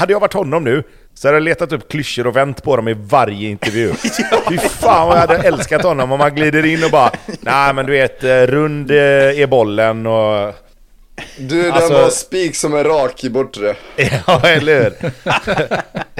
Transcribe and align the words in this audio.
hade 0.00 0.12
jag 0.12 0.20
varit 0.20 0.32
honom 0.32 0.64
nu 0.64 0.82
så 1.14 1.28
hade 1.28 1.36
jag 1.36 1.42
letat 1.42 1.72
upp 1.72 1.88
klyschor 1.90 2.26
och 2.26 2.36
vänt 2.36 2.62
på 2.62 2.76
dem 2.76 2.88
i 2.88 2.94
varje 2.94 3.48
intervju. 3.48 3.92
Fy 4.48 4.58
fan 4.58 5.08
vad 5.08 5.16
jag 5.16 5.20
hade 5.20 5.36
älskat 5.36 5.82
honom 5.82 6.12
om 6.12 6.18
man 6.18 6.34
glider 6.34 6.64
in 6.66 6.84
och 6.84 6.90
bara 6.90 7.12
Nej 7.40 7.74
men 7.74 7.86
du 7.86 7.92
vet, 7.92 8.24
eh, 8.24 8.36
rund 8.42 8.90
eh, 8.90 8.96
är 9.40 9.46
bollen 9.46 10.06
och... 10.06 10.54
Du, 11.38 11.62
den 11.62 11.72
Alltså- 11.72 11.92
var 11.92 12.10
spik 12.10 12.56
som 12.56 12.74
en 12.74 12.84
rak 12.84 13.24
i 13.24 13.30
bortre. 13.30 13.74
Ja, 14.26 14.40
eller 14.46 14.82
hur? 14.82 15.12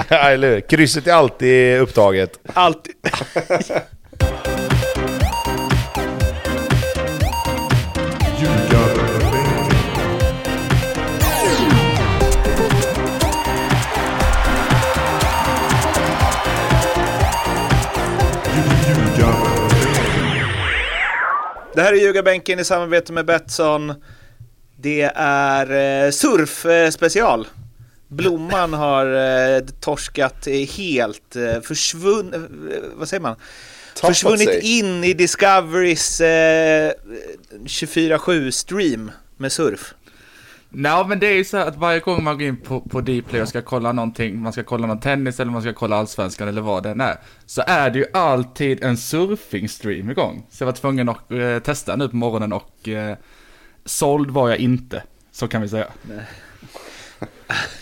ja, 0.08 0.16
eller 0.16 0.48
hur? 0.50 0.60
Krysset 0.60 1.06
är 1.06 1.12
alltid 1.12 1.78
upptaget. 1.80 2.38
Alltid. 2.54 2.94
Det 21.74 21.82
här 21.82 21.92
är 21.92 21.96
Ljugarbänken 21.96 22.58
i 22.58 22.64
samarbete 22.64 23.12
med 23.12 23.26
Betsson. 23.26 23.94
Det 24.76 25.12
är 25.14 25.70
eh, 25.70 26.10
surf-special. 26.10 27.46
Blomman 28.08 28.72
har 28.72 29.06
eh, 29.06 29.60
torskat 29.80 30.46
eh, 30.46 30.54
helt, 30.54 31.36
eh, 31.36 31.60
försvunnit, 31.60 32.34
eh, 32.34 32.40
vad 32.94 33.08
säger 33.08 33.20
man? 33.20 33.36
Tappat 33.94 34.16
Försvunnit 34.16 34.48
sig. 34.48 34.78
in 34.78 35.04
i 35.04 35.12
Discoverys 35.12 36.20
eh, 36.20 36.92
24-7 37.64 38.50
stream 38.50 39.10
med 39.36 39.52
surf. 39.52 39.94
Nej 40.72 41.04
men 41.08 41.18
det 41.18 41.26
är 41.26 41.34
ju 41.34 41.44
så 41.44 41.56
att 41.56 41.76
varje 41.76 42.00
gång 42.00 42.24
man 42.24 42.38
går 42.38 42.48
in 42.48 42.56
på, 42.56 42.80
på 42.80 43.00
Dplay 43.00 43.42
och 43.42 43.48
ska 43.48 43.62
kolla 43.62 43.92
någonting, 43.92 44.42
man 44.42 44.52
ska 44.52 44.62
kolla 44.62 44.86
någon 44.86 45.00
tennis 45.00 45.40
eller 45.40 45.52
man 45.52 45.62
ska 45.62 45.72
kolla 45.72 45.96
allsvenskan 45.96 46.48
eller 46.48 46.60
vad 46.60 46.82
det 46.82 46.90
än 46.90 47.00
är, 47.00 47.16
så 47.46 47.62
är 47.66 47.90
det 47.90 47.98
ju 47.98 48.04
alltid 48.12 48.84
en 48.84 48.96
surfing-stream 48.96 50.10
igång. 50.10 50.46
Så 50.50 50.62
jag 50.62 50.66
var 50.66 50.72
tvungen 50.72 51.08
att 51.08 51.32
eh, 51.32 51.58
testa 51.58 51.96
nu 51.96 52.08
på 52.08 52.16
morgonen 52.16 52.52
och 52.52 52.88
eh, 52.88 53.16
såld 53.84 54.30
var 54.30 54.48
jag 54.48 54.58
inte, 54.58 55.02
så 55.32 55.48
kan 55.48 55.62
vi 55.62 55.68
säga. 55.68 55.86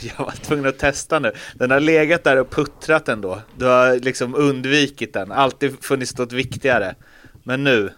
Jag 0.00 0.24
var 0.24 0.44
tvungen 0.44 0.66
att 0.66 0.78
testa 0.78 1.18
nu. 1.18 1.32
Den 1.54 1.70
har 1.70 1.80
legat 1.80 2.24
där 2.24 2.36
och 2.36 2.50
puttrat 2.50 3.08
ändå. 3.08 3.40
Du 3.56 3.64
har 3.64 3.96
liksom 3.96 4.34
undvikit 4.34 5.12
den. 5.12 5.32
Alltid 5.32 5.84
funnits 5.84 6.18
något 6.18 6.32
viktigare. 6.32 6.94
Men 7.42 7.64
nu, 7.64 7.90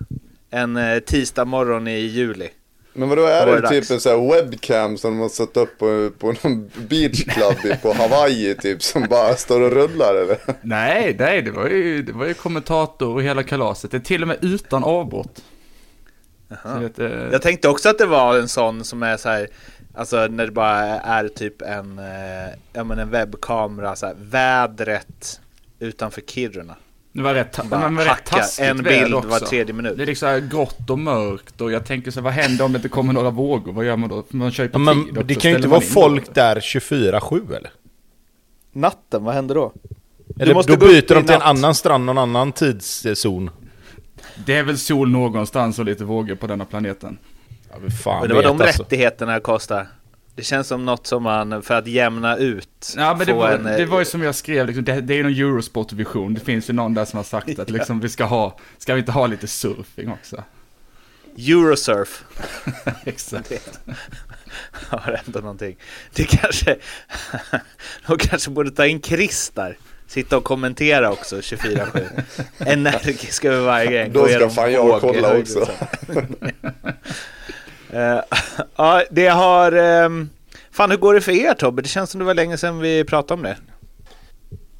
en 0.50 0.77
eh, 0.77 0.98
tisdag 0.98 1.44
morgon 1.44 1.88
i 1.88 1.98
juli. 1.98 2.48
Men 2.92 3.08
vadå, 3.08 3.22
är 3.24 3.46
det 3.46 3.52
det 3.60 3.69
typ 3.69 3.78
dags. 3.78 3.91
en 3.91 4.00
sån 4.00 4.12
här 4.12 4.33
webcam 4.42 4.98
som 4.98 5.10
de 5.10 5.20
har 5.20 5.28
satt 5.28 5.56
upp 5.56 5.78
på, 5.78 6.10
på 6.19 6.27
någon 6.42 6.70
beachclub 6.88 7.64
i- 7.72 7.77
på 7.83 7.92
Hawaii 7.92 8.55
typ 8.55 8.83
som 8.83 9.06
bara 9.10 9.34
står 9.36 9.60
och 9.60 9.72
rullar 9.72 10.14
eller? 10.14 10.38
Nej, 10.62 11.16
nej, 11.18 11.42
det 11.42 11.50
var 11.50 11.66
ju, 11.68 12.02
det 12.02 12.12
var 12.12 12.27
ju 12.27 12.34
kommentator 12.34 13.14
och 13.14 13.22
hela 13.22 13.42
kalaset. 13.42 13.91
Det 13.91 13.96
är 13.96 14.00
till 14.00 14.22
och 14.22 14.28
med 14.28 14.36
utan 14.41 14.84
avbrott. 14.84 15.42
Vet, 16.80 16.98
eh, 16.98 17.06
Jag 17.33 17.42
tänkte 17.42 17.68
också 17.68 17.88
att 17.88 17.98
det 17.98 18.06
var 18.06 18.38
en 18.38 18.48
sån 18.48 18.84
som 18.84 19.02
är 19.02 19.16
så 19.16 19.28
här, 19.28 19.48
alltså 19.94 20.27
när 20.27 20.46
det 20.46 20.52
bara 20.52 20.78
är 21.00 21.28
typ 21.28 21.62
en, 21.62 21.98
eh, 21.98 22.55
ja 22.72 22.84
men 22.84 22.98
en 22.98 23.11
webbkamera, 23.11 23.96
så 23.96 24.06
här, 24.06 24.14
vädret 24.20 25.41
utanför 25.78 26.20
Kiruna. 26.20 26.77
Det 27.12 27.22
var 27.22 27.34
rätt, 27.34 27.61
Bara 27.64 27.80
men 27.80 27.97
var 27.97 28.05
rätt 28.05 28.25
taskigt 28.25 28.66
en 28.66 28.83
bild 28.83 29.14
också. 29.14 29.28
var 29.28 29.39
tredje 29.39 29.75
minut. 29.75 29.97
Det 29.97 30.03
är 30.03 30.06
liksom 30.06 30.48
grått 30.53 30.91
och 30.91 30.98
mörkt 30.98 31.61
och 31.61 31.72
jag 31.72 31.84
tänker 31.86 32.11
så 32.11 32.20
här, 32.20 32.25
vad 32.25 32.33
händer 32.33 32.64
om 32.64 32.72
det 32.72 32.77
inte 32.77 32.89
kommer 32.89 33.12
några 33.12 33.30
vågor? 33.30 33.72
Vad 33.72 33.84
gör 33.84 33.97
man 33.97 34.08
då? 34.08 34.25
Man 34.30 34.50
kör 34.50 34.64
ju 34.64 34.70
på 34.70 34.80
Ja, 34.80 34.92
tid 34.94 35.11
också, 35.11 35.22
det 35.22 35.34
kan 35.34 35.50
ju 35.50 35.56
inte 35.56 35.69
vara 35.69 35.80
folk 35.80 36.27
då. 36.27 36.33
där 36.34 36.56
24-7 36.61 37.56
eller? 37.56 37.70
Natten, 38.72 39.25
vad 39.25 39.34
händer 39.34 39.55
då? 39.55 39.72
Eller 40.41 40.55
måste 40.55 40.72
då 40.77 40.86
byter 40.86 41.14
de 41.14 41.25
till 41.25 41.34
en 41.34 41.42
annan 41.42 41.75
strand, 41.75 42.05
någon 42.05 42.19
annan 42.19 42.52
tidszon. 42.52 43.50
Det 44.47 44.56
är 44.56 44.62
väl 44.62 44.78
sol 44.78 45.11
någonstans 45.11 45.78
och 45.78 45.84
lite 45.84 46.05
vågor 46.05 46.34
på 46.34 46.46
denna 46.46 46.64
planeten. 46.64 47.18
Ja, 47.70 47.77
men 47.80 47.90
fan 47.90 48.20
Men 48.20 48.29
det 48.29 48.34
var 48.34 48.42
de 48.42 48.61
alltså. 48.61 48.83
rättigheterna 48.83 49.40
kostar. 49.40 49.86
Det 50.35 50.42
känns 50.42 50.67
som 50.67 50.85
något 50.85 51.07
som 51.07 51.23
man, 51.23 51.63
för 51.63 51.74
att 51.74 51.86
jämna 51.86 52.36
ut, 52.36 52.95
Ja 52.96 53.14
men 53.14 53.27
det 53.27 53.33
var, 53.33 53.51
en, 53.51 53.67
eh, 53.67 53.77
det 53.77 53.86
var 53.86 53.98
ju 53.98 54.05
som 54.05 54.23
jag 54.23 54.35
skrev, 54.35 54.67
liksom, 54.67 54.85
det, 54.85 55.01
det 55.01 55.14
är 55.14 55.17
ju 55.17 55.23
någon 55.23 55.33
Eurosport-vision. 55.33 56.35
Det 56.35 56.41
finns 56.41 56.70
ju 56.70 56.74
någon 56.74 56.95
där 56.95 57.05
som 57.05 57.17
har 57.17 57.24
sagt 57.24 57.58
att 57.58 57.70
liksom, 57.70 58.01
vi 58.01 58.08
ska 58.08 58.24
ha, 58.24 58.58
ska 58.79 58.95
vi 58.95 59.01
inte 59.01 59.13
ha 59.13 59.27
lite 59.27 59.46
surfing 59.46 60.11
också? 60.13 60.45
Eurosurf. 61.39 62.24
Exakt. 63.05 63.48
Det 63.48 63.61
har 64.96 65.20
ändå 65.27 65.40
någonting. 65.40 65.77
Det 66.14 66.24
kanske, 66.24 66.77
de 68.07 68.19
kanske 68.19 68.51
borde 68.51 68.70
ta 68.70 68.86
in 68.86 69.02
Chris 69.02 69.52
där. 69.55 69.77
Sitta 70.07 70.36
och 70.36 70.45
kommentera 70.45 71.13
också 71.13 71.36
24-7. 71.36 72.23
Energisk 72.58 73.45
över 73.45 73.67
varje 73.67 73.90
grej. 73.90 74.11
Då 74.11 74.29
ska 74.29 74.51
fan 74.51 74.73
jag 74.73 75.01
kolla 75.01 75.39
också. 75.39 75.69
Eh, 77.92 78.20
Ja, 78.77 79.02
det 79.11 79.27
har... 79.27 79.73
ehm, 79.73 80.30
Fan, 80.73 80.90
hur 80.90 80.98
går 80.98 81.14
det 81.14 81.20
för 81.20 81.33
er 81.33 81.55
Tobbe? 81.55 81.83
Det 81.83 81.89
känns 81.89 82.11
som 82.11 82.18
det 82.18 82.24
var 82.24 82.34
länge 82.34 82.56
sedan 82.58 82.78
vi 82.80 83.05
pratade 83.05 83.34
om 83.34 83.42
det. 83.42 83.56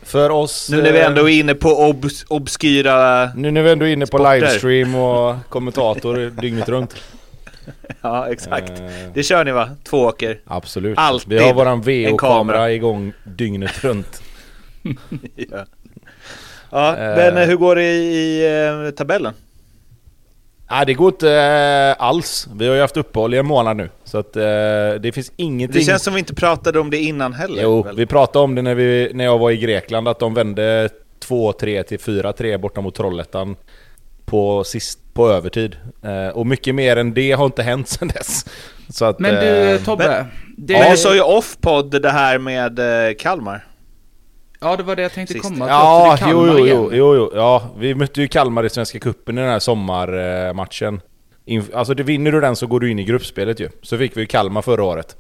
För 0.03 0.31
oss... 0.31 0.69
Nu 0.71 0.83
när 0.83 0.93
vi 0.93 0.99
eh, 1.01 1.07
ändå 1.07 1.29
är 1.29 1.41
inne 1.41 1.55
på 1.55 1.69
obs 1.89 2.25
obskyra... 2.29 3.31
Nu 3.37 3.51
när 3.51 3.63
vi 3.63 3.71
ändå 3.71 3.87
är 3.87 3.93
inne 3.93 4.07
på 4.07 4.19
Sporter. 4.19 4.35
livestream 4.35 4.95
och 4.95 5.37
kommentator 5.49 6.31
dygnet 6.41 6.69
runt. 6.69 6.95
Ja, 8.03 8.29
exakt. 8.29 8.71
Eh, 8.71 8.87
Det 9.15 9.23
kör 9.23 9.45
ni 9.45 9.53
va? 9.53 9.71
Två 9.85 9.99
åker. 10.01 10.41
absolut. 10.47 10.99
Alltid 10.99 11.29
vi 11.29 11.39
har 11.45 11.55
våran. 11.55 11.81
VO-kamera 11.83 12.73
igång 12.73 13.13
dygnet 13.25 13.85
runt. 13.85 14.23
Ja, 15.37 15.65
ja 16.71 16.97
Eh. 16.97 17.17
men 17.17 17.37
eh, 17.39 17.49
hur 17.49 17.57
går 17.57 17.77
det 17.77 17.83
i, 17.93 17.97
i 18.17 18.87
eh, 18.87 18.91
tabellen? 18.91 19.35
Nej 20.71 20.87
det 20.87 20.95
går 20.95 21.09
inte 21.09 21.33
eh, 21.33 22.05
alls. 22.07 22.49
Vi 22.55 22.69
har 22.69 22.75
ju 22.75 22.81
haft 22.81 22.97
uppehåll 22.97 23.35
i 23.35 23.39
en 23.39 23.47
månad 23.47 23.77
nu. 23.77 23.91
Så 24.05 24.19
att 24.19 24.37
eh, 24.37 24.43
det 25.01 25.15
finns 25.15 25.33
ingenting... 25.37 25.81
Det 25.81 25.87
känns 25.87 26.03
som 26.03 26.15
vi 26.15 26.19
inte 26.19 26.35
pratade 26.35 26.81
om 26.81 26.91
det 26.91 26.99
innan 26.99 27.33
heller. 27.33 27.63
Jo, 27.63 27.83
väl? 27.83 27.97
vi 27.97 28.07
pratade 28.07 28.45
om 28.45 28.55
det 28.55 28.63
när, 28.63 28.75
vi, 28.75 29.11
när 29.15 29.25
jag 29.25 29.39
var 29.39 29.51
i 29.51 29.57
Grekland, 29.57 30.09
att 30.09 30.19
de 30.19 30.35
vände 30.35 30.89
2-3 31.29 31.83
till 31.83 31.99
4-3 31.99 32.59
borta 32.59 32.81
mot 32.81 32.95
Trollhättan 32.95 33.57
på, 34.25 34.65
sist, 34.65 34.99
på 35.13 35.29
övertid. 35.29 35.77
Eh, 36.03 36.29
och 36.29 36.47
mycket 36.47 36.75
mer 36.75 36.97
än 36.97 37.15
det 37.15 37.33
har 37.33 37.47
inte 37.47 37.63
hänt 37.63 37.89
sedan 37.89 38.09
dess. 38.09 38.45
Så 38.89 39.05
att, 39.05 39.19
Men 39.19 39.35
du 39.35 39.79
Tobbe, 39.85 40.27
det, 40.57 40.79
Men 40.79 40.91
du 40.91 40.97
sa 40.97 41.15
ju 41.15 41.23
off-podd 41.23 42.03
det 42.03 42.11
här 42.11 42.39
med 42.39 42.81
Kalmar. 43.19 43.67
Ja 44.61 44.77
det 44.77 44.83
var 44.83 44.97
det 44.97 45.03
jag 45.03 45.13
tänkte 45.13 45.33
Sist. 45.35 45.45
komma 45.45 45.69
Ja, 45.69 46.17
jo, 46.21 46.27
Kalmar 46.27 46.47
jo, 46.59 46.59
igen. 46.67 46.77
jo, 46.77 46.91
jo, 46.93 47.15
jo, 47.17 47.31
ja. 47.35 47.63
Vi 47.79 47.95
mötte 47.95 48.21
ju 48.21 48.29
Kalmar 48.29 48.65
i 48.65 48.71
Svenska 48.71 48.99
Cupen 48.99 49.39
i 49.39 49.41
den 49.41 49.51
här 49.51 49.59
sommarmatchen. 49.59 51.01
Inf- 51.47 51.75
Alltså 51.75 51.95
det 51.95 52.03
vinner 52.03 52.33
du 52.33 52.41
den 52.41 52.57
så 52.57 52.67
går 52.67 52.81
du 52.81 52.91
in 52.91 52.99
i 52.99 53.05
gruppspelet 53.05 53.61
ju. 53.61 53.69
Så 53.83 53.99
fick 53.99 54.17
vi 54.17 54.21
ju 54.21 54.27
Kalmar 54.27 54.63
förra 54.63 54.85
året. 54.85 55.17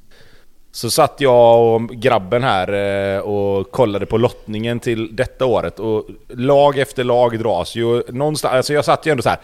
Så 0.72 0.90
satt 0.90 1.20
jag 1.20 1.74
och 1.74 1.88
grabben 1.88 2.42
här 2.44 2.72
eh, 3.16 3.20
och 3.20 3.70
kollade 3.70 4.06
på 4.06 4.18
lottningen 4.18 4.80
till 4.80 5.16
detta 5.16 5.46
året 5.46 5.78
och 5.80 6.06
lag 6.28 6.78
efter 6.78 7.04
lag 7.04 7.38
dras 7.38 7.74
ju 7.74 8.02
någonstans, 8.08 8.54
alltså 8.54 8.72
jag 8.72 8.84
satt 8.84 9.06
ju 9.06 9.10
ändå 9.10 9.22
så 9.22 9.28
här. 9.28 9.38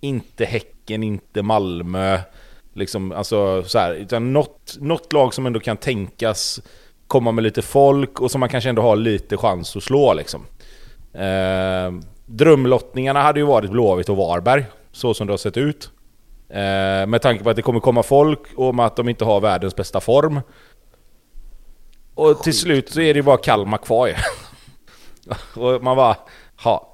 Inte 0.00 0.44
Häcken, 0.44 1.02
inte 1.02 1.42
Malmö. 1.42 2.18
Liksom, 2.74 3.12
alltså 3.12 3.62
så 3.62 3.78
här, 3.78 3.94
utan 3.94 4.32
något, 4.32 4.76
något 4.80 5.12
lag 5.12 5.34
som 5.34 5.46
ändå 5.46 5.60
kan 5.60 5.76
tänkas 5.76 6.60
komma 7.12 7.32
med 7.32 7.44
lite 7.44 7.62
folk 7.62 8.20
och 8.20 8.30
som 8.30 8.40
man 8.40 8.48
kanske 8.48 8.70
ändå 8.70 8.82
har 8.82 8.96
lite 8.96 9.36
chans 9.36 9.76
att 9.76 9.82
slå 9.82 10.14
liksom. 10.14 10.46
Eh, 11.14 11.92
drömlottningarna 12.26 13.22
hade 13.22 13.40
ju 13.40 13.46
varit 13.46 13.70
Blåvitt 13.70 14.08
och 14.08 14.16
Varberg, 14.16 14.64
så 14.92 15.14
som 15.14 15.26
det 15.26 15.32
har 15.32 15.38
sett 15.38 15.56
ut. 15.56 15.90
Eh, 16.48 17.06
med 17.06 17.22
tanke 17.22 17.44
på 17.44 17.50
att 17.50 17.56
det 17.56 17.62
kommer 17.62 17.80
komma 17.80 18.02
folk 18.02 18.40
och 18.56 18.74
med 18.74 18.86
att 18.86 18.96
de 18.96 19.08
inte 19.08 19.24
har 19.24 19.40
världens 19.40 19.76
bästa 19.76 20.00
form. 20.00 20.40
Och 22.14 22.42
till 22.42 22.58
slut 22.58 22.88
så 22.88 23.00
är 23.00 23.14
det 23.14 23.18
ju 23.18 23.22
bara 23.22 23.36
Kalmar 23.36 23.78
kvar 23.78 24.06
ju. 24.06 24.14
och 25.62 25.82
man 25.82 25.96
bara, 25.96 26.16
ha. 26.64 26.91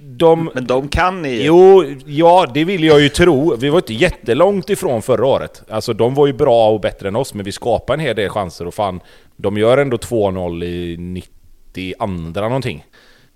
De... 0.00 0.50
Men 0.54 0.66
de 0.66 0.88
kan 0.88 1.22
ni. 1.22 1.44
Jo, 1.44 1.84
ja 2.06 2.46
det 2.54 2.64
vill 2.64 2.84
jag 2.84 3.00
ju 3.00 3.08
tro. 3.08 3.56
Vi 3.56 3.68
var 3.68 3.78
inte 3.78 3.94
jättelångt 3.94 4.70
ifrån 4.70 5.02
förra 5.02 5.26
året. 5.26 5.62
Alltså 5.70 5.92
de 5.92 6.14
var 6.14 6.26
ju 6.26 6.32
bra 6.32 6.70
och 6.70 6.80
bättre 6.80 7.08
än 7.08 7.16
oss, 7.16 7.34
men 7.34 7.44
vi 7.44 7.52
skapade 7.52 7.94
en 7.94 8.00
hel 8.06 8.16
del 8.16 8.28
chanser 8.28 8.66
och 8.66 8.74
fan, 8.74 9.00
de 9.36 9.56
gör 9.58 9.78
ändå 9.78 9.96
2-0 9.96 10.64
i 10.64 10.96
92 10.98 12.06
någonting. 12.40 12.84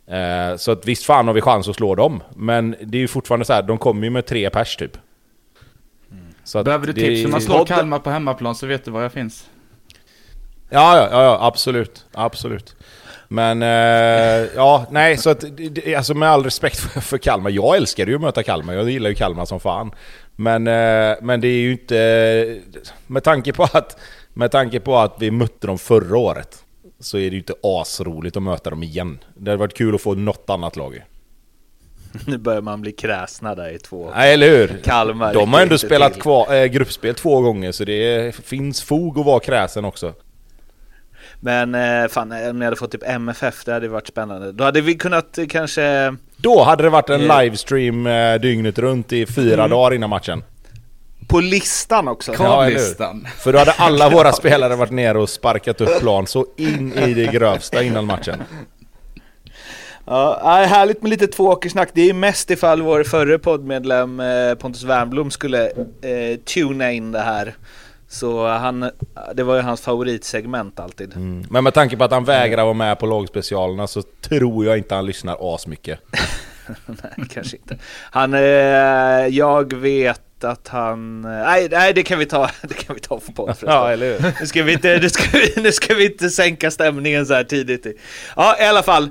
Eh, 0.07 0.57
så 0.57 0.73
att 0.73 0.87
visst 0.87 1.05
fan 1.05 1.27
har 1.27 1.35
vi 1.35 1.41
chans 1.41 1.69
att 1.69 1.77
slå 1.77 1.95
dem, 1.95 2.23
men 2.37 2.77
det 2.83 2.99
är 2.99 3.01
ju 3.01 3.09
fortfarande 3.09 3.45
så 3.45 3.53
här, 3.53 3.63
de 3.63 3.79
kommer 3.79 4.05
ju 4.05 4.11
med 4.11 4.27
tre 4.27 4.51
pers 4.51 4.77
typ. 4.77 4.99
Så 6.45 6.59
att 6.59 6.65
Behöver 6.65 6.87
du 6.87 6.93
det- 6.93 7.01
tips 7.01 7.25
hur 7.25 7.29
man 7.31 7.41
slår 7.41 7.65
Kalmar 7.65 7.99
på 7.99 8.11
hemmaplan 8.11 8.55
så 8.55 8.67
vet 8.67 8.85
du 8.85 8.91
var 8.91 9.03
jag 9.03 9.13
finns. 9.13 9.51
Ja, 10.71 10.97
ja, 11.11 11.23
ja 11.23 11.39
absolut. 11.47 12.05
Absolut. 12.13 12.76
Men, 13.29 13.63
eh, 13.63 14.49
ja, 14.57 14.87
nej, 14.91 15.17
så 15.17 15.31
att, 15.31 15.45
alltså 15.97 16.15
med 16.15 16.29
all 16.29 16.45
respekt 16.45 16.77
för, 16.77 17.01
för 17.01 17.19
Kalmar, 17.19 17.51
jag 17.51 17.77
älskar 17.77 18.07
ju 18.07 18.15
att 18.15 18.21
möta 18.21 18.43
Kalmar, 18.43 18.75
jag 18.75 18.91
gillar 18.91 19.11
ju 19.11 19.15
Kalmar 19.15 19.45
som 19.45 19.61
fan. 19.61 19.91
Men, 20.37 20.67
eh, 20.67 21.17
men 21.23 21.41
det 21.41 21.49
är 21.49 21.61
ju 21.61 21.73
inte, 21.73 22.61
med 23.07 23.25
tanke 23.25 23.53
på 23.53 23.63
att, 23.63 23.99
med 24.35 24.51
tanke 24.51 24.81
på 24.81 24.97
att 24.99 25.17
vi 25.19 25.31
mötte 25.31 25.67
dem 25.67 25.79
förra 25.79 26.19
året, 26.19 26.65
så 27.01 27.19
är 27.19 27.31
det 27.31 27.35
ju 27.35 27.39
inte 27.39 27.55
asroligt 27.63 28.37
att 28.37 28.43
möta 28.43 28.71
dem 28.71 28.83
igen. 28.83 29.19
Det 29.35 29.51
hade 29.51 29.61
varit 29.61 29.77
kul 29.77 29.95
att 29.95 30.03
få 30.03 30.15
något 30.15 30.51
annat 30.51 30.77
lag. 30.77 31.03
Nu 32.27 32.39
börjar 32.39 32.61
man 32.61 32.81
bli 32.81 32.93
kräsna 32.93 33.55
där 33.55 33.75
i 33.75 33.79
två. 33.79 34.11
Nej, 34.15 34.35
eller 34.35 34.49
hur? 34.49 34.81
Kalmar 34.85 35.35
De 35.35 35.53
har 35.53 35.61
ändå 35.61 35.79
spelat 35.79 36.21
kvar, 36.21 36.55
äh, 36.55 36.65
gruppspel 36.65 37.15
två 37.15 37.41
gånger 37.41 37.73
så 37.73 37.85
det 37.85 38.35
finns 38.35 38.83
fog 38.83 39.19
att 39.19 39.27
vara 39.27 39.41
kräsen 39.41 39.85
också. 39.85 40.15
Men 41.47 41.75
eh, 41.75 42.09
fan, 42.09 42.33
om 42.51 42.59
ni 42.59 42.65
hade 42.65 42.77
fått 42.77 42.91
typ 42.93 43.03
MFF, 43.09 43.65
det 43.65 43.73
hade 43.73 43.89
varit 43.89 44.07
spännande. 44.09 44.53
Då 44.53 44.65
hade 44.65 44.81
vi 44.81 44.95
kunnat 44.95 45.39
eh, 45.39 45.47
kanske... 45.47 46.17
Då 46.37 46.63
hade 46.63 46.83
det 46.83 46.89
varit 46.91 47.11
en 47.11 47.31
Eh. 47.31 47.41
livestream 47.43 48.07
eh, 48.07 48.35
dygnet 48.35 48.79
runt 48.79 49.13
i 49.13 49.27
fyra 49.27 49.55
Mm. 49.65 49.71
dagar 49.71 49.95
innan 49.95 50.11
matchen. 50.11 50.43
På 51.29 51.41
listan 51.41 52.09
också. 52.09 52.33
Ja, 52.33 52.39
hur? 52.39 52.47
Kravlistan. 52.71 53.27
För 53.39 53.53
då 53.53 53.59
hade 53.59 53.73
alla 53.73 54.11
våra 54.17 54.33
spelare 54.33 54.77
varit 54.77 54.91
nere 54.93 55.19
och 55.19 55.29
sparkat 55.29 55.81
upp 55.81 56.01
plan 56.01 56.27
så 56.27 56.47
in 56.57 56.93
i 56.93 57.15
det 57.15 57.27
grövsta 57.33 57.83
innan 57.83 58.07
matchen. 58.07 58.43
Ja, 60.07 60.41
härligt 60.69 61.03
med 61.03 61.11
lite 61.11 61.27
tvååkersnack. 61.27 61.89
Det 61.95 62.01
är 62.01 62.07
ju 62.07 62.13
mest 62.13 62.51
ifall 62.51 62.83
vår 62.83 63.05
förre 63.05 63.39
poddmedlem 63.39 64.23
Pontus 64.59 64.83
Wernbloom 64.85 65.31
skulle 65.31 65.67
eh, 65.67 66.37
tuna 66.55 66.93
in 66.93 67.13
det 67.13 67.21
här. 67.21 67.55
Så 68.09 68.47
han, 68.47 68.91
det 69.35 69.43
var 69.43 69.57
ju 69.57 69.63
hans 69.63 69.81
favoritsegment 69.81 70.81
alltid. 70.81 71.17
Mm. 71.17 71.45
Men 71.51 71.65
med 71.65 71.75
tanke 71.75 71.97
på 71.97 72.05
att 72.05 72.11
han 72.11 72.25
vägrar 72.25 72.65
vara 72.65 72.75
med 72.75 72.99
på 72.99 73.07
lagspecialerna 73.07 73.87
så 73.87 74.03
tror 74.03 74.65
jag 74.65 74.79
inte 74.79 74.95
han 74.95 75.07
lyssnar 75.07 75.55
asmycket. 75.55 76.01
nej, 76.87 77.29
kanske 77.31 77.57
inte. 77.57 77.79
Han, 78.11 78.35
eh, 78.35 78.41
jag 79.31 79.73
vet 79.73 80.45
att 80.45 80.69
han... 80.69 81.21
Nej, 81.21 81.69
nej, 81.71 81.93
det 81.93 82.03
kan 82.03 82.19
vi 82.19 82.27
ta, 82.27 82.51
det 82.63 82.75
kan 82.75 82.95
vi 82.95 83.01
ta 83.01 83.21
för 83.21 83.33
podd. 83.33 83.57
Ja, 83.63 83.93
eller 83.93 84.13
hur? 84.13 84.35
Nu 84.41 84.47
ska 84.47 84.63
vi 84.63 84.73
inte, 84.73 84.99
nu 84.99 85.11
ska 85.11 85.39
vi, 85.39 85.63
nu 85.63 85.73
ska 85.73 85.95
vi 85.95 86.07
inte 86.07 86.31
sänka 86.31 86.71
stämningen 86.71 87.27
så 87.27 87.35
här 87.35 87.45
tidigt. 87.45 87.87
Ja, 88.37 88.57
i 88.61 88.65
alla 88.65 88.83
fall. 88.83 89.09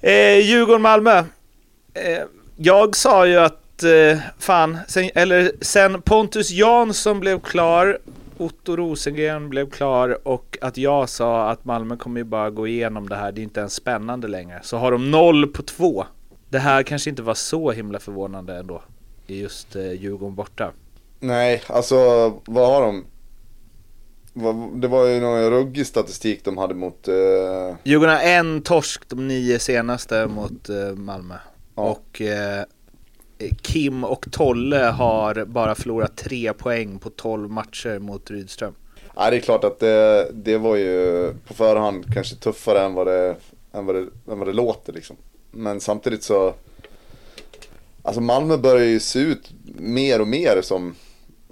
Eh, 0.00 0.38
Djurgården-Malmö. 0.38 1.18
Eh, 1.94 2.22
jag 2.56 2.96
sa 2.96 3.26
ju 3.26 3.36
att, 3.36 3.63
eh, 3.82 4.18
fan, 4.38 4.78
sen, 4.88 5.10
eller 5.14 5.52
sen 5.60 6.02
Pontus 6.02 6.50
Jansson 6.50 7.20
blev 7.20 7.40
klar, 7.40 7.98
Otto 8.38 8.76
Rosengren 8.76 9.48
blev 9.50 9.70
klar 9.70 10.28
och 10.28 10.58
att 10.60 10.76
jag 10.76 11.08
sa 11.08 11.50
att 11.50 11.64
Malmö 11.64 11.96
kommer 11.96 12.20
ju 12.20 12.24
bara 12.24 12.50
gå 12.50 12.66
igenom 12.66 13.08
det 13.08 13.16
här, 13.16 13.32
det 13.32 13.40
är 13.40 13.42
inte 13.42 13.60
ens 13.60 13.74
spännande 13.74 14.28
längre. 14.28 14.60
Så 14.62 14.76
har 14.76 14.92
de 14.92 15.10
noll 15.10 15.46
på 15.46 15.62
två. 15.62 16.04
Det 16.48 16.58
här 16.58 16.82
kanske 16.82 17.10
inte 17.10 17.22
var 17.22 17.34
så 17.34 17.70
himla 17.70 17.98
förvånande 17.98 18.56
ändå. 18.56 18.82
I 19.26 19.40
just 19.40 19.76
eh, 19.76 19.92
Djurgården 19.92 20.34
borta. 20.34 20.72
Nej, 21.20 21.62
alltså 21.66 21.96
vad 22.44 22.68
har 22.68 22.82
de? 22.82 23.04
Det 24.80 24.88
var 24.88 25.06
ju 25.06 25.20
någon 25.20 25.50
ruggig 25.50 25.86
statistik 25.86 26.44
de 26.44 26.58
hade 26.58 26.74
mot... 26.74 27.08
eh, 27.08 27.14
Djurgården 27.84 28.14
har 28.14 28.22
en 28.22 28.62
torsk 28.62 29.08
de 29.08 29.28
nio 29.28 29.58
senaste 29.58 30.26
mot 30.26 30.68
eh, 30.68 30.94
Malmö. 30.96 31.34
Ja. 31.74 31.82
Och 31.82 32.20
eh, 32.20 32.64
Kim 33.62 34.04
och 34.04 34.26
Tolle 34.30 34.76
har 34.76 35.44
bara 35.44 35.74
förlorat 35.74 36.16
tre 36.16 36.52
poäng 36.52 36.98
på 36.98 37.10
12 37.10 37.50
matcher 37.50 37.98
mot 37.98 38.30
Rydström. 38.30 38.74
Ja, 39.16 39.30
det 39.30 39.36
är 39.36 39.40
klart 39.40 39.64
att 39.64 39.78
det, 39.78 40.30
det 40.32 40.58
var 40.58 40.76
ju 40.76 41.32
på 41.46 41.54
förhand 41.54 42.14
kanske 42.14 42.36
tuffare 42.36 42.80
än 42.80 42.94
vad 42.94 43.06
det, 43.06 43.36
än 43.72 43.86
vad 43.86 43.94
det, 43.94 44.00
än 44.32 44.38
vad 44.38 44.48
det 44.48 44.52
låter 44.52 44.92
liksom. 44.92 45.16
Men 45.50 45.80
samtidigt 45.80 46.22
så, 46.22 46.54
alltså 48.02 48.20
Malmö 48.20 48.56
börjar 48.56 48.86
ju 48.86 49.00
se 49.00 49.18
ut 49.18 49.52
mer 49.64 50.20
och 50.20 50.28
mer 50.28 50.60
som 50.62 50.94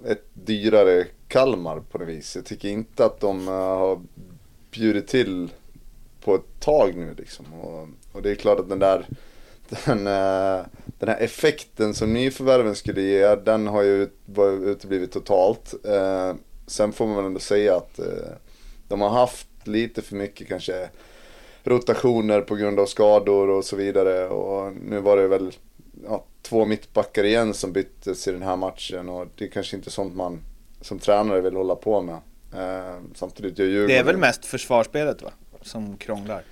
ett 0.06 0.24
dyrare 0.32 1.06
Kalmar 1.28 1.80
på 1.80 1.98
något 1.98 2.08
vis. 2.08 2.36
Jag 2.36 2.44
tycker 2.44 2.68
inte 2.68 3.04
att 3.04 3.20
de 3.20 3.48
eh, 3.48 3.54
har 3.54 4.00
bjudit 4.70 5.08
till 5.08 5.50
på 6.24 6.34
ett 6.34 6.60
tag 6.60 6.96
nu 6.96 7.14
liksom. 7.18 7.46
Och, 7.52 7.88
och 8.12 8.22
det 8.22 8.30
är 8.30 8.34
klart 8.34 8.58
att 8.58 8.68
den 8.68 8.78
där, 8.78 9.06
den, 9.84 10.06
eh, 10.06 10.64
den 11.02 11.14
här 11.14 11.20
effekten 11.20 11.94
som 11.94 12.14
nyförvärven 12.14 12.74
skulle 12.74 13.00
ge, 13.00 13.34
den 13.34 13.66
har 13.66 13.82
ju 13.82 14.08
uteblivit 14.64 15.12
totalt. 15.12 15.74
Eh, 15.84 16.34
sen 16.66 16.92
får 16.92 17.06
man 17.06 17.16
väl 17.16 17.24
ändå 17.24 17.40
säga 17.40 17.76
att 17.76 17.98
eh, 17.98 18.32
de 18.88 19.00
har 19.00 19.08
haft 19.08 19.48
lite 19.64 20.02
för 20.02 20.16
mycket 20.16 20.48
kanske 20.48 20.88
rotationer 21.64 22.40
på 22.40 22.54
grund 22.54 22.80
av 22.80 22.86
skador 22.86 23.50
och 23.50 23.64
så 23.64 23.76
vidare. 23.76 24.28
Och 24.28 24.72
nu 24.72 25.00
var 25.00 25.16
det 25.16 25.28
väl 25.28 25.52
ja, 26.04 26.24
två 26.42 26.64
mittbackar 26.64 27.24
igen 27.24 27.54
som 27.54 27.72
byttes 27.72 28.28
i 28.28 28.32
den 28.32 28.42
här 28.42 28.56
matchen 28.56 29.08
och 29.08 29.26
det 29.36 29.44
är 29.44 29.48
kanske 29.48 29.76
inte 29.76 29.90
sånt 29.90 30.14
man 30.14 30.40
som 30.80 30.98
tränare 30.98 31.40
vill 31.40 31.56
hålla 31.56 31.74
på 31.74 32.00
med. 32.02 32.18
Eh, 32.54 32.96
samtidigt 33.14 33.58
gör 33.58 33.66
Djurgården... 33.66 33.88
Det 33.88 33.98
är 33.98 34.04
väl 34.04 34.16
mest 34.16 34.44
försvarsspelet 34.44 35.22
va? 35.22 35.30
Som 35.62 35.96
krånglar. 35.96 36.42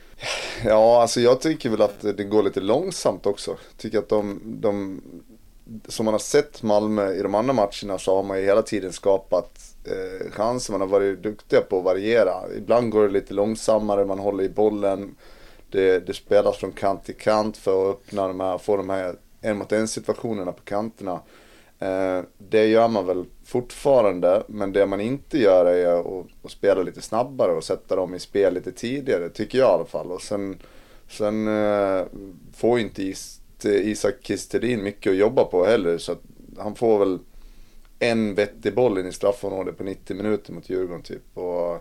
Ja, 0.64 1.02
alltså 1.02 1.20
jag 1.20 1.40
tycker 1.40 1.70
väl 1.70 1.82
att 1.82 2.00
det 2.00 2.24
går 2.24 2.42
lite 2.42 2.60
långsamt 2.60 3.26
också. 3.26 3.56
Tycker 3.76 3.98
att 3.98 4.08
de, 4.08 4.40
de 4.44 5.00
som 5.88 6.04
man 6.04 6.14
har 6.14 6.18
sett 6.18 6.62
Malmö 6.62 7.12
i 7.12 7.22
de 7.22 7.34
andra 7.34 7.52
matcherna 7.52 7.98
så 7.98 8.16
har 8.16 8.22
man 8.22 8.38
ju 8.38 8.44
hela 8.44 8.62
tiden 8.62 8.92
skapat 8.92 9.74
eh, 9.84 10.30
chanser. 10.30 10.72
Man 10.72 10.80
har 10.80 10.88
varit 10.88 11.22
duktiga 11.22 11.60
på 11.60 11.78
att 11.78 11.84
variera. 11.84 12.34
Ibland 12.56 12.90
går 12.90 13.02
det 13.02 13.12
lite 13.12 13.34
långsammare, 13.34 14.04
man 14.04 14.18
håller 14.18 14.44
i 14.44 14.48
bollen. 14.48 15.16
Det, 15.70 16.06
det 16.06 16.14
spelas 16.14 16.56
från 16.56 16.72
kant 16.72 17.04
till 17.04 17.16
kant 17.16 17.56
för 17.56 17.90
att 17.90 17.96
öppna 17.96 18.28
de 18.28 18.40
här, 18.40 18.58
få 18.58 18.76
de 18.76 18.90
här 18.90 19.16
en 19.40 19.58
mot 19.58 19.72
en 19.72 19.88
situationerna 19.88 20.52
på 20.52 20.62
kanterna. 20.62 21.20
Eh, 21.80 22.22
det 22.38 22.66
gör 22.66 22.88
man 22.88 23.06
väl 23.06 23.24
fortfarande, 23.44 24.42
men 24.46 24.72
det 24.72 24.86
man 24.86 25.00
inte 25.00 25.38
gör 25.38 25.66
är 25.66 26.00
att, 26.00 26.26
att 26.42 26.50
spela 26.50 26.82
lite 26.82 27.02
snabbare 27.02 27.52
och 27.52 27.64
sätta 27.64 27.96
dem 27.96 28.14
i 28.14 28.18
spel 28.18 28.54
lite 28.54 28.72
tidigare, 28.72 29.28
tycker 29.28 29.58
jag 29.58 29.68
i 29.68 29.72
alla 29.72 29.84
fall. 29.84 30.12
Och 30.12 30.22
sen, 30.22 30.58
sen 31.08 31.48
eh, 31.48 32.04
får 32.54 32.78
ju 32.78 32.84
inte 32.84 33.02
Is, 33.02 33.40
Isak 33.64 34.14
Kisterin 34.22 34.82
mycket 34.82 35.10
att 35.10 35.16
jobba 35.16 35.44
på 35.44 35.64
heller, 35.64 35.98
så 35.98 36.12
att 36.12 36.22
han 36.58 36.74
får 36.74 36.98
väl 36.98 37.18
en 37.98 38.34
vettig 38.34 38.74
boll 38.74 38.98
in 38.98 39.06
i 39.06 39.12
straffområdet 39.12 39.78
på 39.78 39.84
90 39.84 40.16
minuter 40.16 40.52
mot 40.52 40.70
Djurgården 40.70 41.02
typ. 41.02 41.38
Och, 41.38 41.74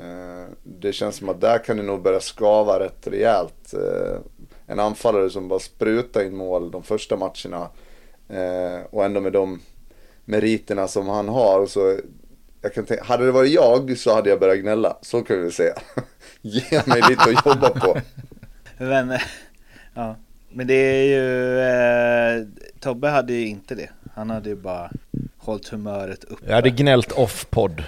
eh, 0.00 0.46
det 0.62 0.92
känns 0.92 1.16
som 1.16 1.28
att 1.28 1.40
där 1.40 1.64
kan 1.64 1.76
det 1.76 1.82
nog 1.82 2.02
börja 2.02 2.20
skava 2.20 2.80
rätt 2.80 3.06
rejält. 3.06 3.74
Eh, 3.74 4.18
en 4.66 4.80
anfallare 4.80 5.30
som 5.30 5.48
bara 5.48 5.58
sprutar 5.58 6.24
in 6.24 6.36
mål 6.36 6.70
de 6.70 6.82
första 6.82 7.16
matcherna 7.16 7.68
eh, 8.32 8.80
och 8.90 9.04
ändå 9.04 9.20
med 9.20 9.32
de 9.32 9.60
meriterna 10.24 10.88
som 10.88 11.08
han 11.08 11.28
har. 11.28 11.66
Så 11.66 11.98
jag 12.62 12.74
kan 12.74 12.84
tänka, 12.84 13.04
hade 13.04 13.26
det 13.26 13.32
varit 13.32 13.52
jag 13.52 13.98
så 13.98 14.14
hade 14.14 14.30
jag 14.30 14.40
börjat 14.40 14.58
gnälla, 14.58 14.96
så 15.02 15.22
kan 15.22 15.36
vi 15.36 15.42
väl 15.42 15.52
säga. 15.52 15.74
Ge 16.40 16.82
mig 16.86 17.02
lite 17.08 17.22
att 17.22 17.46
jobba 17.46 17.70
på. 17.70 17.96
Men, 18.78 19.18
ja. 19.94 20.16
Men 20.52 20.66
det 20.66 20.74
är 20.74 21.04
ju... 21.04 21.58
Eh, 21.60 22.46
Tobbe 22.80 23.08
hade 23.08 23.32
ju 23.32 23.46
inte 23.46 23.74
det. 23.74 23.88
Han 24.14 24.30
hade 24.30 24.48
ju 24.48 24.56
bara 24.56 24.90
hållit 25.38 25.68
humöret 25.68 26.24
uppe. 26.24 26.46
Jag 26.46 26.54
hade 26.54 26.70
gnällt 26.70 27.12
off-podd. 27.12 27.82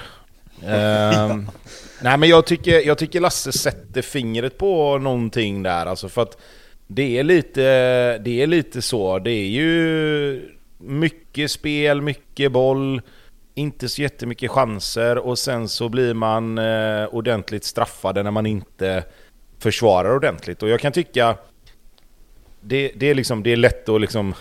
Ehm, 0.67 1.51
nej 2.03 2.19
men 2.19 2.29
jag 2.29 2.47
tycker, 2.47 2.87
jag 2.87 2.99
tycker 2.99 3.21
Lasse 3.21 3.53
sätter 3.53 4.03
fingret 4.03 4.59
på 4.59 4.99
någonting 4.99 5.63
där 5.63 5.87
alltså 5.87 6.09
för 6.09 6.23
att 6.23 6.39
det 6.95 7.19
är 7.19 7.23
lite, 7.23 7.63
det 8.19 8.43
är 8.43 8.47
lite 8.47 8.83
så. 8.83 9.19
Det 9.19 9.31
är 9.31 9.49
ju 9.49 10.49
mycket 10.79 11.51
spel, 11.51 12.03
mycket 12.03 12.53
boll, 12.53 13.01
inte 13.55 13.89
så 13.89 14.03
jättemycket 14.03 14.51
chanser 14.51 15.19
och 15.19 15.39
sen 15.39 15.69
så 15.69 15.89
blir 15.89 16.15
man 16.15 16.59
eh, 16.59 17.05
ordentligt 17.05 17.65
straffade 17.65 18.23
när 18.23 18.31
man 18.31 18.47
inte 18.47 19.05
försvarar 19.59 20.17
ordentligt. 20.17 20.63
Och 20.63 20.69
jag 20.69 20.81
kan 20.81 20.93
tycka 20.93 21.37
det, 22.61 22.93
det, 22.95 23.07
är, 23.07 23.15
liksom, 23.15 23.43
det 23.43 23.53
är 23.53 23.57
lätt 23.57 23.89
att 23.89 24.01
liksom 24.01 24.35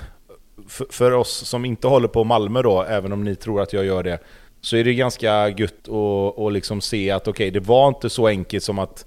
för, 0.68 0.86
för 0.90 1.12
oss 1.12 1.48
som 1.48 1.66
inte 1.66 1.88
håller 1.88 2.08
på 2.08 2.24
Malmö 2.24 2.62
då, 2.62 2.84
även 2.84 3.12
om 3.12 3.24
ni 3.24 3.36
tror 3.36 3.62
att 3.62 3.74
jag 3.74 3.86
gör 3.86 4.04
det, 4.04 4.20
så 4.62 4.78
är 4.78 4.84
det 4.84 4.94
ganska 4.94 5.50
gött 5.50 5.88
att, 5.90 6.40
att 6.40 6.54
liksom 6.54 6.82
se 6.82 7.12
att 7.12 7.28
okej, 7.28 7.52
det 7.52 7.60
var 7.60 7.88
inte 7.88 8.10
så 8.10 8.28
enkelt 8.28 8.64
som 8.64 8.80
att 8.80 9.06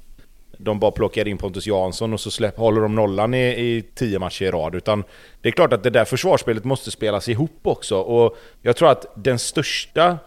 de 0.65 0.79
bara 0.79 0.91
plockar 0.91 1.29
in 1.29 1.39
Pontus 1.39 1.67
Jansson 1.67 2.13
och 2.13 2.21
så 2.21 2.31
släpp, 2.31 2.57
håller 2.57 2.81
de 2.81 2.95
nollan 2.95 3.35
i, 3.35 3.49
i 3.49 3.85
tio 3.95 4.19
matcher 4.19 4.45
i 4.45 4.51
rad. 4.51 4.75
Utan 4.75 5.05
det 5.43 5.49
är 5.49 5.53
klart 5.53 5.73
att 5.73 5.83
det 5.83 5.91
där 5.91 6.05
försvarsspelet 6.05 6.65
måste 6.65 6.91
spelas 6.91 7.29
ihop 7.29 7.61
också. 7.63 7.97
Och 7.97 8.37
jag 8.63 8.77
tror 8.77 8.91
att 8.91 9.07
den 9.15 9.39
största, 9.39 10.19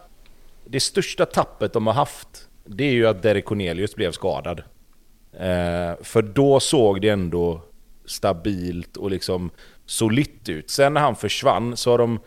det 0.64 0.80
största 0.80 1.26
tappet 1.26 1.72
de 1.72 1.86
har 1.86 1.94
haft, 1.94 2.48
det 2.64 2.84
är 2.84 2.92
ju 2.92 3.06
att 3.06 3.22
Derek 3.22 3.44
Cornelius 3.44 3.94
blev 3.94 4.12
skadad. 4.12 4.62
Eh, 5.32 6.02
för 6.02 6.22
då 6.22 6.60
såg 6.60 7.00
det 7.00 7.08
ändå 7.08 7.62
stabilt 8.04 8.96
och 8.96 9.10
liksom 9.10 9.50
solitt 9.86 10.48
ut. 10.48 10.70
Sen 10.70 10.94
när 10.94 11.00
han 11.00 11.16
försvann 11.16 11.76
så 11.76 11.90
har 11.90 11.98
de... 11.98 12.20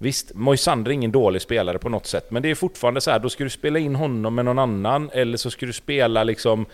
Visst, 0.00 0.34
Moisander 0.34 0.90
är 0.90 0.94
ingen 0.94 1.12
dålig 1.12 1.42
spelare 1.42 1.78
på 1.78 1.88
något 1.88 2.06
sätt, 2.06 2.30
men 2.30 2.42
det 2.42 2.50
är 2.50 2.54
fortfarande 2.54 3.00
så 3.00 3.10
här, 3.10 3.18
då 3.18 3.30
ska 3.30 3.44
du 3.44 3.50
spela 3.50 3.78
in 3.78 3.94
honom 3.94 4.34
med 4.34 4.44
någon 4.44 4.58
annan, 4.58 5.10
eller 5.12 5.36
så 5.36 5.50
ska 5.50 5.66
du 5.66 5.72
spela 5.72 6.24
liksom... 6.24 6.66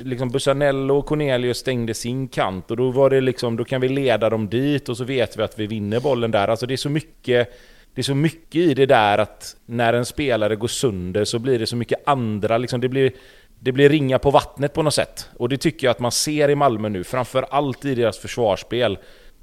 Liksom 0.00 0.28
Busanello 0.28 0.98
och 0.98 1.06
Cornelius 1.06 1.58
stängde 1.58 1.94
sin 1.94 2.28
kant 2.28 2.70
och 2.70 2.76
då 2.76 2.90
var 2.90 3.10
det 3.10 3.20
liksom, 3.20 3.56
då 3.56 3.64
kan 3.64 3.80
vi 3.80 3.88
leda 3.88 4.30
dem 4.30 4.48
dit 4.48 4.88
och 4.88 4.96
så 4.96 5.04
vet 5.04 5.38
vi 5.38 5.42
att 5.42 5.58
vi 5.58 5.66
vinner 5.66 6.00
bollen 6.00 6.30
där. 6.30 6.48
Alltså 6.48 6.66
det 6.66 6.74
är 6.74 6.76
så 6.76 6.90
mycket... 6.90 7.52
Det 7.94 8.00
är 8.00 8.02
så 8.02 8.14
mycket 8.14 8.54
i 8.54 8.74
det 8.74 8.86
där 8.86 9.18
att 9.18 9.56
när 9.66 9.92
en 9.92 10.04
spelare 10.04 10.56
går 10.56 10.68
sönder 10.68 11.24
så 11.24 11.38
blir 11.38 11.58
det 11.58 11.66
så 11.66 11.76
mycket 11.76 12.08
andra, 12.08 12.58
liksom 12.58 12.80
det 12.80 12.88
blir... 12.88 13.12
det 13.58 13.72
blir 13.72 13.88
ringa 13.88 14.18
på 14.18 14.30
vattnet 14.30 14.72
på 14.72 14.82
något 14.82 14.94
sätt. 14.94 15.28
Och 15.36 15.48
det 15.48 15.56
tycker 15.56 15.86
jag 15.86 15.90
att 15.90 16.00
man 16.00 16.12
ser 16.12 16.48
i 16.50 16.54
Malmö 16.54 16.88
nu, 16.88 17.04
framförallt 17.04 17.84
i 17.84 17.94
deras 17.94 18.18
försvarsspel. 18.18 18.98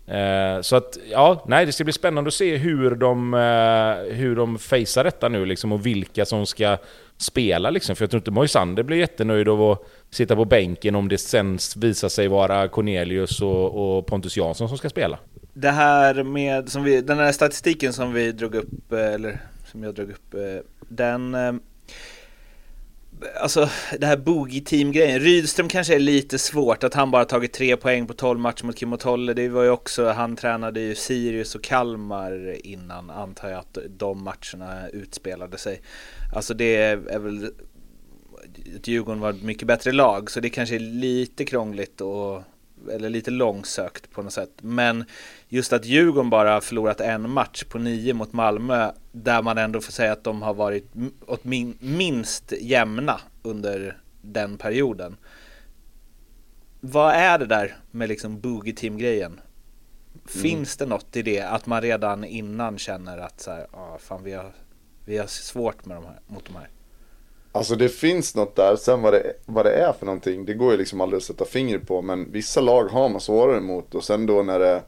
Eh, 0.07 0.61
så 0.61 0.75
att, 0.75 0.97
ja, 1.11 1.43
nej, 1.47 1.65
det 1.65 1.71
ska 1.71 1.83
bli 1.83 1.93
spännande 1.93 2.27
att 2.27 2.33
se 2.33 2.57
hur 2.57 2.95
de, 2.95 3.33
eh, 3.33 4.15
hur 4.15 4.35
de 4.35 4.59
facear 4.59 5.03
detta 5.03 5.29
nu 5.29 5.45
liksom 5.45 5.71
och 5.71 5.85
vilka 5.85 6.25
som 6.25 6.45
ska 6.45 6.77
spela 7.17 7.69
liksom. 7.69 7.95
För 7.95 8.03
jag 8.03 8.09
tror 8.09 8.19
inte 8.19 8.31
Moisander 8.31 8.83
blir 8.83 8.97
jättenöjd 8.97 9.49
av 9.49 9.71
att 9.71 9.83
sitta 10.09 10.35
på 10.35 10.45
bänken 10.45 10.95
om 10.95 11.09
det 11.09 11.17
sen 11.17 11.59
visar 11.75 12.09
sig 12.09 12.27
vara 12.27 12.67
Cornelius 12.67 13.41
och, 13.41 13.97
och 13.97 14.05
Pontus 14.05 14.37
Jansson 14.37 14.69
som 14.69 14.77
ska 14.77 14.89
spela. 14.89 15.19
Det 15.53 15.69
här 15.69 16.23
med, 16.23 16.69
som 16.69 16.83
vi, 16.83 17.01
den 17.01 17.17
här 17.17 17.31
statistiken 17.31 17.93
som 17.93 18.13
vi 18.13 18.31
drog 18.31 18.55
upp, 18.55 18.91
eh, 18.91 19.13
eller 19.13 19.41
som 19.71 19.83
jag 19.83 19.95
drog 19.95 20.09
upp, 20.09 20.35
den 20.87 21.35
Alltså 23.41 23.69
det 23.99 24.05
här 24.05 24.17
boogie 24.17 24.61
team 24.61 24.91
grejen 24.91 25.19
Rydström 25.19 25.67
kanske 25.67 25.95
är 25.95 25.99
lite 25.99 26.39
svårt 26.39 26.83
att 26.83 26.93
han 26.93 27.11
bara 27.11 27.25
tagit 27.25 27.53
tre 27.53 27.77
poäng 27.77 28.07
på 28.07 28.13
12 28.13 28.39
matcher 28.39 28.65
mot 28.65 28.75
Kim 28.75 28.93
och 28.93 28.99
Tolle. 28.99 29.33
Det 29.33 29.49
var 29.49 29.63
ju 29.63 29.69
också, 29.69 30.09
han 30.09 30.35
tränade 30.35 30.79
ju 30.79 30.95
Sirius 30.95 31.55
och 31.55 31.63
Kalmar 31.63 32.55
innan 32.63 33.09
antar 33.09 33.49
jag 33.49 33.59
att 33.59 33.77
de 33.89 34.23
matcherna 34.23 34.89
utspelade 34.89 35.57
sig. 35.57 35.81
Alltså 36.35 36.53
det 36.53 36.75
är 36.75 37.19
väl 37.19 37.51
att 38.75 38.87
Djurgården 38.87 39.21
var 39.21 39.29
ett 39.29 39.43
mycket 39.43 39.67
bättre 39.67 39.91
lag 39.91 40.31
så 40.31 40.39
det 40.39 40.49
kanske 40.49 40.75
är 40.75 40.79
lite 40.79 41.45
krångligt 41.45 42.01
att 42.01 42.43
eller 42.91 43.09
lite 43.09 43.31
långsökt 43.31 44.11
på 44.11 44.21
något 44.21 44.33
sätt. 44.33 44.51
Men 44.61 45.05
just 45.47 45.73
att 45.73 45.85
Djurgården 45.85 46.29
bara 46.29 46.53
har 46.53 46.61
förlorat 46.61 47.01
en 47.01 47.29
match 47.29 47.63
på 47.63 47.77
nio 47.77 48.13
mot 48.13 48.33
Malmö 48.33 48.91
där 49.11 49.41
man 49.41 49.57
ändå 49.57 49.81
får 49.81 49.91
säga 49.91 50.11
att 50.11 50.23
de 50.23 50.41
har 50.41 50.53
varit 50.53 50.85
minst 51.79 52.53
jämna 52.61 53.21
under 53.41 53.97
den 54.21 54.57
perioden. 54.57 55.17
Vad 56.79 57.13
är 57.13 57.39
det 57.39 57.45
där 57.45 57.75
med 57.91 58.09
liksom 58.09 58.39
boogie 58.39 58.73
team 58.73 58.97
grejen? 58.97 59.39
Finns 60.25 60.77
det 60.77 60.85
något 60.85 61.15
i 61.15 61.21
det 61.21 61.41
att 61.41 61.65
man 61.65 61.81
redan 61.81 62.23
innan 62.23 62.77
känner 62.77 63.17
att 63.17 63.41
så 63.41 63.51
här, 63.51 63.67
ah, 63.71 63.97
fan 63.97 64.23
vi 64.23 64.33
har, 64.33 64.51
vi 65.05 65.17
har 65.17 65.27
svårt 65.27 65.85
med 65.85 65.97
de 65.97 66.05
här, 66.05 66.19
mot 66.27 66.45
de 66.45 66.55
här? 66.55 66.69
Alltså 67.51 67.75
det 67.75 67.89
finns 67.89 68.35
något 68.35 68.55
där, 68.55 68.75
sen 68.75 69.01
vad 69.01 69.13
det, 69.13 69.33
vad 69.45 69.65
det 69.65 69.73
är 69.73 69.93
för 69.93 70.05
någonting, 70.05 70.45
det 70.45 70.53
går 70.53 70.71
ju 70.71 70.77
liksom 70.77 71.01
aldrig 71.01 71.17
att 71.17 71.23
sätta 71.23 71.45
fingret 71.45 71.87
på. 71.87 72.01
Men 72.01 72.31
vissa 72.31 72.61
lag 72.61 72.83
har 72.85 73.09
man 73.09 73.21
svårare 73.21 73.61
mot 73.61 73.95
och 73.95 74.03
sen 74.03 74.25
då 74.25 74.43
när 74.43 74.59
det, 74.59 74.81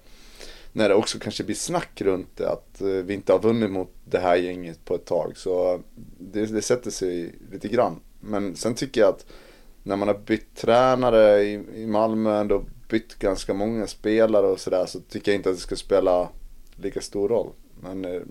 när 0.72 0.89
det 0.89 0.96
också 0.96 1.20
kanske 1.20 1.43
blir 1.43 1.55
snack 1.55 2.01
runt 2.01 2.38
det, 2.38 2.50
att 2.50 2.82
eh, 2.82 2.88
vi 2.88 3.13
inte 3.13 3.32
har 3.32 3.39
vunnit 3.39 3.72
mot 3.72 3.91
det 4.05 4.20
här 4.20 4.36
gänget 4.36 4.86
på 4.86 4.96
ett 4.96 5.05
tag. 5.05 5.34
Så 5.36 5.74
eh, 5.74 5.79
det, 6.17 6.46
det 6.46 6.62
sätter 6.62 6.91
sig 6.91 7.36
lite 7.51 7.67
grann. 7.67 8.00
Men 8.20 8.55
sen 8.55 8.75
tycker 8.75 9.01
jag 9.01 9.10
att 9.10 9.25
när 9.84 9.96
man 9.96 10.08
har 10.08 10.17
bytt 10.25 10.55
tränare 10.55 11.43
i, 11.43 11.53
i 11.75 11.88
Malmö, 11.88 12.39
ändå 12.39 12.63
bytt 12.89 13.20
ganska 13.20 13.53
många 13.53 13.88
spelare 13.88 14.48
och 14.48 14.60
sådär, 14.60 14.86
så 14.86 15.00
tycker 15.00 15.32
jag 15.32 15.39
inte 15.39 15.50
att 15.50 15.55
det 15.55 15.62
ska 15.62 15.75
spela 15.75 16.29
lika 16.75 17.01
stor 17.01 17.29
roll. 17.29 17.50
Men 17.82 18.05
eh, 18.05 18.22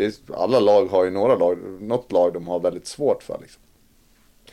eh, 0.00 0.12
alla 0.34 0.60
lag 0.60 0.86
har 0.86 1.04
ju 1.04 1.10
några 1.10 1.34
lag, 1.34 1.58
något 1.80 2.12
lag 2.12 2.32
de 2.32 2.48
har 2.48 2.60
väldigt 2.60 2.86
svårt 2.86 3.22
för. 3.22 3.38
Liksom. 3.40 3.62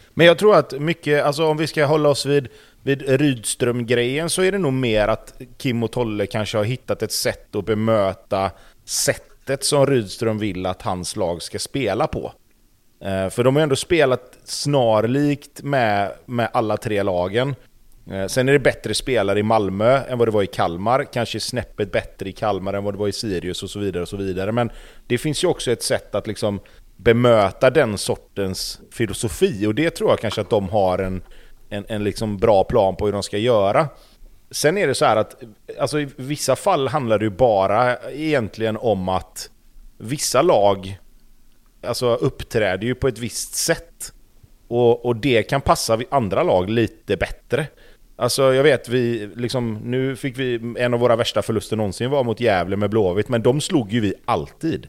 Men 0.10 0.28
jag 0.28 0.38
tror 0.38 0.56
att 0.56 0.80
mycket, 0.80 1.24
alltså 1.24 1.46
om 1.46 1.58
vi 1.58 1.68
ska 1.68 1.86
hålla 1.86 2.10
oss 2.10 2.26
vid, 2.26 2.48
vid 2.84 3.02
Rydström-grejen 3.02 4.30
så 4.30 4.42
är 4.42 4.52
det 4.52 4.58
nog 4.58 4.74
mer 4.74 5.08
att 5.08 5.42
Kim 5.58 5.84
och 5.84 5.92
Tolle 5.92 6.26
kanske 6.26 6.58
har 6.58 6.66
hittat 6.66 7.02
ett 7.02 7.12
sätt 7.12 7.56
att 7.56 7.66
bemöta 7.66 8.52
sättet 8.86 9.64
som 9.64 9.86
Rydström 9.86 10.38
vill 10.38 10.66
att 10.66 10.82
hans 10.82 11.16
lag 11.16 11.42
ska 11.42 11.60
spela 11.60 12.08
på. 12.08 12.32
Eh, 13.00 13.30
för 13.30 13.44
de 13.44 13.56
har 13.56 13.62
ju 13.62 13.64
ändå 13.64 13.76
spelat 13.76 14.38
snarlikt 14.44 15.64
med, 15.64 16.12
med 16.26 16.50
alla 16.54 16.78
tre 16.78 17.04
lagen. 17.04 17.56
Eh, 18.12 18.28
sen 18.28 18.50
är 18.50 18.54
det 18.54 18.60
bättre 18.60 18.94
spelare 18.94 19.40
i 19.40 19.44
Malmö 19.44 20.00
än 20.08 20.18
vad 20.18 20.28
det 20.28 20.32
var 20.32 20.44
i 20.44 20.48
Kalmar. 20.48 21.04
Kanske 21.14 21.40
snäppet 21.40 21.92
bättre 21.92 22.30
i 22.30 22.32
Kalmar 22.32 22.74
än 22.74 22.84
vad 22.84 22.94
det 22.94 22.98
var 22.98 23.08
i 23.08 23.12
Sirius 23.12 23.64
och 23.64 23.70
så 23.70 23.80
vidare. 23.80 24.02
och 24.02 24.10
så 24.10 24.18
vidare. 24.18 24.52
Men 24.52 24.72
det 25.08 25.18
finns 25.18 25.44
ju 25.44 25.48
också 25.48 25.72
ett 25.72 25.84
sätt 25.84 26.16
att 26.16 26.28
liksom 26.28 26.60
bemöta 26.96 27.70
den 27.70 27.98
sortens 27.98 28.80
filosofi. 28.92 29.66
Och 29.68 29.76
det 29.76 29.90
tror 29.90 30.10
jag 30.10 30.20
kanske 30.20 30.42
att 30.42 30.50
de 30.50 30.70
har 30.70 31.00
en, 31.00 31.22
en, 31.70 31.86
en 31.88 32.04
liksom 32.04 32.38
bra 32.38 32.64
plan 32.64 32.96
på 32.96 33.06
hur 33.06 33.14
de 33.14 33.24
ska 33.24 33.38
göra. 33.38 33.88
Sen 34.52 34.78
är 34.78 34.88
det 34.88 34.96
så 34.96 35.06
här 35.06 35.16
att 35.16 35.44
alltså 35.80 36.00
i 36.00 36.08
vissa 36.16 36.56
fall 36.56 36.88
handlar 36.88 37.20
det 37.20 37.26
ju 37.26 37.32
bara 37.32 37.98
egentligen 37.98 38.78
om 38.78 39.10
att 39.10 39.50
vissa 39.98 40.42
lag 40.42 41.00
alltså 41.84 42.16
uppträder 42.16 42.88
ju 42.88 42.96
på 42.96 43.08
ett 43.08 43.20
visst 43.20 43.56
sätt. 43.56 44.14
Och, 44.68 45.06
och 45.06 45.16
det 45.16 45.44
kan 45.44 45.62
passa 45.62 46.00
andra 46.10 46.44
lag 46.44 46.70
lite 46.70 47.18
bättre. 47.18 47.68
Alltså 48.18 48.54
jag 48.54 48.64
vet, 48.64 48.90
vi 48.90 49.30
liksom, 49.36 49.80
nu 49.84 50.16
fick 50.16 50.40
vi 50.40 50.76
en 50.78 50.94
av 50.94 51.00
våra 51.00 51.16
värsta 51.16 51.42
förluster 51.42 51.76
någonsin 51.76 52.10
var 52.10 52.24
mot 52.24 52.40
Gävle 52.40 52.76
med 52.76 52.90
Blåvitt, 52.90 53.30
men 53.30 53.42
de 53.42 53.62
slog 53.62 53.92
ju 53.92 54.00
vi 54.00 54.14
alltid. 54.26 54.88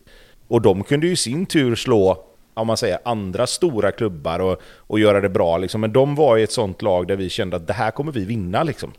Och 0.49 0.63
de 0.63 0.85
kunde 0.85 1.07
ju 1.07 1.13
i 1.13 1.17
sin 1.17 1.47
tur 1.47 1.75
slå, 1.75 2.25
om 2.55 2.67
man 2.67 2.77
säger, 2.77 2.99
andra 3.05 3.47
stora 3.47 3.93
klubbar 3.93 4.39
och, 4.39 4.63
och 4.77 5.01
göra 5.01 5.21
det 5.21 5.29
bra 5.29 5.59
liksom. 5.59 5.81
Men 5.81 5.93
de 5.93 6.15
var 6.15 6.39
i 6.39 6.43
ett 6.43 6.53
sånt 6.53 6.83
lag 6.83 7.09
där 7.09 7.17
vi 7.17 7.29
kände 7.29 7.57
att 7.57 7.67
det 7.67 7.73
här 7.73 7.91
kommer 7.91 8.13
vi 8.13 8.25
vinna 8.25 8.63
liksom. 8.63 8.93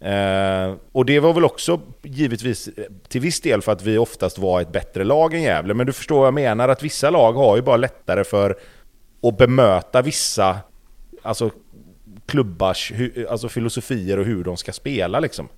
Eh, 0.00 0.74
och 0.92 1.04
det 1.04 1.20
var 1.20 1.32
väl 1.32 1.44
också 1.44 1.80
givetvis 2.02 2.68
till 3.08 3.20
viss 3.20 3.40
del 3.40 3.62
för 3.62 3.72
att 3.72 3.82
vi 3.82 3.98
oftast 3.98 4.38
var 4.38 4.60
ett 4.60 4.72
bättre 4.72 5.04
lag 5.04 5.34
än 5.34 5.42
Gävle. 5.42 5.74
Men 5.74 5.86
du 5.86 5.92
förstår 5.92 6.18
vad 6.18 6.26
jag 6.26 6.34
menar, 6.34 6.68
att 6.68 6.82
vissa 6.82 7.10
lag 7.10 7.32
har 7.32 7.56
ju 7.56 7.62
bara 7.62 7.76
lättare 7.76 8.24
för 8.24 8.56
att 9.22 9.38
bemöta 9.38 10.02
vissa 10.02 10.58
alltså, 11.22 11.50
klubbars 12.26 12.92
alltså 13.28 13.48
filosofier 13.48 14.18
och 14.18 14.24
hur 14.24 14.44
de 14.44 14.56
ska 14.56 14.72
spela 14.72 15.20
liksom. 15.20 15.48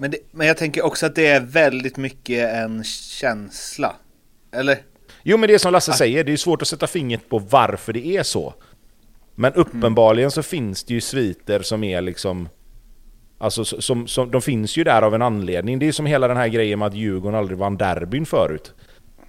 Men, 0.00 0.10
det, 0.10 0.18
men 0.30 0.46
jag 0.46 0.56
tänker 0.56 0.84
också 0.84 1.06
att 1.06 1.14
det 1.14 1.26
är 1.26 1.40
väldigt 1.40 1.96
mycket 1.96 2.54
en 2.54 2.84
känsla. 2.84 3.96
Eller? 4.52 4.78
Jo 5.22 5.36
men 5.36 5.48
det 5.48 5.54
är 5.54 5.58
som 5.58 5.72
Lasse 5.72 5.90
ah. 5.90 5.94
säger, 5.94 6.24
det 6.24 6.32
är 6.32 6.36
svårt 6.36 6.62
att 6.62 6.68
sätta 6.68 6.86
fingret 6.86 7.28
på 7.28 7.38
varför 7.38 7.92
det 7.92 8.06
är 8.06 8.22
så. 8.22 8.54
Men 9.34 9.52
uppenbarligen 9.52 10.30
så 10.30 10.42
finns 10.42 10.84
det 10.84 10.94
ju 10.94 11.00
sviter 11.00 11.62
som 11.62 11.84
är 11.84 12.00
liksom... 12.00 12.48
Alltså 13.38 13.64
som, 13.64 14.06
som, 14.06 14.30
de 14.30 14.42
finns 14.42 14.76
ju 14.76 14.84
där 14.84 15.02
av 15.02 15.14
en 15.14 15.22
anledning. 15.22 15.78
Det 15.78 15.88
är 15.88 15.92
som 15.92 16.06
hela 16.06 16.28
den 16.28 16.36
här 16.36 16.48
grejen 16.48 16.78
med 16.78 16.88
att 16.88 16.94
Djurgården 16.94 17.38
aldrig 17.38 17.58
vann 17.58 17.76
derbyn 17.76 18.26
förut. 18.26 18.74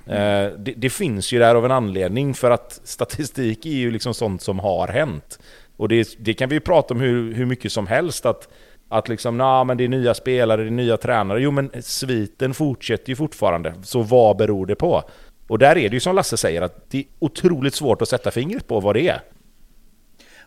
Mm. 0.05 0.45
Eh, 0.45 0.59
det, 0.59 0.73
det, 0.77 0.89
finns 0.89 1.31
ju 1.31 1.39
där 1.39 1.55
av 1.55 1.65
en 1.65 1.71
anledning 1.71 2.33
för 2.33 2.51
att 2.51 2.81
statistik 2.83 3.65
är 3.65 3.69
ju 3.69 3.91
liksom 3.91 4.13
sånt 4.13 4.41
som 4.41 4.59
har 4.59 4.87
hänt. 4.87 5.39
Och 5.77 5.89
det, 5.89 6.15
det 6.20 6.34
kan 6.34 6.50
vi 6.50 6.55
ju 6.55 6.60
prata 6.60 6.94
om 6.94 7.00
hur, 7.00 7.34
hur 7.34 7.46
mycket 7.46 7.72
som 7.72 7.88
helst. 7.88 8.25
Att, 8.25 8.50
att 8.89 9.10
liksom, 9.10 9.38
nah, 9.38 9.65
men 9.65 9.77
det 9.77 9.84
är 9.84 9.88
nya 9.88 10.13
spelare, 10.13 10.62
det 10.62 10.70
är 10.70 10.72
nya 10.72 10.98
tränare. 10.98 11.41
Jo 11.41 11.51
men 11.51 11.72
sviten 11.82 12.53
fortsätter 12.53 13.10
ju 13.10 13.15
fortfarande. 13.15 13.74
Så 13.84 14.01
vad 14.01 14.38
beror 14.38 14.65
det 14.65 14.75
på? 14.75 15.03
Och 15.48 15.60
där 15.60 15.77
är 15.77 15.89
det 15.89 15.96
ju 15.96 16.00
som 16.00 16.15
Lasse 16.15 16.38
säger, 16.38 16.62
att 16.62 16.89
det 16.89 16.98
är 16.98 17.05
otroligt 17.20 17.75
svårt 17.75 18.01
att 18.01 18.10
sätta 18.10 18.32
fingret 18.32 18.67
på 18.67 18.79
vad 18.79 18.96
det 18.96 19.08
är. 19.08 19.22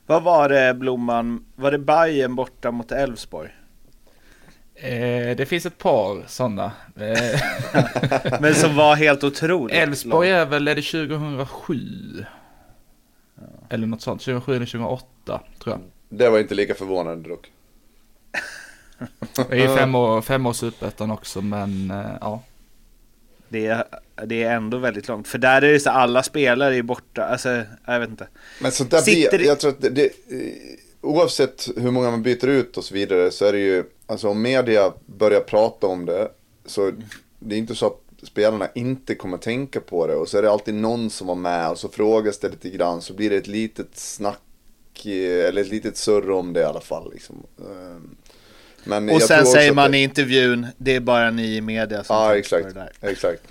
Vad 0.06 0.22
var 0.22 0.48
det 0.48 0.74
Blomman, 0.74 1.44
var 1.56 1.70
det 1.70 1.78
Bayern 1.78 2.34
borta 2.34 2.70
mot 2.70 2.92
Elfsborg? 2.92 3.50
Eh, 4.74 5.36
det 5.36 5.48
finns 5.48 5.66
ett 5.66 5.78
par 5.78 6.22
sådana. 6.26 6.72
Eh. 6.96 7.40
men 8.40 8.54
som 8.54 8.76
var 8.76 8.96
helt 8.96 9.24
otroligt. 9.24 9.76
Elfsborg 9.82 10.30
är 10.30 10.46
väl, 10.46 10.68
är 10.68 10.74
det 10.74 10.82
2007? 10.82 12.24
Eller 13.70 13.86
något 13.86 14.02
sånt, 14.02 14.20
2007 14.20 14.56
eller 14.56 14.66
2008 14.66 15.40
tror 15.58 15.76
jag. 15.76 15.80
Det 16.08 16.30
var 16.30 16.38
inte 16.38 16.54
lika 16.54 16.74
förvånande 16.74 17.28
dock. 17.28 17.50
Det 19.50 19.64
är 19.64 19.76
fem 19.76 19.94
år, 19.94 20.22
fem 20.22 20.46
år 20.46 20.52
superettan 20.52 21.10
också 21.10 21.40
men 21.40 21.90
eh, 21.90 22.16
ja. 22.20 22.42
Det 23.48 23.66
är, 23.66 23.84
det 24.26 24.42
är 24.42 24.56
ändå 24.56 24.78
väldigt 24.78 25.08
långt. 25.08 25.28
För 25.28 25.38
där 25.38 25.62
är 25.62 25.72
det 25.72 25.80
så 25.80 25.90
alla 25.90 26.22
spelare 26.22 26.76
är 26.76 26.82
borta. 26.82 27.24
Alltså, 27.24 27.62
jag 27.84 28.00
vet 28.00 28.08
inte. 28.10 28.28
Men 28.60 28.72
sånt 28.72 28.90
där 28.90 29.04
blir, 29.04 29.46
jag 29.46 29.60
tror 29.60 29.70
att 29.70 29.80
det, 29.80 29.90
det, 29.90 30.10
oavsett 31.00 31.68
hur 31.76 31.90
många 31.90 32.10
man 32.10 32.22
byter 32.22 32.46
ut 32.46 32.76
och 32.76 32.84
så 32.84 32.94
vidare 32.94 33.30
så 33.30 33.44
är 33.44 33.52
det 33.52 33.58
ju, 33.58 33.84
alltså 34.06 34.28
om 34.28 34.42
media 34.42 34.92
börjar 35.06 35.40
prata 35.40 35.86
om 35.86 36.06
det 36.06 36.28
så 36.66 36.92
det 37.38 37.54
är 37.54 37.58
inte 37.58 37.74
så 37.74 37.86
att 37.86 38.00
spelarna 38.22 38.68
inte 38.74 39.14
kommer 39.14 39.38
tänka 39.38 39.80
på 39.80 40.06
det 40.06 40.14
och 40.14 40.28
så 40.28 40.38
är 40.38 40.42
det 40.42 40.50
alltid 40.50 40.74
någon 40.74 41.10
som 41.10 41.26
var 41.26 41.34
med 41.34 41.70
och 41.70 41.78
så 41.78 41.88
frågas 41.88 42.38
det 42.38 42.48
lite 42.48 42.70
grann 42.70 43.02
så 43.02 43.14
blir 43.14 43.30
det 43.30 43.36
ett 43.36 43.46
litet 43.46 43.88
snack 43.92 44.40
eller 45.06 45.60
ett 45.60 45.68
litet 45.68 45.96
surr 45.96 46.30
om 46.30 46.52
det 46.52 46.60
i 46.60 46.64
alla 46.64 46.80
fall. 46.80 47.12
Liksom. 47.12 47.46
Ehm, 47.58 48.16
men 48.84 49.10
och 49.10 49.22
sen 49.22 49.46
säger 49.46 49.72
man 49.72 49.92
det... 49.92 49.98
i 49.98 50.02
intervjun, 50.02 50.66
det 50.76 50.94
är 50.94 51.00
bara 51.00 51.30
ni 51.30 51.56
i 51.56 51.60
media 51.60 52.04
som 52.04 52.16
Ja, 52.16 52.36
exakt. 52.36 52.66
Det 52.66 52.72
där. 52.72 52.92
exakt. 53.00 53.42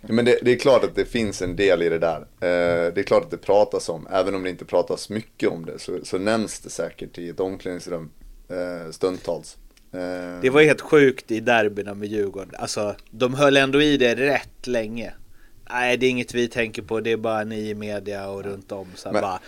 Men 0.00 0.24
det, 0.24 0.38
det, 0.42 0.52
är 0.52 0.58
klart 0.58 0.84
att 0.84 0.94
det 0.94 1.04
finns 1.04 1.42
en 1.42 1.56
del 1.56 1.82
i 1.82 1.88
det 1.88 1.98
där. 1.98 2.20
Eh, 2.20 2.94
det 2.94 3.00
är 3.00 3.02
klart 3.02 3.24
att 3.24 3.30
det 3.30 3.36
pratas 3.36 3.88
om, 3.88 4.06
även 4.10 4.34
om 4.34 4.42
det 4.42 4.50
inte 4.50 4.64
pratas 4.64 5.08
mycket 5.08 5.48
om 5.48 5.66
det, 5.66 5.78
så, 5.78 5.98
så 6.04 6.18
nämns 6.18 6.60
det 6.60 6.70
säkert 6.70 7.18
i 7.18 7.28
ett 7.28 7.40
omklädningsrum 7.40 8.10
eh, 8.48 8.90
stundtals. 8.90 9.56
Det 10.42 10.50
var 10.50 10.62
helt 10.62 10.80
sjukt 10.80 11.30
i 11.30 11.40
derbyna 11.40 11.94
med 11.94 12.08
Djurgården. 12.08 12.54
Alltså, 12.58 12.94
de 13.10 13.34
höll 13.34 13.56
ändå 13.56 13.82
i 13.82 13.96
det 13.96 14.14
rätt 14.14 14.66
länge. 14.66 15.12
Nej, 15.70 15.96
det 15.96 16.06
är 16.06 16.10
inget 16.10 16.34
vi 16.34 16.48
tänker 16.48 16.82
på, 16.82 17.00
det 17.00 17.12
är 17.12 17.16
bara 17.16 17.44
ni 17.44 17.68
i 17.68 17.74
media 17.74 18.28
och 18.28 18.44
runt 18.44 18.72
om. 18.72 18.86
Så 18.94 19.12
men, 19.12 19.22
bara, 19.22 19.40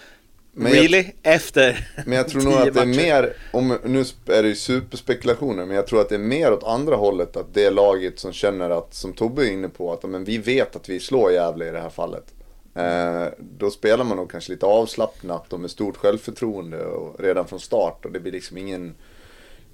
Men 0.52 0.72
jag, 0.72 0.82
Really? 0.82 1.06
Efter 1.22 1.88
men 2.06 2.18
jag 2.18 2.28
tror 2.28 2.42
nog 2.42 2.52
att 2.54 2.74
det 2.74 2.80
är 2.80 2.86
matcher. 2.86 3.02
mer, 3.02 3.32
om, 3.52 3.78
nu 3.84 4.00
är 4.26 4.42
det 4.42 4.48
ju 4.48 4.54
superspekulationer, 4.54 5.66
men 5.66 5.76
jag 5.76 5.86
tror 5.86 6.00
att 6.00 6.08
det 6.08 6.14
är 6.14 6.18
mer 6.18 6.52
åt 6.52 6.64
andra 6.64 6.96
hållet. 6.96 7.36
Att 7.36 7.54
det 7.54 7.64
är 7.64 7.70
laget 7.70 8.18
som 8.18 8.32
känner 8.32 8.70
att, 8.70 8.94
som 8.94 9.12
Tobbe 9.12 9.46
är 9.46 9.52
inne 9.52 9.68
på, 9.68 9.92
att 9.92 10.02
men 10.02 10.24
vi 10.24 10.38
vet 10.38 10.76
att 10.76 10.88
vi 10.88 11.00
slår 11.00 11.32
Gävle 11.32 11.68
i 11.68 11.70
det 11.70 11.80
här 11.80 11.90
fallet. 11.90 12.34
Eh, 12.74 13.26
då 13.38 13.70
spelar 13.70 14.04
man 14.04 14.16
nog 14.16 14.30
kanske 14.30 14.52
lite 14.52 14.66
avslappnat 14.66 15.52
och 15.52 15.60
med 15.60 15.70
stort 15.70 15.96
självförtroende 15.96 16.84
och 16.84 17.20
redan 17.20 17.46
från 17.46 17.60
start. 17.60 18.04
Och 18.04 18.12
det 18.12 18.20
blir 18.20 18.32
liksom 18.32 18.58
ingen... 18.58 18.94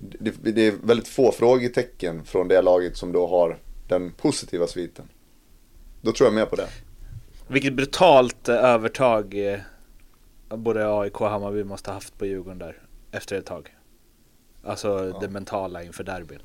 Det, 0.00 0.30
det 0.30 0.66
är 0.66 0.72
väldigt 0.82 1.08
få 1.08 1.32
frågetecken 1.32 2.24
från 2.24 2.48
det 2.48 2.62
laget 2.62 2.96
som 2.96 3.12
då 3.12 3.26
har 3.26 3.58
den 3.88 4.12
positiva 4.12 4.66
sviten. 4.66 5.08
Då 6.00 6.12
tror 6.12 6.26
jag 6.26 6.34
mer 6.34 6.46
på 6.46 6.56
det. 6.56 6.68
Vilket 7.48 7.74
brutalt 7.74 8.48
eh, 8.48 8.54
övertag 8.54 9.52
eh, 9.52 9.60
både 10.48 11.00
AIK 11.00 11.20
och 11.20 11.28
Hammarby 11.28 11.64
måste 11.64 11.90
ha 11.90 11.94
haft 11.94 12.18
på 12.18 12.26
Djurgården 12.26 12.58
där 12.58 12.76
efter 13.10 13.36
ett 13.36 13.46
tag. 13.46 13.74
Alltså 14.64 15.18
det 15.20 15.28
mentala 15.28 15.82
inför 15.82 16.04
derbyn. 16.04 16.40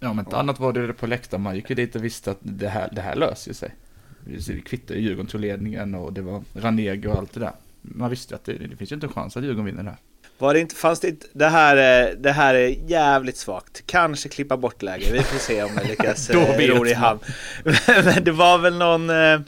Ja, 0.00 0.12
men 0.12 0.24
inte 0.24 0.36
annat 0.36 0.60
var 0.60 0.72
det 0.72 0.92
på 0.92 1.06
läktaren. 1.06 1.42
Man 1.42 1.56
gick 1.56 1.70
ju 1.70 1.76
dit 1.76 1.96
och 1.96 2.04
visste 2.04 2.30
att 2.30 2.38
det 2.40 2.68
här, 2.68 2.88
det 2.92 3.00
här 3.00 3.16
löser 3.16 3.52
sig. 3.52 3.74
Vi 4.24 4.60
kvittade 4.60 5.00
Djurgården 5.00 5.26
tog 5.26 5.40
ledningen 5.40 5.94
och 5.94 6.12
det 6.12 6.22
var 6.22 6.42
Ranegi 6.54 7.06
och 7.06 7.16
allt 7.16 7.32
det 7.32 7.40
där. 7.40 7.52
Man 7.82 8.10
visste 8.10 8.34
att 8.34 8.44
det, 8.44 8.52
det 8.52 8.76
finns 8.76 8.92
ju 8.92 8.94
inte 8.94 9.06
en 9.06 9.12
chans 9.12 9.36
att 9.36 9.42
Djurgården 9.42 9.64
vinner 9.64 9.82
det 9.82 9.90
här. 9.90 9.98
Var 10.38 10.54
det 10.54 10.60
inte, 10.60 10.74
fanns 10.74 11.00
det 11.00 11.08
inte, 11.08 11.26
det 11.32 11.46
här, 11.48 11.76
är, 11.76 12.14
det 12.14 12.32
här 12.32 12.54
är 12.54 12.68
jävligt 12.86 13.36
svagt. 13.36 13.82
Kanske 13.86 14.28
klippa 14.28 14.56
bort 14.56 14.82
läge. 14.82 15.06
Vi 15.12 15.22
får 15.22 15.38
se 15.38 15.62
om 15.62 15.70
jag 15.76 15.86
lyckas 15.88 16.26
Då 16.32 16.40
eh, 16.40 16.68
ro 16.68 16.86
i 16.86 16.92
hamn. 16.92 17.20
Men 17.86 18.24
det 18.24 18.30
var 18.32 18.58
väl 18.58 18.76
någon... 18.78 19.10
eh, 19.10 19.40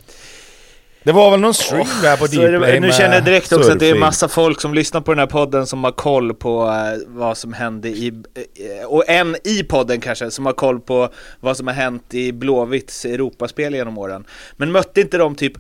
Det 1.03 1.13
var 1.13 1.31
väl 1.31 1.41
någon 1.41 1.55
stream 1.55 1.87
där 2.03 2.17
på 2.17 2.27
Dplay 2.27 2.81
nu 2.81 2.93
känner 2.93 3.15
jag 3.15 3.25
direkt 3.25 3.53
också 3.53 3.73
att 3.73 3.79
det 3.79 3.87
är 3.87 3.89
surfing. 3.89 4.01
massa 4.01 4.29
folk 4.29 4.61
som 4.61 4.75
lyssnar 4.75 5.01
på 5.01 5.11
den 5.13 5.19
här 5.19 5.27
podden 5.27 5.67
som 5.67 5.85
har 5.85 5.93
koll 5.93 6.35
på 6.35 6.67
eh, 6.69 6.99
vad 7.07 7.37
som 7.39 7.53
hände 7.53 7.89
i, 7.89 8.09
eh, 8.35 8.87
och 8.87 9.09
en 9.09 9.37
i 9.45 9.63
podden 9.63 10.01
kanske, 10.01 10.31
som 10.31 10.47
har 10.47 10.53
koll 10.53 10.81
på 10.81 11.09
vad 11.41 11.57
som 11.57 11.67
har 11.67 11.75
hänt 11.75 12.15
i 12.15 12.33
Blåvitts 12.33 13.05
Europaspel 13.05 13.75
genom 13.75 13.99
åren. 13.99 14.25
Men 14.57 14.73
mötte 14.73 15.01
inte 15.01 15.19
de 15.19 15.35
typ 15.35 15.53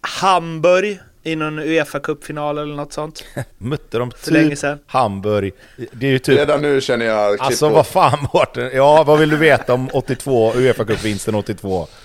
Hamburg 0.00 0.98
i 1.26 1.36
någon 1.36 1.58
Uefa-cupfinal 1.58 2.58
eller 2.62 2.74
något 2.74 2.92
sånt? 2.92 3.24
Mötte 3.58 3.98
de 3.98 4.10
För 4.10 4.32
länge 4.32 4.50
typ 4.50 4.58
sedan. 4.58 4.78
Hamburg. 4.86 5.52
Det 5.92 6.06
är 6.06 6.10
ju 6.10 6.18
typ... 6.18 6.38
Redan 6.38 6.62
nu 6.62 6.80
känner 6.80 7.06
jag 7.06 7.30
klipp 7.30 7.42
Alltså 7.42 7.68
vad 7.68 7.86
fan 7.86 8.28
Mårten? 8.34 8.70
Ja, 8.74 9.02
vad 9.02 9.18
vill 9.18 9.30
du 9.30 9.36
veta 9.36 9.74
om 9.74 9.88
82, 9.92 10.52
Uefa-cupvinsten 10.52 11.34
82? 11.34 11.86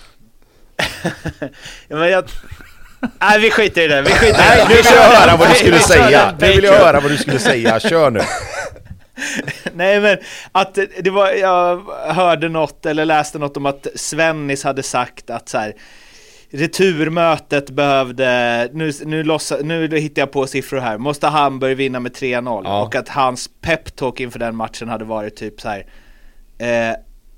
Ja, 1.88 1.96
men 1.96 2.10
jag... 2.10 2.24
Nej 3.20 3.40
vi 3.40 3.50
skiter 3.50 3.82
i 3.82 3.88
det, 3.88 4.02
vi 4.02 4.10
skiter 4.10 4.26
i 4.26 4.32
Nej, 4.38 4.58
det. 4.58 4.68
nu 4.68 4.74
vill 4.74 4.84
jag 4.84 5.02
höra 5.02 5.36
vad 5.36 5.48
du 5.50 5.54
skulle 5.54 5.78
säga! 5.78 6.34
Nu 6.40 6.46
vill 6.46 6.64
jag 6.64 6.72
höra 6.72 7.00
vad 7.00 7.10
du 7.10 7.16
skulle 7.16 7.38
säga, 7.38 7.80
kör 7.80 8.10
nu! 8.10 8.20
Nej 9.74 10.00
men 10.00 10.18
att 10.52 10.78
det 11.02 11.10
var, 11.10 11.30
jag 11.30 11.82
hörde 12.06 12.48
något 12.48 12.86
eller 12.86 13.04
läste 13.04 13.38
något 13.38 13.56
om 13.56 13.66
att 13.66 13.86
Svennis 13.94 14.64
hade 14.64 14.82
sagt 14.82 15.30
att 15.30 15.48
så 15.48 15.58
här 15.58 15.74
Returmötet 16.54 17.70
behövde, 17.70 18.68
nu, 18.72 18.92
nu, 19.04 19.22
lossa, 19.22 19.56
nu 19.62 19.98
hittar 19.98 20.22
jag 20.22 20.32
på 20.32 20.46
siffror 20.46 20.78
här, 20.80 20.98
måste 20.98 21.26
Hamburg 21.26 21.76
vinna 21.76 22.00
med 22.00 22.12
3-0 22.12 22.62
Ja. 22.64 22.82
och 22.82 22.94
att 22.94 23.08
hans 23.08 23.50
peptalk 23.60 24.20
inför 24.20 24.38
den 24.38 24.56
matchen 24.56 24.88
hade 24.88 25.04
varit 25.04 25.36
typ 25.36 25.60
så 25.60 25.68
här. 25.68 25.86
Eh, 26.58 26.96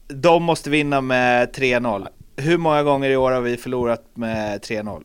de 0.09 0.42
måste 0.42 0.71
vinna 0.71 1.00
med 1.00 1.52
3-0. 1.56 2.06
Hur 2.37 2.59
många 2.59 2.83
gånger 2.83 3.11
i 3.11 3.16
år 3.16 3.33
har 3.33 3.40
vi 3.40 3.56
förlorat 3.56 4.02
med 4.14 4.61
3-0? 4.62 5.02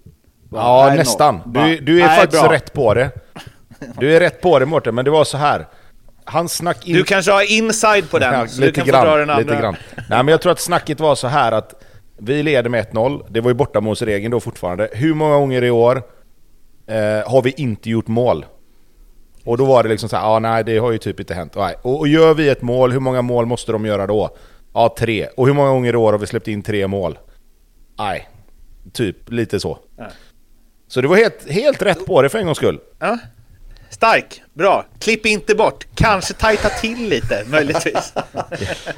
Ja, 0.52 0.86
Nej, 0.90 0.98
nästan. 0.98 1.42
Du, 1.46 1.78
du 1.80 2.02
är 2.02 2.08
Nej, 2.08 2.20
faktiskt 2.20 2.44
bra. 2.44 2.54
rätt 2.54 2.74
på 2.74 2.94
det. 2.94 3.12
Du 4.00 4.16
är 4.16 4.20
rätt 4.20 4.42
på 4.42 4.60
det 4.60 4.66
Mårten, 4.66 4.96
men 4.96 5.06
det 5.06 5.12
var 5.12 5.24
så 5.24 5.38
här. 5.38 5.66
Han 6.26 6.50
snack 6.50 6.88
in... 6.88 6.96
Du 6.96 7.04
kanske 7.04 7.32
har 7.32 7.52
inside 7.52 8.10
på 8.12 8.20
den, 8.20 8.34
Ja, 8.34 8.48
så 8.48 8.62
du 8.62 8.72
kan 8.72 8.86
få 8.86 8.92
dra 8.92 9.16
den 9.16 9.30
andra. 9.30 9.38
lite 9.44 9.56
grann. 9.62 9.76
Nej 9.96 10.04
men 10.24 10.28
jag 10.28 10.42
tror 10.42 10.52
att 10.52 10.60
snacket 10.60 11.00
var 11.00 11.16
så 11.16 11.28
här 11.28 11.52
att 11.52 11.84
vi 12.20 12.44
leder 12.44 12.70
med 12.70 12.86
1-0, 12.88 13.26
det 13.30 13.42
var 13.42 13.50
ju 13.50 13.56
bortamålsregeln 13.56 14.32
då 14.32 14.40
fortfarande. 14.40 14.90
Hur 14.92 15.14
många 15.14 15.36
gånger 15.36 15.64
i 15.64 15.72
år 15.72 16.04
eh, 16.88 17.32
har 17.32 17.42
vi 17.42 17.54
inte 17.58 17.90
gjort 17.90 18.08
mål? 18.08 18.46
Och 19.44 19.58
då 19.58 19.66
var 19.66 19.84
det 19.84 19.90
liksom 19.90 20.10
så 20.10 20.16
här, 20.16 20.36
ah, 20.36 20.40
nej 20.40 20.64
det 20.64 20.78
har 20.78 20.92
ju 20.92 20.98
typ 20.98 21.20
inte 21.20 21.34
hänt. 21.34 21.56
Och, 21.56 22.00
och 22.00 22.08
gör 22.08 22.34
vi 22.34 22.50
ett 22.50 22.62
mål, 22.62 22.92
hur 22.92 23.00
många 23.00 23.22
mål 23.22 23.46
måste 23.46 23.72
de 23.72 23.86
göra 23.86 24.08
då? 24.08 24.30
Ja, 24.74 24.96
tre. 24.98 25.28
Och 25.38 25.48
hur 25.48 25.54
många 25.54 25.70
gånger 25.70 25.94
i 25.94 25.98
år 25.98 26.12
har 26.12 26.20
vi 26.20 26.28
släppt 26.28 26.48
in 26.48 26.62
tre 26.62 26.88
mål? 26.88 27.18
Nej, 27.98 28.30
typ 28.94 29.32
lite 29.32 29.60
så. 29.60 29.78
Nej. 29.98 30.08
Så 30.88 31.02
det 31.02 31.08
var 31.08 31.16
helt, 31.16 31.50
helt 31.50 31.82
rätt 31.82 32.06
på 32.06 32.22
det 32.22 32.30
för 32.30 32.40
en 32.40 32.46
gångs 32.46 32.58
skull. 32.58 32.80
Ja. 33.00 33.18
Stark, 34.00 34.42
bra. 34.54 34.86
Klipp 35.00 35.26
inte 35.26 35.56
bort. 35.56 35.86
Kanske 35.96 36.34
tajta 36.34 36.70
till 36.70 37.10
lite, 37.10 37.44
möjligtvis. 37.48 38.14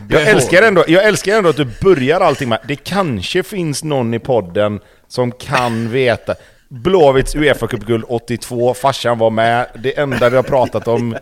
Jag 0.10 0.22
älskar, 0.28 0.62
ändå, 0.62 0.84
jag 0.88 1.04
älskar 1.04 1.38
ändå 1.38 1.50
att 1.50 1.56
du 1.58 1.68
börjar 1.82 2.20
allting 2.22 2.50
med 2.50 2.60
det 2.68 2.76
kanske 2.76 3.44
finns 3.44 3.84
någon 3.84 4.14
i 4.14 4.20
podden 4.20 4.80
som 5.08 5.32
kan 5.32 5.92
veta. 5.92 6.36
Blåvitts 6.70 7.36
Uefa-cupguld 7.36 8.04
82, 8.08 8.74
farsan 8.74 9.18
var 9.18 9.30
med. 9.30 9.68
Det 9.84 10.00
enda 10.00 10.30
vi 10.30 10.36
har 10.36 10.44
pratat 10.44 10.88
om 10.88 11.18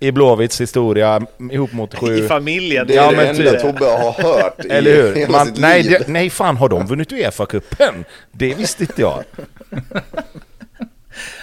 i 0.00 0.12
Blåvitts 0.12 0.60
historia 0.60 1.20
ihop 1.52 1.72
mot 1.72 1.94
I 1.94 1.96
87. 1.96 2.28
familjen. 2.28 2.86
Det 2.86 2.92
är 2.92 2.96
Ja, 2.96 3.10
det 3.10 3.16
men 3.16 3.26
enda 3.26 3.50
typ. 3.50 3.60
Tobbe 3.60 3.84
har 3.84 4.12
hört 4.22 4.64
i 4.64 4.68
Eller 4.68 4.94
hur? 4.94 5.14
hela 5.16 5.32
Man, 5.32 5.46
sitt 5.46 5.58
nej, 5.58 5.82
liv. 5.82 5.96
det, 6.06 6.12
nej, 6.12 6.30
fan 6.30 6.56
har 6.56 6.68
de 6.68 6.86
vunnit 6.86 7.12
Uefa-cupen? 7.12 8.04
Det 8.32 8.54
visste 8.54 8.82
inte 8.82 9.00
jag. 9.00 9.24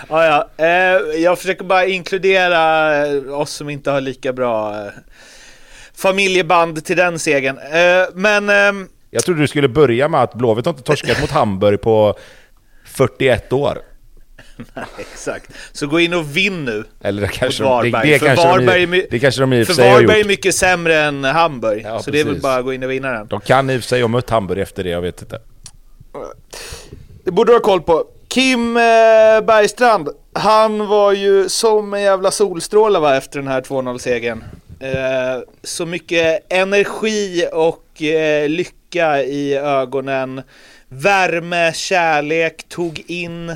Ja, 0.10 0.26
ja. 0.58 0.66
Eh, 0.66 1.22
jag 1.22 1.38
försöker 1.40 1.64
bara 1.64 1.86
inkludera 1.86 2.96
eh, 3.08 3.40
oss 3.40 3.52
som 3.52 3.70
inte 3.70 3.92
har 3.92 4.02
lika 4.02 4.34
bra 4.34 4.76
eh, 4.86 4.92
familjeband 5.96 6.86
till 6.86 6.98
den 6.98 7.20
segern. 7.20 7.58
Eh, 7.58 8.08
men 8.14 8.50
ehm, 8.50 8.88
Jag 9.10 9.24
trodde 9.24 9.42
du 9.42 9.48
skulle 9.48 9.68
börja 9.68 10.08
med 10.08 10.24
att 10.24 10.34
Blåvitt 10.34 10.66
har 10.66 10.74
inte 10.74 10.84
torskat 10.84 11.22
mot 11.22 11.32
Hamburg 11.32 11.82
på 11.82 12.16
41 12.86 13.54
år. 13.54 13.78
exakt. 14.98 15.52
Så 15.72 15.88
gå 15.88 16.00
in 16.00 16.14
och 16.14 16.38
vinn 16.38 16.66
nu. 16.66 16.84
Eller 17.02 17.22
det 17.22 17.28
kanske 17.28 17.64
Mot 17.64 17.84
det, 17.84 17.90
Varberg. 17.92 18.10
det, 18.12 18.20
För 18.20 18.26
kanske 18.26 18.48
Varberg 18.48 18.84
är 18.84 18.88
de, 18.88 19.08
det 19.12 19.20
kanske 19.20 19.42
de 19.42 19.54
i 19.54 19.64
och 19.64 19.68
För 19.68 19.74
för 19.74 19.82
sig 19.82 19.90
har 19.92 19.98
Varberg 20.00 20.16
är 20.16 20.20
gjort. 20.20 20.28
mycket 20.28 20.56
sämre 20.56 20.96
än 21.00 21.24
Hamburg. 21.24 21.82
Ja, 21.86 22.00
så 22.02 22.12
det 22.12 22.20
är 22.20 22.24
väl 22.24 22.34
precis. 22.34 22.44
bara 22.44 22.56
att 22.56 22.66
gå 22.66 22.74
in 22.74 22.84
och 22.84 22.92
vinna 22.92 23.12
den. 23.12 23.28
De 23.28 23.42
kan 23.42 23.70
i 23.70 23.78
och 23.78 23.82
för 23.82 23.88
sig 23.88 24.02
ha 24.02 24.08
mött 24.08 24.30
Hamburg 24.30 24.60
efter 24.60 24.84
det, 24.84 24.90
jag 24.90 25.02
vet 25.02 25.22
inte. 25.22 25.40
Det 27.24 27.32
borde 27.32 27.52
du 27.52 27.56
ha 27.56 27.62
koll 27.62 27.82
på. 27.82 28.06
Kim 28.30 28.78
eh, 28.78 28.82
Bergstrand, 29.46 30.10
han 30.34 30.88
var 30.88 31.14
ju 31.14 31.50
som 31.50 31.94
en 31.94 32.02
jävla 32.02 32.32
solstråle 32.32 33.00
va, 33.00 33.18
efter 33.18 33.40
den 33.40 33.48
här 33.48 33.62
2-0-segern. 33.62 34.44
Eh, 34.80 35.42
så 35.64 35.86
mycket 35.86 36.54
energi 36.54 37.48
och 37.54 38.02
eh, 38.04 38.50
lycka 38.50 39.24
i 39.24 39.56
ögonen. 39.56 40.42
Värme, 40.88 41.74
kärlek, 41.74 42.66
tog 42.70 43.04
in 43.08 43.50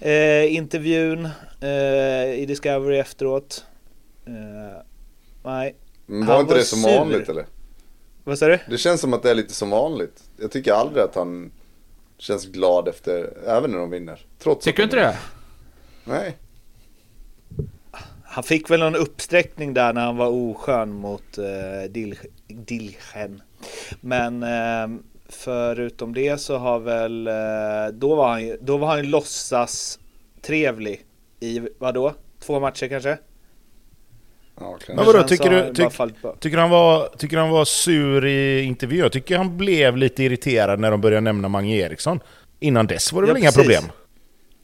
eh, 0.00 0.54
intervjun 0.54 1.28
eh, 1.60 2.34
i 2.34 2.44
Discovery 2.48 2.98
efteråt. 2.98 3.64
Eh, 4.26 4.82
nej, 5.44 5.74
Men 6.06 6.26
var 6.26 6.34
Han 6.34 6.40
inte 6.40 6.52
var 6.54 6.58
det 6.58 6.64
som 6.66 6.78
sur. 6.82 6.98
vanligt 6.98 7.28
eller? 7.28 7.46
vad 8.24 8.38
sa 8.38 8.46
du? 8.46 8.58
Det 8.70 8.78
känns 8.78 9.00
som 9.00 9.14
att 9.14 9.22
det 9.22 9.30
är 9.30 9.34
lite 9.34 9.54
som 9.54 9.70
vanligt. 9.70 10.22
Jag 10.40 10.50
tycker 10.50 10.72
aldrig 10.72 11.04
att 11.04 11.14
han 11.14 11.52
känns 12.24 12.46
glad 12.46 12.88
efter, 12.88 13.32
även 13.46 13.70
när 13.70 13.78
de 13.78 13.90
vinner. 13.90 14.20
Trots 14.38 14.64
Tycker 14.64 14.78
du 14.78 14.84
inte 14.84 14.96
de 14.96 15.02
det? 15.02 15.18
Nej. 16.04 16.36
Han 18.24 18.44
fick 18.44 18.70
väl 18.70 18.80
någon 18.80 18.96
uppsträckning 18.96 19.74
där 19.74 19.92
när 19.92 20.04
han 20.04 20.16
var 20.16 20.28
oskön 20.28 20.92
mot 20.92 21.38
eh, 21.38 21.90
Dil 21.90 22.18
Dilchen. 22.46 23.42
Men 24.00 24.42
eh, 24.42 25.00
förutom 25.28 26.14
det 26.14 26.40
så 26.40 26.56
har 26.56 26.78
väl, 26.78 27.26
eh, 27.26 27.94
då 27.98 28.14
var 28.14 28.28
han 28.28 28.42
ju, 28.42 28.58
då 28.60 28.76
var 28.76 28.88
han 28.88 28.98
ju 28.98 29.10
låtsas 29.10 29.98
trevlig 30.42 31.04
i, 31.40 31.60
vadå? 31.78 32.14
Två 32.40 32.60
matcher 32.60 32.88
kanske? 32.88 33.18
Ja. 34.60 34.78
Men 34.88 34.96
vadå, 35.06 35.22
tycker 35.22 35.50
du- 35.50 35.72
tyck-. 35.72 36.40
Tycker 36.40 36.58
han 36.58 36.70
var, 36.70 37.08
tycker 37.18 37.36
han 37.36 37.50
var 37.50 37.64
sur 37.64 38.26
i 38.26 38.62
intervjun? 38.62 39.00
Jag 39.02 39.12
tycker 39.12 39.36
han 39.38 39.56
blev 39.56 39.96
lite 39.96 40.22
irriterad 40.22 40.80
när 40.80 40.90
de 40.90 41.00
började 41.00 41.20
nämna 41.20 41.48
Mange 41.48 41.76
Eriksson. 41.76 42.20
Innan 42.60 42.86
dess 42.86 43.12
var 43.12 43.22
det 43.22 43.28
Ja, 43.28 43.34
väl 43.34 43.42
inga 43.42 43.52
precis. 43.52 43.62
problem? 43.62 43.82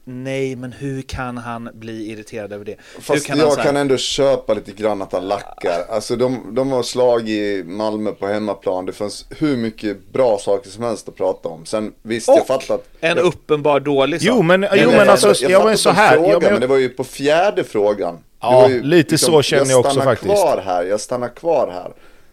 Nej, 0.03 0.55
men 0.55 0.71
hur 0.71 1.01
kan 1.01 1.37
han 1.37 1.69
bli 1.73 2.11
irriterad 2.11 2.53
över 2.53 2.65
det? 2.65 2.75
Fast 2.99 3.27
kan 3.27 3.37
jag 3.37 3.55
här- 3.55 3.63
kan 3.63 3.77
ändå 3.77 3.97
köpa 3.97 4.53
lite 4.53 4.71
grann 4.71 5.01
att 5.01 5.13
han 5.13 5.27
lackar. 5.27 5.85
Alltså 5.89 6.15
de, 6.15 6.55
de 6.55 6.71
har 6.71 6.83
slag 6.83 7.29
i 7.29 7.63
Malmö 7.65 8.11
på 8.11 8.27
hemmaplan. 8.27 8.85
Det 8.85 8.93
fanns 8.93 9.25
hur 9.29 9.57
mycket 9.57 10.13
bra 10.13 10.37
saker 10.41 10.69
som 10.69 10.83
helst 10.83 11.09
att 11.09 11.15
prata 11.15 11.49
om. 11.49 11.65
Sen 11.65 11.93
visst, 12.01 12.27
jag 12.27 12.39
Och 12.41 12.47
fattar 12.47 12.75
att... 12.75 12.87
en 12.99 13.17
jag, 13.17 13.25
uppenbar 13.25 13.79
dålig 13.79 14.21
sak. 14.21 14.27
Jo 14.35 14.41
men, 14.41 14.61
jo, 14.61 14.89
men 14.89 14.95
jag- 14.99 15.07
alltså, 15.07 15.27
jag 15.27 15.51
ja, 15.51 15.57
fattar 15.57 15.65
men 15.65 15.73
på 15.73 15.77
så 15.77 15.89
här. 15.89 16.15
Fråga, 16.15 16.29
Ja, 16.31 16.39
men, 16.41 16.51
men 16.51 16.61
det 16.61 16.67
var 16.67 16.77
ju 16.77 16.89
på 16.89 17.03
fjärde 17.03 17.63
frågan. 17.63 18.17
Ja, 18.41 18.69
ju 18.69 18.83
lite 18.83 19.17
så 19.17 19.41
känner 19.41 19.69
jag 19.69 19.79
också 19.79 19.91
stannar 19.91 20.05
faktiskt. 20.05 20.33
kvar 20.33 20.61
här, 20.65 20.83
jag 20.83 20.99
stannar 20.99 21.27
kvar 21.27 21.71
här. 21.73 21.91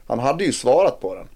Han 0.09 0.19
hade 0.19 0.45
ju 0.45 0.53
svarat 0.53 1.01
på 1.01 1.15
den. 1.15 1.29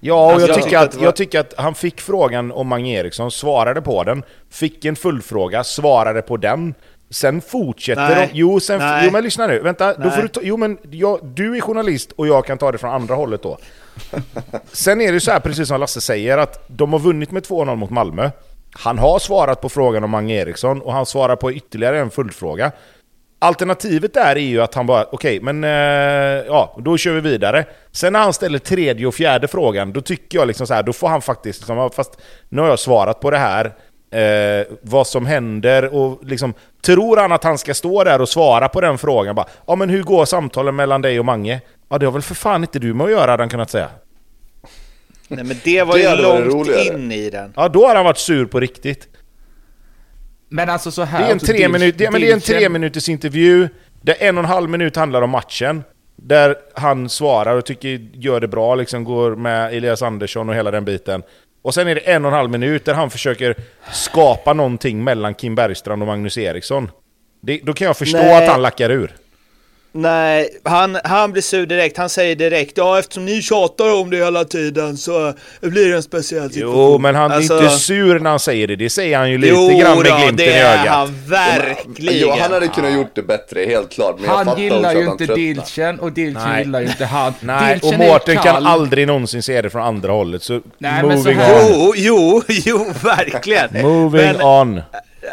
ja, 0.00 0.26
och 0.26 0.32
Alltså, 0.32 0.48
jag, 0.48 0.56
jag 0.56 0.64
tycker 0.64 0.78
att, 0.78 1.00
jag 1.00 1.16
tycker 1.16 1.40
att 1.40 1.54
han 1.56 1.74
fick 1.74 2.00
frågan 2.00 2.52
om 2.52 2.68
Mange 2.68 2.90
Eriksson, 3.00 3.30
svarade 3.30 3.82
på 3.82 4.04
den, 4.04 4.22
fick 4.50 4.84
en 4.84 4.96
fullfråga, 4.96 5.64
svarade 5.64 6.22
på 6.22 6.36
den. 6.36 6.74
Sen 7.10 7.40
fortsätter 7.40 8.08
Nej. 8.08 8.28
de... 8.32 8.38
Jo, 8.38 8.60
sen, 8.60 8.78
Nej. 8.78 9.02
jo 9.04 9.10
men 9.12 9.24
lyssna 9.24 9.46
nu, 9.46 9.58
vänta. 9.58 9.94
Då 9.94 10.10
får 10.10 10.22
du 10.22 10.28
ta, 10.28 10.40
jo 10.44 10.56
men 10.56 10.78
jag, 10.90 11.20
du 11.22 11.56
är 11.56 11.60
journalist 11.60 12.12
och 12.12 12.26
jag 12.26 12.46
kan 12.46 12.58
ta 12.58 12.72
det 12.72 12.78
från 12.78 12.90
andra 12.90 13.14
hållet 13.14 13.42
då. 13.42 13.58
Sen 14.72 15.00
är 15.00 15.12
det 15.12 15.20
så 15.20 15.30
här, 15.30 15.40
precis 15.40 15.68
som 15.68 15.80
Lasse 15.80 16.00
säger, 16.00 16.38
att 16.38 16.64
de 16.68 16.92
har 16.92 17.00
vunnit 17.00 17.30
med 17.30 17.42
2-0 17.42 17.76
mot 17.76 17.90
Malmö. 17.90 18.30
Han 18.72 18.98
har 18.98 19.18
svarat 19.18 19.60
på 19.60 19.68
frågan 19.68 20.04
om 20.04 20.10
Mange 20.10 20.34
Eriksson 20.34 20.80
och 20.82 20.92
han 20.92 21.06
svarar 21.06 21.36
på 21.36 21.52
ytterligare 21.52 21.98
en 21.98 22.10
följdfråga. 22.10 22.72
Alternativet 23.38 24.14
där 24.14 24.36
är 24.36 24.40
ju 24.40 24.62
att 24.62 24.74
han 24.74 24.86
bara, 24.86 25.04
okej, 25.12 25.40
men 25.40 25.64
eh, 25.64 25.70
ja, 26.46 26.76
då 26.84 26.96
kör 26.96 27.12
vi 27.12 27.20
vidare. 27.20 27.64
Sen 27.92 28.12
när 28.12 28.20
han 28.20 28.32
ställer 28.32 28.58
tredje 28.58 29.06
och 29.06 29.14
fjärde 29.14 29.48
frågan, 29.48 29.92
då 29.92 30.00
tycker 30.00 30.38
jag 30.38 30.48
liksom 30.48 30.66
så 30.66 30.74
här, 30.74 30.82
då 30.82 30.92
får 30.92 31.08
han 31.08 31.22
faktiskt, 31.22 31.60
liksom, 31.60 31.90
fast 31.90 32.18
nu 32.48 32.60
har 32.62 32.68
jag 32.68 32.78
svarat 32.78 33.20
på 33.20 33.30
det 33.30 33.38
här, 33.38 33.64
eh, 34.10 34.66
vad 34.82 35.06
som 35.06 35.26
händer 35.26 35.94
och 35.94 36.24
liksom, 36.24 36.54
tror 36.82 37.16
han 37.16 37.32
att 37.32 37.44
han 37.44 37.58
ska 37.58 37.74
stå 37.74 38.04
där 38.04 38.20
och 38.20 38.28
svara 38.28 38.68
på 38.68 38.80
den 38.80 38.98
frågan 38.98 39.34
bara, 39.34 39.46
ja 39.66 39.74
men 39.76 39.90
hur 39.90 40.02
går 40.02 40.24
samtalen 40.24 40.76
mellan 40.76 41.02
dig 41.02 41.18
och 41.18 41.24
Mange? 41.24 41.60
Ja 41.88 41.98
det 41.98 42.06
har 42.06 42.12
väl 42.12 42.22
för 42.22 42.34
fan 42.34 42.62
inte 42.62 42.78
du 42.78 42.94
med 42.94 43.04
att 43.04 43.10
göra, 43.10 43.30
hade 43.30 43.42
han 43.42 43.50
kunnat 43.50 43.70
säga. 43.70 43.88
Nej 45.28 45.44
men 45.44 45.56
det 45.64 45.82
var 45.82 45.94
Det 45.94 46.00
ju 46.00 46.22
långt 46.22 46.46
roligare. 46.54 46.84
in 46.98 47.12
i 47.12 47.30
den. 47.30 47.52
Ja 47.56 47.68
då 47.68 47.86
har 47.86 47.94
han 47.94 48.04
varit 48.04 48.18
sur 48.18 48.46
på 48.46 48.60
riktigt. 48.60 49.08
Men 50.48 50.70
alltså 50.70 50.90
så 50.90 51.02
här... 51.02 51.20
Det 51.20 51.26
är 51.26 51.32
en 51.32 51.38
tre, 51.38 51.68
minut, 51.68 51.98
det, 51.98 52.10
men 52.10 52.20
det 52.20 52.30
är 52.30 52.34
en 52.34 52.40
tre 52.40 52.68
minuters 52.68 53.08
intervju, 53.08 53.68
där 54.02 54.14
en 54.18 54.38
och 54.38 54.44
en 54.44 54.50
halv 54.50 54.70
minut 54.70 54.96
handlar 54.96 55.22
om 55.22 55.30
matchen. 55.30 55.84
Där 56.16 56.56
han 56.74 57.08
svarar 57.08 57.56
och 57.56 57.64
tycker 57.64 57.88
gör 58.12 58.40
det 58.40 58.48
bra, 58.48 58.74
liksom 58.74 59.04
går 59.04 59.36
med 59.36 59.74
Elias 59.74 60.02
Andersson 60.02 60.48
och 60.48 60.54
hela 60.54 60.70
den 60.70 60.84
biten. 60.84 61.22
Och 61.62 61.74
sen 61.74 61.88
är 61.88 61.94
det 61.94 62.00
en 62.00 62.24
och 62.24 62.30
en 62.30 62.36
halv 62.36 62.50
minut 62.50 62.84
där 62.84 62.94
han 62.94 63.10
försöker 63.10 63.54
skapa 63.92 64.52
någonting 64.52 65.04
mellan 65.04 65.34
Kim 65.34 65.54
Bergstrand 65.54 66.02
och 66.02 66.06
Magnus 66.06 66.38
Eriksson. 66.38 66.90
Det, 67.40 67.60
då 67.62 67.72
kan 67.72 67.86
jag 67.86 67.96
förstå 67.96 68.18
Nej. 68.18 68.44
att 68.44 68.52
han 68.52 68.62
lackar 68.62 68.90
ur. 68.90 69.14
Nej, 69.96 70.48
han, 70.62 70.98
han 71.04 71.32
blir 71.32 71.42
sur 71.42 71.66
direkt. 71.66 71.96
Han 71.98 72.08
säger 72.08 72.36
direkt 72.36 72.72
ja 72.76 72.98
eftersom 72.98 73.24
ni 73.24 73.42
tjatar 73.42 74.00
om 74.00 74.10
det 74.10 74.16
hela 74.16 74.44
tiden 74.44 74.96
så 74.96 75.32
blir 75.60 75.88
det 75.88 75.96
en 75.96 76.02
speciell 76.02 76.50
situation. 76.52 76.92
Jo, 76.92 76.98
men 76.98 77.14
han 77.14 77.32
Alltså, 77.32 77.54
är 77.54 77.62
inte 77.62 77.76
sur 77.78 78.18
när 78.18 78.30
han 78.30 78.40
säger 78.40 78.66
det. 78.66 78.76
Det 78.76 78.90
säger 78.90 79.18
han 79.18 79.30
ju 79.30 79.38
lite 79.38 79.54
Jo 79.54 79.78
grann 79.78 79.96
med 79.98 80.06
då, 80.06 80.16
glimten 80.16 80.36
det 80.36 80.44
i 80.44 80.48
är 80.52 80.72
ögat. 80.80 80.86
han 80.94 81.14
verkligen. 81.26 82.18
Jo, 82.28 82.30
han 82.40 82.52
hade 82.52 82.68
kunnat 82.68 82.92
gjort 82.92 83.10
det 83.14 83.22
bättre, 83.22 83.60
helt 83.64 83.92
klart. 83.92 84.16
Men 84.20 84.30
Han 84.30 84.60
gillar 84.60 84.94
ju 84.94 85.04
inte. 85.06 85.26
Dilchen 85.26 86.00
och 86.00 86.12
Dilchen 86.12 86.42
Nej. 86.48 86.62
gillar 86.64 86.80
ju 86.80 86.86
inte 86.86 87.04
han. 87.06 87.32
Nej, 87.40 87.80
och 87.82 87.92
är 87.92 87.98
Mårten 87.98 88.36
kan 88.36 88.66
aldrig 88.66 89.06
någonsin 89.06 89.42
se 89.42 89.62
det 89.62 89.70
från 89.70 89.82
andra 89.82 90.12
hållet. 90.12 90.42
Så 90.42 90.52
Nej, 90.78 91.02
men 91.02 91.10
så 91.22 91.28
moving 91.28 91.36
här- 91.38 91.64
on. 91.64 91.70
Jo, 91.70 91.92
jo, 91.96 92.42
jo, 92.48 92.86
verkligen. 93.02 93.68
Moving 93.82 94.22
Men- 94.32 94.42
on. 94.42 94.80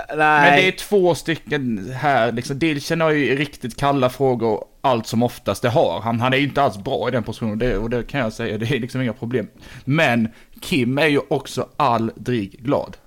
Men 0.10 0.18
det 0.18 0.24
är 0.24 0.52
Nej, 0.52 0.72
två 0.72 1.16
stycken 1.16 1.92
här, 1.96 2.32
liksom. 2.32 2.60
Dilchen 2.60 3.02
har 3.02 3.12
ju 3.12 3.36
riktigt 3.36 3.78
kalla 3.78 4.10
frågor 4.10 4.66
allt 4.82 5.08
som 5.08 5.24
oftast 5.24 5.62
det 5.62 5.70
har. 5.70 6.02
Han, 6.02 6.20
han 6.20 6.34
är 6.34 6.38
ju 6.38 6.44
inte 6.44 6.62
alls 6.62 6.78
bra 6.78 7.08
i 7.08 7.12
den 7.12 7.24
positionen 7.24 7.58
det, 7.58 7.78
och 7.78 7.90
det 7.90 8.04
kan 8.04 8.20
jag 8.20 8.34
säga, 8.34 8.58
det 8.58 8.72
är 8.76 8.80
liksom 8.80 9.02
inga 9.02 9.14
problem. 9.14 9.48
Men 9.86 10.28
Kim 10.62 10.98
är 10.98 11.08
ju 11.08 11.20
också 11.30 11.68
aldrig 11.78 12.52
glad. 12.64 12.98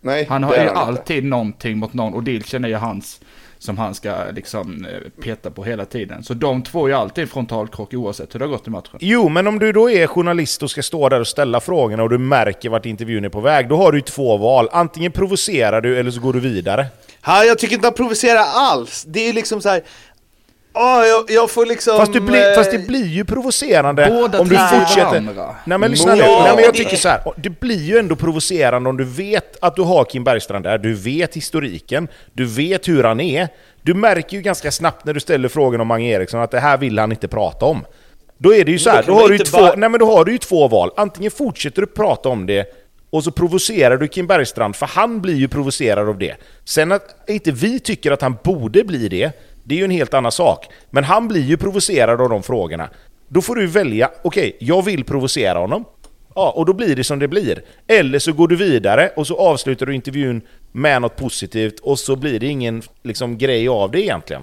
Nej, 0.00 0.26
Han 0.28 0.42
har 0.42 0.54
ju 0.54 0.60
inte. 0.60 0.72
alltid 0.72 1.24
någonting 1.24 1.78
mot 1.78 1.92
någon 1.94 2.14
och 2.14 2.22
Dilchen 2.22 2.64
är 2.64 2.68
ju 2.68 2.74
hans 2.74 3.20
som 3.66 3.78
han 3.78 3.94
ska 3.94 4.14
liksom 4.34 4.84
eh, 4.84 5.22
peta 5.22 5.50
på 5.50 5.64
hela 5.64 5.84
tiden. 5.84 6.22
Så 6.22 6.34
de 6.34 6.62
två 6.62 6.84
är 6.84 6.88
ju 6.88 6.94
alltid 6.94 7.22
en 7.22 7.28
frontalkrock 7.28 7.94
oavsett 7.94 8.34
hur 8.34 8.38
det 8.38 8.44
har 8.44 8.50
gått 8.50 8.66
i 8.66 8.70
matchen. 8.70 8.98
Jo, 9.00 9.28
men 9.28 9.46
om 9.46 9.58
du 9.58 9.72
då 9.72 9.90
är 9.90 10.06
journalist 10.06 10.62
och 10.62 10.70
ska 10.70 10.82
stå 10.82 11.08
där 11.08 11.20
och 11.20 11.26
ställa 11.26 11.60
frågorna 11.60 12.02
och 12.02 12.10
du 12.10 12.18
märker 12.18 12.68
vart 12.68 12.86
intervjun 12.86 13.24
är 13.24 13.28
på 13.28 13.40
väg, 13.40 13.68
då 13.68 13.76
har 13.76 13.92
du 13.92 13.98
ju 13.98 14.02
två 14.02 14.36
val. 14.36 14.68
Antingen 14.72 15.12
provocerar 15.12 15.80
du 15.80 15.98
eller 15.98 16.10
så 16.10 16.20
går 16.20 16.32
du 16.32 16.40
vidare. 16.40 16.86
Ja, 17.26 17.44
jag 17.44 17.58
tycker 17.58 17.74
inte 17.74 17.86
han 17.86 17.94
provocerar 17.94 18.44
alls. 18.54 19.04
Det 19.08 19.28
är 19.28 19.32
liksom 19.32 19.60
så 19.60 19.68
här. 19.68 19.82
Ja, 20.76 21.06
jag, 21.06 21.24
jag 21.30 21.50
får 21.50 21.66
liksom... 21.66 21.96
Fast, 21.98 22.12
du 22.12 22.20
blir, 22.20 22.50
eh, 22.50 22.54
fast 22.54 22.70
det 22.70 22.78
blir 22.78 23.06
ju 23.06 23.24
provocerande 23.24 24.06
Båda 24.06 24.40
om 24.40 24.48
du 24.48 24.56
fortsätter... 24.56 25.02
varandra. 25.20 25.56
Nej 25.64 25.78
men 25.78 25.90
lyssna 25.90 26.14
nu, 26.14 26.20
Ja, 26.20 26.40
Nej, 26.44 26.54
men 26.54 26.64
jag 26.64 26.74
det- 26.74 26.78
tycker 26.78 26.96
så 26.96 27.08
här. 27.08 27.20
det 27.36 27.60
blir 27.60 27.82
ju 27.82 27.98
ändå 27.98 28.16
provocerande 28.16 28.90
om 28.90 28.96
du 28.96 29.04
vet 29.04 29.56
att 29.60 29.76
du 29.76 29.82
har 29.82 30.04
Kim 30.04 30.24
Bergstrand 30.24 30.64
där, 30.64 30.78
du 30.78 30.94
vet 30.94 31.34
historiken, 31.36 32.08
du 32.32 32.44
vet 32.46 32.88
hur 32.88 33.04
han 33.04 33.20
är. 33.20 33.48
Du 33.82 33.94
märker 33.94 34.36
ju 34.36 34.42
ganska 34.42 34.70
snabbt 34.70 35.04
när 35.04 35.14
du 35.14 35.20
ställer 35.20 35.48
frågan 35.48 35.80
om 35.80 35.86
Mange 35.88 36.08
Eriksson 36.10 36.40
att 36.40 36.50
det 36.50 36.60
här 36.60 36.76
vill 36.78 36.98
han 36.98 37.12
inte 37.12 37.28
prata 37.28 37.66
om. 37.66 37.84
Då 38.38 38.54
är 38.54 38.64
det 38.64 38.70
ju 38.72 38.78
så 38.78 38.90
här, 38.90 39.02
då 39.06 39.12
man 39.12 39.22
har, 39.22 39.28
du 39.28 39.38
två, 39.38 39.58
bara- 39.58 39.74
nej, 39.76 39.88
men 39.88 40.00
då 40.00 40.16
har 40.16 40.24
du 40.24 40.32
ju 40.32 40.38
två 40.38 40.68
val. 40.68 40.90
Antingen 40.96 41.30
fortsätter 41.30 41.80
du 41.80 41.86
prata 41.86 42.28
om 42.28 42.46
det 42.46 42.66
och 43.10 43.24
så 43.24 43.30
provocerar 43.30 43.96
du 43.96 44.08
Kim 44.08 44.26
Bergstrand, 44.26 44.76
för 44.76 44.86
han 44.86 45.20
blir 45.20 45.34
ju 45.34 45.48
provocerad 45.48 46.08
av 46.08 46.18
det. 46.18 46.34
Sen 46.64 46.92
att 46.92 47.16
inte 47.28 47.50
vi 47.50 47.80
tycker 47.80 48.10
att 48.12 48.22
han 48.22 48.36
borde 48.44 48.84
bli 48.84 49.08
det, 49.08 49.30
det 49.66 49.74
är 49.74 49.78
ju 49.78 49.84
en 49.84 49.90
helt 49.90 50.14
annan 50.14 50.32
sak. 50.32 50.66
Men 50.90 51.04
han 51.04 51.28
blir 51.28 51.42
ju 51.42 51.56
provocerad 51.56 52.20
av 52.20 52.28
de 52.28 52.42
frågorna. 52.42 52.88
Då 53.28 53.42
får 53.42 53.54
du 53.54 53.66
välja, 53.66 54.10
okej, 54.24 54.56
jag 54.60 54.84
vill 54.84 55.04
provocera 55.04 55.58
honom. 55.58 55.84
Ja, 56.34 56.50
och 56.56 56.66
då 56.66 56.72
blir 56.72 56.96
det 56.96 57.04
som 57.04 57.18
det 57.18 57.28
blir. 57.28 57.62
Eller 57.86 58.18
så 58.18 58.32
går 58.32 58.48
du 58.48 58.56
vidare 58.56 59.10
och 59.16 59.26
så 59.26 59.36
avslutar 59.38 59.86
du 59.86 59.94
intervjun 59.94 60.40
med 60.72 61.02
något 61.02 61.16
positivt 61.16 61.80
och 61.80 61.98
så 61.98 62.16
blir 62.16 62.40
det 62.40 62.46
ingen 62.46 62.82
liksom, 63.02 63.38
grej 63.38 63.68
av 63.68 63.90
det 63.90 64.00
egentligen. 64.00 64.42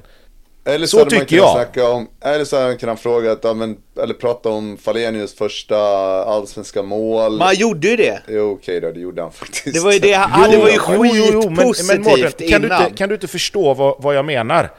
Eller 0.66 0.86
Så 0.88 0.98
så, 0.98 0.98
man 0.98 1.10
tycker 1.10 1.36
jag. 1.36 1.96
om, 1.96 2.08
eller 2.22 2.46
så 2.46 2.56
hade 2.56 2.68
man 2.68 2.78
kunnat 2.78 3.00
fråga, 3.00 3.32
att, 3.32 3.40
ja, 3.44 3.54
men, 3.54 3.78
eller 4.04 4.14
prata 4.14 4.50
om 4.50 4.78
Falenius 4.82 5.36
första 5.36 5.78
allsvenska 6.26 6.84
mål. 6.84 7.32
Men 7.32 7.42
han 7.42 7.56
gjorde 7.56 7.88
ju 7.88 7.96
det. 7.96 8.22
Jo 8.28 8.58
okej 8.62 8.82
då, 8.82 8.92
det 8.92 9.00
gjorde 9.00 9.22
han 9.22 9.32
faktiskt. 9.32 9.74
Det 9.76 9.80
var 9.80 9.92
ju 9.94 10.00
det, 10.00 10.14
han, 10.14 10.52
det 10.52 10.58
var 10.58 10.70
ju 10.70 10.74
Jo, 10.90 11.06
jo, 11.06 11.26
jo, 11.34 11.42
men- 11.42 11.54
men 11.54 11.58
skitpositivt 11.58 12.06
Mårten, 12.06 12.50
kan, 12.50 12.62
du 12.62 12.68
innan. 12.68 12.84
inte, 12.86 12.98
kan 12.98 13.10
du 13.10 13.16
inte 13.16 13.28
förstå 13.28 13.74
vad, 13.74 13.96
vad 14.00 14.16
jag 14.16 14.26
menar? 14.26 14.70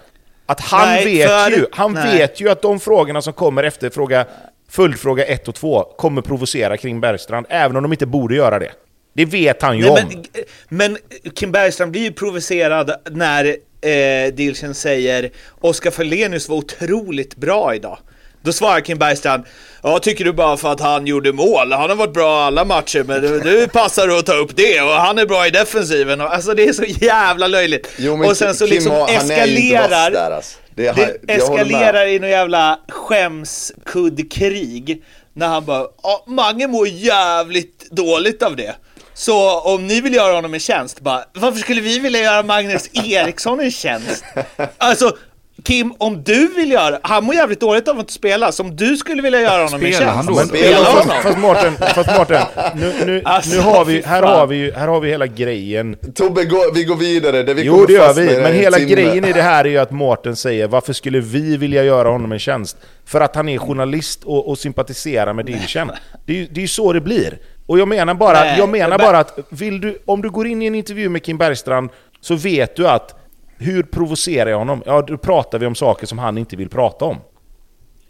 Att 0.47 0.61
han 0.61 0.89
Nej, 0.89 1.05
vet 1.05 1.29
för- 1.31 1.51
ju, 1.51 1.67
han 1.73 1.93
nej. 1.93 2.19
vet 2.19 2.41
ju 2.41 2.49
att 2.51 2.63
de 2.63 2.81
frågorna 2.81 3.23
som 3.23 3.33
kommer 3.33 3.63
efter 3.63 3.91
fråga, 3.91 4.27
följdfråga 4.69 5.25
1 5.25 5.49
och 5.49 5.55
2 5.55 5.83
kommer 5.97 6.23
provocera 6.23 6.77
kring 6.77 7.01
Bergstrand, 7.01 7.47
även 7.49 7.77
om 7.77 7.83
de 7.83 7.93
inte 7.93 8.07
borde 8.07 8.35
göra 8.35 8.59
det. 8.59 8.71
Det 9.15 9.25
vet 9.25 9.63
han 9.63 9.79
ju 9.79 9.83
Nej, 9.83 9.91
om. 9.91 10.25
men, 10.69 10.93
men 10.93 10.99
Kim 11.35 11.53
Bergstrand 11.53 11.91
blir 11.93 12.03
ju 12.03 12.13
provocerad 12.13 12.91
när 13.11 13.45
eh, 13.81 14.35
Dilchen 14.35 14.75
säger 14.75 15.31
Oskar 15.61 15.91
Falenius 15.91 16.49
var 16.49 16.57
otroligt 16.57 17.37
bra 17.37 17.75
idag. 17.75 17.99
Då 18.43 18.53
svarar 18.53 18.81
Kim 18.81 18.99
Bergstrand 18.99 19.45
Ja, 19.87 19.99
tycker 19.99 20.25
du 20.25 20.33
bara 20.33 20.57
för 20.57 20.73
att 20.73 20.81
han 20.81 21.07
gjorde 21.07 21.33
mål? 21.33 21.73
Han 21.73 21.89
har 21.91 21.97
varit 21.97 22.13
bra 22.13 22.43
alla 22.45 22.65
matcher, 22.65 23.05
men 23.05 23.23
du, 23.23 23.41
du 23.41 23.69
passar 23.69 24.09
att 24.09 24.27
ta 24.27 24.35
upp 24.35 24.57
det 24.57 24.81
och 24.81 24.89
han 24.91 25.19
är 25.19 25.27
bra 25.27 25.47
i 25.47 25.51
defensiven. 25.51 26.21
Alltså 26.21 26.55
det 26.55 26.65
är 26.69 26.73
så 26.73 26.85
jävla 26.85 27.47
löjligt. 27.47 27.89
Jo, 27.99 28.17
men 28.17 28.31
och 28.31 28.37
sen 28.37 28.55
så 28.55 28.67
Kim 28.67 28.75
liksom 28.75 28.93
har- 28.93 29.09
är 29.09 29.17
eskalerar 29.17 30.11
där, 30.11 30.31
alltså. 30.31 30.59
det, 30.75 30.87
han- 30.87 30.97
det 30.97 31.17
jag 31.27 31.37
eskalerar 31.37 32.07
i 32.07 32.19
något 32.19 32.31
jävla 32.31 32.79
skämskuddkrig 32.89 35.03
när 35.33 35.49
han 35.49 35.65
bara 35.65 35.87
ja, 36.03 36.25
Mange 36.27 36.67
mår 36.67 36.89
jävligt 36.89 37.91
dåligt 37.91 38.43
av 38.43 38.57
det. 38.57 38.75
Så 39.15 39.61
om 39.61 39.87
ni 39.87 40.01
vill 40.01 40.15
göra 40.15 40.35
honom 40.35 40.55
en 40.55 40.61
tjänst, 40.61 41.01
bara 41.01 41.25
varför 41.35 41.59
skulle 41.59 41.81
vi 41.81 41.99
vilja 41.99 42.21
göra 42.21 42.43
Magnus 42.43 42.91
Eriksson 42.93 43.61
en 43.61 43.71
tjänst? 43.71 44.25
Alltså 44.79 45.17
Kim, 45.65 45.93
om 45.99 46.23
du 46.23 46.49
vill 46.55 46.71
göra, 46.71 46.99
han 47.03 47.25
mår 47.25 47.35
jävligt 47.35 47.61
dåligt 47.61 47.89
av 47.89 47.95
att 47.97 48.01
inte 48.01 48.13
spela, 48.13 48.53
så 48.53 48.63
om 48.63 48.77
du 48.77 48.97
skulle 48.97 49.23
vilja 49.23 49.41
göra 49.41 49.63
honom 49.65 49.75
en 49.75 49.81
Spelar 49.81 49.99
tjänst, 49.99 50.15
han 50.17 50.27
då? 50.27 50.35
Men, 50.35 50.47
spela 50.49 50.77
fast, 50.77 50.99
honom. 51.09 51.23
fast 51.23 51.39
Mårten, 51.39 51.75
fast 51.95 52.19
Mårten 52.19 52.43
nu, 52.77 52.93
nu, 53.07 53.23
Alltså, 53.25 53.57
nu 53.57 53.61
har 53.63 53.85
vi, 53.85 54.03
här 54.07 54.23
har 54.23 54.47
vi, 54.47 54.71
här 54.71 54.89
har 54.89 55.01
vi 55.01 55.09
hela 55.11 55.27
grejen. 55.27 55.97
Tobbe, 56.15 56.45
gå, 56.45 56.59
vi 56.75 56.85
går 56.85 56.97
vidare. 56.97 57.43
Det 57.43 57.55
vi 57.55 57.63
Jo 57.63 57.85
det 57.87 57.93
gör 57.93 58.07
fast 58.07 58.19
vi, 58.19 58.27
men 58.27 58.45
en 58.47 58.53
hela 58.55 58.77
timme. 58.77 58.91
grejen 58.93 59.25
i 59.25 59.33
det 59.33 59.43
här 59.43 59.65
är 59.65 59.69
ju 59.69 59.79
att 59.79 59.91
Mårten 59.91 60.37
säger 60.37 60.67
varför 60.69 60.93
skulle 60.93 61.21
vi 61.21 61.57
vilja 61.57 61.85
göra 61.85 62.09
honom 62.09 62.33
en 62.33 62.39
tjänst? 62.39 62.77
För 63.07 63.21
att 63.21 63.37
han 63.37 63.49
är 63.49 63.59
journalist 63.59 64.25
och, 64.25 64.49
och 64.49 64.59
sympatiserar 64.59 65.33
med 65.33 65.47
Dilchen. 65.47 65.91
Det 66.27 66.33
är 66.33 66.37
ju 66.37 66.47
det 66.47 66.61
är 66.61 66.63
ju 66.63 66.69
så 66.69 66.93
det 66.93 67.01
blir. 67.01 67.39
Och 67.67 67.79
jag 67.79 67.89
menar 67.89 68.15
bara, 68.15 68.41
Nej, 68.41 68.59
jag 68.59 68.69
menar 68.69 68.89
men- 68.99 69.07
bara 69.07 69.19
att 69.19 69.39
vill 69.49 69.81
du, 69.81 69.99
om 70.05 70.23
du 70.23 70.31
går 70.31 70.47
in 70.47 70.63
i 70.63 70.67
en 70.67 70.75
intervju 70.75 71.09
med 71.09 71.23
Kim 71.23 71.39
Bergstrand 71.39 71.91
så 72.21 72.35
vet 72.35 72.77
du 72.77 72.89
att 72.89 73.21
hur 73.59 73.83
provocerar 73.83 74.51
jag 74.51 74.59
honom? 74.59 74.83
Ja, 74.87 75.03
då 75.03 75.19
pratar 75.19 75.59
vi 75.59 75.67
om 75.67 75.75
saker 75.75 76.07
som 76.07 76.19
han 76.19 76.39
inte 76.39 76.57
vill 76.57 76.69
prata 76.69 77.05
om. 77.05 77.17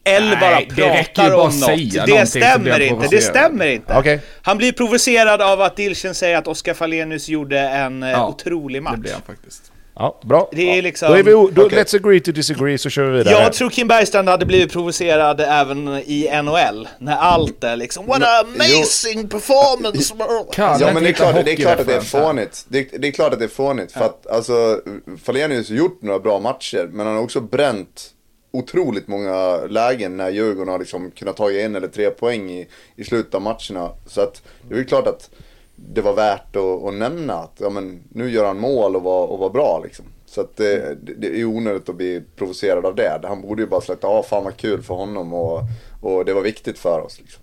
Eller 0.06 0.36
bara 0.40 0.50
Nej, 0.50 0.68
det 0.76 0.82
räcker 0.90 1.22
ju 1.22 1.28
pratar 1.28 1.30
bara 1.30 1.42
om 1.42 1.48
att 1.48 1.54
något. 1.54 1.64
säga 1.64 2.06
Det 2.06 2.26
stämmer 2.26 2.80
inte, 2.80 3.06
det 3.10 3.20
stämmer 3.20 3.66
inte. 3.66 3.94
Okej. 3.98 4.20
Han 4.42 4.56
blir 4.58 4.72
provocerad 4.72 5.42
av 5.42 5.60
att 5.60 5.76
Dilchen 5.76 6.14
säger 6.14 6.38
att 6.38 6.46
Oskar 6.48 6.74
Falenius 6.74 7.28
gjorde 7.28 7.60
en 7.60 8.02
eh, 8.02 8.10
Ja, 8.10 8.28
otrolig 8.28 8.82
match. 8.82 8.92
Det 8.94 9.00
blir 9.00 9.12
han 9.12 9.22
faktiskt. 9.22 9.72
Ja, 9.96 10.20
bra. 10.24 10.48
Det 10.52 10.78
är 10.78 10.82
liksom- 10.82 11.08
Då 11.08 11.14
är 11.14 11.22
vi, 11.22 11.30
då, 11.30 11.42
Okej. 11.42 11.78
Let's 11.78 11.96
agree 11.96 12.20
to 12.20 12.32
disagree 12.32 12.78
så 12.78 12.90
kör 12.90 13.04
vi 13.04 13.18
vidare. 13.18 13.42
Jag 13.42 13.52
tror 13.52 13.70
Kim 13.70 13.88
Bergstrand 13.88 14.28
hade 14.28 14.46
blivit 14.46 14.72
provocerad 14.72 15.40
även 15.40 15.88
i 15.88 16.28
NHL. 16.42 16.88
När 16.98 17.16
allt 17.16 17.64
är 17.64 17.76
liksom 17.76 18.06
What 18.06 18.22
a 18.22 18.26
amazing 18.40 19.28
performance! 19.28 20.14
Kan 20.52 20.80
Ja 20.80 20.92
men 20.94 21.02
det 21.02 21.08
är 21.08 21.12
klart, 21.12 21.44
det 21.44 21.52
är, 21.52 21.56
klart 21.56 21.80
att 21.80 21.86
det 21.86 21.94
är 21.94 22.00
fånigt. 22.00 22.64
Det, 22.68 22.88
det 22.98 23.08
är 23.08 23.12
klart 23.12 23.32
att 23.32 23.38
det 23.38 23.44
är 23.44 23.48
fånigt. 23.48 23.92
För 23.92 24.04
att 24.04 24.26
alltså, 24.26 24.80
Falenius 25.24 25.68
har 25.68 25.76
gjort 25.76 26.02
några 26.02 26.18
bra 26.18 26.38
matcher. 26.38 26.88
Men 26.92 27.06
han 27.06 27.16
har 27.16 27.22
också 27.22 27.40
bränt 27.40 28.10
otroligt 28.50 29.08
många 29.08 29.56
lägen 29.68 30.16
när 30.16 30.30
Djurgården 30.30 30.72
har 30.72 30.78
liksom 30.78 31.10
kunnat 31.10 31.36
ta 31.36 31.50
en 31.50 31.76
eller 31.76 31.88
tre 31.88 32.10
poäng 32.10 32.50
i, 32.50 32.68
i 32.96 33.04
slutet 33.04 33.34
av 33.34 33.42
matcherna. 33.42 33.90
Så 34.06 34.20
att 34.20 34.42
det 34.68 34.74
är 34.74 34.78
ju 34.78 34.84
klart 34.84 35.06
att 35.06 35.30
det 35.76 36.00
var 36.00 36.12
värt 36.12 36.56
att, 36.56 36.84
att 36.84 36.94
nämna 36.94 37.34
att 37.34 37.56
ja, 37.60 37.70
men, 37.70 38.02
nu 38.08 38.30
gör 38.30 38.46
han 38.46 38.60
mål 38.60 38.96
och 38.96 39.02
var, 39.02 39.26
och 39.26 39.38
var 39.38 39.50
bra 39.50 39.80
liksom. 39.84 40.04
Så 40.26 40.40
att 40.40 40.56
det, 40.56 40.98
det 41.18 41.40
är 41.40 41.44
onödigt 41.44 41.88
att 41.88 41.96
bli 41.96 42.22
provocerad 42.36 42.86
av 42.86 42.94
det. 42.94 43.20
Han 43.24 43.42
borde 43.42 43.62
ju 43.62 43.68
bara 43.68 43.80
släppa, 43.80 44.06
ja 44.06 44.22
fan 44.22 44.44
vad 44.44 44.56
kul 44.56 44.82
för 44.82 44.94
honom 44.94 45.34
och, 45.34 45.60
och 46.02 46.24
det 46.24 46.34
var 46.34 46.42
viktigt 46.42 46.78
för 46.78 47.00
oss. 47.00 47.20
Liksom. 47.20 47.42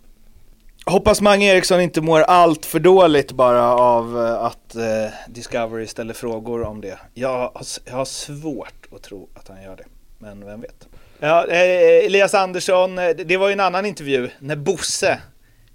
Hoppas 0.85 1.21
Mange 1.21 1.45
Eriksson 1.45 1.81
inte 1.81 2.01
mår 2.01 2.21
allt 2.21 2.65
för 2.65 2.79
dåligt 2.79 3.31
bara 3.31 3.75
av 3.75 4.17
eh, 4.17 4.43
att 4.43 4.75
eh, 4.75 5.13
Discovery 5.27 5.87
ställer 5.87 6.13
frågor 6.13 6.63
om 6.63 6.81
det. 6.81 6.99
Jag 7.13 7.29
har, 7.29 7.51
jag 7.85 7.93
har 7.93 8.05
svårt 8.05 8.87
att 8.95 9.01
tro 9.03 9.29
att 9.33 9.47
han 9.47 9.63
gör 9.63 9.75
det, 9.75 9.85
men 10.19 10.45
vem 10.45 10.61
vet. 10.61 10.87
Ja, 11.19 11.47
eh, 11.47 12.05
Elias 12.05 12.33
Andersson, 12.33 12.97
eh, 12.97 13.09
det 13.09 13.37
var 13.37 13.47
ju 13.47 13.53
en 13.53 13.59
annan 13.59 13.85
intervju 13.85 14.29
när 14.39 14.55
Bosse 14.55 15.19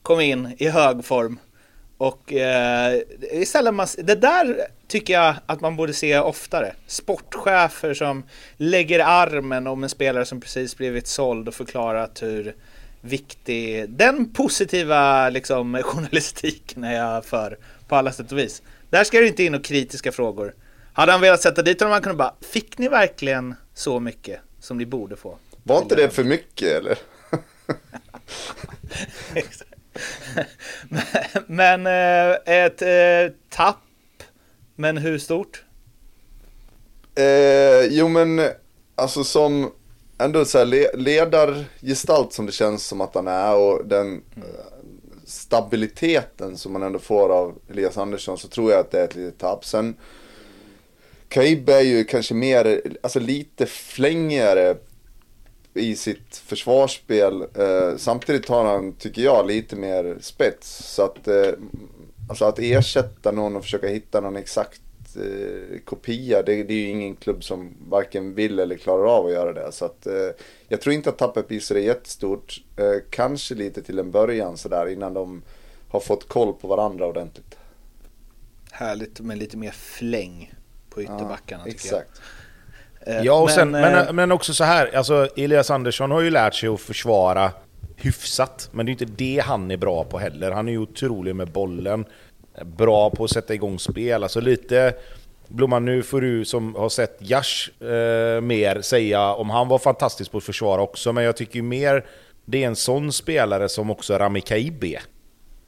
kom 0.03 0.21
in 0.21 0.55
i 0.59 0.69
hög 0.69 1.05
form. 1.05 1.39
Och 1.99 2.33
eh, 2.33 3.01
istället 3.33 3.75
man, 3.75 3.87
det 3.99 4.15
där 4.15 4.67
tycker 4.89 5.15
jag 5.15 5.35
att 5.47 5.61
man 5.61 5.77
borde 5.77 5.93
se 5.93 6.19
oftare. 6.19 6.75
Sportchefer 6.87 7.95
som 7.95 8.25
lägger 8.57 9.01
armen 9.01 9.67
om 9.67 9.83
en 9.83 9.89
spelare 9.89 10.25
som 10.25 10.41
precis 10.41 10.77
blivit 10.77 11.07
såld 11.07 11.49
och 11.49 11.55
förklarat 11.55 12.23
hur 12.23 12.55
viktig 13.01 13.91
den 13.91 14.33
positiva 14.33 15.29
liksom, 15.29 15.75
journalistiken 15.85 16.85
är 16.85 16.95
jag 16.95 17.25
för 17.25 17.59
på 17.89 17.97
alla 17.97 18.13
sätt 18.13 18.33
och 18.33 18.39
vis. 18.39 18.63
Där 18.91 19.05
ska 19.05 19.21
det 19.21 19.27
inte 19.27 19.45
in 19.45 19.55
och 19.55 19.65
kritiska 19.65 20.13
frågor. 20.13 20.55
Hade 20.93 21.13
han 21.13 21.21
velat 21.21 21.43
sätta 21.43 21.63
dit 21.63 21.81
honom, 21.81 21.91
man 21.91 22.03
kunde 22.03 22.17
bara, 22.17 22.35
fick 22.41 22.79
ni 22.79 22.89
verkligen 22.89 23.55
så 23.75 24.01
mycket 24.01 24.41
som 24.61 24.79
ni 24.79 24.87
borde 24.87 25.17
få? 25.17 25.39
Var 25.63 25.79
inte 25.83 25.95
det 25.95 26.11
för 26.11 26.25
mycket 26.25 26.69
eller? 26.69 26.99
men 31.47 31.87
eh, 31.87 32.37
ett 32.47 32.83
eh, 32.83 33.35
tapp, 33.49 33.83
men 34.75 34.99
hur 34.99 35.19
stort? 35.19 35.65
Eh, 37.15 37.85
jo 37.91 38.09
men, 38.09 38.41
alltså 38.95 39.25
som 39.25 39.73
ändå 40.19 40.45
så 40.45 40.59
här 40.59 40.97
ledargestalt 40.97 42.33
som 42.33 42.47
det 42.47 42.53
känns 42.53 42.87
som 42.87 43.01
att 43.01 43.15
han 43.15 43.29
är 43.29 43.57
och 43.57 43.87
den 43.87 44.23
eh, 44.37 44.43
stabiliteten 45.27 46.57
som 46.57 46.73
man 46.73 46.83
ändå 46.83 46.99
får 46.99 47.29
av 47.29 47.59
Elias 47.71 47.99
Andersson 47.99 48.39
så 48.39 48.49
tror 48.49 48.71
jag 48.71 48.81
att 48.81 48.91
det 48.91 49.01
är 49.01 49.05
ett 49.05 49.15
litet 49.15 49.39
tapp. 49.39 49.65
Sen 49.65 49.95
Kaib 51.29 51.69
är 51.69 51.81
ju 51.81 52.05
kanske 52.05 52.35
mer, 52.35 52.83
alltså 53.03 53.21
lite 53.21 53.67
flängigare 53.67 54.77
i 55.77 55.97
sitt 55.97 56.37
försvarsspel. 56.37 57.43
Eh, 57.43 57.97
samtidigt 57.97 58.49
har 58.49 58.65
han, 58.65 58.93
tycker 58.93 59.23
jag, 59.23 59.47
lite 59.47 59.77
mer 59.77 60.17
spets. 60.21 60.95
Så 60.95 61.03
att, 61.03 61.29
eh, 61.29 61.53
alltså 62.29 62.45
att 62.45 62.59
ersätta 62.59 63.33
någon 63.33 63.57
och 63.57 63.63
försöka 63.63 63.89
hitta 63.89 64.21
någon 64.21 64.37
exakt 64.37 64.83
eh, 65.17 65.79
kopia, 65.85 66.43
det, 66.43 66.63
det, 66.63 66.75
är 66.75 66.79
ju 66.79 66.89
ingen 66.89 67.17
klubb 67.17 67.45
som 67.45 67.75
varken 67.89 68.35
vill 68.35 68.59
eller 68.59 68.77
klarar 68.77 69.07
av 69.07 69.27
att 69.27 69.33
göra 69.33 69.53
det. 69.53 69.73
Så 69.73 69.85
att, 69.85 70.07
eh, 70.07 70.31
jag 70.69 70.81
tror 70.81 70.95
inte 70.95 71.09
att 71.09 71.19
tappet 71.19 71.49
blir 71.49 71.61
så 71.61 71.79
jättestort. 71.79 72.63
Eh, 72.77 73.03
kanske 73.11 73.55
lite 73.55 73.83
till 73.83 73.99
en 73.99 74.11
början 74.11 74.57
sådär 74.57 74.89
innan 74.89 75.15
de 75.15 75.43
har 75.89 76.01
fått 76.01 76.29
koll 76.29 76.53
på 76.53 76.69
varandra 76.69 77.07
ordentligt. 77.07 77.57
Härligt 78.71 79.21
med 79.21 79.39
lite 79.39 79.57
mer 79.57 79.71
fläng 79.71 80.55
på 80.91 81.03
ytterbackarna 81.03 81.63
ja, 81.67 81.73
tycker 81.73 81.85
exakt. 81.85 82.11
jag. 82.15 82.46
Eh, 83.07 83.23
ja, 83.23 83.33
och 83.33 83.47
men, 83.47 83.55
sen, 83.55 83.71
men, 83.71 84.07
eh, 84.07 84.13
men 84.13 84.33
också 84.33 84.55
så 84.55 84.65
här, 84.65 84.97
alltså 84.97 85.29
Elias 85.37 85.71
Andersson 85.71 86.11
har 86.11 86.21
ju 86.21 86.31
lärt 86.31 86.55
sig 86.55 86.69
att 86.69 86.81
försvara 86.81 87.51
hyfsat, 87.97 88.69
men 88.73 88.87
det 88.87 88.91
är 88.91 88.93
inte 88.93 89.05
det 89.05 89.43
han 89.47 89.71
är 89.71 89.77
bra 89.77 90.05
på 90.05 90.19
heller. 90.19 90.51
Han 90.51 90.69
är 90.69 90.73
ju 90.73 90.79
otrolig 90.79 91.37
med 91.37 91.49
bollen 91.49 92.05
bra 92.65 93.11
på 93.11 93.25
att 93.25 93.31
sätta 93.31 93.55
igång 93.55 93.79
spel. 93.79 94.23
Alltså 94.23 94.41
lite... 94.41 94.95
Blomman, 95.49 95.85
nu 95.85 96.03
får 96.03 96.21
du 96.21 96.45
som 96.45 96.75
har 96.75 96.89
sett 96.89 97.17
Jash 97.21 97.71
eh, 97.81 98.41
mer 98.41 98.81
säga 98.81 99.33
om 99.33 99.51
han 99.51 99.69
var 99.69 99.79
fantastisk 99.79 100.33
på 100.33 100.39
att 100.39 100.45
försvara 100.45 100.83
också, 100.83 101.13
men 101.13 101.25
jag 101.25 101.37
tycker 101.37 101.63
mer 101.63 102.05
det 102.45 102.63
är 102.63 102.67
en 102.67 102.77
sån 102.77 103.13
spelare 103.13 103.69
som 103.69 103.91
också 103.91 104.19
Rami 104.19 104.41
Kaibe. 104.41 105.01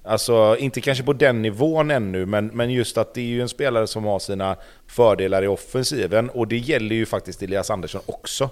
Alltså, 0.03 0.57
inte 0.59 0.81
kanske 0.81 1.05
på 1.05 1.13
den 1.13 1.43
nivån 1.43 1.91
ännu, 1.91 2.27
men, 2.27 2.47
men 2.47 2.71
just 2.71 2.99
att 2.99 3.15
det 3.15 3.21
är 3.21 3.25
ju 3.25 3.43
en 3.43 3.49
spelare 3.49 3.87
som 3.87 4.05
har 4.05 4.19
sina 4.19 4.57
fördelar 4.87 5.43
i 5.43 5.47
offensiven, 5.47 6.31
och 6.31 6.49
det 6.49 6.57
gäller 6.57 6.97
ju 6.97 7.07
faktiskt 7.07 7.43
Elias 7.43 7.71
Andersson 7.71 8.01
också. 8.07 8.51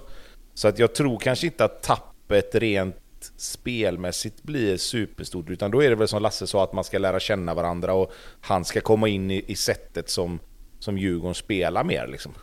Så 0.53 0.67
att 0.67 0.79
jag 0.79 0.95
tror 0.95 1.19
kanske 1.19 1.47
inte 1.47 1.65
att 1.65 1.83
tappet 1.83 2.55
rent 2.55 2.95
spelmässigt 3.37 4.43
blir 4.43 4.77
superstort, 4.77 5.49
utan 5.49 5.71
då 5.71 5.83
är 5.83 5.89
det 5.89 5.95
väl 5.95 6.07
som 6.07 6.21
Lasse 6.21 6.47
sa 6.47 6.63
att 6.63 6.73
man 6.73 6.83
ska 6.83 6.97
lära 6.97 7.19
känna 7.19 7.53
varandra 7.53 7.93
och 7.93 8.11
han 8.41 8.65
ska 8.65 8.81
komma 8.81 9.07
in 9.07 9.31
i, 9.31 9.43
i 9.47 9.55
sättet 9.55 10.09
som, 10.09 10.39
som 10.79 10.97
Djurgården 10.97 11.35
spelar 11.35 11.83
mer 11.83 12.07
liksom. 12.07 12.33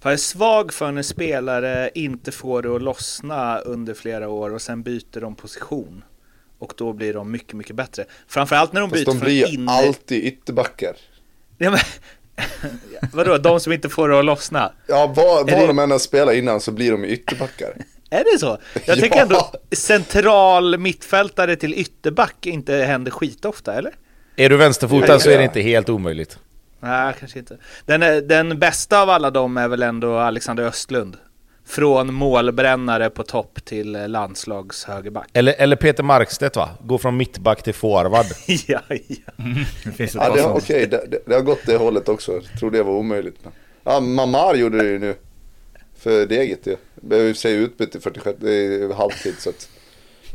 För 0.00 0.10
jag 0.10 0.12
är 0.12 0.16
svag 0.16 0.72
för 0.72 0.92
när 0.92 1.02
spelare 1.02 1.90
inte 1.94 2.32
får 2.32 2.62
det 2.62 2.76
att 2.76 2.82
lossna 2.82 3.58
under 3.58 3.94
flera 3.94 4.28
år 4.28 4.54
och 4.54 4.62
sen 4.62 4.82
byter 4.82 5.20
de 5.20 5.34
position. 5.34 6.04
Och 6.62 6.74
då 6.76 6.92
blir 6.92 7.14
de 7.14 7.30
mycket, 7.30 7.52
mycket 7.52 7.76
bättre. 7.76 8.04
Framförallt 8.28 8.72
när 8.72 8.80
de 8.80 8.90
Fast 8.90 9.04
byter 9.04 9.14
de 9.14 9.20
blir 9.20 9.44
från 9.44 9.54
inne... 9.54 9.72
alltid 9.72 10.24
ytterbackar. 10.24 10.96
Ja, 11.58 11.70
men... 11.70 11.80
Vadå, 13.12 13.38
de 13.38 13.60
som 13.60 13.72
inte 13.72 13.88
får 13.88 14.08
det 14.08 14.18
att 14.18 14.24
lossna? 14.24 14.72
Ja, 14.86 15.06
var, 15.06 15.24
var 15.24 15.44
det... 15.44 15.66
de 15.66 15.78
än 15.78 16.00
spelar 16.00 16.32
innan 16.32 16.60
så 16.60 16.72
blir 16.72 16.92
de 16.92 17.04
ytterbackar. 17.04 17.76
Är 18.10 18.24
det 18.32 18.38
så? 18.38 18.58
Jag 18.84 19.00
tänker 19.00 19.16
ja. 19.16 19.22
ändå 19.22 19.52
central 19.72 20.78
mittfältare 20.78 21.56
till 21.56 21.74
ytterback 21.74 22.46
inte 22.46 22.74
händer 22.74 23.10
skitofta, 23.10 23.74
eller? 23.74 23.94
Är 24.36 24.50
du 24.50 24.56
vänsterfotad 24.56 25.20
så 25.20 25.30
är 25.30 25.38
det 25.38 25.44
inte 25.44 25.60
helt 25.60 25.88
omöjligt. 25.88 26.38
Nej, 26.80 27.14
kanske 27.20 27.38
inte. 27.38 27.56
Den, 27.86 28.28
den 28.28 28.58
bästa 28.58 29.02
av 29.02 29.10
alla 29.10 29.30
dem 29.30 29.56
är 29.56 29.68
väl 29.68 29.82
ändå 29.82 30.16
Alexander 30.16 30.64
Östlund. 30.64 31.16
Från 31.66 32.14
målbrännare 32.14 33.10
på 33.10 33.22
topp 33.22 33.64
till 33.64 33.92
landslags 33.92 34.84
högerback. 34.84 35.28
Eller, 35.32 35.54
eller 35.58 35.76
Peter 35.76 36.02
Markstedt 36.02 36.56
va? 36.56 36.70
Gå 36.84 36.98
från 36.98 37.16
mittback 37.16 37.62
till 37.62 37.74
forward. 37.74 38.26
ja, 38.46 38.80
ja. 38.88 38.96
det 39.96 40.14
ja, 40.14 40.34
det, 40.34 40.44
Okej, 40.44 40.86
det, 40.86 41.06
det, 41.10 41.18
det, 41.26 41.34
har 41.34 41.40
gått 41.40 41.66
det 41.66 41.76
hållet 41.76 42.08
också. 42.08 42.32
Jag 42.32 42.60
trodde 42.60 42.78
det 42.78 42.82
var 42.82 42.92
omöjligt. 42.92 43.36
Men... 43.42 43.52
Ja, 43.84 44.00
Mamar 44.00 44.54
gjorde 44.54 44.78
det 44.78 44.88
ju 44.88 44.98
nu. 44.98 45.14
För 45.98 46.26
Deget 46.26 46.66
ju. 46.66 46.76
Behöver 46.94 47.34
sig 47.34 47.54
utbytt 47.54 47.94
i 47.94 48.00
46, 48.00 48.42
i 48.42 48.92
halvtid 48.92 49.34
så 49.38 49.50
att. 49.50 49.68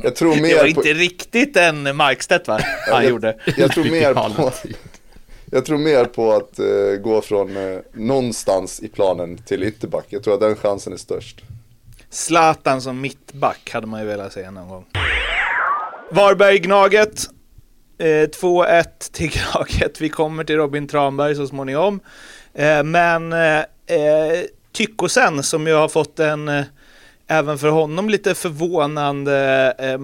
Jag 0.02 0.16
tror 0.16 0.36
mer 0.36 0.48
Det 0.48 0.56
var 0.56 0.66
inte 0.66 0.94
riktigt 0.94 1.56
en 1.56 1.96
Markstedt 1.96 2.48
va? 2.48 2.60
Han 2.90 3.02
jag, 3.02 3.10
gjorde. 3.10 3.36
Jag 3.56 3.72
tror 3.72 3.84
mer 3.84 4.14
på... 4.14 4.52
Jag 5.50 5.64
tror 5.64 5.78
mer 5.78 6.04
på 6.04 6.32
att 6.32 6.58
eh, 6.58 7.02
gå 7.02 7.20
från 7.20 7.56
eh, 7.56 7.78
någonstans 7.92 8.80
i 8.80 8.88
planen 8.88 9.38
till 9.38 9.62
ytterback. 9.62 10.06
Jag 10.08 10.22
tror 10.22 10.34
att 10.34 10.40
den 10.40 10.56
chansen 10.56 10.92
är 10.92 10.96
störst. 10.96 11.42
Zlatan 12.10 12.82
som 12.82 13.00
mittback 13.00 13.70
hade 13.72 13.86
man 13.86 14.00
ju 14.00 14.06
velat 14.06 14.32
se 14.32 14.50
någon 14.50 14.68
gång. 14.68 14.84
Varberg-Gnaget. 16.10 17.28
Eh, 17.98 18.04
2-1 18.04 18.84
till 19.12 19.30
Gnaget. 19.30 20.00
Vi 20.00 20.08
kommer 20.08 20.44
till 20.44 20.56
Robin 20.56 20.88
Tranberg 20.88 21.34
så 21.34 21.46
småningom. 21.46 22.00
Eh, 22.54 22.82
men 22.82 23.32
eh, 23.32 23.58
eh 23.58 24.44
Tyckosen 24.72 25.42
som 25.42 25.66
ju 25.66 25.74
har 25.74 25.88
fått 25.88 26.18
en, 26.18 26.48
eh, 26.48 26.64
även 27.26 27.58
för 27.58 27.68
honom, 27.68 28.10
lite 28.10 28.34
förvånande 28.34 29.74
eh, 29.78 29.98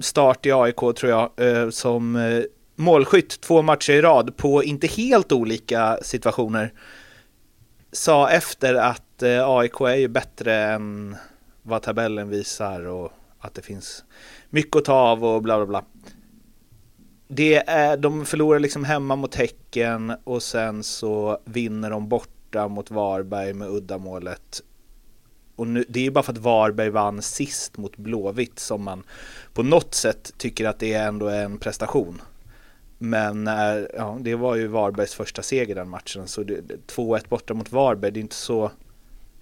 start 0.00 0.46
i 0.46 0.52
AIK 0.52 0.76
tror 0.76 1.04
jag, 1.04 1.30
eh, 1.36 1.70
som 1.70 2.16
eh, 2.16 2.42
målskytt 2.82 3.40
två 3.40 3.62
matcher 3.62 3.92
i 3.92 4.00
rad 4.00 4.36
på 4.36 4.64
inte 4.64 4.86
helt 4.86 5.32
olika 5.32 5.98
situationer. 6.02 6.72
Sa 7.92 8.30
efter 8.30 8.74
att 8.74 9.22
eh, 9.22 9.48
AIK 9.48 9.80
är 9.80 9.94
ju 9.94 10.08
bättre 10.08 10.62
än 10.62 11.16
vad 11.62 11.82
tabellen 11.82 12.28
visar 12.28 12.86
och 12.86 13.12
att 13.38 13.54
det 13.54 13.62
finns 13.62 14.04
mycket 14.50 14.76
att 14.76 14.84
ta 14.84 14.94
av 14.94 15.24
och 15.24 15.42
bla 15.42 15.56
bla 15.56 15.66
bla. 15.66 15.84
Det 17.28 17.68
är, 17.68 17.96
de 17.96 18.26
förlorar 18.26 18.58
liksom 18.58 18.84
hemma 18.84 19.16
mot 19.16 19.34
Häcken 19.34 20.12
och 20.24 20.42
sen 20.42 20.82
så 20.82 21.38
vinner 21.44 21.90
de 21.90 22.08
borta 22.08 22.68
mot 22.68 22.90
Varberg 22.90 23.52
med 23.52 23.68
uddamålet. 23.68 24.62
Och 25.56 25.66
nu, 25.66 25.84
det 25.88 26.00
är 26.00 26.04
ju 26.04 26.10
bara 26.10 26.22
för 26.22 26.32
att 26.32 26.38
Varberg 26.38 26.90
vann 26.90 27.22
sist 27.22 27.76
mot 27.76 27.96
Blåvitt 27.96 28.58
som 28.58 28.82
man 28.82 29.02
på 29.52 29.62
något 29.62 29.94
sätt 29.94 30.32
tycker 30.36 30.68
att 30.68 30.78
det 30.78 30.94
ändå 30.94 31.26
är 31.26 31.44
en 31.44 31.58
prestation. 31.58 32.22
Men 33.04 33.46
ja, 33.96 34.18
det 34.20 34.34
var 34.34 34.56
ju 34.56 34.66
Varbergs 34.66 35.14
första 35.14 35.42
seger 35.42 35.74
den 35.74 35.88
matchen, 35.88 36.28
så 36.28 36.42
2-1 36.42 37.28
borta 37.28 37.54
mot 37.54 37.72
Varberg, 37.72 38.12
det 38.12 38.20
är 38.20 38.22
inte 38.22 38.34
så... 38.34 38.70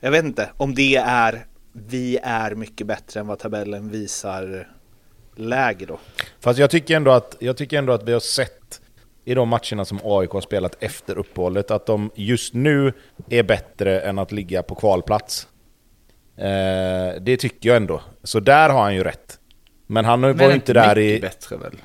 Jag 0.01 0.11
vet 0.11 0.25
inte 0.25 0.51
om 0.57 0.75
det 0.75 0.97
är 0.97 1.47
vi 1.73 2.19
är 2.23 2.55
mycket 2.55 2.87
bättre 2.87 3.21
än 3.21 3.27
vad 3.27 3.39
tabellen 3.39 3.91
visar 3.91 4.69
läge 5.37 5.87
då. 5.87 5.99
Fast 6.41 6.59
jag 6.59 6.71
tycker 6.71 6.97
ändå 6.97 7.11
att, 7.11 7.37
jag 7.41 7.57
tycker 7.57 7.79
ändå 7.79 7.93
att 7.93 8.03
vi 8.03 8.13
har 8.13 8.21
sett 8.21 8.81
i 9.25 9.35
de 9.35 9.49
matcherna 9.49 9.85
som 9.85 10.01
AIK 10.05 10.31
har 10.31 10.41
spelat 10.41 10.83
efter 10.83 11.19
uppehållet, 11.19 11.71
att 11.71 11.87
de 11.87 12.11
just 12.15 12.55
nu 12.55 12.93
är 13.29 13.43
bättre 13.43 14.01
än 14.01 14.19
att 14.19 14.33
ligga 14.33 14.63
på 14.63 14.75
kvalplats. 14.75 15.49
Eh, 16.37 17.21
det 17.21 17.37
tycker 17.37 17.69
jag 17.69 17.77
ändå. 17.77 18.01
Så 18.23 18.41
där 18.41 18.71
har 18.71 18.83
han 18.83 18.95
ju 18.95 19.05
rätt. 19.05 19.39
Men 19.87 20.05
han 20.05 20.21
var 20.21 20.49
ju 20.49 20.55
inte 20.55 20.73
där 20.73 20.99
i... 20.99 21.21
bättre 21.21 21.57
väl? 21.57 21.77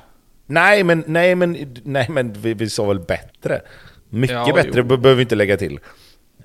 Nej 0.46 0.84
men, 0.84 1.04
nej 1.06 1.34
men, 1.34 1.76
nej 1.84 2.06
men 2.08 2.32
vi, 2.32 2.54
vi 2.54 2.70
sa 2.70 2.86
väl 2.86 3.00
bättre. 3.00 3.60
Mycket 4.08 4.36
ja, 4.46 4.52
bättre 4.54 4.82
behöver 4.82 5.14
vi 5.14 5.22
inte 5.22 5.34
lägga 5.34 5.56
till. 5.56 5.80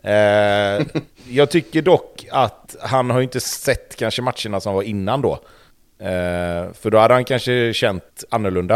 Eh, 0.03 0.85
jag 1.29 1.49
tycker 1.51 1.81
dock 1.81 2.25
att 2.31 2.75
han 2.79 3.09
har 3.09 3.21
inte 3.21 3.39
sett 3.39 3.95
kanske 3.95 4.21
matcherna 4.21 4.59
som 4.59 4.73
var 4.73 4.83
innan 4.83 5.21
då. 5.21 5.33
Eh, 5.99 6.73
för 6.73 6.89
då 6.89 6.97
hade 6.97 7.13
han 7.13 7.25
kanske 7.25 7.73
känt 7.73 8.23
annorlunda. 8.29 8.75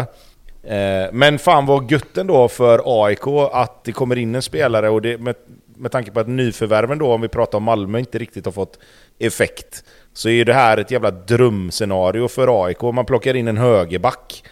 Eh, 0.63 1.11
men 1.11 1.39
fan 1.39 1.65
vad 1.65 1.91
gött 1.91 2.17
ändå 2.17 2.47
för 2.47 3.05
AIK 3.05 3.27
att 3.51 3.83
det 3.83 3.91
kommer 3.91 4.15
in 4.15 4.35
en 4.35 4.41
spelare 4.41 4.89
och 4.89 5.01
det, 5.01 5.17
med, 5.17 5.35
med 5.75 5.91
tanke 5.91 6.11
på 6.11 6.19
att 6.19 6.27
nyförvärven 6.27 6.97
då, 6.97 7.13
om 7.13 7.21
vi 7.21 7.27
pratar 7.27 7.57
om 7.57 7.63
Malmö, 7.63 7.99
inte 7.99 8.17
riktigt 8.17 8.45
har 8.45 8.51
fått 8.51 8.79
effekt. 9.19 9.83
Så 10.13 10.29
är 10.29 10.45
det 10.45 10.53
här 10.53 10.77
ett 10.77 10.91
jävla 10.91 11.11
drömscenario 11.11 12.27
för 12.27 12.65
AIK. 12.65 12.81
Man 12.81 13.05
plockar 13.05 13.35
in 13.35 13.47
en 13.47 13.57
högerback. 13.57 14.43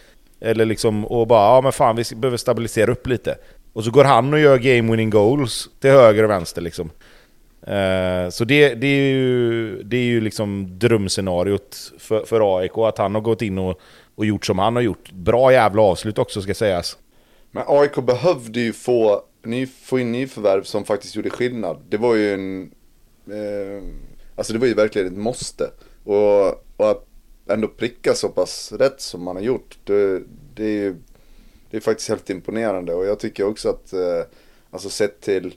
Eller 0.44 0.64
liksom, 0.64 1.06
och 1.06 1.26
bara 1.26 1.54
ja 1.54 1.60
men 1.60 1.72
fan 1.72 1.96
vi 1.96 2.04
behöver 2.16 2.36
stabilisera 2.36 2.92
upp 2.92 3.06
lite. 3.06 3.38
Och 3.72 3.84
så 3.84 3.90
går 3.90 4.04
han 4.04 4.32
och 4.32 4.40
gör 4.40 4.58
game 4.58 4.90
winning 4.90 5.10
goals 5.10 5.68
till 5.80 5.90
höger 5.90 6.22
och 6.22 6.30
vänster 6.30 6.62
liksom. 6.62 6.90
Uh, 7.68 8.30
så 8.30 8.44
det, 8.44 8.74
det, 8.74 8.86
är 8.86 9.08
ju, 9.08 9.82
det 9.82 9.96
är 9.96 10.04
ju 10.04 10.20
liksom 10.20 10.78
drömscenariot 10.78 11.92
för, 11.98 12.24
för 12.24 12.58
AIK, 12.58 12.72
att 12.76 12.98
han 12.98 13.14
har 13.14 13.22
gått 13.22 13.42
in 13.42 13.58
och, 13.58 13.80
och 14.14 14.26
gjort 14.26 14.46
som 14.46 14.58
han 14.58 14.76
har 14.76 14.82
gjort. 14.82 15.12
Bra 15.12 15.52
jävla 15.52 15.82
avslut 15.82 16.18
också 16.18 16.42
ska 16.42 16.54
sägas. 16.54 16.98
Men 17.50 17.64
AIK 17.66 17.94
behövde 17.94 18.60
ju 18.60 18.72
få, 18.72 19.22
ny, 19.42 19.66
få 19.66 19.98
in 19.98 20.12
nyförvärv 20.12 20.62
som 20.62 20.84
faktiskt 20.84 21.16
gjorde 21.16 21.30
skillnad. 21.30 21.76
Det 21.88 21.96
var 21.96 22.14
ju 22.14 22.34
en... 22.34 22.70
Eh, 23.30 23.84
alltså 24.36 24.52
det 24.52 24.58
var 24.58 24.66
ju 24.66 24.74
verkligen 24.74 25.08
ett 25.08 25.18
måste. 25.18 25.70
Och, 26.04 26.46
och 26.76 26.90
att 26.90 27.06
ändå 27.46 27.68
pricka 27.68 28.14
så 28.14 28.28
pass 28.28 28.72
rätt 28.72 29.00
som 29.00 29.22
man 29.22 29.36
har 29.36 29.42
gjort, 29.42 29.78
det, 29.84 30.22
det 30.54 30.64
är 30.64 30.82
ju 30.82 30.96
det 31.74 31.78
är 31.78 31.80
faktiskt 31.80 32.08
helt 32.08 32.30
imponerande. 32.30 32.94
Och 32.94 33.06
jag 33.06 33.18
tycker 33.18 33.44
också 33.44 33.68
att, 33.68 33.92
eh, 33.92 34.22
alltså 34.70 34.90
sett 34.90 35.20
till, 35.20 35.54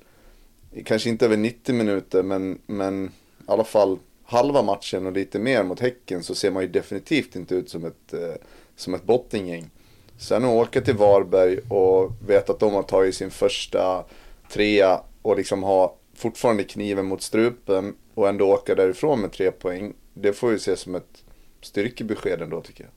kanske 0.85 1.09
inte 1.09 1.25
över 1.25 1.37
90 1.37 1.75
minuter, 1.75 2.23
men, 2.23 2.61
men 2.65 3.05
i 3.05 3.09
alla 3.45 3.63
fall 3.63 3.99
halva 4.25 4.61
matchen 4.61 5.05
och 5.05 5.11
lite 5.11 5.39
mer 5.39 5.63
mot 5.63 5.79
Häcken 5.79 6.23
så 6.23 6.35
ser 6.35 6.51
man 6.51 6.63
ju 6.63 6.69
definitivt 6.69 7.35
inte 7.35 7.55
ut 7.55 7.69
som 7.69 7.85
ett, 7.85 8.13
eh, 8.13 8.33
som 8.75 8.93
ett 8.93 9.03
bottengäng. 9.03 9.69
Sen 10.17 10.43
att 10.43 10.49
åka 10.49 10.81
till 10.81 10.95
Varberg 10.95 11.57
och 11.69 12.11
veta 12.27 12.53
att 12.53 12.59
de 12.59 12.73
har 12.73 12.83
tagit 12.83 13.15
sin 13.15 13.31
första 13.31 14.05
trea 14.51 15.01
och 15.21 15.37
liksom 15.37 15.63
ha 15.63 15.95
fortfarande 16.15 16.63
kniven 16.63 17.05
mot 17.05 17.21
strupen 17.21 17.95
och 18.13 18.29
ändå 18.29 18.53
åka 18.53 18.75
därifrån 18.75 19.21
med 19.21 19.31
tre 19.31 19.51
poäng. 19.51 19.93
Det 20.13 20.33
får 20.33 20.51
ju 20.51 20.55
ses 20.55 20.79
som 20.79 20.95
ett 20.95 21.23
styrkebesked 21.61 22.41
ändå 22.41 22.61
tycker 22.61 22.83
jag. 22.83 22.91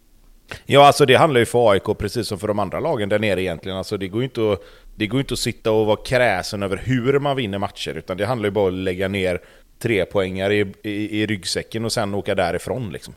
Ja, 0.67 0.87
alltså 0.87 1.07
det 1.07 1.15
handlar 1.15 1.41
ju 1.41 1.47
för 1.47 1.71
AIK 1.71 1.99
precis 1.99 2.29
som 2.29 2.39
för 2.39 2.49
de 2.49 2.59
andra 2.59 2.81
lagen 2.81 3.09
där 3.09 3.19
nere 3.19 3.43
egentligen. 3.43 3.79
Alltså 3.79 3.97
det 3.97 4.09
går 4.09 4.21
ju 4.21 4.25
inte 4.25 4.53
att, 4.53 4.63
det 4.95 5.07
går 5.07 5.21
inte 5.21 5.35
att 5.35 5.41
sitta 5.41 5.73
och 5.73 5.87
vara 5.87 5.97
kräsen 5.97 6.63
över 6.63 6.77
hur 6.77 7.19
man 7.19 7.37
vinner 7.37 7.59
matcher, 7.59 7.95
utan 7.95 8.17
det 8.17 8.27
handlar 8.27 8.47
ju 8.47 8.51
bara 8.51 8.69
om 8.69 8.75
att 8.75 8.81
lägga 8.81 9.09
ner 9.09 9.41
tre 9.79 10.05
poängar 10.05 10.53
i, 10.53 10.67
i, 10.83 11.21
i 11.21 11.27
ryggsäcken 11.27 11.85
och 11.85 11.93
sen 11.93 12.15
åka 12.15 12.35
därifrån 12.35 12.93
liksom. 12.93 13.15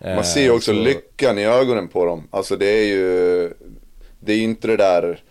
Man 0.00 0.24
ser 0.24 0.42
ju 0.42 0.50
också 0.50 0.74
så... 0.74 0.80
lyckan 0.80 1.38
i 1.38 1.44
ögonen 1.44 1.88
på 1.88 2.04
dem. 2.04 2.28
Alltså 2.30 2.56
det 2.56 2.66
är 2.66 2.86
ju, 2.86 3.52
det 4.20 4.32
är 4.32 4.36
ju 4.36 4.42
inte 4.42 4.68
det 4.68 4.76
där 4.76 5.22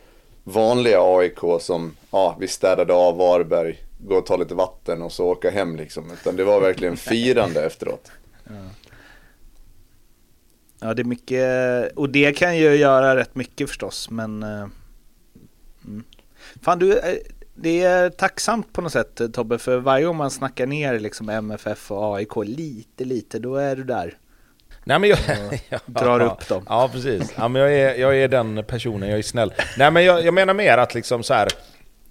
vanliga 0.43 0.99
AIK 1.01 1.39
som, 1.61 1.95
ja 2.11 2.37
vi 2.39 2.47
städade 2.47 2.93
av 2.93 3.17
Varberg, 3.17 3.79
gå 3.97 4.15
och 4.15 4.25
ta 4.25 4.37
lite 4.37 4.55
vatten 4.55 5.01
och 5.01 5.11
så 5.11 5.25
åka 5.25 5.49
hem 5.49 5.75
liksom. 5.75 6.11
Utan 6.11 6.35
det 6.35 6.43
var 6.43 6.61
verkligen 6.61 6.97
firande 6.97 7.65
efteråt. 7.65 8.11
Ja. 8.43 8.53
Ja, 10.79 10.93
det 10.93 11.01
är 11.01 11.03
mycket, 11.03 11.91
och 11.95 12.09
det 12.09 12.37
kan 12.37 12.57
ju 12.57 12.75
göra 12.75 13.15
rätt 13.15 13.35
mycket 13.35 13.69
förstås, 13.69 14.09
men... 14.09 14.43
Uh, 14.43 14.67
mm. 15.85 16.03
Fan, 16.61 16.79
du, 16.79 16.99
eh, 16.99 17.17
det 17.55 17.83
är 17.83 18.09
tacksamt 18.09 18.73
på 18.73 18.81
något 18.81 18.91
sätt 18.91 19.21
Tobbe, 19.33 19.57
för 19.57 19.77
varje 19.77 20.05
gång 20.05 20.17
man 20.17 20.31
snackar 20.31 20.65
ner 20.65 20.99
liksom 20.99 21.29
MFF 21.29 21.91
och 21.91 22.17
AIK 22.17 22.35
lite, 22.45 23.05
lite, 23.05 23.39
då 23.39 23.55
är 23.55 23.75
du 23.75 23.83
där. 23.83 24.17
Nej 24.83 24.99
men 24.99 25.09
jag... 25.09 25.19
ja, 25.69 25.79
drar 25.85 26.19
upp 26.19 26.47
dem. 26.47 26.65
Ja 26.69 26.89
precis. 26.93 27.33
Ja, 27.37 27.47
men 27.47 27.61
jag, 27.61 27.73
är, 27.73 27.95
jag 27.95 28.17
är 28.17 28.27
den 28.27 28.63
personen, 28.67 29.09
jag 29.09 29.19
är 29.19 29.23
snäll. 29.23 29.53
Nej 29.77 29.91
men 29.91 30.05
jag, 30.05 30.25
jag 30.25 30.33
menar 30.33 30.53
mer 30.53 30.77
att 30.77 30.93
liksom 30.93 31.23
så 31.23 31.33
här, 31.33 31.47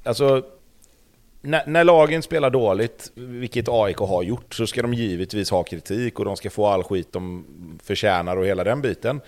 Alltså 0.07 0.42
när, 1.47 1.63
när, 1.67 1.85
lagen 1.85 2.23
spelar 2.23 2.51
dåligt, 2.51 3.13
vilket 3.15 3.69
AIK 3.69 3.99
har 3.99 4.23
gjort, 4.23 4.55
så 4.55 4.67
ska 4.67 4.83
de 4.83 4.95
givetvis 4.95 5.51
ha 5.51 5.63
kritik 5.63 6.19
och 6.19 6.25
de 6.25 6.37
ska 6.37 6.51
få 6.51 6.67
all 6.67 6.85
skit 6.85 7.13
de 7.13 7.45
förtjänar 7.85 8.37
och 8.37 8.47
hela 8.47 8.65
den 8.65 8.83
biten. 8.83 9.21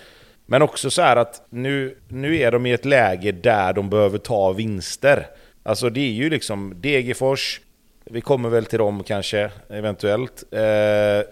Men 0.46 0.62
också 0.62 0.90
så 0.90 1.02
här 1.02 1.16
att 1.16 1.46
nu, 1.50 1.98
nu 2.08 2.36
är 2.36 2.52
de 2.52 2.66
i 2.66 2.72
ett 2.72 2.84
läge 2.84 3.32
där 3.32 3.72
de 3.72 3.90
behöver 3.90 4.18
ta 4.18 4.52
vinster. 4.52 5.26
Alltså 5.62 5.90
det 5.90 6.00
är 6.00 6.12
ju 6.12 6.30
liksom 6.30 6.74
Degerfors, 6.80 7.60
vi 8.04 8.20
kommer 8.20 8.48
väl 8.48 8.64
till 8.64 8.78
dem 8.78 9.04
kanske, 9.04 9.50
eventuellt. 9.68 10.44
Eh, 10.52 11.22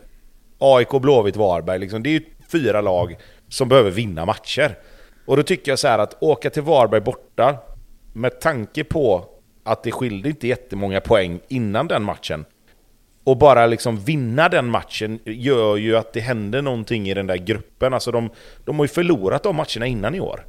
AIK, 0.59 0.90
Blåvitt, 0.90 1.37
Varberg. 1.37 1.79
Liksom. 1.79 2.03
Det 2.03 2.09
är 2.09 2.12
ju 2.12 2.25
fyra 2.53 2.81
lag 2.81 3.16
som 3.49 3.68
behöver 3.68 3.90
vinna 3.90 4.25
matcher. 4.25 4.79
Och 5.27 5.37
då 5.37 5.42
tycker 5.42 5.72
jag 5.72 5.79
så 5.79 5.88
här 5.88 5.99
att 5.99 6.22
åka 6.22 6.51
till 6.51 6.62
Varberg 6.62 7.01
borta, 7.01 7.57
med 8.12 8.40
tanke 8.40 8.85
på 8.85 9.36
att 9.66 9.83
det 9.83 9.92
skilde 9.92 10.29
inte 10.29 10.48
jättemånga 10.48 11.00
poäng 11.00 11.40
innan 11.48 11.88
den 11.88 12.02
matchen. 12.02 12.44
Och 13.24 13.37
bara 13.37 13.66
liksom 13.66 13.96
vinna 13.96 14.48
den 14.48 14.66
matchen 14.66 15.18
gör 15.24 15.76
ju 15.76 15.96
att 15.96 16.12
det 16.12 16.20
händer 16.20 16.62
någonting 16.62 17.09
i 17.09 17.14
den 17.14 17.26
där 17.26 17.37
gruppen. 17.37 17.94
Alltså 17.94 18.11
de, 18.11 18.31
de 18.64 18.76
har 18.79 18.85
ju 18.85 18.88
förlorat 18.88 19.42
de 19.42 19.57
matcherna 19.57 19.87
innan 19.87 20.14
i 20.14 20.20
år. 20.20 20.46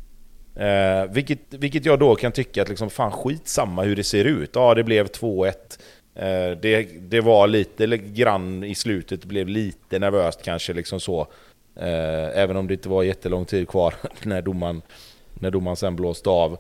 Eh, 0.56 1.12
vilket, 1.12 1.40
vilket 1.54 1.86
jag 1.86 2.00
då 2.00 2.16
kan 2.16 2.32
tycka 2.32 2.62
att 2.62 2.70
liksom, 2.70 2.90
fan 2.90 3.12
skitsamma 3.12 3.84
hur 3.84 3.96
det 3.96 4.04
ser 4.04 4.26
ut. 4.26 4.52
Ja, 4.54 4.76
det 4.76 4.84
blev 4.84 5.08
2-1. 5.08 5.54
Eh, 6.16 6.58
det, 6.62 6.84
det 7.00 7.22
var 7.22 7.48
lite 7.48 7.88
grann 7.98 8.64
i 8.64 8.76
slutet, 8.76 9.26
blev 9.26 9.48
lite 9.48 10.00
nervöst 10.00 10.44
kanske 10.44 10.74
liksom 10.74 11.00
så. 11.00 11.28
Eh, 11.80 12.40
även 12.40 12.58
om 12.58 12.68
det 12.68 12.74
inte 12.74 12.90
var 12.90 13.04
jättelång 13.04 13.46
tid 13.46 13.68
kvar 13.68 13.94
när 14.24 14.42
domaren, 14.42 14.82
när 15.42 15.52
domaren 15.52 15.78
sen 15.78 15.96
blåste 15.96 16.30
av. 16.30 16.52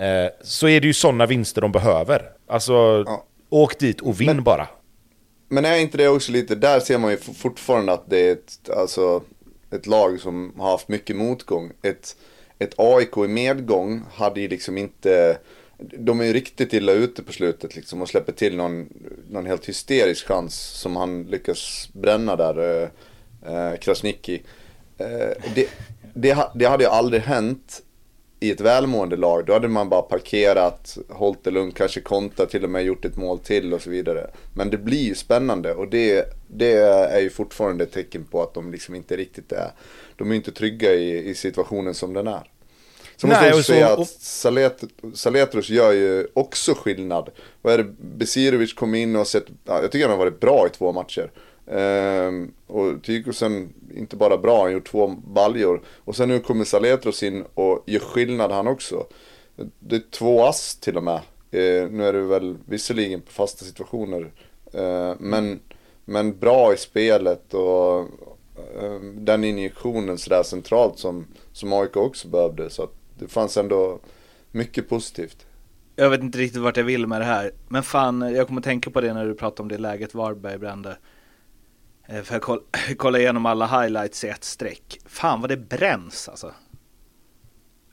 Eh, 0.00 0.30
så 0.42 0.68
är 0.68 0.80
det 0.80 0.86
ju 0.86 0.92
sådana 0.92 1.26
vinster 1.26 1.60
de 1.60 1.72
behöver. 1.72 2.30
Alltså, 2.46 2.72
ja. 3.06 3.24
åk 3.48 3.78
dit 3.78 4.00
och 4.00 4.20
vinn 4.20 4.26
men, 4.26 4.44
bara. 4.44 4.68
Men 5.48 5.64
är 5.64 5.76
inte 5.76 5.98
det 5.98 6.08
också 6.08 6.32
lite, 6.32 6.54
där 6.54 6.80
ser 6.80 6.98
man 6.98 7.10
ju 7.10 7.16
fortfarande 7.16 7.92
att 7.92 8.10
det 8.10 8.28
är 8.28 8.32
ett, 8.32 8.70
alltså, 8.76 9.22
ett 9.70 9.86
lag 9.86 10.20
som 10.20 10.52
har 10.58 10.70
haft 10.70 10.88
mycket 10.88 11.16
motgång. 11.16 11.72
Ett, 11.82 12.16
ett 12.58 12.74
AIK 12.76 13.16
i 13.16 13.28
medgång 13.28 14.02
hade 14.14 14.40
ju 14.40 14.48
liksom 14.48 14.78
inte, 14.78 15.38
de 15.78 16.20
är 16.20 16.24
ju 16.24 16.32
riktigt 16.32 16.72
illa 16.72 16.92
ute 16.92 17.22
på 17.22 17.32
slutet 17.32 17.76
liksom 17.76 18.02
och 18.02 18.08
släpper 18.08 18.32
till 18.32 18.56
någon, 18.56 18.88
någon 19.30 19.46
helt 19.46 19.68
hysterisk 19.68 20.26
chans 20.26 20.54
som 20.54 20.96
han 20.96 21.24
lyckas 21.24 21.88
bränna 21.92 22.36
där, 22.36 22.82
eh, 22.82 22.88
eh 23.54 23.76
Krasniqi. 23.76 24.42
Eh, 24.98 25.52
det, 25.54 25.68
det, 26.14 26.38
det 26.54 26.64
hade 26.64 26.84
ju 26.84 26.90
aldrig 26.90 27.22
hänt 27.22 27.82
i 28.46 28.50
ett 28.50 28.60
välmående 28.60 29.16
lag, 29.16 29.46
då 29.46 29.52
hade 29.52 29.68
man 29.68 29.88
bara 29.88 30.02
parkerat, 30.02 30.98
hållit 31.08 31.44
det 31.44 31.50
lugnt, 31.50 31.74
kanske 31.74 32.00
kontat, 32.00 32.50
till 32.50 32.64
och 32.64 32.70
med 32.70 32.84
gjort 32.84 33.04
ett 33.04 33.16
mål 33.16 33.38
till 33.38 33.74
och 33.74 33.82
så 33.82 33.90
vidare. 33.90 34.30
Men 34.54 34.70
det 34.70 34.76
blir 34.78 35.04
ju 35.04 35.14
spännande 35.14 35.74
och 35.74 35.88
det, 35.88 36.24
det 36.46 36.72
är 36.72 37.20
ju 37.20 37.30
fortfarande 37.30 37.84
ett 37.84 37.92
tecken 37.92 38.24
på 38.24 38.42
att 38.42 38.54
de 38.54 38.72
liksom 38.72 38.94
inte 38.94 39.16
riktigt 39.16 39.52
är, 39.52 39.70
de 40.16 40.30
är 40.30 40.34
inte 40.34 40.52
trygga 40.52 40.94
i, 40.94 41.28
i 41.28 41.34
situationen 41.34 41.94
som 41.94 42.12
den 42.12 42.26
är. 42.26 42.50
Så 43.16 43.26
måste 43.26 43.44
jag 43.44 43.52
också 43.52 43.62
säga 43.62 43.92
att 43.92 44.08
Salet, 44.08 44.84
Saletros 45.14 45.68
gör 45.68 45.92
ju 45.92 46.26
också 46.34 46.74
skillnad. 46.74 47.30
Vad 47.62 47.74
är 47.74 47.78
det, 47.78 47.94
Besirovic 48.00 48.72
kom 48.72 48.94
in 48.94 49.16
och 49.16 49.26
sett, 49.26 49.46
ja, 49.64 49.82
jag 49.82 49.92
tycker 49.92 50.08
han 50.08 50.18
har 50.18 50.24
varit 50.24 50.40
bra 50.40 50.66
i 50.66 50.70
två 50.70 50.92
matcher. 50.92 51.30
Ehm, 51.66 52.52
och 52.66 53.02
Tykosen, 53.02 53.72
inte 53.94 54.16
bara 54.16 54.38
bra, 54.38 54.62
han 54.62 54.72
gjort 54.72 54.90
två 54.90 55.06
baljor. 55.08 55.82
Och 56.04 56.16
sen 56.16 56.28
nu 56.28 56.40
kommer 56.40 56.64
Saletros 56.64 57.22
in 57.22 57.44
och 57.54 57.84
gör 57.86 58.00
skillnad 58.00 58.52
han 58.52 58.68
också. 58.68 59.06
Det 59.78 59.96
är 59.96 60.02
två 60.10 60.44
ass 60.44 60.76
till 60.76 60.96
och 60.96 61.02
med. 61.02 61.20
Ehm, 61.50 61.96
nu 61.96 62.04
är 62.04 62.12
det 62.12 62.22
väl 62.22 62.56
visserligen 62.66 63.20
på 63.20 63.32
fasta 63.32 63.64
situationer. 63.64 64.32
Ehm, 64.72 65.16
men, 65.20 65.60
men 66.04 66.38
bra 66.38 66.74
i 66.74 66.76
spelet 66.76 67.54
och 67.54 68.00
ehm, 68.82 69.24
den 69.24 69.44
injektionen 69.44 70.18
sådär 70.18 70.42
centralt 70.42 70.98
som, 70.98 71.26
som 71.52 71.72
AIK 71.72 71.96
också 71.96 72.28
behövde. 72.28 72.70
Så 72.70 72.82
att 72.82 72.92
det 73.18 73.28
fanns 73.28 73.56
ändå 73.56 73.98
mycket 74.50 74.88
positivt. 74.88 75.46
Jag 75.98 76.10
vet 76.10 76.20
inte 76.20 76.38
riktigt 76.38 76.62
vart 76.62 76.76
jag 76.76 76.84
vill 76.84 77.06
med 77.06 77.20
det 77.20 77.24
här. 77.24 77.50
Men 77.68 77.82
fan, 77.82 78.34
jag 78.34 78.46
kommer 78.46 78.60
tänka 78.60 78.90
på 78.90 79.00
det 79.00 79.14
när 79.14 79.26
du 79.26 79.34
pratar 79.34 79.64
om 79.64 79.68
det 79.68 79.78
läget 79.78 80.14
Varberg 80.14 80.58
brände. 80.58 80.96
Eh, 82.08 82.22
för 82.22 82.34
jag 82.34 82.42
koll, 82.42 82.60
kolla 82.96 83.18
igenom 83.18 83.46
alla 83.46 83.66
highlights 83.80 84.24
i 84.24 84.28
ett 84.28 84.44
streck. 84.44 84.98
Fan 85.06 85.40
vad 85.40 85.50
det 85.50 85.56
bränns 85.56 86.28
alltså. 86.28 86.52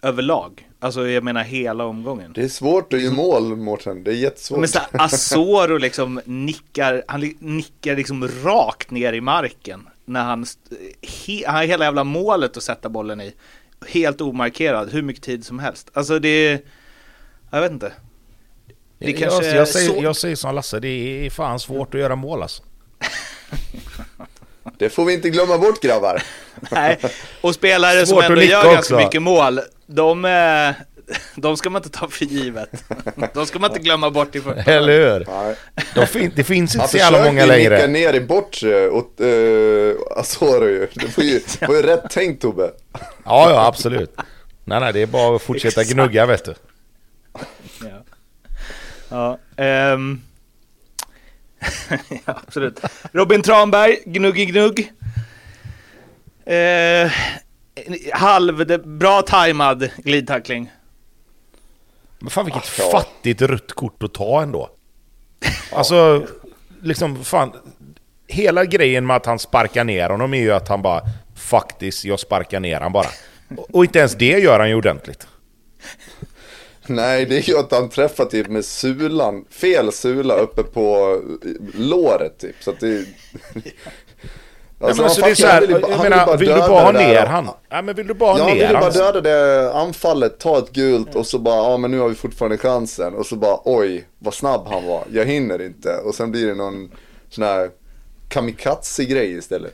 Överlag. 0.02 0.70
Alltså 0.80 1.08
jag 1.08 1.24
menar 1.24 1.44
hela 1.44 1.86
omgången. 1.86 2.34
Det 2.34 2.44
är 2.44 2.48
svårt 2.48 2.94
att 2.94 3.02
göra 3.02 3.14
mål 3.14 3.56
Mårten, 3.58 4.04
det 4.04 4.12
är 4.12 4.16
jättesvårt. 4.16 4.60
Men 4.60 4.68
såhär, 4.70 4.88
Asoro 4.92 5.78
liksom 5.78 6.22
nickar, 6.26 7.04
han 7.08 7.34
nickar 7.40 7.96
liksom 7.96 8.28
rakt 8.44 8.92
ner 8.92 9.14
i 9.14 9.22
marken. 9.22 9.90
När 10.06 10.24
han, 10.24 10.46
he, 11.02 11.44
han 11.46 11.56
har 11.56 11.64
hela 11.64 11.86
jävla 11.86 12.04
målet 12.04 12.58
att 12.58 12.64
sätta 12.64 12.90
bollen 12.90 13.22
i. 13.22 13.34
Helt 13.88 14.22
omarkerad, 14.22 14.92
hur 14.92 15.02
mycket 15.02 15.24
tid 15.24 15.46
som 15.46 15.60
helst. 15.60 15.90
Alltså 15.94 16.20
det 16.20 16.30
är, 16.30 16.60
jag 17.52 17.62
vet 17.62 17.72
inte. 17.72 17.94
Det 19.00 19.10
jag, 19.12 19.20
kanske 19.20 19.46
är 19.46 19.56
jag, 19.56 19.68
säger, 19.68 19.90
så- 19.94 20.04
jag 20.04 20.16
säger 20.16 20.36
som 20.36 20.56
Lasse, 20.56 20.80
det 20.80 20.88
är 21.26 21.30
fan 21.30 21.60
svårt 21.60 21.94
att 21.94 22.00
göra 22.02 22.16
mål 22.16 22.42
alltså. 22.42 22.64
Det 24.78 24.90
får 24.90 25.06
vi 25.06 25.14
inte 25.14 25.30
glömma 25.30 25.58
bort 25.58 25.82
grabbar. 25.82 26.24
Nej, 26.72 27.00
och 27.42 27.56
spelare 27.56 28.06
som 28.06 28.06
Svårt 28.06 28.24
att 28.24 28.30
ändå 28.30 28.42
gör 28.42 28.64
ganska 28.64 28.80
också. 28.80 29.06
mycket 29.06 29.22
mål, 29.22 29.60
de, 29.88 30.26
eh, 30.26 30.86
de 31.36 31.58
ska 31.58 31.70
man 31.70 31.80
inte 31.84 32.00
ta 32.00 32.08
för 32.08 32.26
givet. 32.26 32.84
De 33.34 33.46
ska 33.46 33.60
man 33.60 33.70
inte 33.72 33.84
glömma 33.84 34.10
bort 34.10 34.36
ifrån. 34.36 34.58
Eller 34.66 34.94
hur? 34.94 35.26
Nej. 35.30 35.56
De 35.96 36.08
fin, 36.08 36.32
det 36.36 36.44
finns 36.44 36.76
inte 36.76 36.82
Han 36.82 36.90
så 36.90 36.98
jävla 36.98 37.24
många 37.24 37.46
längre. 37.46 37.88
ner 37.88 38.14
i 38.14 38.22
bortre 38.22 38.90
åt 38.90 39.22
uh, 39.22 39.96
Asoro 40.18 40.68
ju. 40.68 40.88
Det 40.94 41.18
var 41.18 41.24
ju, 41.24 41.40
det 41.60 41.68
var 41.68 41.76
ju 41.76 41.82
rätt 41.82 42.10
tänkt 42.10 42.42
Tobbe. 42.42 42.72
Ja, 43.26 43.50
ja 43.50 43.66
absolut. 43.68 44.16
Nej, 44.64 44.80
nej, 44.80 44.94
det 44.94 45.02
är 45.02 45.06
bara 45.06 45.36
att 45.36 45.42
fortsätta 45.42 45.82
Exakt. 45.82 45.94
gnugga 45.96 46.26
vet 46.26 46.46
du. 46.46 46.54
Ja, 47.82 48.04
ja 49.10 49.64
ehm. 49.64 50.22
ja 52.26 52.34
absolut. 52.48 52.80
Robin 53.12 53.42
Tranberg, 53.42 53.98
Gnuggi 54.06 54.46
Gnugg. 54.46 54.92
Eh, 56.46 57.12
halv, 58.14 58.68
det- 58.68 58.86
bra 58.86 59.22
tajmad 59.22 59.90
glidtackling. 59.98 60.72
Men 62.20 62.30
fan 62.30 62.46
vilket 62.46 62.72
Ja. 62.80 62.90
fattigt 62.92 63.42
rött 63.42 63.72
kort 63.74 64.04
att 64.04 64.14
ta 64.14 64.42
ändå. 64.42 64.70
Alltså, 65.72 66.28
liksom 66.82 67.24
fan. 67.24 67.52
Hela 68.28 68.66
grejen 68.66 69.06
med 69.06 69.16
att 69.16 69.26
han 69.26 69.40
sparkar 69.40 69.84
ner 69.84 70.10
honom 70.10 70.34
är 70.34 70.38
ju 70.42 70.52
att 70.52 70.68
han 70.68 70.82
bara 70.82 71.02
faktiskt, 71.36 72.06
jag 72.06 72.20
sparkar 72.20 72.60
ner 72.60 72.80
han 72.80 72.92
bara. 72.92 73.08
Och 73.58 73.76
och 73.76 73.86
inte 73.86 74.00
ens 74.00 74.16
det 74.16 74.26
gör 74.40 74.60
han 74.60 74.70
ju 74.70 74.76
ordentligt. 74.76 75.28
Nej, 76.88 77.26
det 77.26 77.38
är 77.38 77.50
ju 77.50 77.58
att 77.58 77.72
han 77.72 77.90
träffar 77.90 78.26
typ 78.26 78.48
med 78.48 78.66
sulan, 78.66 79.46
fel 79.50 79.92
sula 79.92 80.36
uppe 80.36 80.64
på 80.64 81.20
låret 81.78 82.40
typ. 82.40 82.56
Så 82.60 82.72
att 82.72 82.80
det... 82.80 83.06
Alltså, 84.80 85.02
han 85.02 85.10
alltså, 85.10 85.22
det 85.22 85.32
är 85.32 85.36
så 85.36 85.48
här, 85.48 85.62
vill 85.62 85.72
jag 85.82 85.90
han 85.90 86.10
menar, 86.10 86.38
vill 86.38 86.48
du 86.48 86.54
döda 86.54 86.68
bara 86.68 86.84
ha 86.84 86.92
ner 86.92 87.26
han? 87.26 87.48
Ja, 87.70 87.82
men 87.82 87.96
vill 87.96 88.08
du 88.08 88.14
bara 88.14 88.38
Ja, 88.38 88.44
ha 88.44 88.50
han 88.50 88.58
ner 88.58 88.68
vill 88.68 88.76
ju 88.76 88.80
bara 88.82 88.90
döda 88.90 89.22
det 89.22 89.74
anfallet, 89.74 90.40
ta 90.40 90.58
ett 90.58 90.72
gult 90.72 91.16
och 91.16 91.28
så 91.28 91.40
bara, 91.40 91.56
ja 91.72 91.78
men 91.78 91.92
nu 91.92 92.00
har 92.00 92.10
vi 92.10 92.16
fortfarande 92.16 92.58
chansen. 92.58 93.14
Och 93.14 93.26
så 93.26 93.36
bara, 93.36 93.58
oj, 93.66 94.08
vad 94.20 94.34
snabb 94.34 94.68
han 94.68 94.86
var, 94.86 95.04
jag 95.12 95.26
hinner 95.26 95.62
inte. 95.62 95.98
Och 95.98 96.16
sen 96.16 96.32
blir 96.32 96.48
det 96.48 96.54
någon 96.56 96.92
sån 97.30 97.44
här 97.44 97.70
kamikaze-grej 98.30 99.38
istället. 99.38 99.74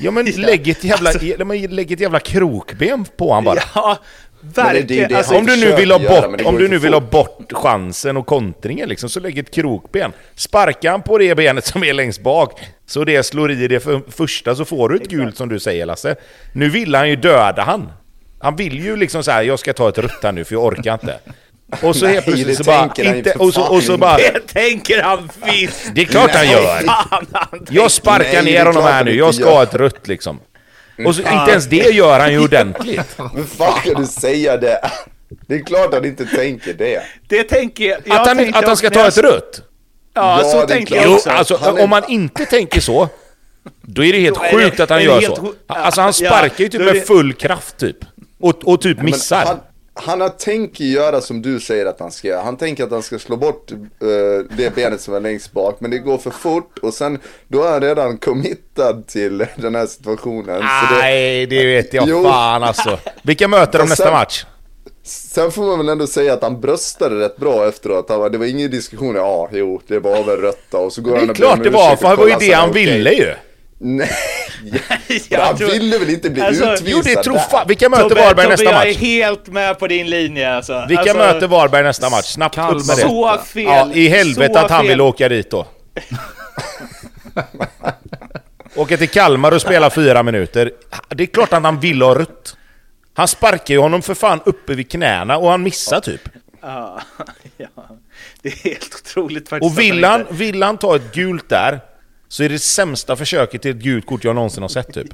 Ja 0.00 0.10
men 0.10 0.26
Ja. 0.36 0.46
lägg 0.46 0.68
ett 0.68 0.84
jävla, 0.84 1.10
Alltså- 1.10 1.24
ja, 1.26 1.44
men 1.44 1.62
lägg 1.62 1.92
ett 1.92 2.00
jävla 2.00 2.20
krokben 2.20 3.04
på 3.16 3.32
han 3.32 3.44
bara. 3.44 3.60
Ja, 3.74 3.98
Det 4.42 4.62
verkligen. 4.62 5.08
det 5.08 5.14
alltså, 5.16 5.34
Om 5.34 5.46
du 5.46 5.56
nu 5.56 5.72
vill 5.76 5.90
ha 5.90 6.00
göra, 6.00 6.28
bort, 6.28 6.38
det 6.38 6.44
om 6.44 6.52
går 6.52 6.58
du 6.58 6.64
ju 6.64 6.70
nu 6.70 6.78
för 6.78 6.82
vill 6.82 6.94
ha 6.94 7.00
fort. 7.00 7.10
bort 7.10 7.52
chansen 7.52 8.16
och 8.16 8.26
kontringen 8.26 8.88
liksom, 8.88 9.08
så 9.08 9.20
lägg 9.20 9.38
ett 9.38 9.54
krokben. 9.54 10.12
Sparka 10.34 10.90
han 10.90 11.02
på 11.02 11.18
det 11.18 11.34
benet 11.34 11.66
som 11.66 11.84
är 11.84 11.92
längst 11.92 12.22
bak, 12.22 12.60
så 12.86 13.04
det 13.04 13.22
slår 13.22 13.50
i 13.50 13.68
det 13.68 13.80
för, 13.80 14.00
första 14.10 14.54
så 14.54 14.64
får 14.64 14.88
du 14.88 14.96
ett 14.96 15.08
gult 15.08 15.36
som 15.36 15.48
du 15.48 15.60
säger 15.60 15.86
Lasse. 15.86 16.16
Nu 16.52 16.68
vill 16.70 16.94
han 16.94 17.08
ju 17.08 17.16
döda 17.16 17.62
han. 17.62 17.92
Han 18.40 18.56
vill 18.56 18.84
ju 18.84 18.96
liksom 18.96 19.22
så 19.24 19.30
här, 19.30 19.42
jag 19.42 19.58
ska 19.58 19.72
ta 19.72 19.88
ett 19.88 19.98
rött 19.98 20.22
här 20.22 20.32
nu 20.32 20.44
för 20.44 20.54
jag 20.54 20.64
orkar 20.64 20.92
inte. 20.92 21.18
Och 21.82 21.96
så 21.96 22.06
helt 22.06 22.24
plötsligt 22.24 22.46
det 22.48 22.54
så 22.56 22.64
bara, 22.64 22.92
inte, 22.96 23.32
och 23.32 23.54
så, 23.54 23.74
och 23.74 23.82
så 23.82 23.96
bara, 23.96 24.16
det 24.16 24.40
tänker 24.46 25.02
han 25.02 25.30
visst. 25.44 25.94
det 25.94 26.00
är 26.00 26.04
klart 26.04 26.30
han 26.34 26.50
gör. 26.50 26.80
Fan, 26.86 27.26
han 27.32 27.66
Jag 27.70 27.90
sparkar 27.90 28.42
ner 28.42 28.66
honom 28.66 28.82
här 28.82 29.04
nu, 29.04 29.14
jag 29.16 29.34
ska 29.34 29.50
ha 29.50 29.62
ett 29.62 29.74
rött 29.74 30.08
liksom. 30.08 30.40
Och 31.06 31.14
så, 31.14 31.20
inte 31.22 31.50
ens 31.50 31.66
det 31.66 31.76
gör 31.94 32.20
han 32.20 32.32
ju 32.32 32.44
ordentligt. 32.44 33.18
Men 33.34 33.46
fan 33.46 33.80
kan 33.84 34.02
du 34.02 34.06
säga 34.06 34.56
det? 34.56 34.90
Det 35.46 35.54
är 35.54 35.64
klart 35.64 35.94
han 35.94 36.04
inte 36.04 36.26
tänker 36.26 36.74
det. 36.74 37.02
Det 37.28 37.42
tänker 37.44 37.84
jag. 37.84 38.00
jag 38.04 38.20
Att 38.20 38.26
han, 38.26 38.54
att 38.54 38.64
han 38.64 38.76
ska 38.76 38.90
ta 38.90 39.06
ett 39.08 39.18
rött? 39.18 39.62
Ja, 40.14 40.40
Ja, 40.42 40.48
så 40.50 40.66
tänker 40.66 40.94
jag 40.96 41.04
Jo, 41.06 41.14
också. 41.14 41.30
alltså 41.30 41.58
Han 41.62 41.78
är- 41.78 41.84
om 41.84 41.90
man 41.90 42.04
inte 42.08 42.46
tänker 42.46 42.80
så, 42.80 43.08
då 43.82 44.04
är 44.04 44.12
det 44.12 44.18
helt 44.18 44.38
är 44.42 44.52
sjukt 44.52 44.76
det- 44.76 44.82
att 44.82 44.90
han 44.90 45.04
gör 45.04 45.20
helt 45.20 45.36
så. 45.36 45.54
Alltså 45.66 46.00
han 46.00 46.12
sparkar 46.12 46.64
ju 46.64 46.68
typ 46.68 46.80
med 46.80 47.06
full 47.06 47.32
kraft 47.32 47.76
typ. 47.78 47.96
Och, 48.40 48.68
och 48.68 48.80
typ 48.80 48.96
Men 48.96 49.06
missar. 49.06 49.58
Han, 49.94 50.08
han 50.08 50.20
har 50.20 50.28
tänkt 50.28 50.80
göra 50.80 51.20
som 51.20 51.42
du 51.42 51.60
säger 51.60 51.86
att 51.86 52.00
han 52.00 52.10
ska 52.10 52.28
göra. 52.28 52.42
Han 52.42 52.56
tänker 52.56 52.84
att 52.84 52.90
han 52.90 53.02
ska 53.02 53.18
slå 53.18 53.36
bort 53.36 53.70
eh, 53.72 53.76
det 54.56 54.74
benet 54.74 55.00
som 55.00 55.14
är 55.14 55.20
längst 55.20 55.52
bak. 55.52 55.76
Men 55.80 55.90
det 55.90 55.98
går 55.98 56.18
för 56.18 56.30
fort 56.30 56.78
och 56.82 56.94
sen 56.94 57.18
då 57.48 57.62
är 57.62 57.70
han 57.72 57.80
redan 57.80 58.18
committad 58.18 59.06
till 59.06 59.46
den 59.56 59.74
här 59.74 59.86
situationen. 59.86 60.46
Så 60.60 60.94
det, 60.94 61.00
Nej, 61.00 61.46
det 61.46 61.66
vet 61.66 61.94
jag 61.94 62.08
Jo. 62.08 62.24
fan 62.24 62.62
alltså. 62.62 62.98
Vilka 63.22 63.48
möter 63.48 63.78
de 63.78 63.88
nästa 63.88 64.04
sen- 64.04 64.12
match? 64.12 64.44
sen 65.02 65.50
får 65.52 65.62
man 65.62 65.78
väl 65.78 65.88
ändå 65.88 66.06
säga 66.06 66.32
att 66.32 66.42
han 66.42 66.60
bröstade 66.60 67.20
rätt 67.20 67.36
bra 67.36 67.68
efteråt. 67.68 68.06
Han, 68.08 68.18
bara, 68.18 68.28
det 68.28 68.38
var 68.38 68.46
ingen 68.46 68.70
diskussion. 68.70 69.14
Ja, 69.14 69.48
jo, 69.52 69.80
det 69.86 69.98
var 69.98 70.24
väl 70.24 70.36
rött 70.40 70.62
då. 70.70 70.78
Och 70.78 70.92
så 70.92 71.02
går 71.02 71.12
Det 71.12 71.18
han 71.18 71.28
är 71.28 71.30
och 71.30 71.36
ber 71.36 71.44
om 71.46 71.52
klart 71.54 71.64
det 71.64 71.70
var, 71.70 71.92
och 71.92 71.98
för 72.00 72.10
det 72.10 72.16
var 72.16 72.28
ju 72.28 72.48
det 72.48 72.52
han 72.52 72.72
ville 72.72 73.12
ju. 73.12 73.34
Nej, 73.82 74.10
Jag 75.28 75.40
han 75.40 75.56
tror- 75.56 75.68
ville 75.70 75.98
väl 75.98 76.10
inte 76.10 76.30
bli 76.30 76.42
Alltså, 76.42 76.64
utvisad 76.72 76.88
Jo, 76.88 77.00
det 77.04 77.22
tror 77.22 77.38
fan. 77.38 77.68
Vilka 77.68 77.88
möter 77.88 78.02
Tobbe, 78.02 78.14
Varberg 78.14 78.34
Tobbe, 78.34 78.48
nästa 78.48 78.64
jag 78.64 78.82
är 78.82 78.86
match? 78.88 78.96
helt 78.96 79.46
med 79.46 79.78
på 79.78 79.86
din 79.86 80.10
linje 80.10 80.54
alltså. 80.54 80.84
Vilka 80.88 81.00
alltså, 81.02 81.16
möter 81.16 81.46
Varberg 81.48 81.82
nästa 81.82 82.10
match? 82.10 82.24
Snabbt 82.26 82.58
upp 82.58 82.64
med 82.86 82.96
det. 82.96 83.02
Så 83.02 83.38
fel. 83.46 83.62
Ja, 83.64 83.90
i 83.94 84.08
helvete 84.08 84.60
att 84.60 84.70
han 84.70 84.80
fel. 84.80 84.88
vill 84.88 85.00
åka 85.00 85.28
dit 85.28 85.50
då. 85.50 85.66
Åka 88.76 88.96
till 88.96 89.08
Kalmar 89.08 89.52
och 89.52 89.60
spela 89.60 89.90
fyra 89.90 90.22
minuter. 90.22 90.70
Det 91.08 91.22
är 91.22 91.26
klart 91.26 91.52
att 91.52 91.62
han 91.62 91.80
vill 91.80 92.02
ha 92.02 92.14
rött. 92.18 92.56
Han 93.14 93.28
sparkar 93.28 93.74
ju 93.74 93.80
honom 93.80 94.02
för 94.02 94.14
fan 94.14 94.40
uppe 94.44 94.74
vid 94.74 94.90
knäna 94.90 95.36
och 95.38 95.50
han 95.50 95.62
missar 95.62 96.00
typ. 96.00 96.20
Ja, 96.62 97.00
ja. 97.56 97.66
Det 98.42 98.48
är 98.48 98.56
helt 98.70 98.94
otroligt 98.94 99.48
faktiskt. 99.48 99.72
Och 99.72 99.78
vill 99.78 100.04
han, 100.04 100.26
vill 100.30 100.62
han 100.62 100.78
ta 100.78 100.96
ett 100.96 101.14
gult 101.14 101.48
där 101.48 101.80
så 102.30 102.42
är 102.42 102.48
det 102.48 102.58
sämsta 102.58 103.16
försöket 103.16 103.62
till 103.62 103.70
ett 103.70 103.76
gult 103.76 104.06
kort 104.06 104.24
jag 104.24 104.34
någonsin 104.34 104.62
har 104.62 104.68
sett 104.68 104.92
typ. 104.94 105.08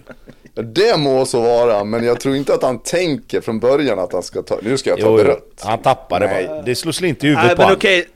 Det 0.55 0.97
må 0.99 1.27
så 1.27 1.41
vara, 1.41 1.85
men 1.85 2.05
jag 2.05 2.21
tror 2.21 2.37
inte 2.37 2.55
att 2.55 2.63
han 2.63 2.79
tänker 2.79 3.41
från 3.41 3.61
början 3.61 3.99
att 3.99 4.13
han 4.13 4.23
ska 4.23 4.43
ta, 4.43 4.59
nu 4.63 4.79
ska 4.79 4.91
jag 4.91 5.01
ta 5.01 5.07
Jo, 5.07 5.17
rött. 5.17 5.63
Han 5.65 5.79
tappar 5.83 6.21
det 6.21 6.27
Nej. 6.27 6.47
bara. 6.47 6.63
Det 6.63 6.75
slår 6.75 6.93
slint 6.93 7.25
i 7.25 7.27
huvudet 7.27 7.47
Nej, 7.47 7.57
på 7.57 7.61
men 7.63 7.65
honom. 7.65 7.77
okej. 7.77 8.09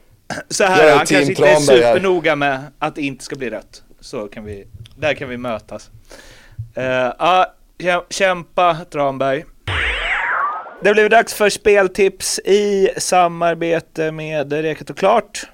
Så 0.48 0.64
här, 0.64 0.84
är 0.86 0.96
han 0.96 1.06
kanske 1.06 1.22
inte 1.22 1.48
är 1.48 1.56
supernoga 1.56 2.36
med 2.36 2.60
att 2.78 2.94
det 2.94 3.02
inte 3.02 3.24
ska 3.24 3.36
bli 3.36 3.50
rött. 3.50 3.82
Så 4.00 4.28
kan 4.28 4.44
vi, 4.44 4.66
där 4.96 5.14
kan 5.14 5.28
vi 5.28 5.36
mötas. 5.36 5.90
Uh, 6.78 6.84
ja, 7.18 7.54
kä- 7.78 8.04
kämpa 8.10 8.76
Tranberg. 8.92 9.44
Det 10.82 10.92
blev 10.92 11.10
dags 11.10 11.34
för 11.34 11.48
speltips 11.50 12.38
i 12.38 12.88
samarbete 12.96 14.12
med 14.12 14.52
Reket 14.52 14.90
och 14.90 14.98
Klart. 14.98 15.46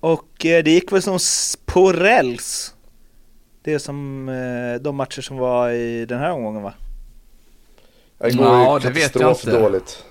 Och 0.00 0.46
eh, 0.46 0.64
det 0.64 0.70
gick 0.70 0.92
väl 0.92 1.02
som 1.02 1.18
på 1.64 1.92
räls. 1.92 2.74
Det 3.62 3.72
är 3.72 3.78
som 3.78 4.28
eh, 4.28 4.82
de 4.82 4.96
matcher 4.96 5.20
som 5.22 5.36
var 5.36 5.70
i 5.70 6.06
den 6.06 6.18
här 6.18 6.30
omgången 6.32 6.62
va? 6.62 6.74
Det 8.18 8.30
går 8.36 8.46
Ja, 8.46 8.78
ju 8.78 8.88
det 8.88 8.90
vet 8.94 8.98
jag 8.98 9.06
inte. 9.06 9.18
katastrofdåligt. 9.18 10.04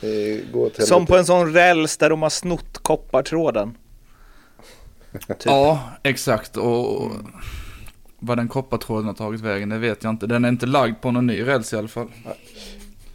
Det 0.00 0.52
går 0.52 0.68
till 0.70 0.86
Som 0.86 1.06
på 1.06 1.16
en 1.16 1.26
sån 1.26 1.52
räls 1.52 1.96
där 1.96 2.10
de 2.10 2.22
har 2.22 2.30
snott 2.30 2.78
koppartråden. 2.78 3.76
Typ. 5.28 5.36
Ja, 5.44 5.80
exakt. 6.02 6.56
Och 6.56 7.10
vad 8.18 8.38
den 8.38 8.48
koppartråden 8.48 9.06
har 9.06 9.14
tagit 9.14 9.40
vägen, 9.40 9.68
det 9.68 9.78
vet 9.78 10.04
jag 10.04 10.10
inte. 10.10 10.26
Den 10.26 10.44
är 10.44 10.48
inte 10.48 10.66
lagd 10.66 11.00
på 11.00 11.10
någon 11.10 11.26
ny 11.26 11.42
räls 11.46 11.72
i 11.72 11.76
alla 11.76 11.88
fall. 11.88 12.08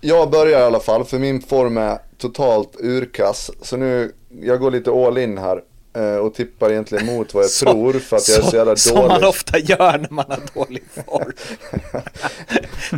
Jag 0.02 0.32
börjar 0.32 0.60
i 0.60 0.64
alla 0.64 0.80
fall, 0.80 1.06
för 1.06 1.20
min 1.20 1.42
form 1.42 1.78
är 1.78 2.00
totalt 2.18 2.76
urkass. 2.80 3.52
Så 3.62 3.78
nu, 3.78 4.14
jag 4.42 4.60
går 4.60 4.72
lite 4.72 4.92
all 4.92 5.18
in 5.18 5.38
här. 5.38 5.62
Eh, 5.96 6.16
Och 6.16 6.34
tippar 6.34 6.72
egentligen 6.72 7.06
mot 7.06 7.34
vad 7.34 7.44
jag 7.44 7.50
Så- 7.52 7.66
tror 7.66 7.94
för 7.94 8.18
att 8.18 8.30
jag 8.30 8.38
är 8.38 8.42
så 8.50 8.56
jävla 8.56 8.76
Som 8.76 8.98
man 8.98 9.10
dålig. 9.10 9.28
ofta 9.30 9.58
gör 9.60 9.98
när 9.98 10.10
man 10.12 10.26
har 10.28 10.40
dålig 10.66 10.84
form. 11.06 11.32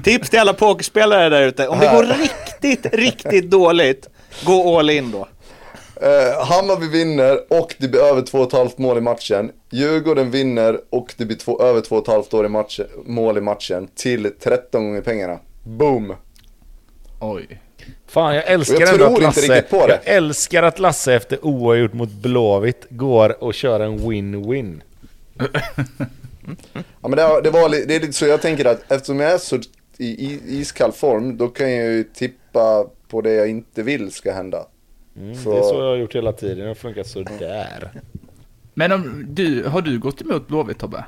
Tips 0.03 0.29
till 0.29 0.39
alla 0.39 0.53
pokerspelare 0.53 1.29
där 1.29 1.41
ute. 1.47 1.67
Om 1.67 1.79
det 1.79 1.91
går 1.95 2.03
riktigt, 2.03 2.93
riktigt 2.93 3.51
dåligt, 3.51 4.09
gå 4.45 4.79
all 4.79 4.89
in 4.89 5.11
då. 5.11 5.27
Eh, 6.01 6.45
Hammarby 6.45 6.87
vinner 6.87 7.39
och 7.53 7.75
det 7.77 7.87
blir 7.87 8.01
över 8.01 8.21
2,5 8.21 8.69
mål 8.77 8.97
i 8.97 9.01
matchen. 9.01 9.51
Djurgården 9.71 10.31
vinner 10.31 10.79
och 10.89 11.13
det 11.17 11.25
blir 11.25 11.37
två, 11.37 11.61
över 11.63 11.81
2,5 11.81 12.35
år 12.35 12.45
i 12.45 12.49
matchen, 12.49 12.85
mål 13.05 13.37
i 13.37 13.41
matchen 13.41 13.87
till 13.95 14.31
13 14.39 14.83
gånger 14.85 15.01
pengarna. 15.01 15.39
Boom! 15.63 16.13
Oj. 17.19 17.59
Fan 18.13 18.35
jag 18.35 18.47
älskar 18.47 18.79
jag 18.79 18.89
ändå 18.93 19.05
tror 19.05 19.15
att 19.17 19.21
Lasse, 19.23 19.41
riktigt 19.41 19.69
på 19.69 19.87
det. 19.87 19.99
jag 20.05 20.15
älskar 20.15 20.63
att 20.63 20.79
Lasse 20.79 21.13
efter 21.13 21.45
oavgjort 21.45 21.93
mot 21.93 22.09
Blåvitt 22.11 22.85
går 22.89 23.43
och 23.43 23.53
kör 23.53 23.79
en 23.79 23.99
win-win. 23.99 24.81
Ja 27.01 27.07
men 27.09 27.11
det, 27.17 27.27
var- 27.27 27.41
det 27.41 27.49
var 27.49 27.69
det 27.69 27.95
är 27.95 27.99
lite 27.99 28.13
så 28.13 28.25
jag 28.25 28.41
tänker 28.41 28.65
att 28.65 28.91
eftersom 28.91 29.19
jag 29.19 29.31
är 29.31 29.37
så 29.37 29.55
i, 29.97 30.05
i 30.25 30.39
iskall 30.47 30.91
form 30.91 31.37
då 31.37 31.47
kan 31.47 31.71
jag 31.73 31.85
ju 31.91 32.03
tippa 32.03 32.85
på 33.07 33.21
det 33.21 33.33
jag 33.33 33.49
inte 33.49 33.83
vill 33.83 34.11
ska 34.11 34.33
hända. 34.33 34.65
Mm, 35.17 35.35
Så- 35.35 35.51
Det 35.51 35.57
är 35.57 35.61
så 35.63 35.75
jag 35.75 35.89
har 35.89 35.95
gjort 35.95 36.15
hela 36.15 36.31
tiden, 36.33 36.57
det 36.59 36.67
har 36.67 36.75
funkat 36.75 37.07
sådär. 37.07 37.91
Men 38.73 38.91
om 38.91 39.25
du, 39.29 39.63
har 39.67 39.81
du 39.81 39.99
gått 39.99 40.21
emot 40.21 40.47
Blåvitt 40.47 40.77
Tobbe? 40.79 41.05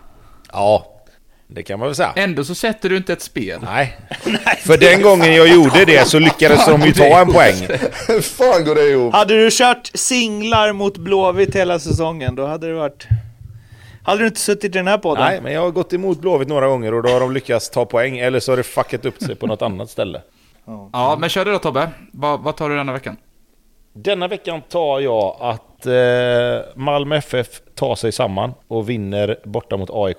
Ja, 0.51 0.94
Det 1.47 1.63
kan 1.63 1.79
man 1.79 1.87
väl 1.87 1.95
säga. 1.95 2.13
Ändå 2.15 2.43
så 2.43 2.55
sätter 2.55 2.89
du 2.89 2.97
inte 2.97 3.13
ett 3.13 3.21
spel. 3.21 3.59
Nej. 3.63 3.97
För 4.65 4.77
den 4.77 5.01
gången 5.01 5.33
jag 5.33 5.47
gjorde 5.47 5.85
det 5.85 6.07
så 6.07 6.19
lyckades 6.19 6.65
de 6.65 6.81
ju 6.81 6.91
ta 6.93 7.19
en 7.19 7.33
poäng. 7.33 7.55
Hur 8.07 8.21
fan 8.21 8.65
går 8.65 8.75
det 8.75 8.89
ihop? 8.89 9.13
Hade 9.13 9.43
du 9.43 9.49
kört 9.51 9.91
singlar 9.93 10.73
mot 10.73 10.97
Blåvitt 10.97 11.55
hela 11.55 11.79
säsongen, 11.79 12.35
då 12.35 12.45
hade 12.45 12.67
det 12.67 12.73
varit... 12.73 13.07
Hade 14.03 14.21
du 14.21 14.27
inte 14.27 14.39
suttit 14.39 14.63
i 14.63 14.77
den 14.77 14.87
här 14.87 14.97
podden? 14.97 15.23
Nej, 15.23 15.41
men 15.41 15.53
jag 15.53 15.61
har 15.61 15.71
gått 15.71 15.93
emot 15.93 16.21
Blåvitt 16.21 16.47
några 16.47 16.67
gånger 16.67 16.93
och 16.93 17.03
då 17.03 17.09
har 17.09 17.19
de 17.19 17.31
lyckats 17.33 17.69
ta 17.69 17.85
poäng. 17.85 18.17
Eller 18.17 18.39
så 18.39 18.51
har 18.51 18.57
det 18.57 18.63
fuckat 18.63 19.05
upp 19.05 19.21
sig 19.23 19.35
på 19.35 19.47
något 19.47 19.61
annat 19.61 19.89
ställe. 19.89 20.21
Ja, 20.93 21.17
men 21.19 21.29
kör 21.29 21.45
det 21.45 21.51
då 21.51 21.59
Tobbe. 21.59 21.89
Vad, 22.11 22.39
vad 22.39 22.55
tar 22.55 22.69
du 22.69 22.75
denna 22.75 22.93
veckan? 22.93 23.17
Denna 23.93 24.27
veckan 24.27 24.61
tar 24.61 24.99
jag 24.99 25.37
att 25.39 25.85
eh, 25.85 26.73
Malmö 26.75 27.15
FF 27.17 27.47
tar 27.75 27.95
sig 27.95 28.11
samman 28.11 28.53
och 28.67 28.89
vinner 28.89 29.39
borta 29.43 29.77
mot 29.77 29.89
AIK. 29.93 30.17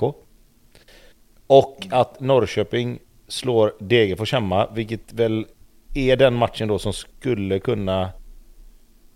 Och 1.46 1.86
att 1.90 2.20
Norrköping 2.20 2.98
slår 3.28 3.72
Degerfors 3.78 4.32
hemma, 4.32 4.68
vilket 4.74 5.12
väl 5.12 5.46
är 5.94 6.16
den 6.16 6.34
matchen 6.34 6.68
då 6.68 6.78
som 6.78 6.92
skulle 6.92 7.58
kunna 7.58 8.10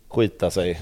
skita 0.09 0.51
sig. 0.51 0.81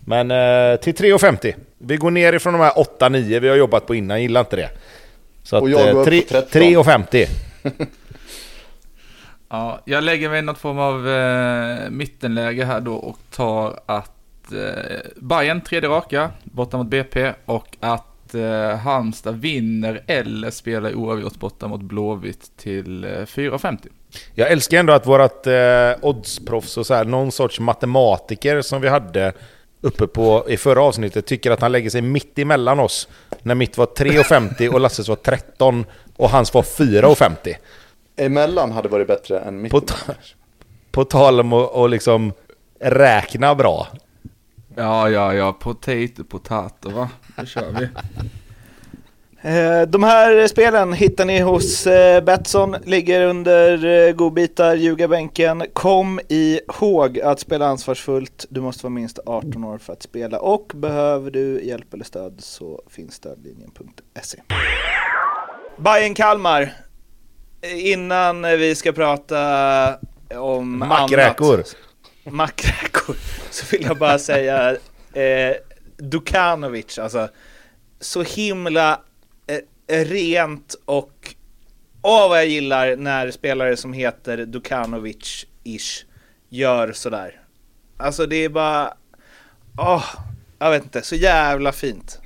Men 0.00 0.30
eh, 0.30 0.76
till 0.80 0.94
3,50. 0.94 1.54
Vi 1.78 1.96
går 1.96 2.10
ner 2.10 2.32
ifrån 2.32 2.52
de 2.52 2.60
här 2.62 2.72
8-9 2.72 3.40
vi 3.40 3.48
har 3.48 3.56
jobbat 3.56 3.86
på 3.86 3.94
innan, 3.94 4.22
gillar 4.22 4.40
inte 4.40 4.56
det. 4.56 4.70
Så 5.42 5.56
att 5.56 5.62
Och 5.62 5.70
jag 5.70 5.88
eh, 5.88 5.92
går 5.92 6.00
upp 6.00 6.06
tre- 6.06 6.20
på 6.22 6.28
13. 6.28 6.62
3,50. 6.62 7.26
Ja, 9.48 9.80
jag 9.84 10.04
lägger 10.04 10.28
mig 10.30 10.38
i 10.38 10.42
något 10.42 10.58
form 10.58 10.78
av 10.78 11.08
eh, 11.08 11.90
mittenläge 11.90 12.64
här 12.64 12.80
då 12.80 12.94
och 12.94 13.18
tar 13.30 13.80
att 13.86 14.52
eh, 14.52 15.00
Bayern 15.16 15.60
tredje 15.60 15.88
raka 15.88 16.30
borta 16.44 16.76
mot 16.76 16.86
BP 16.86 17.32
och 17.44 17.76
att 17.80 18.06
eh, 18.36 18.76
Halmstad 18.78 19.40
vinner 19.40 20.02
eller 20.06 20.50
spelar 20.50 20.94
oavgjort 20.94 21.36
borta 21.38 21.68
mot 21.68 21.80
Blåvitt 21.82 22.50
till 22.56 23.04
eh, 23.04 23.08
4,50. 23.08 23.78
Jag 24.34 24.50
älskar 24.50 24.78
ändå 24.78 24.92
att 24.92 25.06
vårat 25.06 25.46
eh, 25.46 25.90
oddsproffs 26.02 26.76
och 26.76 26.86
så 26.86 26.94
här, 26.94 27.04
någon 27.04 27.32
sorts 27.32 27.60
matematiker 27.60 28.62
som 28.62 28.80
vi 28.80 28.88
hade 28.88 29.32
uppe 29.80 30.06
på 30.06 30.44
i 30.48 30.56
förra 30.56 30.82
avsnittet 30.82 31.26
tycker 31.26 31.50
att 31.50 31.60
han 31.60 31.72
lägger 31.72 31.90
sig 31.90 32.02
mitt 32.02 32.38
emellan 32.38 32.80
oss. 32.80 33.08
När 33.42 33.54
mitt 33.54 33.78
var 33.78 33.86
3,50 33.86 34.68
och 34.68 34.80
Lasses 34.80 35.08
var 35.08 35.16
13 35.16 35.84
och 36.16 36.30
hans 36.30 36.54
var 36.54 36.62
4,50. 36.62 37.54
Emellan 38.16 38.72
hade 38.72 38.88
varit 38.88 39.06
bättre 39.06 39.38
än 39.40 39.62
mitt. 39.62 39.72
På, 39.72 39.80
ta- 39.80 40.12
på 40.90 41.04
tal 41.04 41.40
om 41.40 41.52
att 41.52 41.90
liksom 41.90 42.32
räkna 42.80 43.54
bra. 43.54 43.86
Ja, 44.76 45.10
ja, 45.10 45.34
ja, 45.34 45.52
potato, 45.52 46.24
potato 46.24 46.90
va? 46.90 47.08
Då 47.36 47.44
kör 47.46 47.70
vi. 47.80 47.88
Eh, 49.42 49.82
De 49.88 50.02
här 50.02 50.46
spelen 50.48 50.92
hittar 50.92 51.24
ni 51.24 51.40
hos 51.40 51.86
eh, 51.86 52.24
Betsson, 52.24 52.76
ligger 52.84 53.20
under 53.22 53.84
eh, 54.08 54.12
godbitar, 54.12 54.74
ljugarbänken. 54.74 55.64
Kom 55.72 56.20
ihåg 56.28 57.20
att 57.20 57.40
spela 57.40 57.66
ansvarsfullt, 57.66 58.46
du 58.48 58.60
måste 58.60 58.82
vara 58.84 58.92
minst 58.94 59.18
18 59.26 59.64
år 59.64 59.78
för 59.78 59.92
att 59.92 60.02
spela 60.02 60.40
och 60.40 60.72
behöver 60.74 61.30
du 61.30 61.64
hjälp 61.64 61.94
eller 61.94 62.04
stöd 62.04 62.34
så 62.38 62.82
finns 62.90 63.14
stödlinjen.se. 63.14 64.38
Bayern 65.76 66.14
Kalmar, 66.14 66.72
innan 67.76 68.42
vi 68.42 68.74
ska 68.74 68.92
prata 68.92 69.38
om 70.34 70.78
Mackräkor. 70.78 71.54
annat, 71.54 71.76
mackräkor, 72.30 73.16
så 73.50 73.66
vill 73.70 73.82
jag 73.82 73.98
bara 73.98 74.18
säga 74.18 74.76
eh, 75.12 75.56
Dukanovic, 75.96 76.98
alltså 76.98 77.28
så 78.00 78.22
himla 78.22 79.00
eh, 79.46 80.04
rent 80.04 80.74
och 80.84 81.34
åh 82.02 82.28
vad 82.28 82.38
jag 82.38 82.46
gillar 82.46 82.96
när 82.96 83.30
spelare 83.30 83.76
som 83.76 83.92
heter 83.92 84.38
Dukanovic-ish 84.38 86.04
gör 86.48 86.92
sådär. 86.92 87.40
Alltså 87.96 88.26
det 88.26 88.36
är 88.36 88.48
bara, 88.48 88.94
åh, 89.78 90.04
jag 90.58 90.70
vet 90.70 90.82
inte, 90.82 91.02
så 91.02 91.14
jävla 91.14 91.72
fint. 91.72 92.20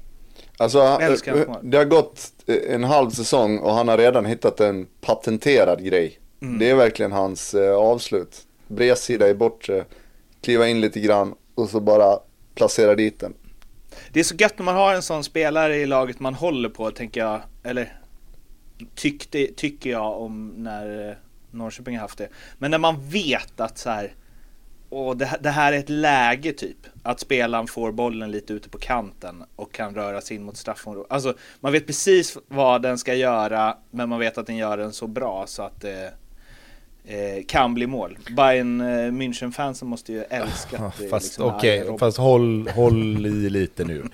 Alltså, 0.56 0.98
mål. 1.46 1.58
det 1.62 1.76
har 1.76 1.84
gått 1.84 2.20
eh, 2.46 2.74
en 2.74 2.84
halv 2.84 3.10
säsong 3.10 3.58
och 3.58 3.74
han 3.74 3.88
har 3.88 3.98
redan 3.98 4.24
hittat 4.24 4.60
en 4.60 4.86
patenterad 5.00 5.84
grej. 5.84 6.20
Mm. 6.42 6.58
Det 6.58 6.70
är 6.70 6.74
verkligen 6.74 7.12
hans 7.12 7.54
eh, 7.54 7.74
avslut. 7.74 8.46
Bredsida 8.70 9.28
i 9.28 9.34
bortre, 9.34 9.84
kliva 10.40 10.68
in 10.68 10.80
lite 10.80 11.00
grann 11.00 11.34
och 11.54 11.68
så 11.68 11.80
bara 11.80 12.18
placera 12.54 12.94
dit 12.94 13.20
den. 13.20 13.34
Det 14.12 14.20
är 14.20 14.24
så 14.24 14.34
gött 14.34 14.58
när 14.58 14.64
man 14.64 14.76
har 14.76 14.94
en 14.94 15.02
sån 15.02 15.24
spelare 15.24 15.76
i 15.76 15.86
laget 15.86 16.20
man 16.20 16.34
håller 16.34 16.68
på, 16.68 16.90
tänker 16.90 17.20
jag, 17.20 17.40
eller 17.62 17.98
tyckte, 18.94 19.46
tycker 19.56 19.90
jag 19.90 20.20
om 20.20 20.48
när 20.56 21.08
eh, 21.08 21.16
Norrköping 21.50 21.96
har 21.96 22.02
haft 22.02 22.18
det. 22.18 22.28
Men 22.58 22.70
när 22.70 22.78
man 22.78 23.08
vet 23.08 23.60
att 23.60 23.78
så 23.78 23.90
här, 23.90 24.14
åh, 24.90 25.16
det, 25.16 25.38
det 25.40 25.50
här 25.50 25.72
är 25.72 25.78
ett 25.78 25.88
läge 25.88 26.52
typ, 26.52 26.86
att 27.02 27.20
spelaren 27.20 27.66
får 27.66 27.92
bollen 27.92 28.30
lite 28.30 28.52
ute 28.52 28.68
på 28.68 28.78
kanten 28.78 29.44
och 29.56 29.72
kan 29.72 29.94
röra 29.94 30.20
sig 30.20 30.36
in 30.36 30.42
mot 30.42 30.56
straffområdet. 30.56 31.12
Alltså, 31.12 31.34
man 31.60 31.72
vet 31.72 31.86
precis 31.86 32.38
vad 32.48 32.82
den 32.82 32.98
ska 32.98 33.14
göra, 33.14 33.76
men 33.90 34.08
man 34.08 34.18
vet 34.18 34.38
att 34.38 34.46
den 34.46 34.56
gör 34.56 34.76
den 34.76 34.92
så 34.92 35.06
bra 35.06 35.44
så 35.46 35.62
att 35.62 35.80
det 35.80 36.12
eh, 37.10 37.44
kan 37.48 37.74
bli 37.74 37.86
mål. 37.86 38.18
Bayern 38.36 38.80
eh, 38.80 38.84
München-fansen 39.12 39.84
måste 39.84 40.12
ju 40.12 40.22
älska 40.30 40.78
att 40.78 40.98
det 40.98 41.08
Fast 41.10 41.24
liksom 41.26 41.44
Robin. 41.44 41.98
fast 41.98 42.18
håll, 42.18 42.68
håll 42.74 43.26
i 43.26 43.50
lite 43.50 43.84
nu. 43.84 44.04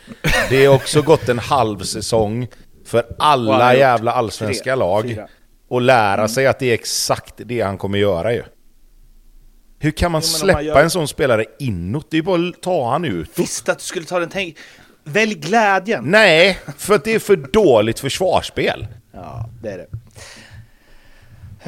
Det 0.50 0.64
är 0.64 0.68
också 0.68 1.02
gått 1.02 1.28
en 1.28 1.38
halv 1.38 1.78
säsong 1.80 2.48
för 2.84 2.98
har 2.98 3.16
alla 3.18 3.74
jävla 3.76 4.12
allsvenska 4.12 4.64
tre, 4.64 4.74
lag 4.74 5.02
fyra. 5.08 5.28
och 5.68 5.80
lära 5.80 6.28
sig 6.28 6.46
att 6.46 6.58
det 6.58 6.66
är 6.70 6.74
exakt 6.74 7.34
det 7.36 7.60
han 7.60 7.78
kommer 7.78 7.98
göra 7.98 8.32
ju. 8.32 8.42
Hur 9.78 9.90
kan 9.90 10.12
man 10.12 10.20
Jo, 10.20 10.26
om 10.26 10.32
man 10.32 10.38
släppa 10.40 10.62
gör- 10.62 10.82
en 10.82 10.90
sån 10.90 11.08
spelare 11.08 11.44
inåt? 11.58 12.06
Det 12.10 12.18
är 12.18 12.22
bara 12.22 12.48
att 12.48 12.62
ta 12.62 12.90
han 12.90 13.04
ut. 13.04 13.38
Visste 13.38 13.72
att 13.72 13.78
du 13.78 13.84
skulle 13.84 14.06
ta 14.06 14.18
den, 14.18 14.28
tänk, 14.28 14.56
välj 15.04 15.34
glädjen. 15.34 16.04
Nej, 16.04 16.58
för 16.78 16.94
att 16.94 17.04
det 17.04 17.14
är 17.14 17.18
för 17.18 17.36
dåligt 17.36 17.98
försvarsspel. 17.98 18.86
Ja, 19.12 19.50
det 19.62 19.68
är 19.70 19.78
det. 19.78 19.86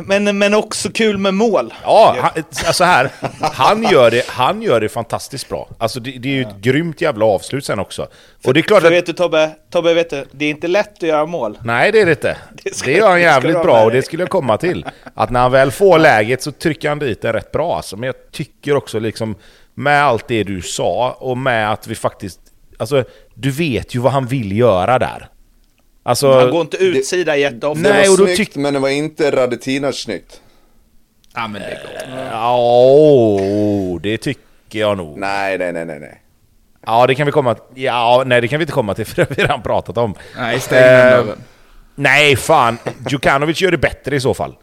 Men, 0.06 0.38
men 0.38 0.54
också 0.54 0.90
kul 0.90 1.18
med 1.18 1.34
mål. 1.34 1.74
Ja, 1.82 2.16
han, 2.20 2.44
alltså 2.66 2.84
här, 2.84 3.10
han 3.40 3.82
gör, 3.82 4.10
det, 4.10 4.28
han 4.28 4.62
gör 4.62 4.80
det 4.80 4.88
fantastiskt 4.88 5.48
bra. 5.48 5.68
Alltså 5.78 6.00
det, 6.00 6.10
det 6.10 6.28
är 6.28 6.32
ju 6.32 6.42
ett 6.42 6.56
grymt 6.56 7.00
jävla 7.00 7.24
avslut 7.24 7.64
sen 7.64 7.78
också. 7.78 8.08
Och 8.44 8.54
det 8.54 8.60
är 8.60 8.62
klart 8.62 8.80
För 8.80 8.86
att... 8.86 8.92
vet 8.92 9.06
du 9.06 9.12
Tobbe, 9.12 9.50
Tobbe 9.70 9.94
vet 9.94 10.10
du, 10.10 10.24
det 10.32 10.44
är 10.44 10.50
inte 10.50 10.68
lätt 10.68 10.92
att 10.92 11.02
göra 11.02 11.26
mål. 11.26 11.58
Nej 11.62 11.92
det 11.92 12.00
är 12.00 12.06
det 12.06 12.12
inte. 12.12 12.36
Det 12.52 12.62
Det, 12.64 12.74
ska- 12.74 12.90
gör 12.90 13.06
han 13.08 13.14
det 13.16 13.20
jävligt 13.22 13.62
bra 13.62 13.84
och 13.84 13.90
det 13.90 14.02
skulle 14.02 14.22
jag 14.22 14.30
komma 14.30 14.56
till. 14.56 14.86
Att 15.14 15.30
när 15.30 15.40
han 15.40 15.52
väl 15.52 15.70
får 15.70 15.98
läget 15.98 16.42
så 16.42 16.52
trycker 16.52 16.88
han 16.88 16.98
dit 16.98 17.22
den 17.22 17.32
rätt 17.32 17.52
bra 17.52 17.76
alltså. 17.76 17.96
Men 17.96 18.06
jag 18.06 18.32
tycker 18.32 18.76
också 18.76 18.98
liksom 18.98 19.34
med 19.74 20.04
allt 20.04 20.28
det 20.28 20.44
du 20.44 20.62
sa 20.62 21.16
och 21.20 21.38
med 21.38 21.72
att 21.72 21.86
vi 21.86 21.94
faktiskt... 21.94 22.40
Alltså 22.78 23.04
du 23.34 23.50
vet 23.50 23.94
ju 23.94 23.98
vad 23.98 24.12
han 24.12 24.26
vill 24.26 24.58
göra 24.58 24.98
där. 24.98 25.28
Alltså... 26.08 26.32
Han 26.32 26.50
går 26.50 26.60
inte 26.60 26.76
utsida 26.76 27.36
jätteofta. 27.36 27.82
Det 27.82 27.88
Nej, 27.94 28.08
var 28.08 28.12
och 28.14 28.18
då 28.18 28.24
snyggt 28.26 28.54
tyck- 28.56 28.58
men 28.58 28.74
det 28.74 28.80
var 28.80 28.88
inte 28.88 29.30
Radetinac 29.30 29.96
snyggt. 29.96 30.40
Ja, 31.34 31.48
men 31.48 31.62
det 31.62 31.68
går. 31.82 32.18
Ja, 32.32 33.98
det 34.02 34.18
tycker 34.18 34.78
jag 34.78 34.96
nog. 34.96 35.18
Nej, 35.18 35.58
nej, 35.58 35.72
nej, 35.72 35.84
nej, 35.86 36.00
nej. 36.00 36.22
Ja, 36.86 37.06
det 37.06 37.14
kan 37.14 37.26
vi 37.26 37.32
komma 37.32 37.56
Ja, 37.74 38.22
nej 38.26 38.40
det 38.40 38.48
kan 38.48 38.58
vi 38.58 38.62
inte 38.62 38.72
komma 38.72 38.94
till 38.94 39.06
för 39.06 39.16
det 39.16 39.22
har 39.28 39.34
vi 39.36 39.42
redan 39.42 39.62
pratat 39.62 39.98
om. 39.98 40.14
Nej, 40.36 40.60
stäng 40.60 41.18
Eh. 41.18 41.24
Nej, 41.94 42.36
fan. 42.36 42.78
Djukanovic 43.10 43.60
gör 43.60 43.70
det 43.70 43.78
bättre 43.78 44.16
i 44.16 44.20
så 44.20 44.34
fall. 44.34 44.54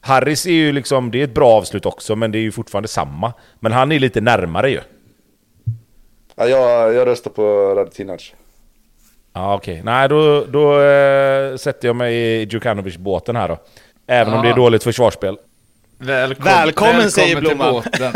Harris 0.00 0.46
är 0.46 0.50
ju 0.50 0.72
liksom, 0.72 1.10
det 1.10 1.20
är 1.20 1.24
ett 1.24 1.34
bra 1.34 1.50
avslut 1.50 1.86
också, 1.86 2.16
men 2.16 2.32
det 2.32 2.38
är 2.38 2.42
ju 2.42 2.52
fortfarande 2.52 2.88
samma. 2.88 3.32
Men 3.60 3.72
han 3.72 3.92
är 3.92 3.98
lite 3.98 4.20
närmare 4.20 4.70
ju. 4.70 4.80
Ja, 6.36 6.46
jag, 6.48 6.94
jag 6.94 7.06
röstar 7.06 7.30
på 7.30 7.74
Radetinac. 7.74 8.34
Ja, 9.34 9.54
okej. 9.54 9.80
Nej, 9.84 10.08
då, 10.08 10.44
då 10.44 10.80
eh, 10.80 11.56
sätter 11.56 11.88
jag 11.88 11.96
mig 11.96 12.14
i 12.14 12.44
Djukanovic-båten 12.44 13.36
här 13.36 13.48
då. 13.48 13.58
Även 14.06 14.32
om 14.32 14.38
Ja. 14.38 14.42
det 14.42 14.48
är 14.48 14.56
dåligt 14.56 14.84
försvarsspel. 14.84 15.36
Välkom, 15.98 16.44
Välkommen, 16.44 17.10
säger 17.10 17.34
till 17.34 17.44
Blomman. 17.44 17.72
båten. 17.72 18.12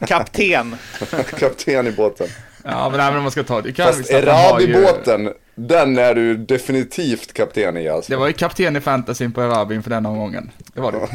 Kapten. 0.06 0.76
Kapten 1.38 1.86
i 1.86 1.92
båten. 1.92 2.26
Ja, 2.64 2.88
men 2.90 3.00
även 3.00 3.16
om 3.16 3.22
man 3.22 3.32
ska 3.32 3.42
ta 3.42 3.60
det. 3.60 3.72
Fast 3.74 4.12
har 4.12 4.20
ju- 4.20 4.26
Erabi-båten, 4.26 5.32
den 5.54 5.98
är 5.98 6.14
du 6.14 6.36
definitivt 6.36 7.32
kapten 7.32 7.76
i 7.76 7.88
alltså. 7.88 8.12
Det 8.12 8.16
var 8.16 8.26
ju 8.26 8.32
kapten 8.32 8.76
i 8.76 8.80
fantasyn 8.80 9.32
på 9.32 9.42
Erabin 9.42 9.82
för 9.82 9.90
den 9.90 10.06
omgången. 10.06 10.50
Det 10.74 10.80
var 10.80 10.92
det. 10.92 10.98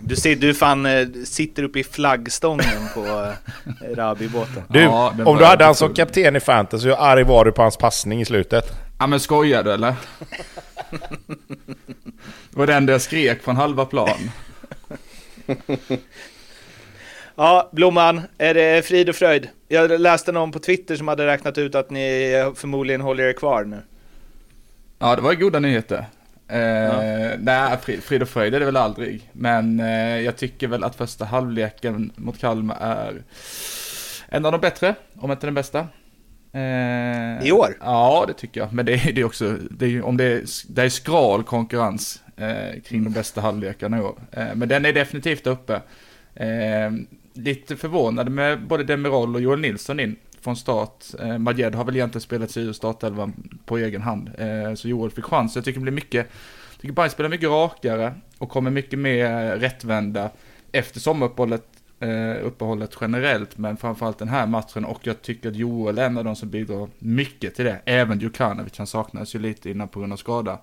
Du 0.00 0.16
ser, 0.16 0.36
du 0.36 0.54
fan 0.54 0.86
eh, 0.86 1.08
sitter 1.24 1.62
uppe 1.62 1.78
i 1.78 1.84
flaggstången 1.84 2.88
på 2.94 3.06
eh, 3.06 3.94
Rabi-båten. 3.96 4.62
Du, 4.68 4.80
Ja, 4.80 5.14
om 5.24 5.36
du 5.38 5.44
hade 5.44 5.64
han 5.64 5.74
som 5.74 5.94
kapten 5.94 6.36
i 6.36 6.40
fantasy, 6.40 6.88
hur 6.88 6.96
arg 6.98 7.24
var 7.24 7.44
du 7.44 7.52
på 7.52 7.62
hans 7.62 7.76
passning 7.76 8.20
i 8.20 8.24
slutet? 8.24 8.64
Ja, 8.98 9.06
men 9.06 9.20
skojar 9.20 9.62
du 9.64 9.72
eller? 9.72 9.94
Det 12.50 12.56
var 12.58 12.66
den 12.66 12.86
där 12.86 12.94
jag 12.94 13.02
skrek 13.02 13.42
från 13.42 13.56
halva 13.56 13.84
plan. 13.84 14.30
Ja, 17.40 17.68
Blomman, 17.72 18.20
är 18.38 18.54
det 18.54 18.86
frid 18.86 19.08
och 19.08 19.14
fröjd? 19.16 19.48
Jag 19.68 20.00
läste 20.00 20.32
någon 20.32 20.52
på 20.52 20.58
Twitter 20.58 20.96
som 20.96 21.08
hade 21.08 21.26
räknat 21.26 21.58
ut 21.58 21.74
att 21.74 21.90
ni 21.90 22.32
förmodligen 22.56 23.00
håller 23.00 23.24
er 23.24 23.32
kvar 23.32 23.64
nu. 23.64 23.82
Ja, 24.98 25.16
det 25.16 25.22
var 25.22 25.34
goda 25.34 25.58
nyheter. 25.58 26.06
Eh, 26.48 27.38
Nej, 27.38 27.76
frid, 28.02 28.22
och 28.22 28.28
fröjd 28.28 28.54
är 28.54 28.60
det 28.60 28.66
väl 28.66 28.76
aldrig. 28.76 29.30
Men 29.32 29.80
eh, 29.80 30.20
jag 30.20 30.36
tycker 30.36 30.68
väl 30.68 30.84
att 30.84 30.96
första 30.96 31.24
halvleken 31.24 32.12
mot 32.16 32.38
Kalmar 32.38 32.76
är 32.80 33.22
en 34.28 34.46
av 34.46 34.52
de 34.52 34.60
bättre, 34.60 34.94
om 35.14 35.30
inte 35.30 35.46
den 35.46 35.54
bästa. 35.54 35.78
Eh, 36.52 37.46
I 37.46 37.52
år? 37.52 37.76
Ja, 37.80 38.24
det 38.28 38.34
tycker 38.34 38.60
jag. 38.60 38.72
Men 38.72 38.86
det 38.86 38.92
är 38.92 39.12
det 39.12 39.20
är 39.20 39.24
också, 39.24 39.56
det 39.70 39.86
är, 39.86 40.02
om 40.02 40.16
det 40.16 40.24
är, 40.24 40.42
det 40.68 40.82
är 40.82 40.88
skral 40.88 41.42
konkurrens 41.42 42.22
kring 42.84 43.04
de 43.04 43.10
bästa 43.10 43.40
halvlekarna 43.40 43.98
i 43.98 44.00
år. 44.00 44.18
Men 44.54 44.68
den 44.68 44.84
är 44.84 44.92
definitivt 44.92 45.46
uppe. 45.46 45.80
Lite 47.34 47.76
förvånad 47.76 48.30
med 48.30 48.66
både 48.66 48.84
Demirol 48.84 49.34
och 49.34 49.40
Joel 49.40 49.60
Nilsson 49.60 50.00
in 50.00 50.16
från 50.40 50.56
start. 50.56 51.04
Eh, 51.20 51.38
Majed 51.38 51.74
har 51.74 51.84
väl 51.84 51.96
egentligen 51.96 52.22
spelat 52.22 52.50
sig 52.50 52.62
ur 52.62 52.72
startelvan 52.72 53.58
på 53.64 53.78
egen 53.78 54.02
hand. 54.02 54.30
Eh, 54.38 54.74
så 54.74 54.88
Joel 54.88 55.10
fick 55.10 55.24
chans. 55.24 55.56
Jag 55.56 55.64
tycker 55.64 55.80
det 55.80 55.82
blir 55.82 55.92
mycket, 55.92 56.26
jag 56.72 56.80
tycker 56.80 56.94
Bayern 56.94 57.10
spelar 57.10 57.30
mycket 57.30 57.48
rakare 57.48 58.14
och 58.38 58.48
kommer 58.48 58.70
mycket 58.70 58.98
mer 58.98 59.56
rättvända 59.56 60.30
efter 60.72 61.00
sommaruppehållet 61.00 61.64
eh, 62.00 62.46
uppehållet 62.46 62.96
generellt, 63.00 63.58
men 63.58 63.76
framförallt 63.76 64.18
den 64.18 64.28
här 64.28 64.46
matchen. 64.46 64.84
Och 64.84 65.00
jag 65.02 65.22
tycker 65.22 65.48
att 65.48 65.56
Joel 65.56 65.98
är 65.98 66.06
en 66.06 66.18
av 66.18 66.24
de 66.24 66.36
som 66.36 66.50
bidrar 66.50 66.88
mycket 66.98 67.54
till 67.54 67.64
det. 67.64 67.80
Även 67.84 68.18
Djukanovic, 68.18 68.78
han 68.78 68.86
saknades 68.86 69.34
ju 69.34 69.38
lite 69.38 69.70
innan 69.70 69.88
på 69.88 70.00
grund 70.00 70.12
av 70.12 70.16
skada. 70.16 70.58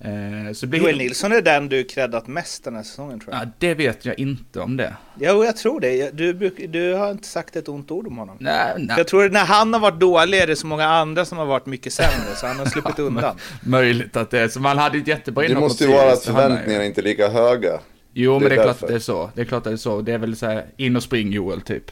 Eh, 0.00 0.52
så 0.52 0.66
det 0.66 0.70
blir... 0.70 0.80
Joel 0.80 0.98
Nilsson 0.98 1.32
är 1.32 1.40
den 1.42 1.68
du 1.68 1.84
creddat 1.84 2.26
mest 2.26 2.64
den 2.64 2.74
här 2.76 2.82
säsongen 2.82 3.20
tror 3.20 3.34
jag. 3.34 3.42
Ja, 3.44 3.48
det 3.58 3.74
vet 3.74 4.04
jag 4.04 4.18
inte 4.18 4.60
om 4.60 4.76
det. 4.76 4.96
Jo, 5.20 5.44
jag 5.44 5.56
tror 5.56 5.80
det. 5.80 6.10
Du, 6.10 6.34
bruk- 6.34 6.66
du 6.68 6.94
har 6.94 7.10
inte 7.10 7.28
sagt 7.28 7.56
ett 7.56 7.68
ont 7.68 7.90
ord 7.90 8.06
om 8.06 8.18
honom. 8.18 8.36
Nej, 8.40 8.74
nej. 8.78 8.94
Jag 8.98 9.08
tror 9.08 9.24
att 9.26 9.32
när 9.32 9.44
han 9.44 9.72
har 9.72 9.80
varit 9.80 10.00
dålig 10.00 10.38
är 10.38 10.46
det 10.46 10.56
så 10.56 10.66
många 10.66 10.86
andra 10.86 11.24
som 11.24 11.38
har 11.38 11.46
varit 11.46 11.66
mycket 11.66 11.92
sämre, 11.92 12.34
så 12.36 12.46
han 12.46 12.58
har 12.58 12.66
sluppit 12.76 12.98
undan. 12.98 13.36
Möjligt 13.62 14.16
att 14.16 14.30
det 14.30 14.40
är 14.40 14.48
så. 14.48 14.60
Man 14.60 14.78
hade 14.78 14.98
ett 14.98 15.06
jättebra 15.08 15.48
Det 15.48 15.54
måste 15.54 15.84
ju 15.84 15.90
vara 15.90 16.12
att 16.12 16.24
det 16.24 16.32
förväntningarna 16.32 16.84
inte 16.84 17.00
är 17.00 17.02
lika 17.02 17.28
höga. 17.28 17.80
Jo, 18.12 18.32
men 18.32 18.42
Det 18.42 18.48
det 18.48 18.54
är 18.54 18.58
är 18.58 18.62
klart 18.64 18.66
därför. 18.80 18.86
att 18.86 18.90
det 18.90 18.96
är 18.96 18.98
så. 18.98 19.30
Det 19.34 19.40
är 19.40 19.44
klart 19.44 19.58
att 19.58 19.64
det 19.64 19.70
är 19.72 19.76
så. 19.76 20.00
Det 20.00 20.12
är 20.12 20.18
väl 20.18 20.36
så 20.36 20.46
här, 20.46 20.66
in 20.76 20.96
och 20.96 21.02
spring 21.02 21.32
Joel 21.32 21.60
typ. 21.60 21.90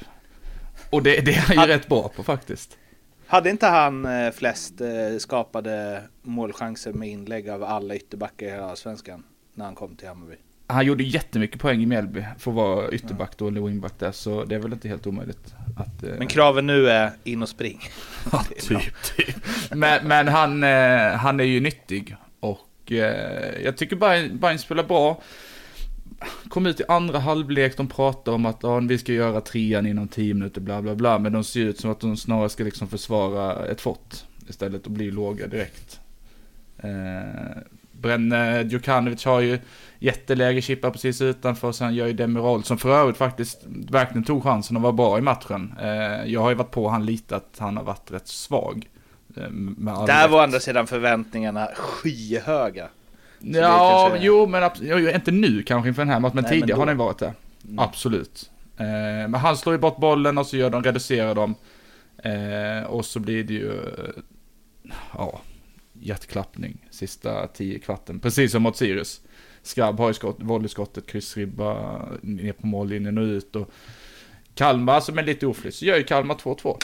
Och 0.90 1.02
det, 1.02 1.20
det 1.20 1.30
är 1.34 1.38
han 1.40 1.55
ju 1.55 1.59
Han- 1.61 1.68
rätt 1.68 1.88
bra 1.88 2.12
på 2.16 2.22
faktiskt. 2.22 2.70
Hade 3.26 3.50
inte 3.50 3.66
han 3.66 4.04
eh, 4.06 4.30
flest 4.32 4.80
eh, 4.80 5.18
skapade 5.18 6.02
målchanser 6.22 6.92
med 6.92 7.08
inlägg 7.08 7.48
av 7.50 7.64
alla 7.64 7.94
ytterbackar 7.94 8.46
i 8.46 8.50
hela 8.50 8.70
Allsvenskan 8.70 9.24
när 9.54 9.64
han 9.64 9.74
kom 9.74 9.96
till 9.96 10.08
Hammarby? 10.08 10.34
Han 10.66 10.86
gjorde 10.86 11.04
jättemycket 11.04 11.60
poäng 11.60 11.82
i 11.82 11.86
Mjällby 11.86 12.24
för 12.38 12.50
att 12.50 12.54
vara 12.56 12.90
ytterback 12.90 13.36
då, 13.36 13.48
eller 13.48 13.60
wingback 13.60 13.98
där, 13.98 14.12
så 14.12 14.44
det 14.44 14.54
är 14.54 14.58
väl 14.58 14.72
inte 14.72 14.88
helt 14.88 15.06
omöjligt 15.06 15.54
att... 15.76 16.02
eh, 16.02 16.10
Men 16.18 16.26
kraven 16.26 16.66
nu 16.66 16.88
är 16.88 17.10
in 17.24 17.42
och 17.42 17.48
spring. 17.48 17.80
Ja, 18.32 18.44
typ, 18.60 19.02
typ. 19.16 19.36
Men, 19.70 20.08
men 20.08 20.28
han, 20.28 20.62
han 21.18 21.40
är 21.40 21.44
ju 21.44 21.60
nyttig 21.60 22.16
och 22.40 22.92
jag 23.62 23.76
tycker 23.76 23.96
Bayern 24.38 24.58
spelar 24.58 24.84
bra. 24.84 25.20
Kom 26.48 26.66
ut 26.66 26.80
i 26.80 26.84
andra 26.88 27.18
halvlek, 27.18 27.76
de 27.76 27.88
pratar 27.88 28.32
om 28.32 28.46
att 28.46 28.58
ja, 28.62 28.78
vi 28.78 28.98
ska 28.98 29.12
göra 29.12 29.40
trean 29.40 29.86
inom 29.86 30.08
tio 30.08 30.34
minuter, 30.34 30.60
bla 30.60 30.82
bla 30.82 30.94
bla. 30.94 31.18
Men 31.18 31.32
de 31.32 31.44
ser 31.44 31.60
ut 31.60 31.80
som 31.80 31.90
att 31.90 32.00
de 32.00 32.16
snarare 32.16 32.48
ska 32.48 32.64
liksom 32.64 32.88
försvara 32.88 33.66
ett 33.66 33.80
fort 33.80 34.14
istället 34.48 34.84
och 34.86 34.92
bli 34.92 35.10
låga 35.10 35.46
direkt. 35.46 36.00
Eh, 36.78 37.62
Brenne 37.92 38.62
Djukanovic 38.62 39.24
har 39.24 39.40
ju 39.40 39.58
jätteläge, 39.98 40.62
chippar 40.62 40.90
precis 40.90 41.20
utanför. 41.22 41.72
Sen 41.72 41.94
gör 41.94 42.06
ju 42.06 42.12
Demirol, 42.12 42.64
som 42.64 42.78
för 42.78 42.94
övrigt 42.94 43.16
faktiskt 43.16 43.60
verkligen 43.90 44.24
tog 44.24 44.42
chansen 44.42 44.76
och 44.76 44.82
var 44.82 44.92
bra 44.92 45.18
i 45.18 45.20
matchen. 45.20 45.74
Eh, 45.82 46.24
jag 46.32 46.40
har 46.40 46.48
ju 46.50 46.54
varit 46.56 46.70
på 46.70 46.88
han 46.88 47.06
lite 47.06 47.36
att 47.36 47.56
han 47.58 47.76
har 47.76 47.84
varit 47.84 48.10
rätt 48.10 48.28
svag. 48.28 48.88
Eh, 49.36 49.42
Där 50.06 50.22
rätt. 50.22 50.30
var 50.30 50.38
å 50.38 50.42
andra 50.42 50.60
sidan 50.60 50.86
förväntningarna 50.86 51.68
skyhöga. 51.76 52.88
Ja, 53.47 54.09
kanske- 54.11 54.26
jo 54.26 54.47
men 54.47 54.70
jo, 54.80 55.11
inte 55.11 55.30
nu 55.30 55.62
kanske 55.62 55.88
inför 55.88 56.03
den 56.03 56.09
här 56.12 56.20
matchen, 56.20 56.34
men 56.34 56.42
Nej, 56.45 56.53
men 56.53 56.61
tidigare 56.61 56.76
då. 56.76 56.80
har 56.82 56.86
den 56.86 56.97
varit 56.97 57.18
det. 57.18 57.34
Mm. 57.64 57.78
Absolut. 57.78 58.51
Eh, 58.76 58.84
men 58.86 59.34
han 59.34 59.57
slår 59.57 59.74
ju 59.74 59.78
bort 59.78 59.97
bollen 59.97 60.38
och 60.38 60.47
så 60.47 60.57
gör 60.57 60.70
de, 60.70 60.82
reducerar 60.82 61.34
dem. 61.34 61.55
Eh, 62.18 62.86
och 62.86 63.05
så 63.05 63.20
blir 63.20 63.45
det 63.45 63.55
ju, 63.55 63.72
eh, 63.72 64.22
ja, 65.14 65.40
hjärtklappning 65.92 66.86
sista 66.90 67.47
tio 67.47 67.78
kvarten. 67.78 68.20
Precis 68.20 68.53
som 68.53 68.62
mot 68.62 68.76
Sirius. 68.76 69.20
Skrabb 69.62 69.99
har 69.99 70.09
ju 70.09 70.14
skott, 70.14 70.36
volleyskottet, 70.40 71.07
kryssribba 71.07 71.99
ner 72.22 72.53
på 72.53 72.66
mållinjen 72.66 73.18
och 73.18 73.22
ut. 73.24 73.57
Och 73.57 73.70
Kalmar 74.55 75.01
som 75.01 75.18
är 75.18 75.22
lite 75.22 75.47
oflyt, 75.47 75.74
så 75.74 75.84
gör 75.84 75.97
ju 75.97 76.03
Kalmar 76.05 76.34
2-2. 76.34 76.76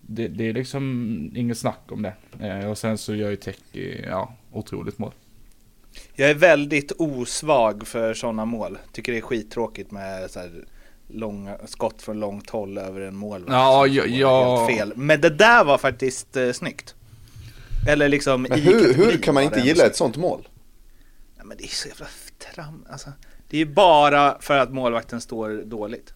Det, 0.00 0.28
det 0.28 0.44
är 0.48 0.52
liksom 0.52 1.32
inget 1.36 1.58
snack 1.58 1.80
om 1.92 2.02
det. 2.02 2.12
Eh, 2.40 2.70
och 2.70 2.78
sen 2.78 2.98
så 2.98 3.14
gör 3.14 3.30
ju 3.30 3.36
Teki, 3.36 4.04
ja, 4.08 4.32
otroligt 4.52 4.98
mål. 4.98 5.12
Jag 6.20 6.30
är 6.30 6.34
väldigt 6.34 6.92
osvag 6.92 7.86
för 7.86 8.14
sådana 8.14 8.44
mål. 8.44 8.78
Tycker 8.92 9.12
det 9.12 9.18
är 9.18 9.22
skittråkigt 9.22 9.90
med 9.90 10.30
så 10.30 10.40
här 10.40 10.64
långa 11.08 11.58
skott 11.66 12.02
från 12.02 12.20
långt 12.20 12.50
håll 12.50 12.78
över 12.78 13.00
en 13.00 13.16
målvakt. 13.16 13.52
Ja, 13.52 13.84
som 13.86 13.94
ja, 13.94 14.06
ja. 14.06 14.66
fel. 14.66 14.92
Men 14.96 15.20
det 15.20 15.30
där 15.30 15.64
var 15.64 15.78
faktiskt 15.78 16.36
eh, 16.36 16.52
snyggt. 16.52 16.94
Eller 17.88 18.08
liksom 18.08 18.42
Men 18.42 18.60
hur, 18.60 18.94
hur 18.94 19.18
kan 19.18 19.34
man 19.34 19.42
inte 19.42 19.60
gilla 19.60 19.86
ett 19.86 19.96
sånt 19.96 20.16
mål? 20.16 20.48
Nej, 21.36 21.46
men 21.46 21.56
det 21.56 21.64
är 21.64 21.68
så 21.68 21.88
jävla 21.88 22.06
tram. 22.54 22.84
Alltså, 22.90 23.12
det 23.48 23.56
är 23.56 23.58
ju 23.58 23.74
bara 23.74 24.38
för 24.40 24.58
att 24.58 24.72
målvakten 24.72 25.20
står 25.20 25.62
dåligt. 25.64 26.14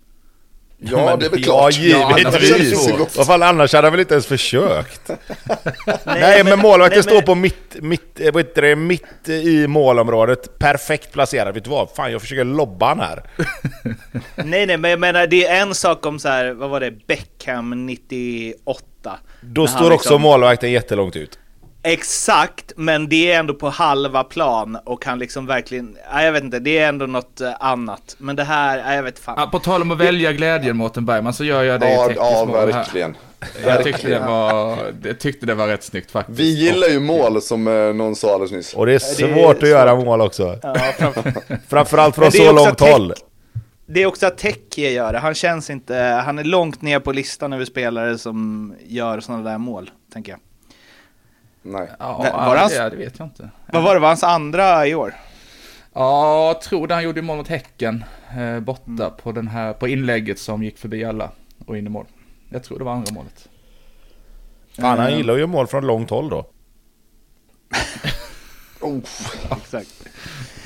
Ja, 0.85 1.16
det 1.16 1.26
är 1.26 1.30
väl 1.30 1.41
Ja, 1.41 1.45
klart. 1.45 1.78
givetvis. 1.78 2.89
Ja, 2.89 3.07
Vad 3.16 3.26
fan, 3.26 3.43
annars 3.43 3.72
hade 3.72 3.87
han 3.87 3.93
väl 3.93 4.01
inte 4.01 4.14
ens 4.14 4.26
försökt? 4.26 5.09
Nej, 5.87 5.97
Nej, 6.05 6.45
men 6.45 6.59
målvakten 6.59 6.97
nej, 6.97 7.03
står 7.03 7.14
men- 7.14 7.24
på 7.24 7.35
mitt, 7.35 7.76
mitt, 7.80 8.20
eh, 8.20 8.33
vad 8.33 8.43
heter 8.47 8.62
det, 8.62 8.76
mitt 8.76 9.28
i 9.28 9.66
målområdet, 9.66 10.59
perfekt 10.59 11.12
placerad. 11.12 11.55
Vet 11.55 11.64
du 11.64 11.70
vad? 11.70 11.91
Fan, 11.97 12.12
jag 12.12 12.20
försöker 12.20 12.45
lobba 12.45 12.87
han 12.89 13.01
här. 13.01 13.22
Nej, 14.45 14.66
nej, 14.66 14.76
men 14.76 14.91
jag 14.91 15.01
menar 15.01 15.26
det 15.26 15.47
är 15.47 15.62
en 15.62 15.74
sak 15.74 16.07
om 16.07 16.18
så 16.18 16.28
här, 16.28 16.51
vad 16.53 16.70
var 16.70 16.80
det, 16.80 17.07
Beckham 17.07 17.87
98. 17.87 19.18
Då 19.41 19.66
står 19.66 19.78
han 19.78 19.87
också 19.93 19.95
liksom- 20.09 20.22
målvakten 20.22 20.72
jättelångt 20.72 21.16
ut. 21.16 21.39
Exakt, 21.85 22.72
men 22.76 23.09
det 23.09 23.33
är 23.33 23.39
ändå 23.39 23.55
på 23.55 23.68
halva 23.68 24.24
plan 24.24 24.78
och 24.85 25.03
kan 25.03 25.18
liksom 25.18 25.47
verkligen, 25.47 25.97
nej, 26.14 26.24
jag 26.24 26.33
vet 26.33 26.43
inte, 26.45 26.59
det 26.59 26.78
är 26.78 26.89
ändå 26.89 27.07
något 27.07 27.41
eh, 27.41 27.53
annat. 27.61 28.16
Men 28.18 28.37
det 28.37 28.45
här, 28.45 28.83
nej, 28.85 28.97
jag 28.97 29.03
vet 29.03 29.18
fan. 29.18 29.35
Ja, 29.39 29.47
på 29.47 29.59
tal 29.59 29.83
om 29.83 29.91
att 29.91 29.99
välja 29.99 30.33
glädjen 30.33 30.76
Mårten 30.76 31.07
Bergman 31.07 31.35
så 31.35 31.45
gör 31.45 31.62
jag 31.62 31.80
det 31.80 31.93
Ja, 31.93 32.11
i 32.11 32.14
ja 32.16 32.45
verkligen. 32.45 33.16
Jag 33.66 33.85
tyckte 33.85 34.09
det 34.09 34.18
var, 34.18 34.78
jag 35.05 35.20
tyckte 35.20 35.47
det 35.47 35.55
var 35.55 35.66
rätt 35.66 35.83
snyggt 35.85 36.11
faktiskt. 36.11 36.39
Vi 36.41 36.45
gillar 36.64 36.89
ju 36.89 37.01
mål 37.01 37.43
som 37.43 37.68
eh, 37.68 37.95
någon 37.95 38.16
sa 38.16 38.33
alldeles 38.35 38.53
nyss. 38.53 38.74
Och 38.74 38.87
det 38.87 38.93
är 38.93 39.16
det 39.18 39.24
är 39.24 39.35
svårt 39.35 39.62
att 39.62 39.68
göra 39.68 39.97
svårt. 39.97 40.05
mål 40.05 40.20
också. 40.20 40.59
Ja, 40.62 40.74
framför, 40.99 41.33
Framförallt 41.68 42.14
från 42.14 42.33
så 42.33 42.53
långt 42.53 42.78
tech- 42.80 42.93
håll. 42.93 43.12
det 43.87 44.03
är 44.03 44.07
också 44.07 44.26
att 44.26 44.39
Teki 44.39 44.93
gör 44.93 45.12
det. 45.12 45.18
Han 45.18 45.35
känns 45.35 45.70
inte, 45.70 45.97
han 46.24 46.39
är 46.39 46.45
långt 46.45 46.83
ner 46.83 47.01
på 47.01 47.12
listan 47.12 47.53
över 47.53 47.64
spelare 47.64 48.18
som 48.18 48.74
gör 48.87 49.20
sådana 49.20 49.51
där 49.51 49.59
mål, 49.59 49.91
tänker 50.12 50.33
jag. 50.33 50.41
Nej. 51.62 51.88
Ja, 51.98 52.20
Men 52.22 52.32
var 52.32 52.56
hans- 52.56 52.72
det, 52.72 52.90
det 52.90 52.96
vet 52.96 53.18
jag 53.18 53.26
inte. 53.26 53.50
Vad 53.72 53.82
var 53.82 53.94
det, 53.94 54.00
var 54.00 54.08
hans 54.08 54.22
andra 54.22 54.86
i 54.86 54.94
år? 54.94 55.14
Ja, 55.94 56.46
jag 56.46 56.60
tror 56.60 56.86
det 56.86 56.94
han 56.94 57.02
gjorde 57.04 57.22
mål 57.22 57.36
mot 57.36 57.48
Häcken 57.48 58.04
eh, 58.38 58.60
borta 58.60 59.10
på, 59.10 59.32
den 59.32 59.48
här, 59.48 59.72
på 59.72 59.88
inlägget 59.88 60.38
som 60.38 60.62
gick 60.62 60.78
förbi 60.78 61.04
alla 61.04 61.30
och 61.66 61.78
in 61.78 61.86
i 61.86 61.88
mål. 61.88 62.06
Jag 62.48 62.62
tror 62.64 62.78
det 62.78 62.84
var 62.84 62.92
andra 62.92 63.12
målet. 63.14 63.48
Fan, 64.80 64.98
han 64.98 65.16
gillar 65.16 65.36
ju 65.36 65.46
mål 65.46 65.66
från 65.66 65.86
långt 65.86 66.10
håll 66.10 66.28
då. 66.30 66.46
Oh. 68.80 68.98
Exakt. 69.56 70.08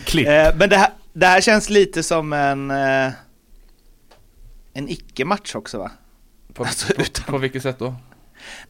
Klipp. 0.04 0.26
Eh, 0.28 0.56
men 0.56 0.68
det 0.68 0.76
här, 0.76 0.90
det 1.12 1.26
här 1.26 1.40
känns 1.40 1.70
lite 1.70 2.02
som 2.02 2.32
en, 2.32 2.70
eh, 2.70 3.12
en 4.72 4.88
icke-match 4.88 5.54
också 5.54 5.78
va? 5.78 5.90
På, 6.54 6.64
alltså, 6.64 6.94
på, 6.94 7.02
utan- 7.02 7.24
på 7.24 7.38
vilket 7.38 7.62
sätt 7.62 7.78
då? 7.78 7.94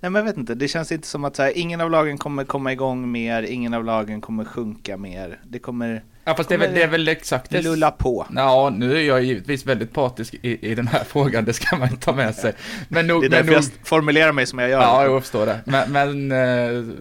Nej 0.00 0.10
men 0.10 0.14
jag 0.14 0.24
vet 0.24 0.36
inte, 0.36 0.54
det 0.54 0.68
känns 0.68 0.92
inte 0.92 1.08
som 1.08 1.24
att 1.24 1.36
så 1.36 1.42
här, 1.42 1.58
ingen 1.58 1.80
av 1.80 1.90
lagen 1.90 2.18
kommer 2.18 2.44
komma 2.44 2.72
igång 2.72 3.12
mer, 3.12 3.42
ingen 3.42 3.74
av 3.74 3.84
lagen 3.84 4.20
kommer 4.20 4.44
sjunka 4.44 4.96
mer. 4.96 5.40
Det 5.44 5.58
kommer 5.58 6.02
Ja, 6.28 6.34
fast 6.34 6.48
det 6.48 6.54
är 6.54 6.58
väl, 6.58 6.74
det 6.74 6.82
är 6.82 6.88
väl 6.88 7.08
exakt 7.08 7.50
det. 7.50 7.62
lulla 7.62 7.90
på. 7.90 8.26
Ja, 8.34 8.72
nu 8.76 8.96
är 8.96 9.00
jag 9.00 9.22
givetvis 9.22 9.66
väldigt 9.66 9.92
partisk 9.92 10.34
i, 10.42 10.70
i 10.70 10.74
den 10.74 10.86
här 10.86 11.04
frågan, 11.04 11.44
det 11.44 11.52
ska 11.52 11.76
man 11.76 11.88
inte 11.88 12.04
ta 12.04 12.12
med 12.12 12.34
sig. 12.34 12.52
Men 12.88 13.06
nog, 13.06 13.22
Det 13.22 13.26
är 13.26 13.30
därför 13.30 13.46
nog, 13.46 13.56
jag 13.56 13.64
formulerar 13.84 14.32
mig 14.32 14.46
som 14.46 14.58
jag 14.58 14.70
gör. 14.70 14.80
Ja, 14.80 15.04
jag 15.04 15.22
förstår 15.22 15.46
det. 15.46 15.60
Men, 15.64 15.92
men 15.92 16.32
eh, 16.32 16.94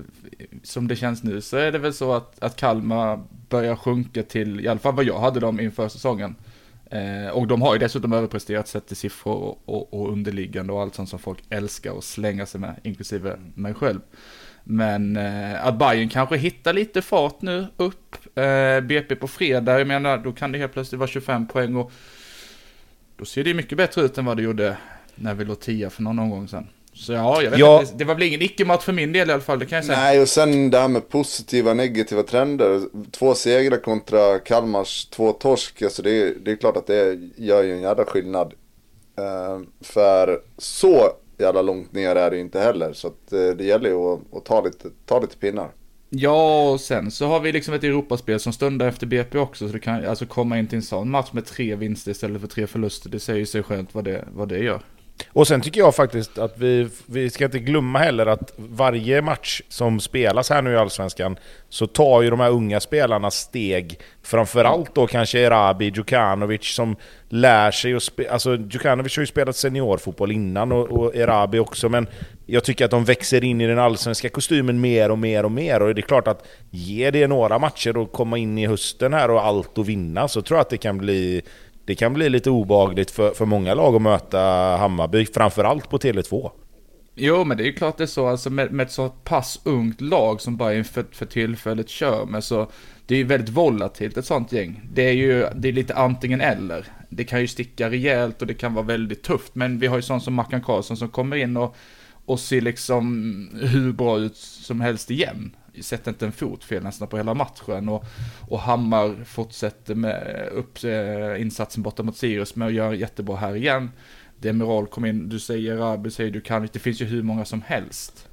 som 0.63 0.87
det 0.87 0.95
känns 0.95 1.23
nu 1.23 1.41
så 1.41 1.57
är 1.57 1.71
det 1.71 1.77
väl 1.79 1.93
så 1.93 2.13
att, 2.13 2.43
att 2.43 2.55
Kalmar 2.55 3.19
börjar 3.49 3.75
sjunka 3.75 4.23
till, 4.23 4.59
i 4.61 4.67
alla 4.67 4.79
fall 4.79 4.95
vad 4.95 5.05
jag 5.05 5.19
hade 5.19 5.39
dem 5.39 5.59
inför 5.59 5.87
säsongen. 5.87 6.35
Eh, 6.95 7.29
och 7.29 7.47
de 7.47 7.61
har 7.61 7.73
ju 7.73 7.79
dessutom 7.79 8.13
överpresterat 8.13 8.67
sett 8.67 8.87
till 8.87 8.97
siffror 8.97 9.33
och, 9.33 9.61
och, 9.65 9.93
och 9.93 10.11
underliggande 10.11 10.73
och 10.73 10.81
allt 10.81 10.95
sånt 10.95 11.09
som 11.09 11.19
folk 11.19 11.43
älskar 11.49 11.97
att 11.97 12.03
slänga 12.03 12.45
sig 12.45 12.61
med, 12.61 12.75
inklusive 12.83 13.39
mig 13.55 13.73
själv. 13.73 13.99
Men 14.63 15.17
eh, 15.17 15.65
att 15.65 15.79
Bayern 15.79 16.09
kanske 16.09 16.37
hittar 16.37 16.73
lite 16.73 17.01
fart 17.01 17.41
nu 17.41 17.67
upp. 17.77 18.37
Eh, 18.37 18.81
BP 18.81 19.15
på 19.15 19.27
fredag, 19.27 19.77
jag 19.77 19.87
menar 19.87 20.17
då 20.17 20.31
kan 20.31 20.51
det 20.51 20.57
helt 20.57 20.73
plötsligt 20.73 20.99
vara 20.99 21.07
25 21.07 21.47
poäng 21.47 21.75
och 21.75 21.91
då 23.17 23.25
ser 23.25 23.43
det 23.43 23.53
mycket 23.53 23.77
bättre 23.77 24.01
ut 24.01 24.17
än 24.17 24.25
vad 24.25 24.37
det 24.37 24.43
gjorde 24.43 24.77
när 25.15 25.33
vi 25.33 25.45
låg 25.45 25.59
10 25.59 25.89
för 25.89 26.03
någon 26.03 26.19
omgång 26.19 26.47
sedan. 26.47 26.67
Så 26.95 27.13
ja, 27.13 27.41
jag 27.41 27.51
vet 27.51 27.59
Ja. 27.59 27.81
inte. 27.81 27.93
Det 27.95 28.05
var 28.05 28.13
väl 28.15 28.23
ingen 28.23 28.41
icke-match 28.41 28.83
för 28.83 28.93
min 28.93 29.13
del 29.13 29.29
i 29.29 29.33
alla 29.33 29.41
fall, 29.41 29.59
det 29.59 29.65
kan 29.65 29.75
jag 29.75 29.85
säga. 29.85 29.97
Nej, 29.99 30.21
och 30.21 30.27
sen 30.29 30.69
det 30.69 30.77
här 30.79 30.87
med 30.87 31.09
positiva 31.09 31.71
och 31.71 31.77
negativa 31.77 32.23
trender. 32.23 32.81
Två 33.11 33.33
segrar 33.35 33.77
kontra 33.77 34.39
Kalmars 34.39 35.05
två 35.05 35.31
torsk. 35.31 35.81
Alltså 35.81 36.01
det, 36.01 36.11
är, 36.11 36.33
det 36.45 36.51
är 36.51 36.55
klart 36.55 36.77
att 36.77 36.87
det 36.87 37.19
gör 37.35 37.63
ju 37.63 37.73
en 37.73 37.81
jävla 37.81 38.05
skillnad. 38.05 38.53
Eh, 39.17 39.59
för 39.81 40.39
så 40.57 41.09
jävla 41.37 41.61
långt 41.61 41.93
ner 41.93 42.15
är 42.15 42.29
det 42.29 42.35
ju 42.35 42.41
inte 42.41 42.59
heller. 42.59 42.93
Så 42.93 43.07
att, 43.07 43.33
eh, 43.33 43.47
det 43.57 43.63
gäller 43.63 43.89
ju 43.89 43.95
att, 43.95 44.19
att 44.37 44.45
ta, 44.45 44.61
lite, 44.61 44.89
ta 45.05 45.19
lite 45.19 45.37
pinnar. 45.37 45.69
Ja, 46.09 46.69
och 46.71 46.81
sen 46.81 47.11
så 47.11 47.25
har 47.25 47.39
vi 47.39 47.51
liksom 47.51 47.73
ett 47.73 47.83
Europaspel 47.83 48.39
som 48.39 48.53
stundar 48.53 48.87
efter 48.87 49.07
BP 49.07 49.37
också, 49.37 49.67
så 49.67 49.73
det 49.73 49.79
kan 49.79 50.05
alltså 50.05 50.25
komma 50.25 50.59
in 50.59 50.67
till 50.67 50.75
en 50.75 50.81
sån 50.81 51.09
match 51.09 51.29
med 51.31 51.45
tre 51.45 51.75
vinster 51.75 52.11
istället 52.11 52.41
för 52.41 52.47
tre 52.47 52.67
förluster. 52.67 53.09
Det 53.09 53.19
säger 53.19 53.39
ju 53.39 53.45
sig 53.45 53.63
självt 53.63 53.89
vad 53.91 54.03
det, 54.03 54.25
vad 54.33 54.49
det 54.49 54.57
gör. 54.57 54.81
Och 55.29 55.47
sen 55.47 55.61
tycker 55.61 55.79
jag 55.79 55.95
faktiskt 55.95 56.37
att 56.37 56.57
vi, 56.57 56.89
vi 57.05 57.29
ska 57.29 57.45
inte 57.45 57.59
glömma 57.59 57.99
heller 57.99 58.25
att 58.25 58.53
varje 58.57 59.21
match 59.21 59.61
som 59.69 59.99
spelas 59.99 60.49
här 60.49 60.61
nu 60.61 60.71
i 60.71 60.77
Allsvenskan 60.77 61.37
så 61.69 61.87
tar 61.87 62.21
ju 62.21 62.29
de 62.29 62.39
här 62.39 62.49
unga 62.49 62.79
spelarna 62.79 63.31
steg. 63.31 63.99
Framförallt 64.23 64.95
då 64.95 65.07
kanske 65.07 65.39
Erabi, 65.39 65.85
Djukanovic 65.85 66.75
som 66.75 66.95
lär 67.29 67.71
sig 67.71 67.93
att 67.93 68.03
spela... 68.03 68.31
Alltså 68.31 68.55
Djukanovic 68.55 69.15
har 69.15 69.21
ju 69.21 69.27
spelat 69.27 69.55
seniorfotboll 69.55 70.31
innan 70.31 70.71
och, 70.71 70.91
och 70.91 71.15
Erabi 71.15 71.59
också 71.59 71.89
men 71.89 72.07
jag 72.45 72.63
tycker 72.63 72.85
att 72.85 72.91
de 72.91 73.05
växer 73.05 73.43
in 73.43 73.61
i 73.61 73.67
den 73.67 73.79
allsvenska 73.79 74.29
kostymen 74.29 74.81
mer 74.81 75.11
och 75.11 75.19
mer 75.19 75.45
och 75.45 75.51
mer 75.51 75.81
och 75.81 75.95
det 75.95 75.99
är 75.99 76.07
klart 76.07 76.27
att 76.27 76.47
ge 76.69 77.11
det 77.11 77.27
några 77.27 77.59
matcher 77.59 77.97
och 77.97 78.11
komma 78.11 78.37
in 78.37 78.57
i 78.57 78.67
hösten 78.67 79.13
här 79.13 79.31
och 79.31 79.45
allt 79.45 79.77
och 79.77 79.89
vinna 79.89 80.27
så 80.27 80.41
tror 80.41 80.57
jag 80.57 80.61
att 80.61 80.69
det 80.69 80.77
kan 80.77 80.97
bli 80.97 81.41
det 81.85 81.95
kan 81.95 82.13
bli 82.13 82.29
lite 82.29 82.49
obagligt 82.49 83.11
för, 83.11 83.31
för 83.31 83.45
många 83.45 83.73
lag 83.73 83.95
att 83.95 84.01
möta 84.01 84.39
Hammarby, 84.77 85.25
framförallt 85.25 85.89
på 85.89 85.97
Tele2. 85.97 86.51
Jo, 87.15 87.43
men 87.43 87.57
det 87.57 87.63
är 87.63 87.65
ju 87.65 87.73
klart 87.73 87.97
det 87.97 88.03
är 88.03 88.07
så, 88.07 88.27
alltså 88.27 88.49
med, 88.49 88.71
med 88.71 88.85
ett 88.85 88.91
så 88.91 89.09
pass 89.09 89.61
ungt 89.63 90.01
lag 90.01 90.41
som 90.41 90.57
Bayern 90.57 90.83
för, 90.83 91.05
för 91.11 91.25
tillfället 91.25 91.89
kör 91.89 92.25
med 92.25 92.43
så 92.43 92.67
det 93.05 93.15
är 93.15 93.17
ju 93.17 93.23
väldigt 93.23 93.49
volatilt 93.49 94.17
ett 94.17 94.25
sånt 94.25 94.51
gäng. 94.51 94.81
Det 94.93 95.01
är 95.01 95.13
ju, 95.13 95.47
det 95.55 95.67
är 95.67 95.73
lite 95.73 95.95
antingen 95.95 96.41
eller. 96.41 96.85
Det 97.09 97.23
kan 97.23 97.41
ju 97.41 97.47
sticka 97.47 97.89
rejält 97.89 98.41
och 98.41 98.47
det 98.47 98.53
kan 98.53 98.73
vara 98.73 98.85
väldigt 98.85 99.23
tufft, 99.23 99.55
men 99.55 99.79
vi 99.79 99.87
har 99.87 99.95
ju 99.95 100.01
sånt 100.01 100.23
som 100.23 100.33
Mackan 100.33 100.61
Karlsson 100.61 100.97
som 100.97 101.09
kommer 101.09 101.35
in 101.35 101.57
och, 101.57 101.75
och 102.25 102.39
ser 102.39 102.61
liksom 102.61 103.49
hur 103.61 103.91
bra 103.93 104.19
ut 104.19 104.35
som 104.37 104.81
helst 104.81 105.11
igen. 105.11 105.55
Sätter 105.81 106.11
inte 106.11 106.25
en 106.25 106.31
fot 106.31 106.63
fel 106.63 106.83
nästan 106.83 107.07
på 107.07 107.17
hela 107.17 107.33
matchen 107.33 107.89
och, 107.89 108.05
och 108.49 108.59
Hammar 108.59 109.23
fortsätter 109.25 109.95
med 109.95 110.49
upp 110.51 110.83
eh, 110.83 111.41
insatsen 111.41 111.83
borta 111.83 112.03
mot 112.03 112.17
Sirius 112.17 112.55
med 112.55 112.67
att 112.67 112.73
göra 112.73 112.93
jättebra 112.93 113.35
här 113.35 113.55
igen. 113.55 113.91
Demiral 114.39 114.87
kom 114.87 115.05
in, 115.05 115.29
du 115.29 115.39
säger 115.39 115.77
Rabi, 115.77 116.11
säger 116.11 116.31
du 116.31 116.41
kan 116.41 116.69
det 116.73 116.79
finns 116.79 117.01
ju 117.01 117.05
hur 117.05 117.23
många 117.23 117.45
som 117.45 117.61
helst. 117.61 118.27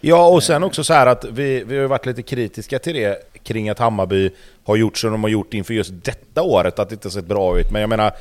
Ja, 0.00 0.28
och 0.28 0.42
sen 0.42 0.64
också 0.64 0.84
så 0.84 0.92
här 0.92 1.06
att 1.06 1.24
vi, 1.24 1.64
vi 1.64 1.78
har 1.78 1.86
varit 1.86 2.06
lite 2.06 2.22
kritiska 2.22 2.78
till 2.78 2.94
det 2.94 3.18
kring 3.42 3.68
att 3.68 3.78
Hammarby 3.78 4.30
har 4.64 4.76
gjort 4.76 4.98
som 4.98 5.12
de 5.12 5.22
har 5.22 5.30
gjort 5.30 5.54
inför 5.54 5.74
just 5.74 5.92
detta 6.04 6.42
året, 6.42 6.78
att 6.78 6.88
det 6.88 6.94
inte 6.94 7.10
sett 7.10 7.26
bra 7.26 7.58
ut. 7.58 7.70
Men 7.70 7.80
jag 7.80 7.90
menar, 7.90 8.12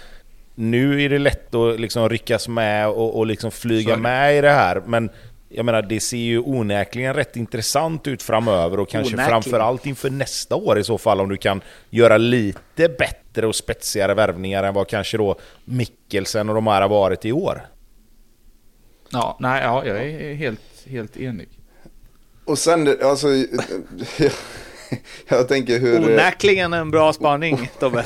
nu 0.56 1.04
är 1.04 1.10
det 1.10 1.20
lätt 1.20 1.56
att 1.56 1.80
liksom 1.80 2.10
ryckas 2.10 2.48
med 2.48 2.88
och, 2.88 3.18
och 3.18 3.26
liksom 3.26 3.52
flyga 3.52 3.98
med 3.98 4.38
i 4.38 4.42
det 4.42 4.52
här. 4.52 4.82
Men 4.86 5.10
jag 5.54 5.66
menar, 5.66 5.82
det 5.82 6.00
ser 6.00 6.18
ju 6.18 6.40
onekligen 6.40 7.14
rätt 7.14 7.36
intressant 7.36 8.08
ut 8.08 8.24
framöver 8.24 8.80
och 8.80 8.90
kanske 8.90 9.18
framförallt 9.18 9.86
inför 9.86 10.10
nästa 10.10 10.56
år 10.56 10.80
i 10.80 10.84
så 10.84 10.98
fall 10.98 11.22
om 11.22 11.30
du 11.30 11.38
kan 11.38 11.62
göra 11.90 12.18
lite 12.18 12.90
bättre 13.00 13.48
och 13.48 13.56
spetsigare 13.56 14.14
värvningar 14.14 14.64
än 14.64 14.74
vad 14.74 14.88
kanske 14.88 15.18
då 15.18 15.36
Mikkelsen 15.66 16.50
och 16.50 16.56
de 16.56 16.68
här 16.68 16.82
har 16.82 16.90
varit 16.90 17.26
i 17.26 17.32
år. 17.32 17.62
Ja, 19.10 19.38
nej, 19.40 19.64
ja, 19.64 19.86
jag 19.86 19.98
är 20.06 20.34
helt, 20.34 20.62
helt 20.88 21.18
enig. 21.18 21.50
Och 22.46 22.58
sen, 22.58 22.86
det- 22.86 23.04
alltså, 23.04 23.28
jag, 25.28 25.48
tänker 25.48 25.80
hur... 25.80 25.98
Onekligen 25.98 26.74
en 26.74 26.92
bra 26.92 27.14
spaning, 27.14 27.70
Tobbe. 27.80 28.06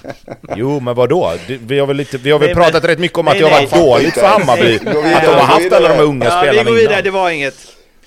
Jo, 0.56 0.80
men 0.80 0.94
vadå? 0.94 1.32
Vi 1.46 1.78
har 1.78 1.86
väl, 1.86 1.96
lite, 1.96 2.18
vi 2.18 2.30
har 2.30 2.38
väl 2.38 2.46
Nej, 2.48 2.54
pratat 2.54 2.82
men- 2.82 2.90
rätt 2.90 2.98
mycket 2.98 3.18
om 3.18 3.24
nej, 3.24 3.32
att 3.32 3.38
det 3.38 3.44
har 3.44 3.50
nej. 3.60 3.66
varit 3.66 3.84
dåligt 3.84 4.14
för 4.14 4.26
Hammarby. 4.26 4.76
Att 4.76 5.22
de 5.22 5.28
har 5.28 5.34
haft 5.34 5.72
alla 5.72 5.88
de 5.88 5.94
här 5.94 6.02
unga 6.02 6.24
Ja, 6.24 6.40
vi 6.40 6.46
spelarna 6.48 6.70
går 6.70 6.76
vidare, 6.76 6.92
innan. 6.92 7.04
det 7.04 7.10
var 7.10 7.30
inget. 7.30 7.54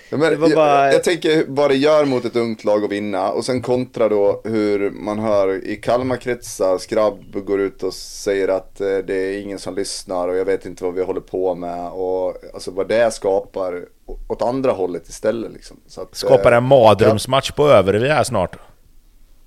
Ja, 0.10 0.18
men 0.18 0.32
Det 0.32 0.36
var 0.38 0.48
jag, 0.50 0.56
bara- 0.56 0.94
jag 0.94 1.04
tänker 1.04 1.46
vad 1.48 1.70
det 1.70 1.76
gör 1.76 2.06
mot 2.06 2.26
ett 2.26 2.36
ungt 2.36 2.64
lag 2.64 2.84
att 2.84 2.92
vinna 2.92 3.32
och 3.32 3.46
sen 3.46 3.62
kontra 3.62 4.10
då 4.10 4.42
hur 4.44 4.92
man 4.92 5.20
hör 5.20 5.66
i 5.66 5.76
Kalmarkretsar, 5.76 6.78
Skrabb 6.78 7.46
går 7.46 7.62
ut 7.62 7.84
och 7.84 7.94
säger 7.94 8.48
att 8.48 8.82
eh, 8.82 8.98
det 8.98 9.16
är 9.16 9.42
ingen 9.42 9.60
som 9.60 9.76
lyssnar 9.76 10.28
och 10.28 10.36
jag 10.36 10.46
vet 10.46 10.66
inte 10.66 10.84
vad 10.84 10.94
vi 10.94 11.04
håller 11.04 11.22
på 11.22 11.56
med 11.56 11.90
och 11.92 12.36
alltså 12.54 12.72
vad 12.72 12.88
det 12.88 13.14
skapar 13.14 13.86
åt 14.28 14.42
andra 14.42 14.72
hållet 14.72 15.10
istället 15.10 15.52
liksom. 15.54 15.78
Så 15.88 16.02
att, 16.02 16.16
Skapar 16.16 16.52
eh, 16.52 16.58
en 16.58 16.64
madrumsmatch 16.64 17.52
på 17.52 17.68
Övervi 17.68 18.08
här 18.10 18.24
snart. 18.24 18.56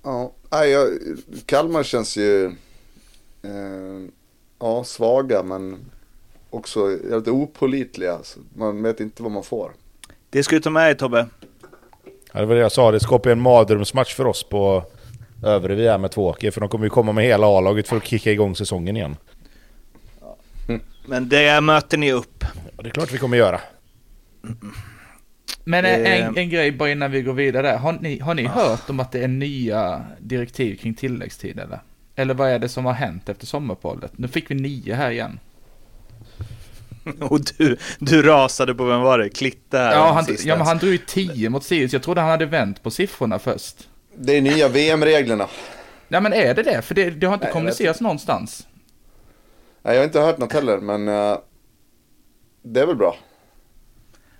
Ja, 0.03 0.31
nej, 0.51 0.69
jag, 0.69 0.87
Kalmar 1.45 1.83
känns 1.83 2.17
ju 2.17 2.45
eh, 3.43 4.09
ja, 4.59 4.83
svaga 4.83 5.43
men 5.43 5.77
också 6.49 6.87
lite 6.87 7.31
opolitliga. 7.31 8.17
Man 8.55 8.83
vet 8.83 8.99
inte 8.99 9.23
vad 9.23 9.31
man 9.31 9.43
får. 9.43 9.71
Det 10.29 10.43
ska 10.43 10.55
du 10.55 10.59
ta 10.61 10.69
med 10.69 10.87
dig 10.87 10.97
Tobbe. 10.97 11.25
Ja, 12.33 12.39
det 12.39 12.45
var 12.45 12.55
det 12.55 12.61
jag 12.61 12.71
sa, 12.71 12.91
det 12.91 12.99
skapar 12.99 13.29
ju 13.29 13.31
en 13.31 13.41
madrumsmatch 13.41 14.13
för 14.15 14.27
oss 14.27 14.43
på 14.43 14.83
här 15.41 15.97
med 15.97 16.11
Tvååker. 16.11 16.51
För 16.51 16.61
de 16.61 16.69
kommer 16.69 16.85
ju 16.85 16.89
komma 16.89 17.11
med 17.11 17.23
hela 17.23 17.47
A-laget 17.47 17.87
för 17.87 17.97
att 17.97 18.05
kicka 18.05 18.31
igång 18.31 18.55
säsongen 18.55 18.97
igen. 18.97 19.17
Men 21.05 21.29
det 21.29 21.61
möter 21.61 21.97
ni 21.97 22.11
upp. 22.11 22.43
Ja, 22.77 22.83
det 22.83 22.89
är 22.89 22.91
klart 22.91 23.13
vi 23.13 23.17
kommer 23.17 23.37
göra. 23.37 23.61
Men 25.63 25.85
en, 25.85 26.05
Eh. 26.05 26.25
en, 26.25 26.37
en 26.37 26.49
grej 26.49 26.71
bara 26.71 26.91
innan 26.91 27.11
vi 27.11 27.21
går 27.21 27.33
vidare 27.33 27.67
där. 27.67 27.77
Har 27.77 27.93
ni, 28.01 28.19
har 28.19 28.33
ni 28.33 28.45
hört 28.45 28.89
om 28.89 28.99
att 28.99 29.11
det 29.11 29.23
är 29.23 29.27
nya 29.27 30.05
direktiv 30.19 30.75
kring 30.75 30.93
tilläggstid 30.93 31.59
eller? 31.59 31.79
Eller 32.15 32.33
vad 32.33 32.49
är 32.49 32.59
det 32.59 32.69
som 32.69 32.85
har 32.85 32.93
hänt 32.93 33.29
efter 33.29 33.45
sommaruppehållet? 33.45 34.17
Nu 34.17 34.27
fick 34.27 34.51
vi 34.51 34.55
nio 34.55 34.93
här 34.93 35.11
igen. 35.11 35.39
Och 37.19 37.39
du, 37.57 37.77
du 37.99 38.21
rasade 38.21 38.75
på, 38.75 38.85
vem 38.85 39.01
var 39.01 39.19
det? 39.19 39.29
Klitte 39.29 39.77
här. 39.77 39.93
Ja, 39.93 40.11
han, 40.11 40.25
ja, 40.45 40.55
men 40.55 40.67
han 40.67 40.77
drog 40.77 40.91
ju 40.91 40.97
10 40.97 41.49
mot 41.49 41.63
Sirius. 41.63 41.93
Jag 41.93 42.03
trodde 42.03 42.21
han 42.21 42.29
hade 42.29 42.45
vänt 42.45 42.83
på 42.83 42.91
siffrorna 42.91 43.39
först. 43.39 43.87
Det 44.15 44.37
är 44.37 44.41
nya 44.41 44.67
VM-reglerna. 44.67 45.47
Ja, 46.07 46.19
men 46.19 46.33
är 46.33 46.53
det 46.53 46.63
det? 46.63 46.81
För 46.81 46.95
det, 46.95 47.09
det 47.09 47.27
har 47.27 47.33
inte 47.33 47.45
Nej, 47.45 47.53
kommunicerats 47.53 48.01
någonstans. 48.01 48.67
Nej, 49.81 49.93
jag 49.93 50.01
har 50.01 50.05
inte 50.05 50.19
hört 50.19 50.37
något 50.37 50.53
heller, 50.53 50.77
men 50.77 51.07
eh, 51.07 51.37
det 52.63 52.79
är 52.79 52.85
väl 52.85 52.95
bra. 52.95 53.15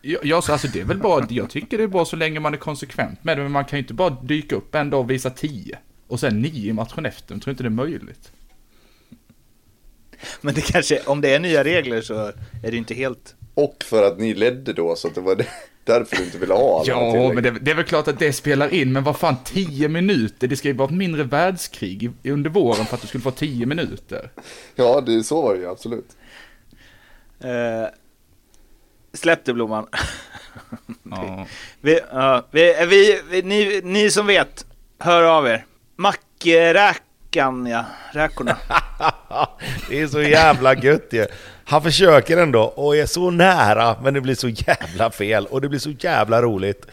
Ja, 0.02 0.20
ja, 0.24 0.42
så 0.42 0.52
alltså 0.52 0.68
det 0.68 0.82
är 0.82 0.86
väl 0.86 0.98
bra. 0.98 1.26
Jag 1.30 1.50
tycker 1.50 1.78
det 1.78 1.84
är 1.84 1.88
bra 1.88 2.06
så 2.06 2.16
länge 2.16 2.40
man 2.40 2.54
är 2.54 2.58
konsekvent 2.58 3.24
med 3.24 3.38
det. 3.38 3.44
Men 3.44 3.52
man 3.52 3.66
kan 3.66 3.78
ju 3.80 3.84
inte 3.84 3.94
bara 3.94 4.10
dyka 4.10 4.56
upp 4.56 4.76
en 4.76 4.90
dag 4.90 5.00
och 5.00 5.10
visa 5.10 5.30
10. 5.30 5.78
Och 6.08 6.20
sen 6.20 6.42
9 6.42 6.70
i 6.70 6.74
matchen 6.74 7.06
efter. 7.06 7.36
Jag 7.36 7.42
tror 7.42 7.52
inte 7.52 7.64
det 7.64 7.68
är 7.68 7.70
möjligt. 7.70 8.32
Men 10.42 10.54
det 10.54 10.62
kanske, 10.62 11.02
om 11.06 11.22
det 11.22 11.34
är 11.34 11.40
nya 11.40 11.64
regler 11.64 12.02
så 12.02 12.14
är 12.64 12.72
det 12.72 12.78
inte 12.78 12.94
helt... 12.94 13.36
Och 13.54 13.84
för 13.84 14.04
att 14.08 14.20
ni 14.20 14.34
ledde 14.34 14.74
då, 14.74 14.96
så 14.96 15.08
att 15.08 15.16
det 15.16 15.22
var 15.22 15.36
det, 15.36 15.46
därför 15.84 16.16
du 16.16 16.24
inte 16.24 16.38
ville 16.38 16.54
ha 16.54 16.76
alla 16.80 16.86
Ja, 16.88 17.12
tillägg. 17.12 17.34
men 17.34 17.44
det, 17.44 17.52
det 17.62 17.72
är 17.72 17.76
väl 17.76 17.86
klart 17.86 18.08
att 18.08 18.20
det 18.20 18.34
spelar 18.34 18.74
in. 18.74 18.92
Men 18.94 19.04
vad 19.04 19.18
fan, 19.18 19.36
10 19.46 19.88
minuter? 19.90 20.48
Det 20.48 20.56
ska 20.56 20.68
ju 20.68 20.74
vara 20.74 20.90
ett 20.90 20.96
mindre 20.96 21.24
världskrig 21.24 22.12
under 22.24 22.50
våren 22.50 22.86
för 22.86 22.96
att 22.96 23.02
du 23.02 23.08
skulle 23.08 23.22
få 23.24 23.32
10 23.32 23.66
minuter. 23.66 24.32
Ja, 24.76 25.02
det, 25.02 25.24
så 25.24 25.42
var 25.42 25.54
det 25.54 25.60
ju 25.60 25.70
absolut. 25.70 26.10
Eh, 27.40 27.88
släpp 29.14 29.46
det 29.46 29.54
Blomman. 29.54 29.88
Ja. 31.04 31.48
Vi, 31.82 32.00
ja, 32.12 32.48
vi, 32.52 32.86
vi, 32.90 33.22
vi, 33.30 33.42
ni, 33.42 33.82
ni 33.84 34.12
som 34.12 34.28
vet, 34.28 34.66
hör 35.00 35.24
av 35.24 35.48
er. 35.48 35.66
Mackräkan, 37.36 37.66
ja. 37.66 37.86
Räkorna. 38.12 38.58
det 39.90 40.02
är 40.02 40.08
så 40.08 40.22
jävla 40.22 40.76
gött 40.76 41.08
ju. 41.12 41.26
Han 41.66 41.82
försöker 41.84 42.38
ändå 42.38 42.62
och 42.62 42.96
är 42.98 43.06
så 43.06 43.30
nära 43.30 43.96
men 44.04 44.14
det 44.14 44.22
blir 44.22 44.36
så 44.36 44.50
jävla 44.50 45.12
fel 45.12 45.46
och 45.46 45.62
det 45.62 45.70
blir 45.70 45.80
så 45.80 45.90
jävla 46.00 46.42
roligt. 46.42 46.86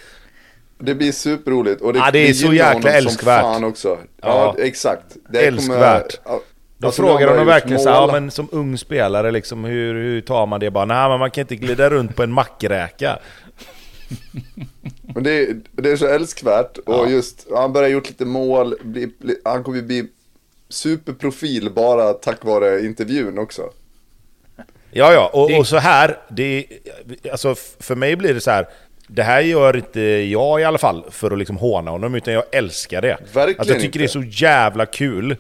Det 0.78 0.94
blir 0.94 1.12
superroligt. 1.12 1.80
Och 1.80 1.92
det, 1.92 1.98
Ja, 1.98 2.10
det 2.10 2.28
är 2.28 2.32
så 2.32 2.52
jäkla 2.52 2.66
honom 2.68 2.82
som 2.82 2.90
älskvärt. 2.92 3.42
fan 3.42 3.64
också. 3.64 3.88
Ja, 4.22 4.54
Ja. 4.58 4.64
exakt. 4.64 5.16
Det 5.30 5.46
Älskvärt. 5.46 6.20
ja, 6.24 6.40
Då 6.78 6.86
alltså, 6.86 7.02
frågar 7.02 7.36
man 7.36 7.46
verkligen 7.46 7.80
så 7.80 7.88
här, 7.88 7.96
ja, 7.96 8.08
men 8.12 8.30
som 8.30 8.48
ung 8.52 8.78
spelare 8.78 9.30
liksom, 9.30 9.64
hur, 9.64 9.94
hur 9.94 10.20
tar 10.20 10.46
man 10.46 10.60
det? 10.60 10.70
Bara, 10.70 10.84
nej 10.84 11.08
men 11.08 11.18
man 11.18 11.30
kan 11.30 11.42
inte 11.42 11.56
glida 11.56 11.90
runt 11.90 12.16
på 12.16 12.22
en 12.22 12.32
mackräka. 12.32 13.18
Men 15.14 15.22
det, 15.22 15.30
är- 15.40 15.56
det 15.72 15.90
är 15.90 15.96
så 15.96 16.06
älskvärt. 16.06 16.78
Och 16.78 17.10
just, 17.10 17.46
han 17.54 17.72
börjar 17.72 17.88
gjort 17.88 18.08
lite 18.08 18.24
mål. 18.24 18.74
Bli, 18.82 19.06
bli, 19.18 19.36
han 19.44 19.64
kommer 19.64 19.82
bli 19.82 20.08
superprofil 20.68 21.70
bara 21.70 22.12
tack 22.12 22.44
vare 22.44 22.84
intervjun 22.84 23.38
också. 23.38 23.62
Ja, 24.90 25.12
ja, 25.12 25.30
och, 25.32 25.58
och 25.58 25.66
så 25.66 25.76
här, 25.76 26.18
det, 26.28 26.66
alltså 27.32 27.54
för 27.80 27.94
mig 27.94 28.16
blir 28.16 28.34
det 28.34 28.40
så 28.40 28.50
här. 28.50 28.68
Det 29.08 29.22
här 29.22 29.40
gör 29.40 29.76
inte 29.76 30.00
jag 30.00 30.60
i 30.60 30.64
alla 30.64 30.78
fall 30.78 31.04
för 31.10 31.30
att 31.30 31.38
liksom 31.38 31.56
håna 31.56 31.90
honom, 31.90 32.14
utan 32.14 32.34
jag 32.34 32.44
älskar 32.52 33.02
det. 33.02 33.18
Verkligen 33.32 33.60
alltså, 33.60 33.74
jag 33.74 33.82
tycker 33.82 33.98
det 33.98 34.04
är 34.04 34.16
inte. 34.16 34.30
så 34.32 34.42
jävla 34.44 34.86
kul. 34.86 35.36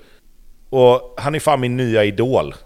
Och 0.70 1.14
han 1.16 1.34
är 1.34 1.40
fan 1.40 1.60
min 1.60 1.76
nya 1.76 2.04
idol. 2.04 2.54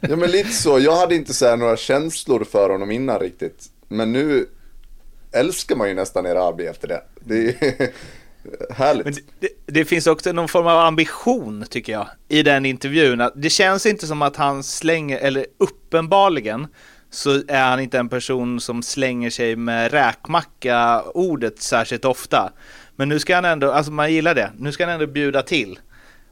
Ja 0.00 0.16
men 0.16 0.30
lite 0.30 0.52
så, 0.52 0.78
jag 0.78 0.96
hade 0.96 1.14
inte 1.14 1.34
så 1.34 1.46
här 1.46 1.56
några 1.56 1.76
känslor 1.76 2.44
för 2.44 2.70
honom 2.70 2.90
innan 2.90 3.18
riktigt. 3.18 3.66
Men 3.88 4.12
nu 4.12 4.46
älskar 5.32 5.76
man 5.76 5.88
ju 5.88 5.94
nästan 5.94 6.26
Erabi 6.26 6.66
efter 6.66 6.88
det. 6.88 7.02
Det 7.20 7.48
är 7.48 7.90
härligt. 8.70 9.04
Men 9.04 9.14
det, 9.40 9.48
det, 9.66 9.84
finns 9.84 10.06
också 10.06 10.32
någon 10.32 10.48
form 10.48 10.66
av 10.66 10.78
ambition 10.78 11.64
tycker 11.70 11.92
jag 11.92 12.06
i 12.28 12.42
den 12.42 12.66
intervjun. 12.66 13.30
Det 13.34 13.50
känns 13.50 13.86
inte 13.86 14.06
som 14.06 14.22
att 14.22 14.36
han 14.36 14.62
slänger, 14.62 15.18
eller 15.18 15.46
uppenbarligen 15.58 16.66
så 17.10 17.42
är 17.48 17.70
han 17.70 17.80
inte 17.80 17.98
en 17.98 18.08
person 18.08 18.60
som 18.60 18.82
slänger 18.82 19.30
sig 19.30 19.56
med 19.56 19.92
räkmacka 19.92 21.02
ordet 21.02 21.62
särskilt 21.62 22.04
ofta. 22.04 22.52
Men 22.96 23.08
nu 23.08 23.18
ska 23.18 23.34
han 23.34 23.44
ändå, 23.44 23.72
alltså 23.72 23.92
man 23.92 24.12
gillar 24.12 24.34
det, 24.34 24.50
nu 24.58 24.72
ska 24.72 24.84
han 24.84 24.94
ändå 24.94 25.06
bjuda 25.06 25.42
till. 25.42 25.78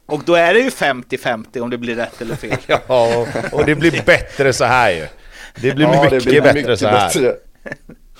Och 0.05 0.23
då 0.25 0.35
är 0.35 0.53
det 0.53 0.59
ju 0.59 0.69
50-50 0.69 1.59
om 1.59 1.69
det 1.69 1.77
blir 1.77 1.95
rätt 1.95 2.21
eller 2.21 2.35
fel. 2.35 2.57
ja, 2.87 3.27
och 3.51 3.65
det 3.65 3.75
blir 3.75 4.03
bättre 4.05 4.53
så 4.53 4.65
här 4.65 4.91
ju. 4.91 5.07
Det 5.61 5.71
blir 5.75 5.85
ja, 5.85 6.03
mycket, 6.03 6.23
det 6.23 6.29
blir 6.29 6.41
bättre 6.41 6.61
mycket 6.61 6.79
så 6.79 6.87
här. 6.87 7.07
Bättre. 7.07 7.35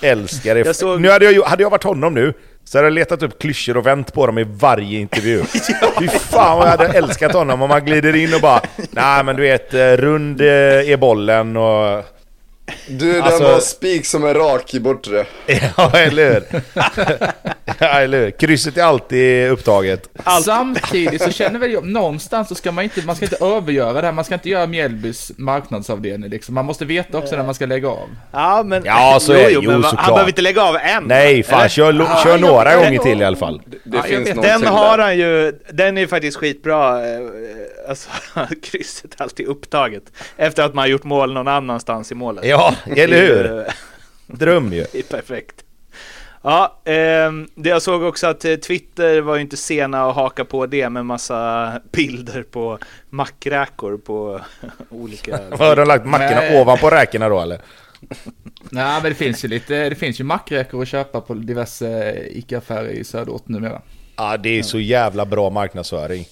Älskar 0.02 0.56
det. 0.56 0.66
Jag 0.66 0.76
såg... 0.76 1.02
Nu 1.02 1.10
hade 1.10 1.32
jag, 1.32 1.44
hade 1.44 1.64
jag 1.64 1.70
varit 1.70 1.84
honom 1.84 2.14
nu, 2.14 2.34
så 2.70 2.78
hade 2.78 2.86
jag 2.86 2.94
letat 2.94 3.24
upp 3.24 3.40
klyschor 3.40 3.78
och 3.78 3.86
vänt 3.86 4.14
på 4.14 4.26
dem 4.26 4.38
i 4.38 4.44
varje 4.44 5.00
intervju. 5.00 5.38
ja. 5.82 5.92
Fy 6.00 6.08
fan 6.08 6.58
vad 6.58 6.68
jag 6.68 6.72
hade 6.72 6.88
älskat 6.88 7.34
honom 7.34 7.62
om 7.62 7.70
man 7.70 7.86
glider 7.86 8.16
in 8.16 8.34
och 8.34 8.42
bara 8.42 8.62
Nej 8.90 9.24
men 9.24 9.36
du 9.36 9.42
vet, 9.42 9.74
eh, 9.74 9.80
rund 9.80 10.42
eh, 10.42 10.48
är 10.92 10.98
bollen 10.98 11.58
och 11.58 12.06
du, 12.88 13.14
den 13.14 13.22
alltså... 13.24 13.44
var 13.44 13.60
spik 13.60 14.06
som 14.06 14.24
är 14.24 14.34
rak 14.34 14.74
i 14.74 14.80
bortre. 14.80 15.26
ja, 15.78 15.92
eller 15.94 16.34
hur? 16.34 16.44
ja, 17.80 17.88
eller 17.88 18.20
hur? 18.20 18.32
Krysset 18.32 18.78
är 18.78 18.84
alltid 18.84 19.50
upptaget. 19.50 20.10
Allt. 20.24 20.46
Samtidigt 20.46 21.22
så 21.22 21.32
känner 21.32 21.60
väl 21.60 21.72
jag, 21.72 21.86
någonstans 21.86 22.48
så 22.48 22.56
ska 22.56 22.72
man 22.72 22.84
inte, 22.84 23.02
man 23.02 23.16
ska 23.16 23.26
inte 23.26 23.46
övergöra 23.46 24.02
det 24.02 24.08
här, 24.08 24.12
man 24.12 24.26
ska 24.26 24.34
inte 24.34 24.50
göra 24.50 24.68
Mjällbys 24.68 25.32
marknadsavdelning 25.38 26.30
liksom. 26.30 26.56
Man 26.56 26.66
måste 26.66 26.86
veta 26.86 27.18
också 27.18 27.36
när 27.36 27.44
man 27.44 27.56
ska 27.56 27.66
lägga 27.66 27.90
av. 27.90 28.10
Ja, 28.32 28.64
men... 28.66 28.84
Ja, 28.86 29.18
så 29.22 29.34
är, 29.34 29.50
jo, 29.50 29.62
jo, 29.64 29.72
men 29.72 29.84
han 29.84 30.14
behöver 30.14 30.30
inte 30.30 30.42
lägga 30.42 30.64
av 30.64 30.76
än. 30.76 31.04
Nej, 31.04 31.44
fan, 31.44 31.60
eller? 31.60 31.70
kör, 31.70 31.94
ja, 31.94 32.22
kör 32.24 32.38
några 32.38 32.76
gånger 32.76 33.00
till 33.00 33.22
i 33.22 33.26
alla 33.26 33.38
fall. 33.38 33.62
Det, 33.66 33.78
det 33.84 33.98
ja, 33.98 34.04
finns 34.04 34.30
den 34.42 34.66
har 34.66 34.98
han 34.98 35.18
ju, 35.18 35.60
den 35.72 35.98
är 35.98 36.02
ju 36.02 36.08
faktiskt 36.08 36.38
skitbra. 36.38 37.08
Eh, 37.08 37.20
alltså, 37.90 38.10
krysset 38.64 39.16
är 39.20 39.24
alltid 39.24 39.46
upptaget. 39.46 40.04
Efter 40.38 40.64
att 40.64 40.74
man 40.74 40.82
har 40.82 40.88
gjort 40.88 41.04
mål 41.04 41.34
någon 41.34 41.48
annanstans 41.48 42.12
i 42.12 42.16
målet. 42.16 42.46
Ja, 42.46 42.58
eller 42.86 43.22
hur? 43.22 43.66
Dröm 44.28 44.74
ju. 44.74 44.86
Det 44.92 45.00
är 45.00 45.04
perfekt. 45.04 45.64
Ja, 46.42 46.80
eh, 46.84 47.32
det 47.56 47.70
jag 47.70 47.82
såg 47.82 48.04
också 48.04 48.28
att 48.28 48.46
eh, 48.46 48.56
Twitter 48.56 49.22
var 49.22 49.36
ju 49.36 49.42
inte 49.42 49.58
sena 49.58 50.10
att 50.10 50.16
haka 50.16 50.46
på 50.46 50.66
det 50.66 50.90
med 50.90 51.06
massa 51.06 51.72
bilder 51.92 52.44
på 52.44 52.80
mackräkor 53.10 53.98
på 53.98 54.42
olika... 54.90 55.40
Har 55.52 55.76
de 55.76 55.88
lagt 55.88 56.06
mackorna 56.06 56.42
Nej. 56.42 56.62
ovanpå 56.62 56.90
räkorna 56.90 57.30
då 57.30 57.40
eller? 57.40 57.62
Nej 58.70 59.02
men 59.02 59.12
det 59.12 59.16
finns 59.16 59.46
ju 59.46 59.48
lite, 59.48 59.90
det 59.90 59.96
finns 59.96 60.20
ju 60.20 60.24
mackräkor 60.24 60.82
att 60.82 60.88
köpa 60.88 61.22
på 61.22 61.34
diverse 61.34 62.16
ICA-affärer 62.30 62.90
i 62.90 63.04
söderort 63.04 63.48
numera. 63.48 63.82
Ja 64.16 64.38
det 64.38 64.60
är 64.60 64.64
så 64.64 64.80
jävla 64.80 65.26
bra 65.26 65.50
marknadsföring. 65.50 66.26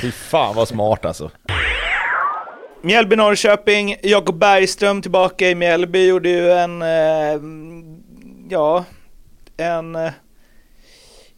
Fy 0.00 0.10
fan 0.10 0.54
vad 0.54 0.68
smart 0.68 1.04
alltså. 1.04 1.30
Mjällby-Norrköping, 2.88 3.96
Jakob 4.02 4.38
Bergström 4.38 5.02
tillbaka 5.02 5.50
i 5.50 5.54
Mjällby 5.54 6.06
gjorde 6.06 6.28
ju 6.28 6.52
en, 6.52 6.82
eh, 6.82 7.40
ja, 8.48 8.84
en, 9.56 9.96
eh, 9.96 10.10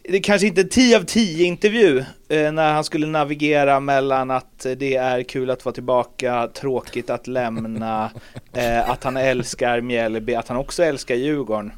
det 0.03 0.17
är 0.17 0.23
kanske 0.23 0.47
inte 0.47 0.61
en 0.61 0.69
10 0.69 0.97
av 0.97 1.01
10 1.01 1.45
intervju 1.45 1.99
eh, 2.29 2.51
när 2.51 2.73
han 2.73 2.83
skulle 2.83 3.07
navigera 3.07 3.79
mellan 3.79 4.31
att 4.31 4.65
det 4.77 4.95
är 4.95 5.23
kul 5.23 5.49
att 5.49 5.65
vara 5.65 5.73
tillbaka, 5.73 6.47
tråkigt 6.47 7.09
att 7.09 7.27
lämna, 7.27 8.11
eh, 8.53 8.89
att 8.89 9.03
han 9.03 9.17
älskar 9.17 9.81
Mjällby, 9.81 10.35
att 10.35 10.47
han 10.47 10.57
också 10.57 10.83
älskar 10.83 11.15
Djurgården. 11.15 11.71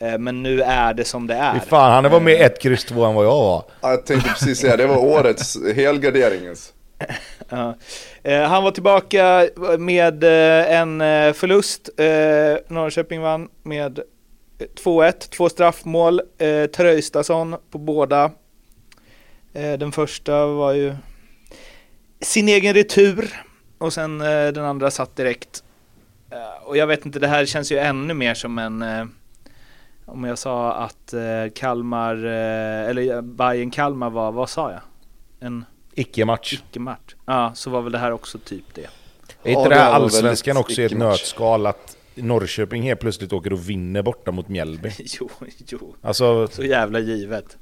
Eh, 0.00 0.18
men 0.18 0.42
nu 0.42 0.62
är 0.62 0.94
det 0.94 1.04
som 1.04 1.26
det 1.26 1.34
är. 1.34 1.54
Fy 1.54 1.60
fan, 1.60 2.04
han 2.04 2.12
var 2.12 2.20
med 2.20 2.40
ett 2.40 2.62
kryss 2.62 2.84
två 2.84 3.04
än 3.04 3.14
vad 3.14 3.24
jag 3.24 3.30
var. 3.30 3.64
Jag 3.80 4.06
tänkte 4.06 4.28
precis 4.28 4.58
säga, 4.58 4.76
det 4.76 4.86
var 4.86 4.98
årets 4.98 5.56
helgarderingens. 5.74 6.72
Ja. 7.48 7.74
Eh, 8.22 8.42
han 8.42 8.62
var 8.62 8.70
tillbaka 8.70 9.48
med 9.78 10.24
eh, 10.24 10.80
en 10.80 11.00
eh, 11.00 11.32
förlust. 11.32 11.90
Eh, 11.96 12.56
Norrköping 12.68 13.20
vann 13.20 13.48
med 13.62 13.98
eh, 13.98 14.04
2-1, 14.84 15.12
två 15.30 15.48
straffmål. 15.48 16.20
Eh, 16.38 16.66
Tröjstason 16.66 17.56
på 17.70 17.78
båda. 17.78 18.30
Den 19.52 19.92
första 19.92 20.46
var 20.46 20.72
ju 20.72 20.94
sin 22.20 22.48
egen 22.48 22.74
retur 22.74 23.42
och 23.78 23.92
sen 23.92 24.18
den 24.18 24.64
andra 24.64 24.90
satt 24.90 25.16
direkt. 25.16 25.64
Och 26.64 26.76
jag 26.76 26.86
vet 26.86 27.06
inte, 27.06 27.18
det 27.18 27.28
här 27.28 27.46
känns 27.46 27.72
ju 27.72 27.78
ännu 27.78 28.14
mer 28.14 28.34
som 28.34 28.58
en 28.58 28.84
om 30.06 30.24
jag 30.24 30.38
sa 30.38 30.72
att 30.72 31.14
Kalmar, 31.54 32.16
eller 32.24 33.22
Bayern 33.22 33.70
Kalmar 33.70 34.10
var, 34.10 34.32
vad 34.32 34.50
sa 34.50 34.70
jag? 34.70 34.80
En 35.40 35.64
Icke-match. 36.00 36.52
Icke-match. 36.52 37.14
Ja, 37.26 37.52
så 37.54 37.70
var 37.70 37.82
väl 37.82 37.92
det 37.92 37.98
här 37.98 38.12
också 38.12 38.38
typ 38.38 38.64
det. 38.74 38.80
Är 39.42 39.50
inte 39.50 39.62
ja, 39.62 39.68
det 39.68 39.74
här 39.74 39.92
allsvenskan 39.92 40.56
också 40.56 40.82
i 40.82 40.84
ett 40.84 40.98
nötskal 40.98 41.66
att 41.66 41.96
Norrköping 42.14 42.82
helt 42.82 43.00
plötsligt 43.00 43.32
åker 43.32 43.52
och 43.52 43.68
vinner 43.68 44.02
borta 44.02 44.30
mot 44.30 44.48
Mjällby? 44.48 44.92
jo, 44.98 45.30
jo. 45.66 45.94
Alltså, 46.02 46.48
så 46.48 46.62
jävla 46.64 46.98
givet. 46.98 47.56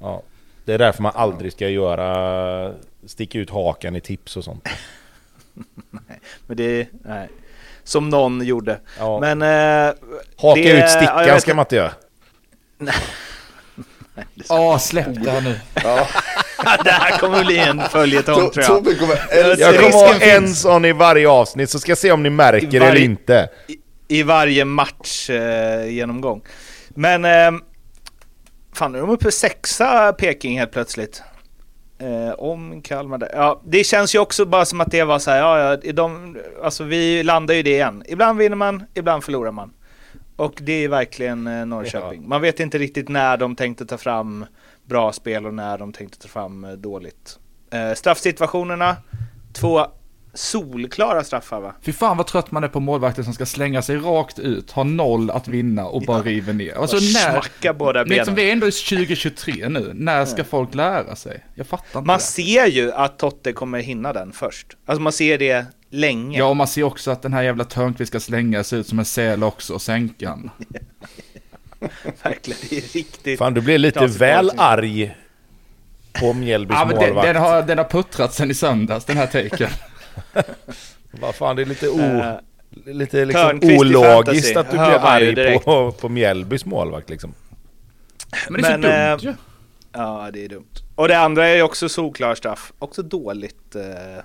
Ja. 0.00 0.22
Det 0.64 0.74
är 0.74 0.78
därför 0.78 1.02
man 1.02 1.12
aldrig 1.14 1.52
ska 1.52 1.68
göra... 1.68 2.74
Sticka 3.06 3.38
ut 3.38 3.50
hakan 3.50 3.96
i 3.96 4.00
tips 4.00 4.36
och 4.36 4.44
sånt. 4.44 4.68
nej, 5.90 6.20
men 6.46 6.56
det... 6.56 6.88
Nej. 7.04 7.28
Som 7.84 8.08
någon 8.08 8.46
gjorde. 8.46 8.80
Ja. 8.98 9.20
Men... 9.20 9.42
Eh, 9.42 9.94
Haka 10.36 10.60
det, 10.60 10.84
ut 10.84 10.90
stickan 10.90 11.28
ja, 11.28 11.40
ska 11.40 11.54
man 11.54 11.62
inte 11.62 11.76
göra. 11.76 11.92
Ja, 14.48 14.74
oh, 14.74 14.78
släpp 14.78 15.24
det 15.24 15.30
här 15.30 15.40
nu. 15.40 15.60
Ja. 15.74 16.06
det 16.84 16.90
här 16.90 17.18
kommer 17.18 17.44
bli 17.44 17.58
en 17.58 17.82
följetong 17.90 18.50
tror 18.50 18.52
jag. 18.54 18.66
Tobbe 18.66 18.94
kommer 18.94 19.16
jag 19.58 19.76
kommer 19.76 19.92
ha 19.92 20.14
en 20.14 20.54
sån 20.54 20.84
i 20.84 20.92
varje 20.92 21.28
avsnitt, 21.28 21.70
så 21.70 21.78
ska 21.78 21.90
jag 21.90 21.98
se 21.98 22.12
om 22.12 22.22
ni 22.22 22.30
märker 22.30 22.80
det 22.80 22.86
eller 22.86 23.00
inte. 23.00 23.48
I, 23.66 24.18
I, 24.18 24.22
varje 24.22 24.64
match 24.64 25.30
eh, 25.30 25.88
genomgång. 25.88 26.42
Men... 26.88 27.24
Eh, 27.24 27.60
fan, 28.72 28.92
nu 28.92 28.98
är 28.98 29.02
de 29.02 29.10
uppe 29.10 29.30
sexa 29.30 30.12
Peking 30.12 30.58
helt 30.58 30.72
plötsligt. 30.72 31.22
Eh, 32.00 32.32
om 32.38 32.82
Kalmar 32.82 33.18
där. 33.18 33.30
Ja, 33.32 33.62
det 33.64 33.84
känns 33.84 34.14
ju 34.14 34.18
också 34.18 34.44
bara 34.44 34.64
som 34.64 34.80
att 34.80 34.90
det 34.90 35.04
var 35.04 35.18
så 35.18 35.30
här, 35.30 35.38
ja, 35.38 35.78
ja, 35.82 35.92
de, 35.92 36.36
alltså 36.62 36.84
vi 36.84 37.22
landar 37.22 37.54
ju 37.54 37.62
det 37.62 37.70
igen. 37.70 38.02
Ibland 38.08 38.38
vinner 38.38 38.56
man, 38.56 38.84
ibland 38.94 39.24
förlorar 39.24 39.52
man. 39.52 39.72
Och 40.38 40.58
det 40.62 40.84
är 40.84 40.88
verkligen 40.88 41.46
eh, 41.46 41.66
Norrköping. 41.66 42.22
Ja. 42.22 42.28
Man 42.28 42.40
vet 42.40 42.60
inte 42.60 42.78
riktigt 42.78 43.08
när 43.08 43.36
de 43.36 43.56
tänkte 43.56 43.86
ta 43.86 43.98
fram 43.98 44.46
bra 44.84 45.12
spel 45.12 45.46
och 45.46 45.54
när 45.54 45.78
de 45.78 45.92
tänkte 45.92 46.18
ta 46.18 46.28
fram 46.28 46.64
eh, 46.64 46.70
dåligt. 46.72 47.38
Eh, 47.70 47.94
straffsituationerna, 47.94 48.96
två 49.52 49.86
solklara 50.34 51.24
straffar 51.24 51.60
va? 51.60 51.74
Fy 51.82 51.92
fan 51.92 52.16
vad 52.16 52.26
trött 52.26 52.50
man 52.50 52.64
är 52.64 52.68
på 52.68 52.80
målvakter 52.80 53.22
som 53.22 53.32
ska 53.34 53.46
slänga 53.46 53.82
sig 53.82 53.96
rakt 53.96 54.38
ut, 54.38 54.70
ha 54.70 54.84
noll 54.84 55.30
att 55.30 55.48
vinna 55.48 55.86
och 55.86 56.02
bara 56.02 56.18
ja. 56.18 56.24
river 56.24 56.52
ner. 56.52 56.74
Alltså 56.74 56.96
när... 56.96 57.30
Smacka 57.30 57.74
båda 57.74 58.04
benen. 58.04 58.16
Liksom, 58.16 58.34
vi 58.34 58.48
är 58.48 58.52
ändå 58.52 58.66
2023 58.66 59.68
nu, 59.68 59.90
när 59.94 60.24
ska 60.24 60.38
ja. 60.38 60.44
folk 60.44 60.74
lära 60.74 61.16
sig? 61.16 61.44
Jag 61.54 61.66
fattar 61.66 61.98
inte 61.98 62.06
Man 62.06 62.18
det. 62.18 62.24
ser 62.24 62.66
ju 62.66 62.92
att 62.92 63.18
Totte 63.18 63.52
kommer 63.52 63.78
hinna 63.78 64.12
den 64.12 64.32
först. 64.32 64.76
Alltså 64.86 65.02
man 65.02 65.12
ser 65.12 65.38
det 65.38 65.66
länge. 65.90 66.38
Ja, 66.38 66.44
och 66.44 66.56
man 66.56 66.68
ser 66.68 66.82
också 66.82 67.10
att 67.10 67.22
den 67.22 67.32
här 67.32 67.42
jävla 67.42 67.64
Törnqvist 67.64 68.08
ska 68.08 68.20
slänga 68.20 68.64
sig 68.64 68.78
ut 68.78 68.86
som 68.86 68.98
en 68.98 69.04
säl 69.04 69.44
också 69.44 69.74
och 69.74 69.82
sänka 69.82 70.28
han. 70.28 70.50
Verkligen, 72.22 72.60
det 72.70 72.76
är 72.76 72.94
riktigt. 72.94 73.38
Fan, 73.38 73.54
du 73.54 73.60
blir 73.60 73.78
lite 73.78 74.06
väl 74.06 74.52
arg 74.56 75.16
på 76.12 76.32
Mjällbys 76.32 76.76
ja, 76.78 76.84
målvakt. 76.84 77.26
Den, 77.26 77.34
den, 77.34 77.42
har, 77.42 77.62
den 77.62 77.78
har 77.78 77.84
puttrat 77.84 78.34
sen 78.34 78.50
i 78.50 78.54
söndags, 78.54 79.04
den 79.04 79.16
här 79.16 79.26
taken. 79.26 79.70
Vad 81.10 81.34
fan, 81.34 81.56
det 81.56 81.62
är 81.62 81.66
lite, 81.66 81.88
o, 81.88 82.00
uh, 82.00 82.94
lite 82.94 83.24
liksom 83.24 83.60
ologiskt 83.62 84.56
att 84.56 84.70
du 84.70 84.76
blir 84.76 84.98
arg 85.04 85.58
på, 85.58 85.92
på 85.92 86.08
Mjällbys 86.08 86.64
målvakt 86.64 87.10
liksom. 87.10 87.34
Men 88.48 88.62
det 88.62 88.68
är 88.68 88.78
Men, 88.78 88.82
så 88.82 88.88
dumt 88.88 89.18
ju. 89.22 89.30
Äh, 89.30 89.36
ja, 89.92 90.30
det 90.32 90.44
är 90.44 90.48
dumt. 90.48 90.74
Och 90.94 91.08
det 91.08 91.18
andra 91.18 91.46
är 91.46 91.56
ju 91.56 91.62
också 91.62 91.88
solklar 91.88 92.34
straff. 92.34 92.72
Också 92.78 93.02
dåligt 93.02 93.74
eh, 93.74 94.22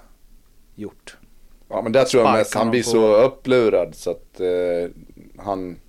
gjort. 0.76 1.18
Ja, 1.74 1.82
men 1.82 1.92
där 1.92 2.06
tror 2.06 2.24
jag 2.24 2.34
mest 2.34 2.54
han 2.54 2.70
blir 2.70 2.84
så 2.84 3.16
upplurad 3.16 3.96
så 3.96 4.12
att 4.12 4.40
eh, 4.40 4.90
han... 5.46 5.80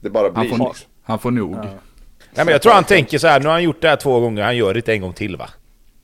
Det 0.00 0.10
bara 0.10 0.30
blir. 0.30 0.50
Han 0.50 0.58
får, 0.58 0.76
han 1.02 1.18
får 1.18 1.30
nog. 1.30 1.54
Ja. 1.54 1.62
Nej, 1.62 2.44
men 2.44 2.48
jag 2.48 2.62
tror 2.62 2.72
han 2.72 2.84
tänker 2.84 3.18
så 3.18 3.26
här, 3.26 3.40
nu 3.40 3.46
har 3.46 3.52
han 3.52 3.62
gjort 3.62 3.80
det 3.80 3.88
här 3.88 3.96
två 3.96 4.20
gånger, 4.20 4.42
han 4.42 4.56
gör 4.56 4.74
det 4.74 4.78
inte 4.78 4.92
en 4.92 5.00
gång 5.00 5.12
till 5.12 5.36
va? 5.36 5.50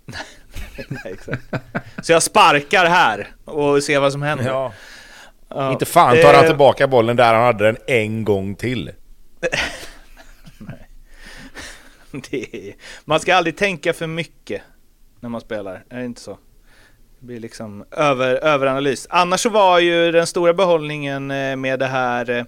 Nej, 0.89 1.13
exakt. 1.13 1.43
Så 2.03 2.13
jag 2.13 2.23
sparkar 2.23 2.85
här 2.85 3.35
och 3.45 3.83
ser 3.83 4.01
vad 4.01 4.13
som 4.13 4.23
händer. 4.23 4.47
Ja. 4.47 4.73
Ja. 5.49 5.73
Inte 5.73 5.85
fan 5.85 6.17
tar 6.23 6.35
han 6.35 6.47
tillbaka 6.47 6.89
bollen 6.89 7.17
där 7.17 7.35
han 7.35 7.45
hade 7.45 7.65
den 7.65 7.77
en 7.87 8.25
gång 8.25 8.55
till. 8.55 8.91
Nej. 10.59 10.89
Är... 12.31 12.75
Man 13.05 13.21
ska 13.21 13.35
aldrig 13.35 13.57
tänka 13.57 13.93
för 13.93 14.07
mycket 14.07 14.63
när 15.21 15.29
man 15.29 15.41
spelar, 15.41 15.85
är 15.89 15.99
det 15.99 16.05
inte 16.05 16.21
så? 16.21 16.39
Blir 17.25 17.41
liksom 17.41 17.85
över, 17.91 18.35
överanalys. 18.35 19.07
Annars 19.11 19.41
så 19.41 19.49
var 19.49 19.79
ju 19.79 20.13
den 20.13 20.27
stora 20.27 20.55
behållningen 20.55 21.31
eh, 21.31 21.57
med 21.57 21.79
det 21.79 21.87
här 21.87 22.47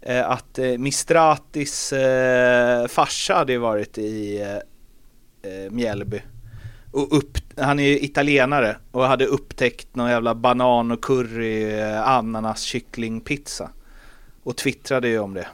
eh, 0.00 0.30
att 0.30 0.58
eh, 0.58 0.78
Mistratis 0.78 1.94
farsa 2.88 3.34
hade 3.34 3.52
ju 3.52 3.58
varit 3.58 3.98
i 3.98 4.44
Mjällby. 5.70 6.22
Och 6.92 7.16
upp, 7.16 7.38
han 7.56 7.78
är 7.78 7.84
ju 7.84 8.00
italienare 8.00 8.76
och 8.90 9.04
hade 9.04 9.26
upptäckt 9.26 9.94
någon 9.94 10.10
jävla 10.10 10.34
banan 10.34 10.90
och 10.90 11.04
curry 11.04 11.80
ananas 11.92 12.62
kycklingpizza. 12.62 13.70
Och 14.42 14.56
twittrade 14.56 15.08
ju 15.08 15.18
om 15.18 15.34
det. 15.34 15.48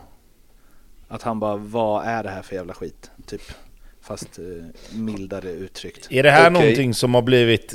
Att 1.09 1.22
han 1.22 1.40
bara, 1.40 1.57
vad 1.57 2.07
är 2.07 2.22
det 2.22 2.30
här 2.30 2.42
för 2.42 2.57
jävla 2.57 2.74
skit? 2.74 3.11
Typ. 3.26 3.42
Fast 4.07 4.38
eh, 4.38 4.44
mildare 4.98 5.50
uttryckt. 5.50 6.07
Är 6.11 6.22
det 6.22 6.30
här 6.30 6.40
Okej. 6.40 6.50
någonting 6.52 6.94
som 6.94 7.14
har 7.14 7.22
blivit 7.22 7.74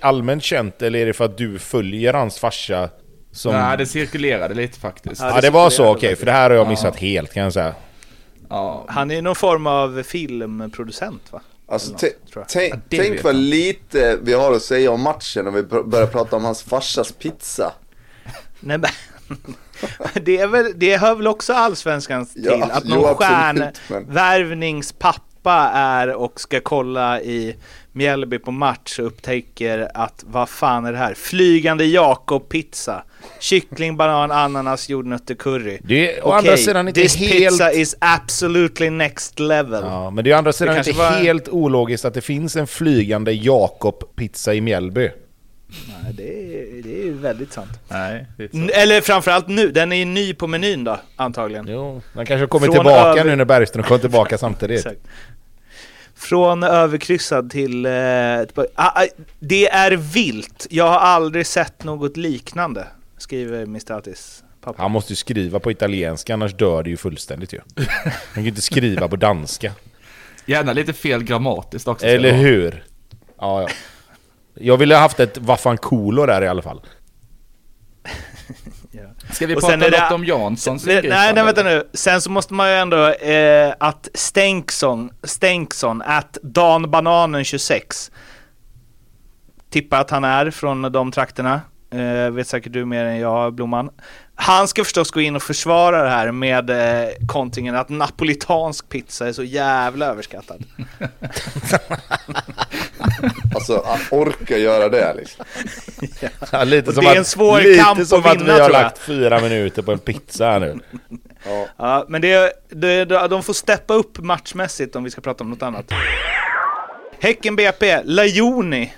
allmänt 0.00 0.42
känt 0.42 0.82
eller 0.82 0.98
är 0.98 1.06
det 1.06 1.12
för 1.12 1.24
att 1.24 1.38
du 1.38 1.58
följer 1.58 2.12
hans 2.14 2.38
farsa? 2.38 2.90
Som... 3.32 3.52
Nej, 3.52 3.78
det 3.78 3.86
cirkulerade 3.86 4.54
lite 4.54 4.78
faktiskt. 4.80 5.20
Ja, 5.20 5.30
Ja 5.34 5.40
det 5.40 5.50
var 5.50 5.70
så, 5.70 5.84
okej. 5.86 6.00
faktiskt. 6.00 6.18
för 6.18 6.26
det 6.26 6.32
här 6.32 6.50
har 6.50 6.56
jag 6.56 6.66
Ja. 6.66 6.70
missat 6.70 6.96
helt 6.96 7.32
kan 7.32 7.42
jag 7.42 7.52
säga. 7.52 7.74
Ja. 8.48 8.84
Han 8.88 9.10
är 9.10 9.22
någon 9.22 9.34
form 9.34 9.66
av 9.66 10.02
filmproducent 10.02 11.32
va? 11.32 11.40
Alltså 11.70 11.92
något, 11.92 12.04
tänk, 12.48 12.74
Ja, 12.74 12.78
det 12.88 13.24
vad 13.24 13.34
lite 13.34 14.18
vi 14.22 14.32
har 14.32 14.52
att 14.52 14.62
säga 14.62 14.90
om 14.90 15.02
matchen 15.02 15.46
om 15.46 15.54
vi 15.54 15.62
börjar 15.62 16.06
prata 16.06 16.36
om 16.36 16.44
hans 16.44 16.62
farsas 16.62 17.12
pizza. 17.12 17.72
Nej, 18.60 18.78
men, 18.78 18.90
det, 20.24 20.38
är 20.38 20.46
väl, 20.46 20.72
det 20.76 20.96
hör 20.96 21.14
väl 21.14 21.26
också 21.26 21.52
allsvenskan 21.52 22.26
till? 22.26 22.44
Ja, 22.44 22.68
att 22.72 22.82
jo, 22.86 22.94
någon 22.94 23.16
absolut, 23.22 23.80
men- 23.88 24.14
stjärnvärvningspappa 25.48 25.78
är 25.78 26.14
och 26.14 26.40
ska 26.40 26.60
kolla 26.60 27.20
i 27.20 27.56
Mjällby 27.92 28.38
på 28.38 28.50
match 28.50 28.98
och 28.98 29.06
upptäcker 29.06 29.88
att 29.94 30.24
vad 30.26 30.48
fan 30.48 30.84
är 30.84 30.92
det 30.92 30.98
här? 30.98 31.14
Flygande 31.14 31.84
Jakob-pizza. 31.84 33.02
Kyckling, 33.40 33.96
banan, 33.96 34.30
ananas, 34.30 34.88
jordnötter, 34.88 35.34
curry. 35.34 35.78
Det 35.82 36.18
är 36.18 36.26
å 36.26 36.32
andra 36.32 36.56
sidan 36.56 36.88
inte 36.88 37.00
this 37.00 37.16
helt... 37.16 37.32
pizza 37.32 37.72
is 37.72 37.96
absolutely 37.98 38.90
next 38.90 39.40
level. 39.40 39.82
Ja, 39.84 40.10
men 40.10 40.24
det 40.24 40.30
är 40.30 40.34
å 40.34 40.38
andra 40.38 40.52
sidan 40.52 40.74
kanske 40.74 40.90
inte 40.90 41.02
var- 41.02 41.10
helt 41.10 41.48
ologiskt 41.48 42.04
att 42.04 42.14
det 42.14 42.20
finns 42.20 42.56
en 42.56 42.66
flygande 42.66 43.32
Jakob-pizza 43.32 44.54
i 44.54 44.60
Mjällby. 44.60 45.10
Nej, 45.88 46.12
det, 46.12 46.22
är, 46.22 46.82
det 46.82 47.00
är 47.00 47.04
ju 47.04 47.12
väldigt 47.12 47.52
sant. 47.52 47.70
Nej, 47.88 48.26
det 48.36 48.44
är. 48.54 48.82
Eller 48.82 49.00
framförallt 49.00 49.48
nu, 49.48 49.68
den 49.68 49.92
är 49.92 49.96
ju 49.96 50.04
ny 50.04 50.34
på 50.34 50.46
menyn 50.46 50.84
då, 50.84 50.98
antagligen. 51.16 51.66
Jo, 51.68 52.02
den 52.12 52.26
kanske 52.26 52.46
kommer 52.46 52.66
Från 52.66 52.74
tillbaka 52.74 53.20
över- 53.20 53.24
nu 53.30 53.36
när 53.36 53.44
Bergström 53.44 53.84
kommer 53.84 53.98
tillbaka 54.00 54.38
samtidigt. 54.38 54.78
Exakt. 54.86 55.00
Från 56.18 56.62
överkryssad 56.62 57.50
till... 57.50 57.86
Eh, 57.86 57.92
ah, 57.92 58.66
ah, 58.74 59.06
det 59.38 59.68
är 59.68 59.96
vilt. 59.96 60.66
Jag 60.70 60.84
har 60.84 60.98
aldrig 60.98 61.46
sett 61.46 61.84
något 61.84 62.16
liknande, 62.16 62.86
skriver 63.18 63.66
Mistratis 63.66 64.44
pappa. 64.60 64.82
Han 64.82 64.90
måste 64.90 65.12
ju 65.12 65.16
skriva 65.16 65.58
på 65.58 65.70
italienska 65.70 66.34
annars 66.34 66.54
dör 66.54 66.82
det 66.82 66.90
ju 66.90 66.96
fullständigt 66.96 67.52
ju. 67.52 67.60
Han 67.76 68.12
kan 68.34 68.42
ju 68.42 68.48
inte 68.48 68.62
skriva 68.62 69.08
på 69.08 69.16
danska. 69.16 69.72
Gärna 70.46 70.72
lite 70.72 70.92
fel 70.92 71.24
grammatiskt 71.24 71.88
också. 71.88 72.06
Eller 72.06 72.32
hur? 72.32 72.84
Ja, 73.38 73.62
ja. 73.62 73.68
Jag 74.54 74.76
ville 74.76 74.94
ha 74.94 75.02
haft 75.02 75.20
ett 75.20 75.38
Vaffanculo 75.38 76.26
där 76.26 76.42
i 76.42 76.48
alla 76.48 76.62
fall. 76.62 76.80
Ska 79.32 79.46
vi 79.46 79.54
Och 79.56 79.60
prata 79.60 79.74
är 79.74 79.90
det- 79.90 80.00
något 80.00 80.12
om 80.12 80.24
Janssons 80.24 80.86
Nej, 80.86 81.00
nej, 81.08 81.34
nej, 81.34 81.44
vänta 81.44 81.62
nu. 81.62 81.88
Sen 81.94 82.20
så 82.20 82.30
måste 82.30 82.54
man 82.54 82.68
ju 82.68 82.74
ändå 82.74 83.08
eh, 83.12 83.74
att 83.80 84.08
Stenksson, 84.14 85.10
Stenksson, 85.22 86.02
att 86.02 86.38
danbananen26 86.42 88.10
tippar 89.70 90.00
att 90.00 90.10
han 90.10 90.24
är 90.24 90.50
från 90.50 90.82
de 90.92 91.12
trakterna. 91.12 91.60
Eh, 91.90 92.30
vet 92.30 92.46
säkert 92.48 92.72
du 92.72 92.84
mer 92.84 93.04
än 93.04 93.18
jag, 93.18 93.54
Blomman. 93.54 93.90
Han 94.40 94.68
ska 94.68 94.84
förstås 94.84 95.10
gå 95.10 95.20
in 95.20 95.36
och 95.36 95.42
försvara 95.42 96.02
det 96.02 96.10
här 96.10 96.32
med 96.32 96.70
eh, 96.70 97.08
kontringen 97.26 97.74
att 97.74 97.88
napolitansk 97.88 98.88
pizza 98.88 99.28
är 99.28 99.32
så 99.32 99.44
jävla 99.44 100.06
överskattad. 100.06 100.64
Alltså 103.54 103.84
han 103.86 104.00
orkar 104.10 104.56
göra 104.56 104.88
det 104.88 105.14
liksom. 105.14 105.44
Ja, 106.52 106.64
lite 106.64 106.88
Och 106.88 106.94
som 106.94 107.04
det 107.04 107.10
är 107.10 107.12
att, 107.12 107.18
en 107.18 107.24
svår 107.24 107.60
lite 107.60 107.82
kamp 107.82 108.06
som 108.06 108.20
att 108.20 108.26
att 108.26 108.40
vinna, 108.40 108.54
vi 108.54 108.60
har 108.60 108.70
lagt 108.70 108.98
fyra 108.98 109.40
minuter 109.40 109.82
på 109.82 109.92
en 109.92 109.98
pizza 109.98 110.50
här 110.50 110.60
nu. 110.60 110.78
Ja. 111.46 111.66
Ja, 111.76 112.04
men 112.08 112.22
det, 112.22 112.52
det, 112.68 113.04
de 113.04 113.42
får 113.42 113.52
steppa 113.52 113.94
upp 113.94 114.18
matchmässigt 114.18 114.96
om 114.96 115.04
vi 115.04 115.10
ska 115.10 115.20
prata 115.20 115.44
om 115.44 115.50
något 115.50 115.62
annat. 115.62 115.92
Häcken 117.20 117.56
BP, 117.56 118.02
Lajoni. 118.04 118.92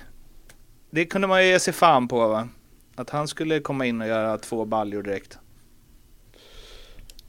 Det 0.91 1.05
kunde 1.05 1.27
man 1.27 1.43
ju 1.43 1.49
ge 1.49 1.59
sig 1.59 1.73
fan 1.73 2.07
på 2.07 2.27
va? 2.27 2.47
Att 2.95 3.09
han 3.09 3.27
skulle 3.27 3.59
komma 3.59 3.85
in 3.85 4.01
och 4.01 4.07
göra 4.07 4.37
två 4.37 4.65
baljor 4.65 5.03
direkt. 5.03 5.37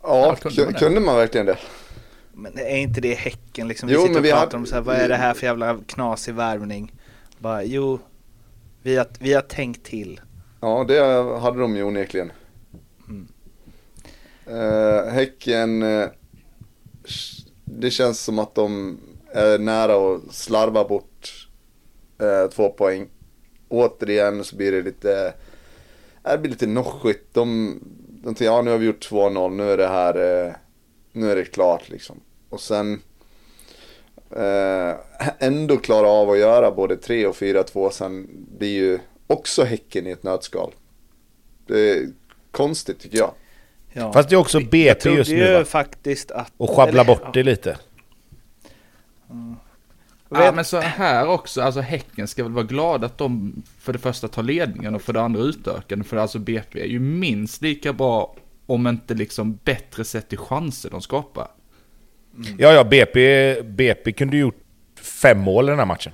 Ja, 0.02 0.26
Ja, 0.42 0.50
kunde 0.50 0.64
man 0.64 0.74
kunde, 0.74 1.00
man 1.00 1.16
verkligen 1.16 1.46
det? 1.46 1.58
Men 2.32 2.58
är 2.58 2.76
inte 2.76 3.00
det 3.00 3.14
Häcken 3.14 3.68
liksom? 3.68 3.88
Jo, 3.88 4.00
vi 4.00 4.08
sitter 4.08 4.12
men 4.12 4.18
och 4.20 4.24
vi 4.24 4.30
pratar 4.30 4.46
hade- 4.46 4.56
om 4.56 4.66
så 4.66 4.74
här, 4.74 4.82
vad 4.82 4.96
är 4.96 5.08
det 5.08 5.16
här 5.16 5.34
för 5.34 5.46
jävla 5.46 5.78
knasig 5.86 6.34
värvning? 6.34 6.92
Bara, 7.38 7.62
jo, 7.64 7.98
vi 8.82 8.96
har, 8.96 9.06
vi 9.18 9.32
har 9.32 9.42
tänkt 9.42 9.84
till. 9.84 10.20
Ja, 10.60 10.84
det 10.88 10.98
hade 11.40 11.60
de 11.60 11.76
ju 11.76 11.82
onekligen. 11.82 12.32
Mm. 13.08 13.28
Eh, 14.46 15.12
häcken, 15.12 15.82
eh, 15.82 16.08
det 17.64 17.90
känns 17.90 18.20
som 18.20 18.38
att 18.38 18.54
de 18.54 18.98
är 19.34 19.58
nära 19.58 20.14
att 20.14 20.34
slarva 20.34 20.84
bort 20.88 21.48
eh, 22.20 22.50
två 22.50 22.70
poäng. 22.70 23.08
Återigen 23.68 24.44
så 24.44 24.56
blir 24.56 24.72
det 24.72 24.82
lite, 24.82 25.34
det 26.22 26.38
blir 26.38 26.50
lite 26.50 26.66
noschigt. 26.66 27.34
De, 27.34 27.78
de 28.08 28.34
tänker, 28.34 28.44
ja 28.44 28.62
nu 28.62 28.70
har 28.70 28.78
vi 28.78 28.86
gjort 28.86 29.10
2-0, 29.10 29.50
nu 29.50 29.70
är 29.70 29.76
det 29.76 29.88
här, 29.88 30.46
eh, 30.46 30.52
nu 31.12 31.30
är 31.30 31.36
det 31.36 31.44
klart 31.44 31.88
liksom. 31.88 32.20
Och 32.48 32.60
sen 32.60 33.02
eh, 34.30 34.94
ändå 35.38 35.76
klara 35.76 36.08
av 36.08 36.30
att 36.30 36.38
göra 36.38 36.70
både 36.70 36.96
3 36.96 37.26
och 37.26 37.36
4-2 37.36 37.90
sen 37.90 38.28
blir 38.58 38.74
ju 38.74 38.98
också 39.26 39.64
Häcken 39.64 40.06
i 40.06 40.10
ett 40.10 40.22
nötskal. 40.22 40.72
Det 41.66 41.90
är 41.90 42.08
konstigt 42.50 43.00
tycker 43.00 43.18
jag. 43.18 43.32
Ja. 43.92 44.12
Fast 44.12 44.28
det 44.28 44.34
är 44.34 44.38
också 44.38 44.60
jag 44.60 44.70
BP 44.70 44.94
trodde 44.94 45.18
just 45.18 45.30
nu 45.30 45.36
ju 45.36 45.52
va? 45.52 45.64
faktiskt 45.64 46.30
att... 46.30 46.52
Och 46.56 46.74
eller- 46.88 47.04
bort 47.04 47.34
det 47.34 47.42
lite. 47.42 47.78
Ja, 50.34 50.52
men 50.52 50.64
så 50.64 50.80
här 50.80 51.28
också, 51.28 51.62
alltså 51.62 51.80
Häcken 51.80 52.28
ska 52.28 52.42
väl 52.42 52.52
vara 52.52 52.64
glada 52.64 53.06
att 53.06 53.18
de 53.18 53.62
för 53.78 53.92
det 53.92 53.98
första 53.98 54.28
tar 54.28 54.42
ledningen 54.42 54.94
och 54.94 55.02
för 55.02 55.12
det 55.12 55.20
andra 55.20 55.40
utökar 55.40 55.96
den. 55.96 56.04
För 56.04 56.16
alltså 56.16 56.38
BP 56.38 56.80
är 56.80 56.86
ju 56.86 57.00
minst 57.00 57.62
lika 57.62 57.92
bra, 57.92 58.34
om 58.66 58.86
inte 58.86 59.14
liksom 59.14 59.58
bättre 59.64 60.04
sett 60.04 60.28
till 60.28 60.38
chanser 60.38 60.90
de 60.90 61.00
skapar. 61.00 61.48
Ja, 62.58 62.72
ja, 62.72 62.84
BP, 62.84 63.62
BP 63.62 64.12
kunde 64.12 64.36
ju 64.36 64.42
gjort 64.42 64.60
fem 65.22 65.38
mål 65.38 65.64
i 65.64 65.70
den 65.70 65.78
här 65.78 65.86
matchen. 65.86 66.12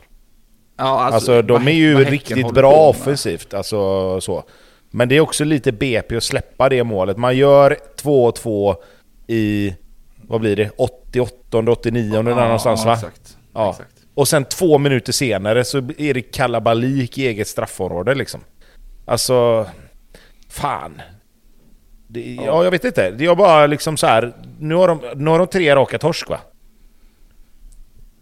Ja, 0.76 0.84
Alltså, 0.84 1.42
de 1.42 1.52
vad 1.52 1.68
är 1.68 1.72
ju 1.72 2.04
riktigt 2.04 2.54
bra 2.54 2.88
offensivt. 2.88 3.54
Alltså 3.54 4.20
så. 4.20 4.44
Men 4.90 5.08
det 5.08 5.16
är 5.16 5.20
också 5.20 5.44
lite 5.44 5.72
BP 5.72 6.16
att 6.16 6.22
släppa 6.22 6.68
det 6.68 6.84
målet. 6.84 7.16
Man 7.16 7.36
gör 7.36 7.76
2-2 8.02 8.76
i, 9.26 9.74
vad 10.22 10.40
blir 10.40 10.56
det, 10.56 10.70
88, 10.76 11.58
89 11.58 12.22
där 12.22 12.22
någonstans 12.22 12.84
va? 12.84 12.92
Exakt. 12.92 13.36
Ja. 13.54 13.70
exakt. 13.70 13.97
Och 14.18 14.28
sen 14.28 14.44
två 14.44 14.78
minuter 14.78 15.12
senare 15.12 15.64
så 15.64 15.78
är 15.78 16.14
det 16.14 16.22
kalabalik 16.22 17.18
i 17.18 17.26
eget 17.26 17.48
straffområde 17.48 18.14
liksom. 18.14 18.40
Alltså, 19.06 19.66
fan. 20.48 21.02
Det, 22.06 22.34
ja. 22.34 22.64
jag 22.64 22.70
vet 22.70 22.84
inte. 22.84 23.10
Det 23.10 23.24
är 23.24 23.34
bara 23.34 23.66
liksom 23.66 23.96
så 23.96 24.06
här. 24.06 24.32
Nu 24.58 24.74
har 24.74 24.88
de, 24.88 25.00
nu 25.14 25.30
har 25.30 25.38
de 25.38 25.46
tre 25.46 25.76
raka 25.76 25.98
torsk 25.98 26.28
va? 26.28 26.40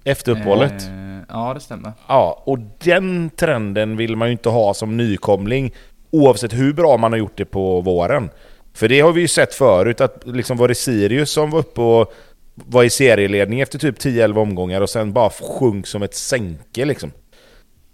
Efter 0.05 0.33
uppehållet. 0.33 0.83
Eh, 0.83 1.19
ja, 1.29 1.55
det 1.55 1.61
stämmer. 1.61 1.93
Ja, 2.09 2.43
och 2.47 2.59
den 2.79 3.31
trenden 3.31 3.97
vill 3.97 4.17
man 4.17 4.29
ju 4.29 4.33
inte 4.33 4.49
ha 4.49 4.75
som 4.75 4.97
nykomling 4.97 5.75
oavsett 6.11 6.53
hur 6.53 6.73
bra 6.73 6.97
man 6.97 7.13
har 7.13 7.19
gjort 7.19 7.37
det 7.37 7.45
på 7.45 7.81
våren. 7.81 8.31
För 8.75 8.89
det 8.89 9.01
har 9.01 9.13
vi 9.13 9.21
ju 9.21 9.29
sett 9.29 9.55
förut, 9.55 10.01
att 10.01 10.27
liksom 10.27 10.57
var 10.57 10.69
det 10.69 10.75
Sirius 10.75 11.31
som 11.31 11.51
var 11.51 11.59
uppe 11.59 11.81
och 11.81 12.13
var 12.65 12.85
i 12.85 12.91
serieledning 12.91 13.61
efter 13.61 13.79
typ 13.79 13.99
10-11 13.99 14.39
omgångar 14.39 14.81
och 14.81 14.91
sen 14.91 15.13
bara 15.13 15.31
sjönk 15.31 15.87
som 15.87 16.03
ett 16.03 16.15
sänke 16.15 16.85
liksom. 16.85 17.13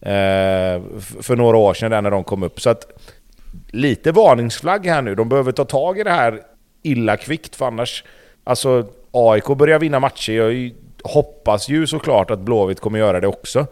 Eh, 0.01 0.83
för 1.21 1.37
några 1.37 1.57
år 1.57 1.75
sedan 1.75 1.91
där 1.91 2.03
när 2.03 2.11
de 2.11 2.25
kom 2.25 2.43
upp. 2.43 2.61
Så 2.61 2.71
att 2.71 2.87
lite 3.71 4.13
varningsflagg 4.13 4.87
här 4.87 5.03
nu. 5.03 5.15
De 5.15 5.29
behöver 5.29 5.53
ta 5.53 5.65
tag 5.65 5.99
i 5.99 6.03
det 6.03 6.11
här 6.11 6.41
illa 6.83 7.17
kvickt 7.17 7.57
för 7.57 7.67
annars... 7.67 8.05
Alltså 8.45 8.87
AIK 9.11 9.47
börjar 9.47 9.79
vinna 9.79 10.01
matcher. 10.01 10.33
Jag 10.33 10.73
hoppas 11.05 11.69
ju 11.69 11.87
såklart 11.87 12.31
att 12.31 12.41
Blåvitt 12.41 12.81
kommer 12.81 12.99
göra 12.99 13.21
det 13.21 13.27
också. 13.27 13.67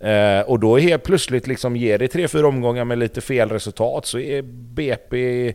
Eh, 0.00 0.40
och 0.40 0.60
då 0.60 0.76
är 0.76 0.82
helt 0.82 1.02
plötsligt 1.02 1.46
liksom 1.46 1.76
ger 1.76 1.98
det 1.98 2.14
3-4 2.14 2.42
omgångar 2.42 2.84
med 2.84 2.98
lite 2.98 3.20
fel 3.20 3.48
resultat 3.48 4.06
så 4.06 4.18
är 4.18 4.42
BP... 4.42 5.52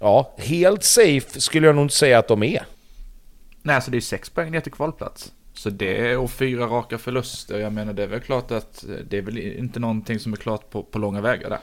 Ja, 0.00 0.34
helt 0.38 0.84
safe 0.84 1.40
skulle 1.40 1.66
jag 1.66 1.76
nog 1.76 1.84
inte 1.84 1.94
säga 1.94 2.18
att 2.18 2.28
de 2.28 2.42
är. 2.42 2.62
Nej, 3.62 3.82
så 3.82 3.90
det 3.90 3.96
är 3.96 4.00
sex 4.00 4.30
poäng 4.30 4.50
ner 4.50 4.60
till 4.60 4.72
kvalplats. 4.72 5.32
Så 5.54 5.70
det 5.70 6.10
är 6.10 6.18
och 6.18 6.30
fyra 6.30 6.66
raka 6.66 6.98
förluster. 6.98 7.58
Jag 7.58 7.72
menar 7.72 7.92
det 7.92 8.02
är 8.02 8.06
väl 8.06 8.20
klart 8.20 8.50
att 8.50 8.84
det 9.10 9.18
är 9.18 9.22
väl 9.22 9.38
inte 9.38 9.80
någonting 9.80 10.18
som 10.18 10.32
är 10.32 10.36
klart 10.36 10.70
på, 10.70 10.82
på 10.82 10.98
långa 10.98 11.20
vägar 11.20 11.50
där. 11.50 11.60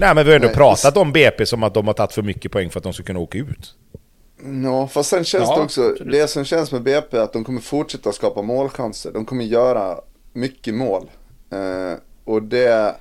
Nej 0.00 0.14
men 0.14 0.24
vi 0.24 0.30
har 0.30 0.36
ändå 0.36 0.46
Nej, 0.48 0.56
pratat 0.56 0.96
om 0.96 1.12
BP 1.12 1.46
som 1.46 1.62
att 1.62 1.74
de 1.74 1.86
har 1.86 1.94
tagit 1.94 2.12
för 2.12 2.22
mycket 2.22 2.52
poäng 2.52 2.70
för 2.70 2.80
att 2.80 2.84
de 2.84 2.92
ska 2.92 3.02
kunna 3.02 3.18
åka 3.18 3.38
ut. 3.38 3.74
Ja, 4.64 4.88
fast 4.88 5.10
sen 5.10 5.24
känns 5.24 5.48
Ja, 5.48 5.56
det 5.56 5.62
också, 5.62 5.90
absolut. 5.90 6.12
det 6.12 6.28
som 6.28 6.44
känns 6.44 6.72
med 6.72 6.82
BP 6.82 7.16
är 7.16 7.20
att 7.20 7.32
de 7.32 7.44
kommer 7.44 7.60
fortsätta 7.60 8.12
skapa 8.12 8.42
målchanser. 8.42 9.12
De 9.12 9.24
kommer 9.24 9.44
göra 9.44 10.00
mycket 10.32 10.74
mål. 10.74 11.10
Eh, 11.50 11.98
och 12.24 12.42
det 12.42 12.94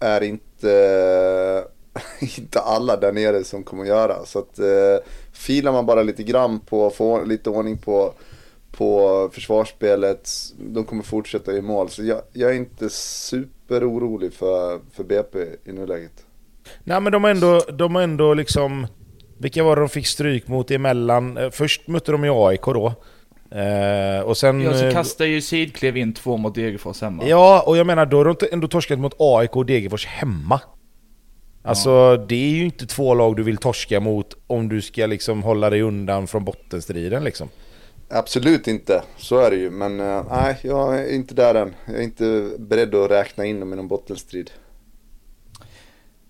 är 0.00 0.20
inte, 0.20 1.64
inte 2.38 2.60
alla 2.60 2.96
där 2.96 3.12
nere 3.12 3.44
som 3.44 3.62
kommer 3.62 3.84
göra. 3.84 4.24
Så 4.24 4.38
att 4.38 4.58
eh, 4.58 5.04
filar 5.32 5.72
man 5.72 5.86
bara 5.86 6.02
lite 6.02 6.22
grann 6.22 6.60
på, 6.60 6.90
får 6.90 7.26
lite 7.26 7.50
ordning 7.50 7.78
på, 7.78 8.12
på 8.72 9.30
försvarsspelet, 9.32 10.30
de 10.58 10.84
kommer 10.84 11.02
fortsätta 11.02 11.52
i 11.52 11.62
mål. 11.62 11.88
Så 11.88 12.04
jag, 12.04 12.20
jag 12.32 12.50
är 12.50 12.54
inte 12.54 12.90
superorolig 12.90 14.32
för, 14.32 14.80
för 14.92 15.04
BP 15.04 15.38
i 15.64 15.72
nuläget. 15.72 16.24
Nej 16.84 17.00
men 17.00 17.12
de 17.12 17.24
har 17.24 17.30
ändå, 17.30 17.60
de 17.72 17.94
har 17.94 18.02
ändå 18.02 18.34
liksom... 18.34 18.86
Vilka 19.38 19.64
var 19.64 19.76
det 19.76 19.82
de 19.82 19.88
fick 19.88 20.06
stryk 20.06 20.48
mot 20.48 20.70
emellan? 20.70 21.36
Eh, 21.36 21.50
Först 21.50 21.88
mötte 21.88 22.12
de 22.12 22.24
ju 22.24 22.30
AIK 22.30 22.62
då. 22.62 22.94
Eh, 23.50 24.20
och 24.20 24.36
sen... 24.36 24.60
Ja, 24.60 24.74
så 24.74 24.84
eh, 24.84 24.92
kastar 24.92 25.24
ju 25.24 25.40
Sidklev 25.40 25.96
in 25.96 26.14
två 26.14 26.36
mot 26.36 26.54
Degerfors 26.54 27.02
hemma. 27.02 27.22
Ja, 27.26 27.62
och 27.66 27.76
jag 27.76 27.86
menar 27.86 28.06
då 28.06 28.16
har 28.16 28.24
de 28.24 28.36
ändå 28.52 28.68
torskat 28.68 28.98
mot 28.98 29.14
AIK 29.18 29.56
och 29.56 29.66
Degerfors 29.66 30.06
hemma. 30.06 30.60
Alltså 31.62 32.16
det 32.16 32.34
är 32.34 32.50
ju 32.50 32.64
inte 32.64 32.86
två 32.86 33.14
lag 33.14 33.36
du 33.36 33.42
vill 33.42 33.56
torska 33.56 34.00
mot 34.00 34.36
om 34.46 34.68
du 34.68 34.82
ska 34.82 35.06
liksom 35.06 35.42
hålla 35.42 35.70
dig 35.70 35.82
undan 35.82 36.26
från 36.26 36.44
bottenstriden 36.44 37.24
liksom. 37.24 37.48
Absolut 38.08 38.68
inte, 38.68 39.02
så 39.16 39.38
är 39.38 39.50
det 39.50 39.56
ju. 39.56 39.70
Men 39.70 40.00
eh, 40.00 40.24
nej, 40.30 40.56
jag 40.62 40.98
är 40.98 41.14
inte 41.14 41.34
där 41.34 41.54
än. 41.54 41.74
Jag 41.86 41.96
är 41.96 42.02
inte 42.02 42.50
beredd 42.58 42.94
att 42.94 43.10
räkna 43.10 43.44
in 43.44 43.60
dem 43.60 43.72
i 43.72 43.76
någon 43.76 43.88
bottenstrid. 43.88 44.50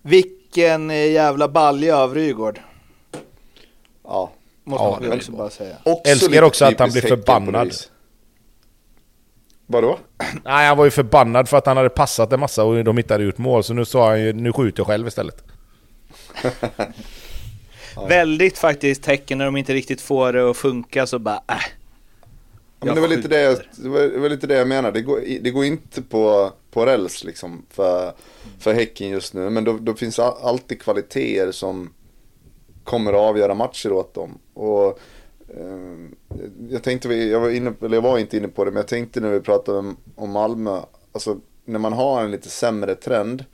Vilken 0.01 0.91
eh, 0.91 1.11
jävla 1.11 1.47
balja 1.47 1.97
av 1.97 2.15
Rygård. 2.15 2.59
Ja. 4.03 4.31
Måste 4.63 4.83
Ja, 4.83 4.99
man 5.01 5.17
också 5.17 5.31
bara 5.31 5.49
säga. 5.49 5.75
Också 5.83 6.11
Älskar 6.11 6.41
också 6.41 6.65
att 6.65 6.79
han 6.79 6.91
blir 6.91 7.01
förbannad. 7.01 7.73
Vadå? 9.71 9.99
Nej, 10.43 10.67
han 10.67 10.77
var 10.77 10.85
ju 10.85 10.91
förbannad 10.91 11.49
för 11.49 11.57
att 11.57 11.65
han 11.65 11.77
hade 11.77 11.89
passat 11.89 12.33
en 12.33 12.39
massa 12.39 12.63
och 12.63 12.83
de 12.83 13.03
hade 13.09 13.23
gjort 13.23 13.37
mål. 13.37 13.63
Så 13.63 13.73
nu 13.73 13.85
sa 13.85 14.09
han 14.09 14.21
ju, 14.21 14.33
nu 14.33 14.53
skjuter 14.53 14.79
jag 14.79 14.87
själv 14.87 15.07
istället. 15.07 15.43
Väldigt 18.07 18.57
faktiskt 18.57 19.03
tecken 19.03 19.37
när 19.37 19.45
de 19.45 19.57
inte 19.57 19.73
riktigt 19.73 20.01
får 20.01 20.33
det 20.33 20.49
att 20.49 20.57
funka 20.57 21.07
så 21.07 21.19
bara 21.19 21.35
äh. 21.35 21.55
Ja, 22.79 22.85
men 22.85 22.95
det, 22.95 23.01
var 23.01 23.07
lite 23.07 23.27
det, 23.27 23.41
jag, 23.41 23.57
det, 23.75 23.89
var, 23.89 23.99
det 23.99 24.19
var 24.19 24.29
lite 24.29 24.47
det 24.47 24.55
jag 24.55 24.67
menade. 24.67 24.99
Det 24.99 25.01
går, 25.01 25.21
det 25.41 25.51
går 25.51 25.65
inte 25.65 26.01
på, 26.01 26.51
på 26.71 26.85
räls 26.85 27.23
liksom 27.23 27.65
för, 27.69 28.13
för 28.59 28.73
Häcken 28.73 29.09
just 29.09 29.33
nu. 29.33 29.49
Men 29.49 29.63
då, 29.63 29.77
då 29.77 29.93
finns 29.93 30.19
all, 30.19 30.33
alltid 30.41 30.81
kvaliteter 30.81 31.51
som 31.51 31.93
kommer 32.83 33.13
att 33.13 33.19
avgöra 33.19 33.53
matcher 33.53 33.91
åt 33.91 34.13
dem. 34.13 34.37
Och, 34.53 34.99
Eh, 35.57 36.09
jag 36.69 36.83
tänkte, 36.83 37.13
jag 37.13 37.39
var, 37.39 37.49
inne, 37.49 37.73
eller 37.81 37.97
jag 37.97 38.01
var 38.01 38.17
inte 38.19 38.37
inne 38.37 38.47
på 38.47 38.65
det, 38.65 38.71
men 38.71 38.77
jag 38.77 38.87
tänkte 38.87 39.19
när 39.19 39.31
vi 39.31 39.39
pratade 39.39 39.77
om, 39.77 39.97
om 40.15 40.31
Malmö. 40.31 40.79
Alltså 41.11 41.39
när 41.65 41.79
man 41.79 41.93
har 41.93 42.23
en 42.23 42.31
lite 42.31 42.49
sämre 42.49 42.95
trend 42.95 43.45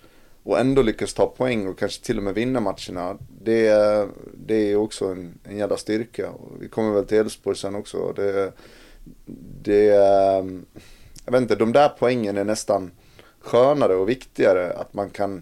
och 0.43 0.60
ändå 0.60 0.82
lyckas 0.82 1.14
ta 1.14 1.28
poäng 1.28 1.68
och 1.68 1.80
kanske 1.80 2.06
till 2.06 2.18
och 2.18 2.24
med 2.24 2.34
vinna 2.34 2.60
matcherna. 2.60 3.18
Det, 3.43 3.68
är- 3.68 4.08
det 4.45 4.56
är 4.56 4.68
ju 4.68 4.76
också 4.76 5.06
en, 5.06 5.39
en 5.43 5.58
jävla 5.58 5.78
styrka. 5.78 6.30
Och 6.30 6.52
vi 6.60 6.68
kommer 6.70 6.91
väl 6.93 7.06
till 7.06 7.18
Elfsborg 7.18 7.58
sen 7.58 7.76
också. 7.76 8.14
Det, 8.16 8.52
det, 9.64 9.88
eh, 9.89 10.45
jag 11.26 11.32
vet 11.32 11.41
inte, 11.41 11.56
de 11.56 11.72
där 11.74 11.89
poängen 12.00 12.38
är 12.38 12.43
nästan 12.43 12.91
skönare 13.39 13.95
och 13.95 14.10
viktigare. 14.10 14.74
Att 14.74 14.93
man 14.93 15.10
kan, 15.10 15.41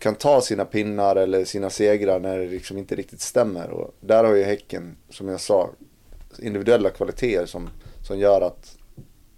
kan 0.00 0.14
ta 0.14 0.40
sina 0.40 0.64
pinnar 0.64 1.16
eller 1.16 1.44
sina 1.44 1.70
segrar 1.70 2.20
när 2.20 2.38
det 2.38 2.46
liksom 2.46 2.78
inte 2.78 2.94
riktigt 2.94 3.20
stämmer. 3.20 3.70
Och 3.70 3.94
där 4.00 4.24
har 4.24 4.34
ju 4.34 4.44
Häcken, 4.44 4.96
som 5.08 5.28
jag 5.28 5.40
sa, 5.40 5.70
individuella 6.38 6.90
kvaliteter 6.90 7.46
som, 7.46 7.68
som 8.06 8.18
gör 8.18 8.40
att, 8.40 8.76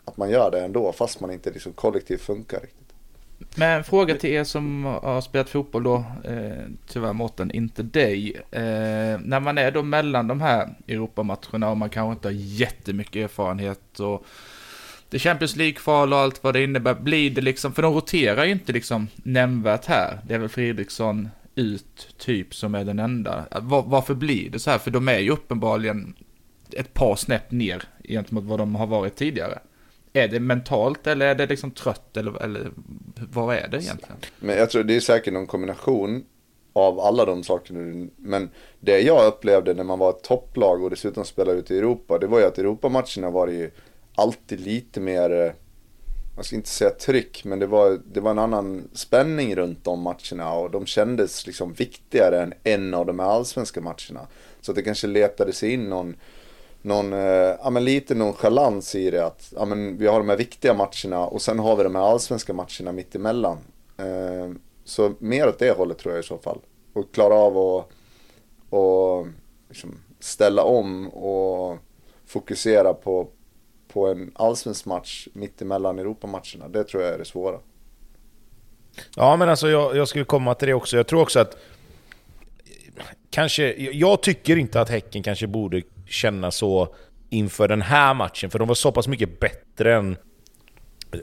att 0.05 0.17
man 0.17 0.31
gör 0.31 0.51
det 0.51 0.61
ändå. 0.61 0.93
Fast 0.93 1.21
man 1.21 1.31
inte 1.31 1.51
liksom 1.51 1.73
kollektivt 1.73 2.21
funkar 2.21 2.61
riktigt. 2.61 2.79
Men 3.57 3.85
fråga 3.85 4.15
till 4.15 4.31
er 4.31 4.45
som 4.45 4.85
har 4.85 5.21
spelat 5.21 5.49
fotboll 5.49 5.83
då, 5.83 6.05
eh, 6.25 6.65
tyvärr 6.89 7.13
Mårten, 7.13 7.51
inte 7.51 7.83
dig. 7.83 8.43
Eh, 8.51 9.21
när 9.21 9.41
man 9.41 9.59
är 9.59 9.71
då 9.71 9.83
mellan 9.83 10.29
de 10.29 10.41
här 10.41 10.75
Europamatcherna 10.89 11.71
och 11.71 11.77
man 11.77 11.91
kanske 11.91 12.13
inte 12.13 12.29
har 12.29 12.33
jättemycket 12.33 13.17
erfarenhet 13.25 14.01
och 14.01 14.27
det 15.13 15.17
är 15.17 15.21
Champions 15.21 15.57
League-kval 15.57 16.13
och 16.13 16.19
allt 16.19 16.45
vad 16.45 16.55
det 16.55 16.65
innebär, 16.65 16.95
blir 16.95 17.31
det 17.31 17.41
liksom, 17.41 17.73
för 17.73 17.83
de 17.83 17.95
roterar 17.95 18.45
ju 18.45 18.53
inte 18.53 18.73
liksom 18.73 19.09
nämnvärt 19.17 19.87
här. 19.87 20.19
Det 20.29 20.35
är 20.35 20.39
väl 20.39 20.49
Fredriksson 20.49 21.29
ut 21.55 22.15
typ 22.19 22.55
som 22.55 22.75
är 22.75 22.85
den 22.85 22.99
enda. 22.99 23.45
Var, 23.61 23.83
varför 23.83 24.15
blir 24.15 24.51
det 24.51 24.59
så 24.59 24.71
här? 24.71 24.79
För 24.79 24.91
de 24.91 25.09
är 25.09 25.19
ju 25.19 25.31
uppenbarligen 25.31 26.15
ett 26.71 26.95
par 26.95 27.17
snäpp 27.17 27.51
ner 27.51 27.83
gentemot 28.05 28.45
vad 28.45 28.59
de 28.59 28.75
har 28.75 28.87
varit 28.87 29.17
tidigare. 29.17 29.59
Är 30.13 30.29
det 30.29 30.41
mentalt 30.41 31.07
eller 31.07 31.27
är 31.27 31.35
det 31.35 31.47
liksom 31.47 31.71
trött 31.71 32.17
eller, 32.17 32.43
eller 32.43 32.71
vad 33.33 33.57
är 33.57 33.69
det 33.69 33.77
egentligen? 33.77 34.17
Men 34.41 34.57
jag 34.57 34.71
tror 34.71 34.85
det 34.85 34.97
är 34.97 35.01
säkert 35.01 35.35
någon 35.35 35.47
kombination 35.47 36.25
av 36.73 37.01
alla 37.01 37.25
de 37.25 37.43
sakerna. 37.43 38.09
Men 38.17 38.51
det 38.81 39.01
jag 39.01 39.27
upplevde 39.27 39.75
när 39.75 39.85
man 39.85 39.99
var 39.99 40.11
ett 40.11 40.23
topplag 40.23 40.83
och 40.83 40.91
dessutom 40.91 41.25
spelade 41.25 41.59
ute 41.59 41.75
i 41.75 41.79
Europa. 41.79 42.19
Det 42.19 42.27
var 42.27 42.39
ju 42.39 42.45
att 42.45 42.59
Europamatcherna 42.59 43.31
var 43.31 43.49
ju 43.49 43.71
alltid 44.15 44.61
lite 44.61 45.01
mer, 45.01 45.29
man 45.31 46.37
jag 46.37 46.45
ska 46.45 46.57
inte 46.57 46.69
säga 46.69 46.91
tryck, 46.91 47.45
men 47.45 47.59
det 47.59 47.67
var, 47.67 48.01
det 48.13 48.21
var 48.21 48.31
en 48.31 48.39
annan 48.39 48.89
spänning 48.93 49.57
runt 49.57 49.85
de 49.85 50.01
matcherna. 50.01 50.53
Och 50.53 50.71
de 50.71 50.87
kändes 50.87 51.47
liksom 51.47 51.73
viktigare 51.73 52.43
än 52.43 52.55
en 52.63 52.95
av 52.95 53.07
de 53.07 53.19
här 53.19 53.27
allsvenska 53.27 53.81
matcherna. 53.81 54.27
Så 54.61 54.73
att 54.73 54.77
det 54.77 54.83
kanske 54.83 55.07
letade 55.07 55.53
sig 55.53 55.73
in 55.73 55.89
någon 55.89 56.17
någon, 56.85 57.13
eh, 57.13 57.57
ja 57.63 57.71
men 57.71 57.85
lite 57.85 58.15
nonchalans 58.15 58.95
i 58.95 59.11
det 59.11 59.27
att 59.27 59.53
ja, 59.57 59.65
men 59.65 59.99
vi 59.99 60.07
har 60.07 60.19
de 60.19 60.29
här 60.29 60.37
viktiga 60.37 60.75
matcherna 60.75 61.27
och 61.27 61.43
sen 61.43 61.59
har 61.59 61.77
vi 61.77 61.83
de 61.83 61.95
här 61.95 62.03
allsvenska 62.03 62.53
matcherna 62.53 62.93
mitt 62.93 63.15
emellan. 63.15 63.59
Eh, 63.97 64.51
så 64.85 65.13
mer 65.19 65.49
åt 65.49 65.59
det 65.59 65.71
hållet 65.71 65.99
tror 65.99 66.15
jag 66.15 66.25
i 66.25 66.27
så 66.27 66.39
fall. 66.39 66.59
Och 66.93 67.15
klara 67.15 67.35
av 67.35 67.59
att 67.59 67.89
och 68.71 69.27
liksom 69.69 69.99
ställa 70.21 70.63
om 70.63 71.09
och 71.09 71.79
fokusera 72.27 72.95
på, 72.95 73.29
på 73.93 74.07
en 74.07 74.33
allsvensk 74.35 74.87
match 74.87 75.29
mitt 75.33 75.63
emellan 75.63 75.99
Europamatcherna. 75.99 76.69
Det 76.69 76.85
tror 76.85 77.03
jag 77.03 77.15
är 77.15 77.19
det 77.19 77.25
svåra. 77.25 77.59
Ja 79.17 79.37
men 79.37 79.49
alltså 79.49 79.71
jag, 79.71 79.97
jag 79.97 80.09
skulle 80.09 80.25
komma 80.25 80.55
till 80.55 80.69
det 80.69 80.75
också. 80.75 80.97
Jag 80.97 81.07
tror 81.07 81.23
också 81.23 81.41
att... 81.41 81.57
Kanske, 83.31 83.75
jag 83.93 84.23
tycker 84.23 84.57
inte 84.57 84.81
att 84.81 84.89
Häcken 84.89 85.23
kanske 85.23 85.47
borde 85.47 85.83
känna 86.07 86.51
så 86.51 86.95
inför 87.31 87.69
den 87.69 87.83
här 87.83 88.15
matchen. 88.15 88.51
För 88.51 88.59
de 88.59 88.69
var 88.69 88.75
så 88.75 88.93
pass 88.93 89.09
mycket 89.09 89.41
bättre 89.41 89.95
än 89.95 90.17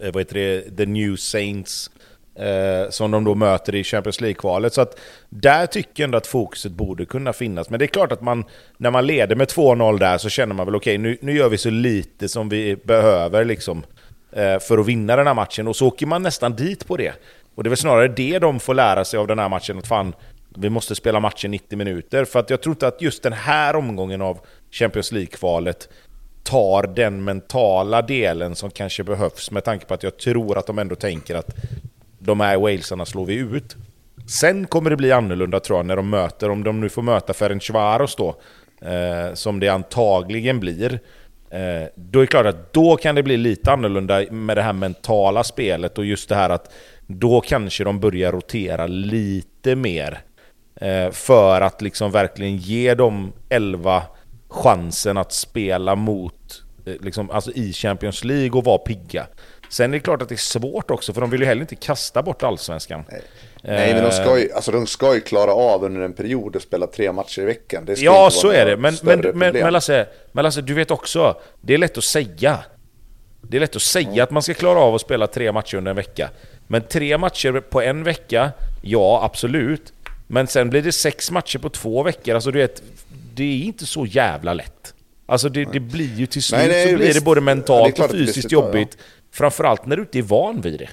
eh, 0.02 0.14
vad 0.14 0.18
heter 0.18 0.36
det, 0.36 0.78
The 0.78 0.86
New 0.86 1.16
Saints. 1.16 1.92
Eh, 2.40 2.90
som 2.90 3.12
de 3.12 3.24
då 3.24 3.36
möter 3.36 3.76
i 3.76 3.84
Champions 3.84 4.22
League-kvalet. 4.22 4.74
Så 4.74 4.82
att 4.82 5.00
där 5.30 5.66
tycker 5.66 5.92
jag 5.96 6.04
ändå 6.08 6.18
att 6.18 6.28
fokuset 6.28 6.72
borde 6.72 7.06
kunna 7.06 7.34
finnas. 7.34 7.70
Men 7.70 7.80
det 7.80 7.86
är 7.86 7.88
klart 7.88 8.12
att 8.12 8.22
man, 8.22 8.46
när 8.78 8.92
man 8.92 9.08
leder 9.08 9.36
med 9.36 9.48
2-0 9.48 10.00
där 10.00 10.18
så 10.18 10.30
känner 10.30 10.56
man 10.56 10.66
väl 10.66 10.76
okej, 10.76 10.98
nu, 10.98 11.18
nu 11.22 11.38
gör 11.38 11.50
vi 11.50 11.58
så 11.58 11.70
lite 11.70 12.30
som 12.30 12.50
vi 12.50 12.76
behöver 12.76 13.46
liksom. 13.46 13.84
Eh, 14.32 14.60
för 14.60 14.78
att 14.78 14.86
vinna 14.86 15.16
den 15.16 15.28
här 15.28 15.34
matchen. 15.34 15.68
Och 15.68 15.76
så 15.76 15.88
åker 15.88 16.06
man 16.06 16.24
nästan 16.24 16.56
dit 16.56 16.88
på 16.88 16.98
det. 16.98 17.14
Och 17.56 17.64
det 17.64 17.68
är 17.68 17.70
väl 17.70 17.78
snarare 17.78 18.08
det 18.08 18.40
de 18.40 18.60
får 18.60 18.74
lära 18.74 19.06
sig 19.06 19.20
av 19.20 19.28
den 19.28 19.40
här 19.40 19.50
matchen. 19.50 19.78
Att 19.78 19.88
fan, 19.88 20.14
vi 20.56 20.70
måste 20.70 20.96
spela 20.96 21.20
matchen 21.20 21.52
90 21.52 21.78
minuter. 21.78 22.26
För 22.26 22.40
att 22.40 22.50
jag 22.50 22.62
tror 22.62 22.74
inte 22.74 22.88
att 22.88 23.02
just 23.02 23.24
den 23.24 23.34
här 23.34 23.76
omgången 23.76 24.22
av 24.22 24.40
Champions 24.72 25.12
League-kvalet 25.12 25.90
tar 26.44 26.84
den 26.84 27.24
mentala 27.24 28.02
delen 28.02 28.56
som 28.56 28.72
kanske 28.72 29.04
behövs 29.04 29.52
med 29.52 29.64
tanke 29.64 29.86
på 29.86 29.94
att 29.94 30.04
jag 30.04 30.18
tror 30.18 30.58
att 30.58 30.68
de 30.68 30.80
ändå 30.80 30.96
tänker 30.96 31.36
att 31.36 31.56
de 32.20 32.40
här 32.40 32.58
walesarna 32.58 33.06
slår 33.06 33.26
vi 33.26 33.36
ut. 33.36 33.76
Sen 34.28 34.68
kommer 34.68 34.90
det 34.90 34.96
bli 34.96 35.12
annorlunda 35.12 35.60
tror 35.60 35.80
jag 35.80 35.86
när 35.86 35.96
de 35.96 36.10
möter, 36.10 36.50
om 36.50 36.64
de 36.64 36.80
nu 36.80 36.90
får 36.90 37.02
möta 37.02 37.34
Ferencvaros 37.34 38.16
då, 38.16 38.36
eh, 38.82 39.34
som 39.34 39.60
det 39.60 39.68
antagligen 39.68 40.60
blir. 40.60 41.00
Eh, 41.50 41.88
då 41.96 42.20
är 42.20 42.24
det 42.24 42.28
klart 42.28 42.46
att 42.46 42.74
då 42.74 42.96
kan 42.96 43.16
det 43.16 43.24
bli 43.24 43.38
lite 43.38 43.72
annorlunda 43.72 44.24
med 44.32 44.58
det 44.58 44.62
här 44.62 44.74
mentala 44.74 45.44
spelet 45.44 45.98
och 45.98 46.06
just 46.06 46.30
det 46.30 46.36
här 46.36 46.50
att 46.50 46.74
då 47.08 47.42
kanske 47.42 47.84
de 47.84 48.00
börjar 48.00 48.32
rotera 48.32 48.88
lite 48.88 49.76
mer. 49.76 50.20
Eh, 50.82 51.12
för 51.12 51.62
att 51.62 51.82
liksom 51.82 52.12
verkligen 52.12 52.58
ge 52.58 52.96
de 52.96 53.34
11 53.50 54.04
chansen 54.50 55.18
att 55.18 55.34
spela 55.34 55.96
mot, 55.96 56.64
eh, 56.86 56.94
liksom, 57.02 57.32
alltså 57.32 57.52
i 57.52 57.74
Champions 57.74 58.24
League 58.24 58.60
och 58.60 58.66
vara 58.66 58.78
pigga. 58.78 59.28
Sen 59.70 59.94
är 59.94 59.98
det 59.98 60.00
klart 60.00 60.22
att 60.22 60.30
det 60.30 60.36
är 60.36 60.38
svårt 60.38 60.92
också, 60.92 61.14
för 61.14 61.22
de 61.22 61.30
vill 61.30 61.40
ju 61.42 61.46
heller 61.48 61.62
inte 61.62 61.76
kasta 61.76 62.22
bort 62.22 62.44
allsvenskan. 62.44 63.04
Nej. 63.12 63.22
Nej, 63.64 63.94
men 63.94 64.04
de 64.04 64.12
ska, 64.12 64.40
ju, 64.40 64.52
alltså, 64.52 64.72
de 64.72 64.88
ska 64.88 65.14
ju 65.16 65.22
klara 65.22 65.52
av 65.54 65.84
under 65.84 66.02
en 66.02 66.14
period 66.14 66.56
att 66.56 66.62
spela 66.62 66.88
tre 66.88 67.12
matcher 67.12 67.42
i 67.42 67.46
veckan. 67.46 67.86
Det 67.86 67.96
ska 67.96 68.06
Ja, 68.06 68.26
inte 68.26 68.38
så 68.38 68.48
vara 68.48 68.58
är 68.58 68.66
det. 68.66 68.78
Men, 68.78 68.94
men, 68.94 69.00
men, 69.04 69.22
problem. 69.22 69.64
men, 69.64 69.74
Lasse, 69.74 70.08
men 70.32 70.44
Lasse, 70.44 70.62
du 70.62 70.74
vet 70.74 70.92
också, 70.92 71.42
det 71.62 71.74
är 71.74 71.78
lätt 71.78 71.98
att 71.98 72.04
säga. 72.04 72.60
Det 73.42 73.58
är 73.58 73.62
lätt 73.62 73.76
att 73.76 73.82
säga 73.82 74.24
att 74.24 74.32
man 74.32 74.44
ska 74.44 74.54
klara 74.54 74.80
av 74.80 74.96
att 74.96 75.02
spela 75.02 75.28
tre 75.28 75.52
matcher 75.52 75.78
under 75.78 75.90
en 75.90 75.96
vecka. 75.96 76.30
Men 76.68 76.82
tre 76.82 77.18
matcher 77.18 77.60
på 77.60 77.82
en 77.82 78.04
vecka, 78.04 78.52
ja 78.82 79.24
absolut. 79.24 79.94
Men 80.28 80.48
sen 80.48 80.70
blir 80.70 80.82
det 80.82 80.92
sex 80.92 81.32
matcher 81.32 81.60
på 81.60 81.70
två 81.70 82.04
veckor. 82.04 82.36
Alltså 82.36 82.52
du 82.52 82.60
vet, 82.60 82.82
det 83.34 83.44
är 83.44 83.64
inte 83.64 83.86
så 83.86 84.06
jävla 84.06 84.54
lätt. 84.54 84.94
Alltså 85.26 85.50
det, 85.50 85.66
det 85.66 85.80
blir 85.80 86.16
ju 86.16 86.26
till 86.26 86.44
slut 86.44 86.60
Nej, 86.60 86.68
nej, 86.70 86.84
så 86.84 86.96
blir 86.96 87.08
det 87.08 87.14
visst. 87.14 87.26
både 87.26 87.40
det 87.40 87.44
är 87.44 87.56
mentalt 87.56 88.00
och 88.00 88.08
det 88.08 88.14
blir 88.14 88.26
fysiskt 88.26 88.50
slut, 88.50 88.52
ja, 88.52 88.66
jobbigt. 88.66 88.98
Framförallt 89.32 89.86
när 89.86 89.96
du 89.96 90.02
inte 90.02 90.20
är 90.20 90.24
van 90.24 90.62
vid 90.62 90.80
det. 90.80 90.90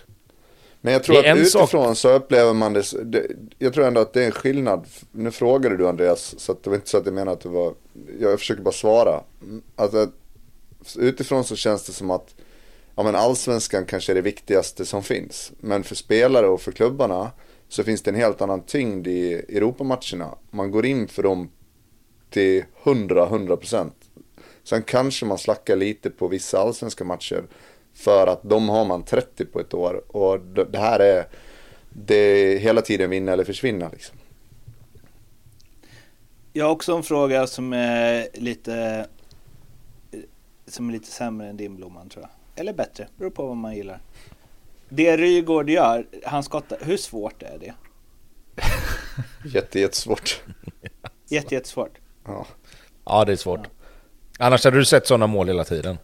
Men 0.81 0.93
jag 0.93 1.03
tror 1.03 1.19
att 1.19 1.25
en 1.25 1.47
sak- 1.47 1.63
utifrån 1.63 1.97
så 1.97 2.13
upplever 2.13 2.53
man 2.53 2.73
det, 2.73 2.83
det, 3.05 3.27
jag 3.59 3.75
tror 3.75 3.85
ändå 3.87 4.01
att 4.01 4.13
det 4.13 4.23
är 4.23 4.27
en 4.27 4.33
skillnad. 4.33 4.87
Nu 5.13 5.31
frågade 5.31 5.77
du 5.77 5.89
Andreas, 5.89 6.35
så 6.39 6.57
det 6.63 6.71
var 6.71 6.75
inte 6.77 6.89
så 6.89 6.99
att 6.99 7.07
jag 7.07 7.15
menar 7.15 7.33
att 7.33 7.41
det 7.41 7.49
var, 7.49 7.75
jag 8.21 8.39
försöker 8.39 8.63
bara 8.63 8.73
svara. 8.73 9.23
Alltså, 9.77 10.11
utifrån 10.99 11.45
så 11.45 11.57
känns 11.57 11.87
det 11.87 11.93
som 11.93 12.11
att, 12.11 12.35
ja 12.97 13.03
men 13.03 13.15
allsvenskan 13.15 13.85
kanske 13.85 14.13
är 14.13 14.15
det 14.15 14.21
viktigaste 14.21 14.87
som 14.87 15.03
finns. 15.03 15.53
Men 15.61 15.85
för 15.85 15.95
spelare 15.95 16.47
och 16.49 16.61
för 16.61 16.73
klubbarna 16.73 17.31
så 17.69 17.85
finns 17.85 18.03
det 18.03 18.11
en 18.11 18.17
helt 18.17 18.41
annan 18.41 18.63
tyngd 18.63 19.07
i 19.07 19.33
Europamatcherna. 19.33 20.35
Man 20.51 20.71
går 20.71 20.87
in 20.87 21.09
för 21.09 21.23
dem 21.23 21.51
till 22.31 22.65
100-100%. 22.83 23.91
Sen 24.65 24.83
kanske 24.83 25.27
man 25.27 25.39
slackar 25.39 25.77
lite 25.77 26.11
på 26.11 26.29
vissa 26.29 26.59
allsvenska 26.59 27.05
matcher. 27.05 27.45
För 27.97 28.27
att 28.27 28.41
de 28.43 28.69
har 28.69 28.85
man 28.85 29.03
30 29.03 29.45
på 29.45 29.61
ett 29.61 29.75
år. 29.75 30.17
Och 30.17 30.41
det 30.41 30.79
här 30.79 31.01
är, 31.01 31.27
det 31.91 32.15
är 32.15 32.59
hela 32.59 32.83
tiden 32.83 33.11
vinna 33.11 33.33
eller 33.33 33.45
försvinna 33.45 33.89
liksom. 33.89 34.17
Jag 36.53 36.65
har 36.65 36.73
också 36.73 36.97
en 36.97 37.03
fråga 37.03 37.47
som 37.47 37.73
är 37.73 38.29
lite 38.35 39.07
som 40.67 40.89
är 40.89 40.93
lite 40.93 41.11
sämre 41.11 41.49
än 41.49 41.57
din 41.57 41.77
Blomman 41.77 42.09
tror 42.09 42.23
jag. 42.23 42.61
Eller 42.61 42.73
bättre, 42.73 43.09
beror 43.17 43.31
på 43.31 43.47
vad 43.47 43.57
man 43.57 43.77
gillar. 43.77 44.01
Det 44.89 45.17
Rygård 45.17 45.71
gör, 45.71 46.07
han 46.25 46.43
skottar, 46.43 46.79
hur 46.83 46.97
svårt 46.97 47.43
är 47.43 47.59
det? 47.59 47.75
Jätte, 49.55 49.81
jättesvårt. 49.81 50.43
Jätte, 51.29 51.55
jättesvårt. 51.55 51.99
Ja. 52.25 52.47
Ja, 53.05 53.25
det 53.25 53.33
är 53.33 53.37
svårt. 53.37 53.69
Annars 54.39 54.65
hade 54.65 54.77
du 54.77 54.85
sett 54.85 55.07
sådana 55.07 55.27
mål 55.27 55.49
hela 55.49 55.65
tiden. 55.65 55.97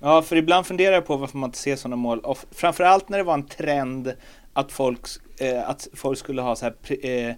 Ja, 0.00 0.22
för 0.22 0.36
ibland 0.36 0.66
funderar 0.66 0.94
jag 0.94 1.06
på 1.06 1.16
varför 1.16 1.38
man 1.38 1.48
inte 1.48 1.58
ser 1.58 1.76
sådana 1.76 1.96
mål. 1.96 2.20
Och 2.20 2.38
framförallt 2.50 3.08
när 3.08 3.18
det 3.18 3.24
var 3.24 3.34
en 3.34 3.46
trend 3.46 4.12
att 4.52 4.72
folk, 4.72 5.00
eh, 5.40 5.68
att 5.68 5.88
folk 5.94 6.18
skulle 6.18 6.42
ha 6.42 6.56
så 6.56 6.64
här 6.64 6.74
eh, 7.06 7.34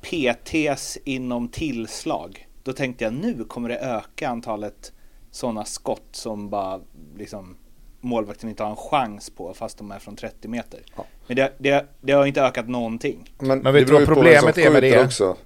PTs 0.00 0.98
inom 1.04 1.48
tillslag. 1.48 2.48
Då 2.62 2.72
tänkte 2.72 3.04
jag 3.04 3.12
nu 3.12 3.44
kommer 3.44 3.68
det 3.68 3.78
öka 3.78 4.28
antalet 4.28 4.92
sådana 5.30 5.64
skott 5.64 6.08
som 6.12 6.50
bara 6.50 6.80
liksom 7.16 7.56
målvakten 8.00 8.48
inte 8.48 8.62
har 8.62 8.70
en 8.70 8.76
chans 8.76 9.30
på 9.30 9.54
fast 9.54 9.78
de 9.78 9.90
är 9.90 9.98
från 9.98 10.16
30 10.16 10.48
meter. 10.48 10.80
Ja. 10.96 11.04
Men 11.26 11.36
det, 11.36 11.52
det, 11.58 11.86
det 12.00 12.12
har 12.12 12.26
inte 12.26 12.42
ökat 12.42 12.68
någonting. 12.68 13.34
Men, 13.38 13.58
Men 13.58 13.74
vet 13.74 13.86
det 13.86 13.92
du 13.92 13.98
vad 13.98 14.06
problemet 14.06 14.58
är 14.58 14.70
med 14.70 14.82
det? 14.82 15.04
Också. 15.04 15.36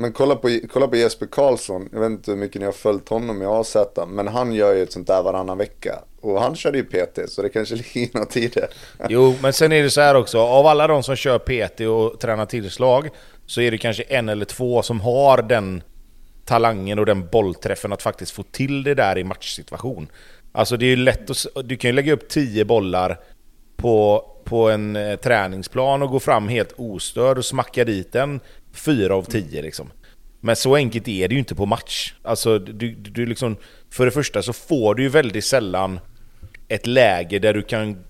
Men 0.00 0.12
kolla 0.12 0.36
på, 0.36 0.58
kolla 0.72 0.88
på 0.88 0.96
Jesper 0.96 1.26
Karlsson. 1.26 1.88
Jag 1.92 2.00
vet 2.00 2.10
inte 2.10 2.30
hur 2.30 2.38
mycket 2.38 2.60
ni 2.60 2.64
har 2.64 2.72
följt 2.72 3.08
honom 3.08 3.42
i 3.42 3.46
AZ. 3.46 3.76
Men 4.08 4.28
han 4.28 4.52
gör 4.52 4.74
ju 4.74 4.82
ett 4.82 4.92
sånt 4.92 5.06
där 5.06 5.22
varannan 5.22 5.58
vecka. 5.58 5.98
Och 6.20 6.40
han 6.42 6.56
körde 6.56 6.78
ju 6.78 6.84
PT. 6.84 7.30
Så 7.30 7.42
det 7.42 7.48
kanske 7.48 7.74
ligger 7.94 8.18
något 8.18 8.36
i 8.36 8.48
det. 8.48 8.68
Jo, 9.08 9.34
men 9.42 9.52
sen 9.52 9.72
är 9.72 9.82
det 9.82 9.90
så 9.90 10.00
här 10.00 10.14
också. 10.14 10.38
Av 10.38 10.66
alla 10.66 10.86
de 10.86 11.02
som 11.02 11.16
kör 11.16 11.38
PT 11.38 11.80
och 11.80 12.20
tränar 12.20 12.46
tillslag 12.46 13.08
så 13.46 13.60
är 13.60 13.70
det 13.70 13.78
kanske 13.78 14.02
en 14.02 14.28
eller 14.28 14.44
två 14.44 14.82
som 14.82 15.00
har 15.00 15.42
den 15.42 15.82
talangen 16.44 16.98
och 16.98 17.06
den 17.06 17.28
bollträffen 17.28 17.92
att 17.92 18.02
faktiskt 18.02 18.32
få 18.32 18.42
till 18.42 18.82
det 18.82 18.94
där 18.94 19.18
i 19.18 19.24
matchsituation. 19.24 20.08
Alltså 20.52 20.76
det 20.76 20.86
är 20.86 20.90
ju 20.90 20.96
lätt 20.96 21.30
att... 21.30 21.46
Du 21.64 21.76
kan 21.76 21.88
ju 21.88 21.94
lägga 21.94 22.12
upp 22.12 22.28
tio 22.28 22.64
bollar 22.64 23.20
på, 23.76 24.24
på 24.44 24.70
en 24.70 24.96
eh, 24.96 25.16
träningsplan 25.16 26.02
och 26.02 26.10
gå 26.10 26.20
fram 26.20 26.48
helt 26.48 26.72
ostörd 26.76 27.38
och 27.38 27.44
smacka 27.44 27.84
dit 27.84 28.12
den 28.12 28.40
Fyra 28.72 29.14
av 29.14 29.22
tio 29.22 29.62
liksom. 29.62 29.90
Men 30.40 30.56
så 30.56 30.74
enkelt 30.74 31.08
är 31.08 31.28
det 31.28 31.34
ju 31.34 31.38
inte 31.38 31.54
på 31.54 31.66
match. 31.66 32.14
Alltså 32.22 32.58
du, 32.58 32.72
du, 32.72 33.10
du 33.10 33.26
liksom... 33.26 33.56
För 33.90 34.04
det 34.04 34.10
första 34.10 34.42
så 34.42 34.52
får 34.52 34.94
du 34.94 35.02
ju 35.02 35.08
väldigt 35.08 35.44
sällan 35.44 36.00
ett 36.68 36.86
läge 36.86 37.38
där 37.38 37.54
du 37.54 37.62
kan 37.62 38.04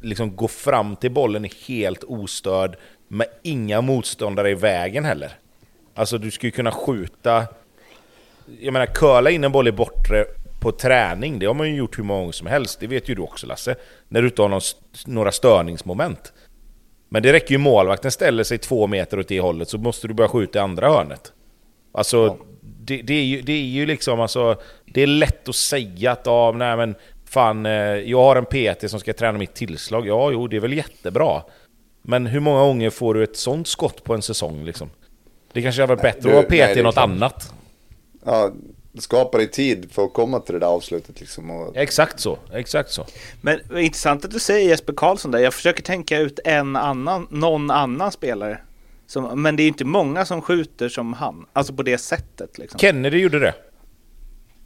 liksom 0.00 0.36
gå 0.36 0.48
fram 0.48 0.96
till 0.96 1.10
bollen 1.10 1.48
helt 1.66 2.04
ostörd 2.04 2.76
med 3.08 3.26
inga 3.42 3.80
motståndare 3.80 4.50
i 4.50 4.54
vägen 4.54 5.04
heller. 5.04 5.32
Alltså 5.94 6.18
du 6.18 6.30
skulle 6.30 6.50
kunna 6.50 6.72
skjuta... 6.72 7.46
Jag 8.60 8.72
menar, 8.72 8.86
curla 8.86 9.30
in 9.30 9.44
en 9.44 9.52
boll 9.52 9.68
i 9.68 9.72
bortre 9.72 10.24
på 10.60 10.72
träning, 10.72 11.38
det 11.38 11.46
har 11.46 11.54
man 11.54 11.68
ju 11.68 11.76
gjort 11.76 11.98
hur 11.98 12.04
många 12.04 12.20
gånger 12.20 12.32
som 12.32 12.46
helst. 12.46 12.80
Det 12.80 12.86
vet 12.86 13.08
ju 13.08 13.14
du 13.14 13.22
också 13.22 13.46
Lasse. 13.46 13.74
När 14.08 14.22
du 14.22 14.28
inte 14.28 14.42
har 14.42 14.48
någon, 14.48 14.60
några 15.06 15.32
störningsmoment. 15.32 16.32
Men 17.08 17.22
det 17.22 17.32
räcker 17.32 17.52
ju 17.52 17.58
målvakten 17.58 18.10
ställer 18.10 18.44
sig 18.44 18.58
två 18.58 18.86
meter 18.86 19.18
åt 19.18 19.28
det 19.28 19.40
hållet 19.40 19.68
så 19.68 19.78
måste 19.78 20.08
du 20.08 20.14
börja 20.14 20.28
skjuta 20.28 20.58
i 20.58 20.62
andra 20.62 20.88
hörnet. 20.88 21.32
Alltså, 21.92 22.36
det, 22.60 23.02
det, 23.02 23.14
är 23.14 23.24
ju, 23.24 23.42
det 23.42 23.52
är 23.52 23.62
ju 23.66 23.86
liksom 23.86 24.20
alltså... 24.20 24.56
Det 24.86 25.02
är 25.02 25.06
lätt 25.06 25.48
att 25.48 25.54
säga 25.54 26.12
att 26.12 26.22
ja, 26.26 26.52
nej 26.56 26.76
men 26.76 26.94
fan, 27.24 27.66
eh, 27.66 27.72
jag 27.72 28.18
har 28.22 28.36
en 28.36 28.44
PT 28.74 28.90
som 28.90 29.00
ska 29.00 29.12
träna 29.12 29.38
mitt 29.38 29.54
tillslag. 29.54 30.06
Ja, 30.06 30.30
jo, 30.32 30.46
det 30.48 30.56
är 30.56 30.60
väl 30.60 30.72
jättebra. 30.72 31.42
Men 32.02 32.26
hur 32.26 32.40
många 32.40 32.60
gånger 32.60 32.90
får 32.90 33.14
du 33.14 33.22
ett 33.24 33.36
sånt 33.36 33.68
skott 33.68 34.04
på 34.04 34.14
en 34.14 34.22
säsong 34.22 34.64
liksom? 34.64 34.90
Det 35.52 35.62
kanske 35.62 35.82
hade 35.82 35.94
varit 35.94 36.02
bättre 36.02 36.20
du- 36.20 36.28
att 36.28 36.34
vara 36.34 36.46
nej, 36.50 36.58
det 36.60 36.66
PT 36.66 36.76
är 36.76 36.80
i 36.80 36.82
något 36.82 36.94
klart. 36.94 37.04
annat. 37.04 37.52
Ja, 38.24 38.50
skapa 39.02 39.38
dig 39.38 39.50
tid 39.50 39.92
för 39.92 40.04
att 40.04 40.12
komma 40.12 40.40
till 40.40 40.52
det 40.52 40.58
där 40.58 40.66
avslutet 40.66 41.20
liksom. 41.20 41.50
Och, 41.50 41.76
Exakt 41.76 42.20
så, 42.20 42.38
exakt 42.52 42.90
så. 42.90 43.06
Men 43.40 43.78
intressant 43.78 44.24
att 44.24 44.30
du 44.30 44.38
säger 44.38 44.68
Jesper 44.68 44.92
Karlsson 44.92 45.30
där. 45.30 45.38
Jag 45.38 45.54
försöker 45.54 45.82
tänka 45.82 46.18
ut 46.18 46.40
en 46.44 46.76
annan, 46.76 47.26
någon 47.30 47.70
annan 47.70 48.12
spelare. 48.12 48.58
Som, 49.06 49.42
men 49.42 49.56
det 49.56 49.62
är 49.62 49.68
inte 49.68 49.84
många 49.84 50.24
som 50.24 50.42
skjuter 50.42 50.88
som 50.88 51.12
han. 51.12 51.46
Alltså 51.52 51.72
på 51.72 51.82
det 51.82 51.98
sättet 51.98 52.58
liksom. 52.58 52.78
Kennedy 52.80 53.18
gjorde 53.18 53.38
det. 53.38 53.54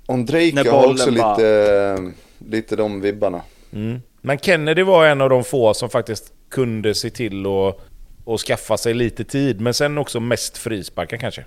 Ondrejka 0.07 0.73
har 0.73 0.87
också 0.87 1.13
bara- 1.13 1.37
lite, 1.37 2.13
lite 2.39 2.77
de 2.77 3.01
vibbarna. 3.01 3.43
Mm. 3.73 4.01
Men 4.21 4.39
Kennedy 4.39 4.83
var 4.83 5.07
en 5.07 5.21
av 5.21 5.31
de 5.31 5.45
få 5.45 5.75
som 5.75 5.91
faktiskt 5.91 6.33
kunde 6.49 6.95
se 6.95 7.11
till 7.11 7.47
att 7.47 7.81
och 8.25 8.41
skaffa 8.41 8.77
sig 8.77 8.95
lite 8.95 9.25
tid. 9.25 9.61
Men 9.61 9.75
sen 9.75 9.99
också 9.99 10.21
mest 10.21 10.59
frisparkar 10.59 11.17
kanske. 11.17 11.45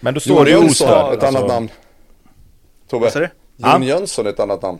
Men 0.00 0.14
då 0.14 0.20
står 0.20 0.44
det 0.44 0.50
ju 0.50 0.56
Jönsson, 0.56 0.88
ostörd. 0.88 1.18
ett 1.18 1.22
annat 1.24 1.48
namn. 1.48 1.68
Tobbe. 2.90 3.04
Vad 3.04 3.12
sa 3.12 3.18
du? 3.18 3.28
Jon 3.56 3.82
Ja. 3.82 3.88
Jönsson, 3.88 4.26
ett 4.26 4.40
annat 4.40 4.62
namn. 4.62 4.78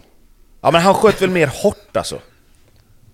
Ja 0.63 0.71
men 0.71 0.81
han 0.81 0.95
sköt 0.95 1.23
väl 1.23 1.31
mer 1.31 1.47
hårt 1.47 1.97
alltså? 1.97 2.19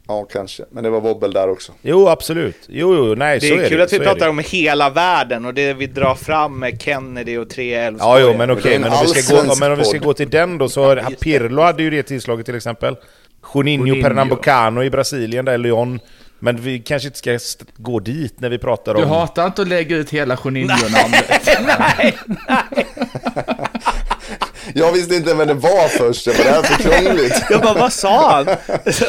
Ja, 0.09 0.25
kanske. 0.33 0.65
Men 0.71 0.85
det 0.85 0.91
var 0.91 1.01
wobbel 1.01 1.33
där 1.33 1.51
också. 1.51 1.73
Jo 1.83 2.09
absolut. 2.09 2.57
Jo, 2.69 2.95
jo 2.95 3.15
nej 3.15 3.39
Det 3.41 3.49
så 3.49 3.55
är 3.55 3.59
är 3.63 3.69
kul 3.69 3.79
det. 3.79 3.85
att 3.85 3.93
vi 3.93 3.97
så 3.97 4.03
är 4.03 4.07
pratar 4.07 4.21
det. 4.27 4.31
om 4.31 4.39
hela 4.39 4.91
världen 4.91 5.45
och 5.45 5.55
det 5.55 5.73
vi 5.75 5.87
drar 5.87 6.15
fram 6.15 6.59
med 6.59 6.83
Kennedy 6.83 7.37
och 7.39 7.51
tre 7.51 7.71
Ja, 7.75 7.81
Elfsborg. 7.87 8.23
jo, 8.23 8.29
men 8.39 8.49
det 8.49 8.55
är 8.55 8.59
okej, 8.59 8.75
en 8.75 8.81
men, 8.83 8.93
om 8.93 8.99
vi 9.03 9.09
ska 9.23 9.37
gå, 9.37 9.55
men 9.61 9.73
om 9.73 9.79
vi 9.79 9.85
ska 9.85 9.99
gå 9.99 10.15
till 10.15 10.31
den 10.31 10.59
då 10.59 10.69
så 10.69 10.85
har 10.85 10.97
Pirlo 11.21 11.63
hade 11.63 11.83
ju 11.83 11.91
det 11.91 12.03
tillslaget 12.03 12.47
till 12.47 12.55
exempel. 12.57 12.97
Juninho, 13.55 13.87
Juninho. 13.87 14.09
Pernambucano 14.09 14.83
i 14.83 14.91
Brasilien, 14.91 15.45
där 15.45 15.59
Lyon. 15.59 16.01
Men 16.39 16.57
vi 16.57 16.79
kanske 16.79 17.09
inte 17.09 17.19
ska 17.19 17.39
gå 17.77 18.01
dit 18.01 18.41
när 18.41 18.49
vi 18.49 18.59
pratar 18.59 18.95
Du 18.95 19.03
om... 19.03 19.09
hatar 19.11 19.47
inte 19.47 19.63
att 19.63 19.69
lägga 19.69 19.97
ut 19.97 20.11
hela 20.11 20.39
Juninho-namnet. 20.45 21.49
nej, 21.79 22.19
Jag 24.75 24.93
visste 24.93 25.15
inte 25.15 25.35
vem 25.35 25.49
det 25.49 25.55
var 25.55 25.89
först. 25.89 26.27
Jag 26.27 26.37
bara, 26.37 26.45
det 26.45 26.51
här 26.51 26.59
är 26.59 26.63
för 26.63 26.83
krångligt. 27.03 27.45
jag 27.51 27.61
bara 27.63 27.75
vad 27.75 27.93
sa 27.93 28.33
han? 28.33 28.57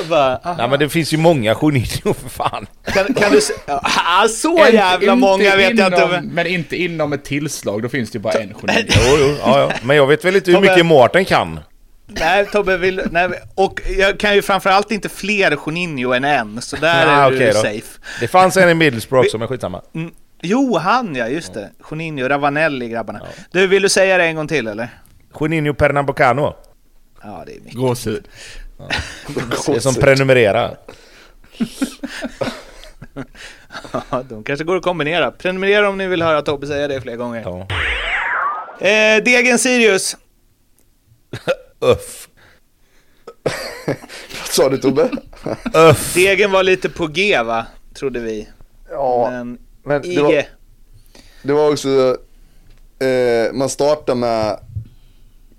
Bara. 0.10 0.56
Nej 0.58 0.70
men 0.70 0.80
det 0.80 0.90
finns 0.90 1.14
ju 1.14 1.18
många 1.18 1.56
Juninho 1.62 2.14
för 2.14 2.30
fan. 2.30 2.68
kan, 2.86 3.14
kan 3.14 3.32
du? 3.32 3.40
Ah, 3.68 4.28
så 4.28 4.58
Inte- 4.58 4.72
jävla 4.76 5.16
många 5.16 5.56
vet 5.56 5.78
jag 5.78 5.88
inom, 5.94 6.02
inte. 6.04 6.22
Men 6.24 6.48
inte 6.48 6.76
inom 6.76 7.14
ett 7.14 7.24
tillslag, 7.24 7.82
då 7.82 7.90
finns 7.90 8.12
det 8.12 8.16
ju 8.18 8.22
bara 8.22 8.34
en 8.34 8.40
Juninho. 8.62 8.84
Jo, 8.88 9.18
jo, 9.20 9.36
ja, 9.40 9.60
ja. 9.60 9.72
Men 9.84 9.98
jag 9.98 10.08
vet 10.08 10.26
väl 10.26 10.36
inte 10.36 10.52
hur 10.52 10.60
mycket 10.60 10.86
Mårten 10.86 11.26
kan. 11.26 11.60
Nej 12.08 12.46
Tobbe, 12.46 12.78
vill, 12.78 13.02
nej, 13.12 13.30
och 13.56 13.82
jag 13.98 14.20
kan 14.20 14.36
ju 14.36 14.42
framförallt 14.42 14.92
inte 14.92 15.10
fler 15.10 15.58
Juninho 15.68 16.14
än 16.14 16.24
en, 16.24 16.62
så 16.62 16.76
där 16.76 17.08
Ah, 17.08 17.10
är 17.26 17.30
du 17.32 17.36
okej 17.38 17.48
då. 17.54 17.60
safe. 17.60 18.00
Det 18.20 18.28
fanns 18.28 18.58
en 18.58 18.70
i 18.70 18.74
Middlesbrough 18.84 19.26
också, 19.26 19.38
men 19.38 19.48
skitsamma. 19.48 19.82
Mm. 19.96 20.12
Jo, 20.42 20.78
han 20.78 21.16
ja, 21.16 21.28
just 21.28 21.54
det. 21.54 21.70
Juninho, 21.92 22.28
Ravanelli 22.28 22.90
grabbarna. 22.90 23.22
Du, 23.52 23.68
vill 23.68 23.82
du 23.82 23.90
säga 23.90 24.18
det 24.18 24.24
en 24.24 24.36
gång 24.36 24.48
till 24.48 24.68
eller? 24.68 24.90
Juninho 25.42 25.74
Pernambucano. 25.74 26.56
Ja, 27.24 27.44
det 27.46 27.52
är 27.56 27.60
mycket. 27.60 27.74
Gåshud. 27.80 28.28
Det 29.68 29.76
är 29.76 29.80
som 29.80 29.96
prenumererar. 29.96 30.78
Ja, 34.12 34.24
de 34.30 34.44
kanske 34.44 34.66
går 34.66 34.78
att 34.78 34.84
kombinera. 34.84 35.32
Prenumerera 35.32 35.90
om 35.90 35.98
ni 35.98 36.08
vill 36.08 36.22
höra 36.22 36.42
Tobbe 36.42 36.68
säga 36.68 36.88
det 36.88 37.02
fler 37.02 37.16
gånger. 37.16 37.42
Ja. 37.42 37.68
Eh, 38.88 39.24
Degen 39.24 39.60
Sirius. 39.60 40.18
Uff. 41.80 42.30
sa 44.50 44.70
du 44.70 44.78
Tobbe? 44.78 45.10
Öff. 45.74 46.14
Degen 46.16 46.52
var 46.52 46.64
lite 46.64 46.90
på 46.90 47.08
G 47.08 47.44
va, 47.44 47.66
trodde 47.94 48.20
vi. 48.20 48.48
Ja, 48.90 49.30
Men, 49.32 49.58
men 49.84 50.02
det 50.02 50.22
var, 50.22 50.44
det 51.42 51.54
var 51.54 51.72
också, 51.72 52.18
eh, 53.00 53.54
man 53.54 53.70
startar 53.70 54.16
med 54.16 54.60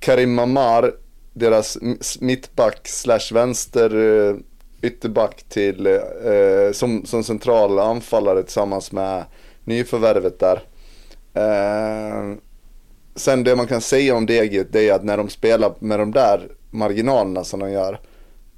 Karim 0.00 0.34
Mamar, 0.34 0.92
deras 1.32 1.78
mittback 2.20 2.88
slash 2.88 3.32
vänster 3.32 3.96
eh, 3.96 4.36
ytterback 4.82 5.42
till, 5.48 5.86
eh, 5.86 6.72
som, 6.72 7.06
som 7.06 7.24
central 7.24 7.78
anfallare 7.78 8.42
tillsammans 8.42 8.92
med 8.92 9.24
nyförvärvet 9.64 10.40
där. 10.40 10.62
Eh, 11.34 12.36
sen 13.18 13.44
det 13.44 13.56
man 13.56 13.66
kan 13.66 13.80
säga 13.80 14.14
om 14.14 14.26
Deget 14.26 14.72
det 14.72 14.88
är 14.88 14.94
att 14.94 15.04
när 15.04 15.16
de 15.16 15.28
spelar 15.28 15.74
med 15.78 15.98
de 15.98 16.10
där 16.12 16.48
marginalerna 16.70 17.44
som 17.44 17.60
de 17.60 17.70
gör, 17.70 18.00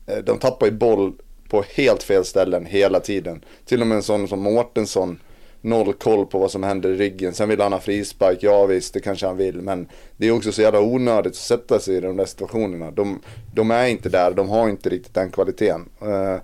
eh, 0.07 0.19
de 0.19 0.39
tappar 0.39 0.67
ju 0.67 0.73
boll 0.73 1.13
på 1.49 1.65
helt 1.75 2.03
fel 2.03 2.25
ställen 2.25 2.67
hela 2.67 3.01
tiden. 3.01 3.45
Till 3.65 3.81
och 3.81 3.87
med 3.87 3.97
en 3.97 4.03
sån 4.03 4.29
som 4.29 4.41
Mårtensson, 4.41 5.19
noll 5.61 5.93
koll 5.93 6.27
på 6.27 6.39
vad 6.39 6.51
som 6.51 6.63
händer 6.63 6.89
i 6.91 6.97
ryggen. 6.97 7.33
Sen 7.35 7.49
vill 7.49 7.61
han 7.61 7.73
ha 7.73 7.81
frispark, 7.81 8.39
ja 8.41 8.67
visst 8.67 8.95
det 8.95 9.01
kanske 9.01 9.27
han 9.27 9.37
vill. 9.37 9.61
Men 9.63 9.87
det 10.17 10.27
är 10.29 10.33
också 10.33 10.53
så 10.53 10.63
jävla 10.63 10.81
onödigt 10.81 11.31
att 11.33 11.37
sätta 11.37 11.79
sig 11.79 11.97
i 11.97 12.01
de 12.01 12.17
där 12.17 12.25
situationerna. 12.25 12.91
De, 12.91 13.21
de 13.55 13.71
är 13.71 13.87
inte 13.87 14.09
där, 14.09 14.31
de 14.31 14.49
har 14.49 14.69
inte 14.69 14.89
riktigt 14.89 15.15
den 15.15 15.31
kvaliteten. 15.31 15.89
Eh, 16.03 16.37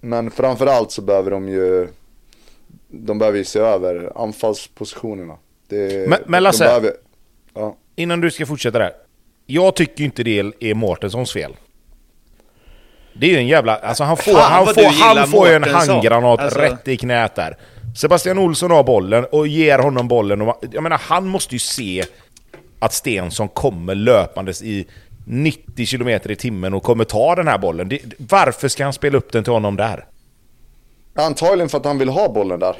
Men 0.00 0.30
framförallt 0.30 0.90
så 0.92 1.02
behöver 1.02 1.30
de 1.30 1.48
ju, 1.48 1.88
de 2.88 3.18
behöver 3.18 3.38
ju 3.38 3.44
se 3.44 3.58
över 3.58 4.12
anfallspositionerna. 4.14 5.36
Det, 5.68 6.08
Men- 6.08 6.20
men 6.26 6.32
de 6.32 6.40
Lasse. 6.40 6.64
behöver- 6.64 6.92
ja. 7.54 7.76
Innan 7.96 8.20
du 8.20 8.30
ska 8.30 8.46
fortsätta 8.46 8.78
där. 8.78 8.92
Jag 9.46 9.76
tycker 9.76 10.04
inte 10.04 10.22
det 10.22 10.52
är 10.60 10.74
Mårtenssons 10.74 11.32
fel. 11.32 11.52
Det 13.16 13.26
är 13.26 13.30
ju 13.30 13.36
en 13.36 13.46
jävla... 13.46 13.76
Alltså 13.76 14.04
han 14.04 14.16
får, 14.16 14.32
han 14.34 14.66
får, 14.66 15.16
han 15.16 15.28
får 15.28 15.48
ju 15.48 15.54
en 15.54 15.64
handgranat 15.64 16.40
Alltså- 16.40 16.58
rätt 16.58 16.88
i 16.88 16.96
knät 16.96 17.34
där. 17.34 17.56
Sebastian 17.96 18.38
Olsson 18.38 18.70
har 18.70 18.84
bollen 18.84 19.26
och 19.32 19.46
ger 19.46 19.78
honom 19.78 20.08
bollen. 20.08 20.42
Och, 20.42 20.62
jag 20.72 20.82
menar, 20.82 20.98
han 21.02 21.26
måste 21.26 21.54
ju 21.54 21.58
se 21.58 22.04
att 22.78 22.92
Stensson 22.92 23.48
kommer 23.48 23.94
löpandes 23.94 24.62
i 24.62 24.86
90 25.26 25.86
km 25.86 26.08
i 26.08 26.36
timmen 26.36 26.74
och 26.74 26.82
kommer 26.82 27.04
ta 27.04 27.34
den 27.34 27.48
här 27.48 27.58
bollen. 27.58 27.88
Det, 27.88 28.00
varför 28.18 28.68
ska 28.68 28.84
han 28.84 28.92
spela 28.92 29.18
upp 29.18 29.32
den 29.32 29.44
till 29.44 29.52
honom 29.52 29.76
där? 29.76 30.04
Antagligen 31.14 31.68
för 31.68 31.78
att 31.78 31.84
han 31.84 31.98
vill 31.98 32.08
ha 32.08 32.28
bollen 32.28 32.60
där. 32.60 32.76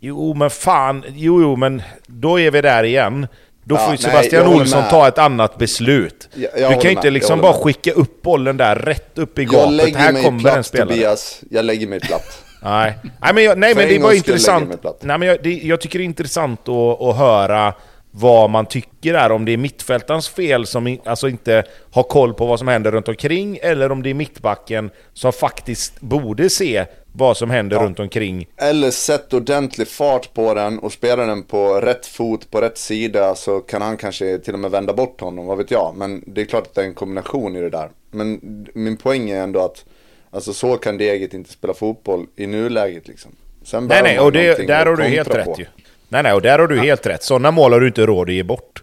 Jo 0.00 0.34
men 0.34 0.50
fan, 0.50 1.04
jo 1.08 1.42
jo 1.42 1.56
men 1.56 1.82
då 2.06 2.40
är 2.40 2.50
vi 2.50 2.60
där 2.60 2.84
igen. 2.84 3.26
Då 3.68 3.74
Ja, 3.74 3.78
får 3.78 3.86
ju 3.86 3.90
nej, 3.90 3.98
Sebastian 3.98 4.46
håller 4.46 4.60
Olsson 4.60 4.80
med. 4.80 4.90
ta 4.90 5.08
ett 5.08 5.18
annat 5.18 5.58
beslut. 5.58 6.28
Jag- 6.34 6.50
jag 6.60 6.70
du 6.70 6.74
kan 6.74 6.82
ju 6.90 6.96
inte 6.96 7.10
liksom 7.10 7.40
bara 7.40 7.52
med. 7.52 7.60
skicka 7.62 7.92
upp 7.92 8.22
bollen 8.22 8.56
där 8.56 8.76
rätt 8.76 9.18
upp 9.18 9.38
i 9.38 9.42
Jag 9.42 9.50
gapet. 9.52 9.96
Här 9.96 10.12
kommer 10.12 10.28
en 10.28 10.38
platt 10.38 10.66
spelare. 10.66 10.88
Tobias. 10.88 11.40
Jag 11.50 11.64
lägger 11.64 11.86
mig 11.86 12.00
platt. 12.00 12.44
Nej, 12.62 12.94
nej 13.22 13.34
men, 13.34 13.44
jag, 13.44 13.58
nej, 13.58 13.74
men 13.74 13.88
det 13.88 13.96
en 13.96 14.02
mig 14.02 14.16
intressant. 14.16 14.84
Nej, 15.00 15.18
men 15.18 15.28
jag, 15.28 15.42
det, 15.42 15.52
jag 15.52 15.80
tycker 15.80 15.98
det 15.98 16.02
är 16.02 16.06
intressant 16.06 16.68
att, 16.68 17.02
att 17.02 17.16
höra 17.16 17.74
vad 18.10 18.50
man 18.50 18.66
tycker 18.66 19.12
där. 19.12 19.32
Om 19.32 19.44
det 19.44 19.52
är 19.52 19.56
mittfältarens 19.56 20.28
fel 20.28 20.66
som 20.66 20.86
i- 20.88 21.00
alltså 21.04 21.28
inte 21.28 21.62
har 21.92 22.02
koll 22.02 22.34
på 22.34 22.46
vad 22.46 22.58
som 22.58 22.68
händer 22.68 22.90
runt 22.92 23.08
omkring 23.08 23.58
eller 23.62 23.92
om 23.92 24.02
det 24.02 24.10
är 24.10 24.14
mittbacken 24.14 24.90
som 25.14 25.32
faktiskt 25.32 26.00
borde 26.00 26.50
se 26.50 26.84
vad 27.18 27.36
som 27.36 27.50
händer 27.50 27.76
Ja. 27.76 27.82
runt 27.82 28.00
omkring. 28.00 28.46
Eller 28.56 28.90
sätt 28.90 29.32
ordentlig 29.32 29.88
fart 29.88 30.34
på 30.34 30.54
den 30.54 30.78
och 30.78 30.92
spela 30.92 31.26
den 31.26 31.42
på 31.42 31.80
rätt 31.80 32.06
fot, 32.06 32.50
på 32.50 32.60
rätt 32.60 32.78
sida 32.78 33.34
så 33.34 33.60
kan 33.60 33.82
han 33.82 33.96
kanske 33.96 34.38
till 34.38 34.54
och 34.54 34.60
med 34.60 34.70
vända 34.70 34.92
bort 34.92 35.20
honom, 35.20 35.46
vad 35.46 35.58
vet 35.58 35.70
jag. 35.70 35.94
Men 35.96 36.24
det 36.26 36.40
är 36.40 36.44
klart 36.44 36.66
att 36.66 36.74
det 36.74 36.80
är 36.80 36.84
en 36.86 36.94
kombination 36.94 37.56
i 37.56 37.60
det 37.60 37.70
där. 37.70 37.90
Men 38.10 38.40
min 38.74 38.96
poäng 38.96 39.30
är 39.30 39.42
ändå 39.42 39.60
att 39.60 39.84
alltså 40.30 40.52
så 40.52 40.76
kan 40.76 40.98
Deget 40.98 41.34
inte 41.34 41.50
spela 41.52 41.74
fotboll 41.74 42.26
i 42.36 42.46
nuläget 42.46 43.08
liksom. 43.08 43.30
Sen 43.62 43.86
Nej 43.86 44.02
nej, 44.02 44.18
och 44.20 44.32
det, 44.32 44.66
där 44.66 44.86
har 44.86 44.96
du 44.96 45.02
helt 45.04 45.28
kontra 45.28 45.40
rätt 45.40 45.54
på. 45.56 45.60
ju. 45.60 45.66
Nej 46.08 46.22
nej, 46.22 46.32
och 46.32 46.42
där 46.42 46.58
har 46.58 46.66
du 46.66 46.78
helt 46.80 47.06
rätt. 47.06 47.22
Sådana 47.22 47.50
mål 47.50 47.72
har 47.72 47.80
du 47.80 47.86
inte 47.86 48.06
råd 48.06 48.28
att 48.28 48.34
ge 48.34 48.42
bort. 48.42 48.82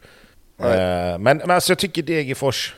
Eh, 0.60 0.66
men, 0.66 1.20
men 1.20 1.52
alltså 1.52 1.72
jag 1.72 1.78
tycker 1.80 2.04
Degerfors... 2.04 2.76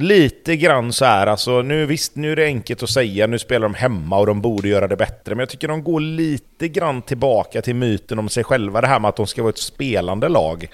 Lite 0.00 0.56
grann 0.56 0.92
så 0.92 1.04
här, 1.04 1.26
alltså 1.26 1.62
nu 1.62 1.86
visst, 1.86 2.16
nu 2.16 2.32
är 2.32 2.36
det 2.36 2.44
enkelt 2.44 2.82
att 2.82 2.90
säga, 2.90 3.26
nu 3.26 3.38
spelar 3.38 3.68
de 3.68 3.74
hemma 3.74 4.18
och 4.18 4.26
de 4.26 4.40
borde 4.40 4.68
göra 4.68 4.88
det 4.88 4.96
bättre. 4.96 5.34
Men 5.34 5.38
jag 5.38 5.48
tycker 5.48 5.68
de 5.68 5.84
går 5.84 6.00
lite 6.00 6.68
grann 6.68 7.02
tillbaka 7.02 7.62
till 7.62 7.74
myten 7.74 8.18
om 8.18 8.28
sig 8.28 8.44
själva, 8.44 8.80
det 8.80 8.86
här 8.86 9.00
med 9.00 9.08
att 9.08 9.16
de 9.16 9.26
ska 9.26 9.42
vara 9.42 9.50
ett 9.50 9.58
spelande 9.58 10.28
lag. 10.28 10.68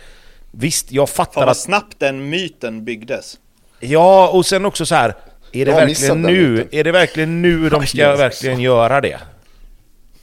Visst, 0.51 0.93
jag 0.93 1.09
fattar 1.09 1.33
Fan 1.33 1.41
vad 1.43 1.49
att... 1.49 1.57
snabbt 1.57 2.01
den 2.01 2.31
myten 2.31 2.85
byggdes. 2.85 3.39
Ja, 3.81 4.29
och 4.29 4.47
sen 4.47 4.65
också 4.65 4.87
så 4.87 4.95
här. 4.95 5.15
Är 5.53 5.67
det, 5.67 5.73
verkligen 5.73 6.23
nu, 6.23 6.69
är 6.71 6.85
det 6.85 6.93
verkligen 6.93 7.43
nu 7.43 7.69
de 7.69 7.87
ska 7.87 7.99
Jesus. 7.99 8.21
verkligen 8.21 8.61
göra 8.61 9.01
det? 9.01 9.19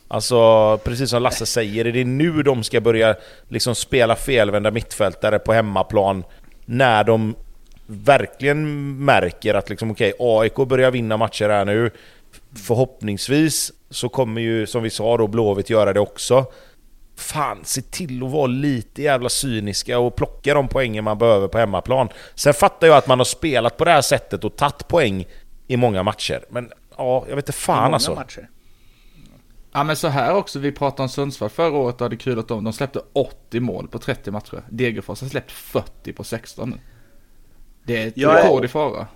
Alltså, 0.07 0.77
precis 0.77 1.09
som 1.09 1.23
Lasse 1.23 1.45
säger, 1.45 1.87
är 1.87 1.91
det 1.91 2.03
nu 2.03 2.43
de 2.43 2.63
ska 2.63 2.81
börja 2.81 3.15
liksom 3.49 3.75
spela 3.75 4.15
felvända 4.15 4.71
mittfältare 4.71 5.39
på 5.39 5.53
hemmaplan? 5.53 6.23
När 6.65 7.03
de 7.03 7.35
verkligen 7.91 8.95
märker 9.05 9.53
att 9.53 9.69
liksom, 9.69 9.91
okej, 9.91 10.13
AIK 10.19 10.55
börjar 10.55 10.91
vinna 10.91 11.17
matcher 11.17 11.49
här 11.49 11.65
nu. 11.65 11.91
Förhoppningsvis 12.67 13.71
så 13.89 14.09
kommer 14.09 14.41
ju, 14.41 14.67
som 14.67 14.83
vi 14.83 14.89
sa 14.89 15.17
då, 15.17 15.27
Blåvitt 15.27 15.69
göra 15.69 15.93
det 15.93 15.99
också. 15.99 16.45
Fan, 17.15 17.59
se 17.63 17.81
till 17.81 18.23
att 18.23 18.31
vara 18.31 18.47
lite 18.47 19.01
jävla 19.01 19.29
cyniska 19.29 19.99
och 19.99 20.15
plocka 20.15 20.53
de 20.53 20.67
poängen 20.67 21.03
man 21.03 21.17
behöver 21.17 21.47
på 21.47 21.57
hemmaplan. 21.57 22.09
Sen 22.35 22.53
fattar 22.53 22.87
jag 22.87 22.97
att 22.97 23.07
man 23.07 23.19
har 23.19 23.25
spelat 23.25 23.77
på 23.77 23.85
det 23.85 23.91
här 23.91 24.01
sättet 24.01 24.43
och 24.43 24.55
tagit 24.55 24.87
poäng 24.87 25.25
i 25.67 25.77
många 25.77 26.03
matcher. 26.03 26.45
Men 26.49 26.71
ja, 26.97 27.25
jag 27.29 27.35
vet 27.35 27.49
inte 27.49 27.57
I 27.57 27.61
fan 27.61 27.83
många 27.83 27.93
alltså. 27.93 28.15
matcher. 28.15 28.49
Ja 29.73 29.83
men 29.83 29.95
så 29.95 30.07
här 30.07 30.35
också, 30.35 30.59
vi 30.59 30.71
pratade 30.71 31.03
om 31.03 31.09
Sundsvall 31.09 31.49
förra 31.49 31.77
året 31.77 31.95
och 31.95 32.01
hade 32.01 32.15
kul 32.15 32.39
att 32.39 32.47
de, 32.47 32.63
de 32.63 32.73
släppte 32.73 33.01
80 33.13 33.59
mål 33.59 33.87
på 33.87 33.99
30 33.99 34.31
matcher. 34.31 34.63
Degerfors 34.69 35.21
har 35.21 35.27
släppt 35.27 35.51
40 35.51 36.13
på 36.13 36.23
16 36.23 36.69
nu. 36.69 36.77
Det 37.83 38.03
är 38.03 38.07
ett 38.07 38.17
Jag 38.17 38.39
är- 38.39 38.43
rekord 38.43 38.65
i 38.65 38.67
fara. 38.67 39.07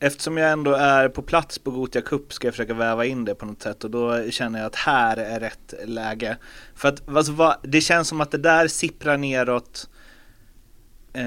Eftersom 0.00 0.36
jag 0.36 0.50
ändå 0.52 0.72
är 0.74 1.08
på 1.08 1.22
plats 1.22 1.58
på 1.58 1.70
Gotia 1.70 2.02
Cup 2.02 2.32
ska 2.32 2.46
jag 2.46 2.54
försöka 2.54 2.74
väva 2.74 3.04
in 3.04 3.24
det 3.24 3.34
på 3.34 3.46
något 3.46 3.62
sätt 3.62 3.84
och 3.84 3.90
då 3.90 4.30
känner 4.30 4.58
jag 4.58 4.66
att 4.66 4.74
här 4.76 5.16
är 5.16 5.40
rätt 5.40 5.74
läge. 5.84 6.36
För 6.74 6.88
att 6.88 7.08
alltså, 7.08 7.32
vad, 7.32 7.56
det 7.62 7.80
känns 7.80 8.08
som 8.08 8.20
att 8.20 8.30
det 8.30 8.38
där 8.38 8.68
sipprar 8.68 9.16
neråt. 9.16 9.88
Eh, 11.12 11.22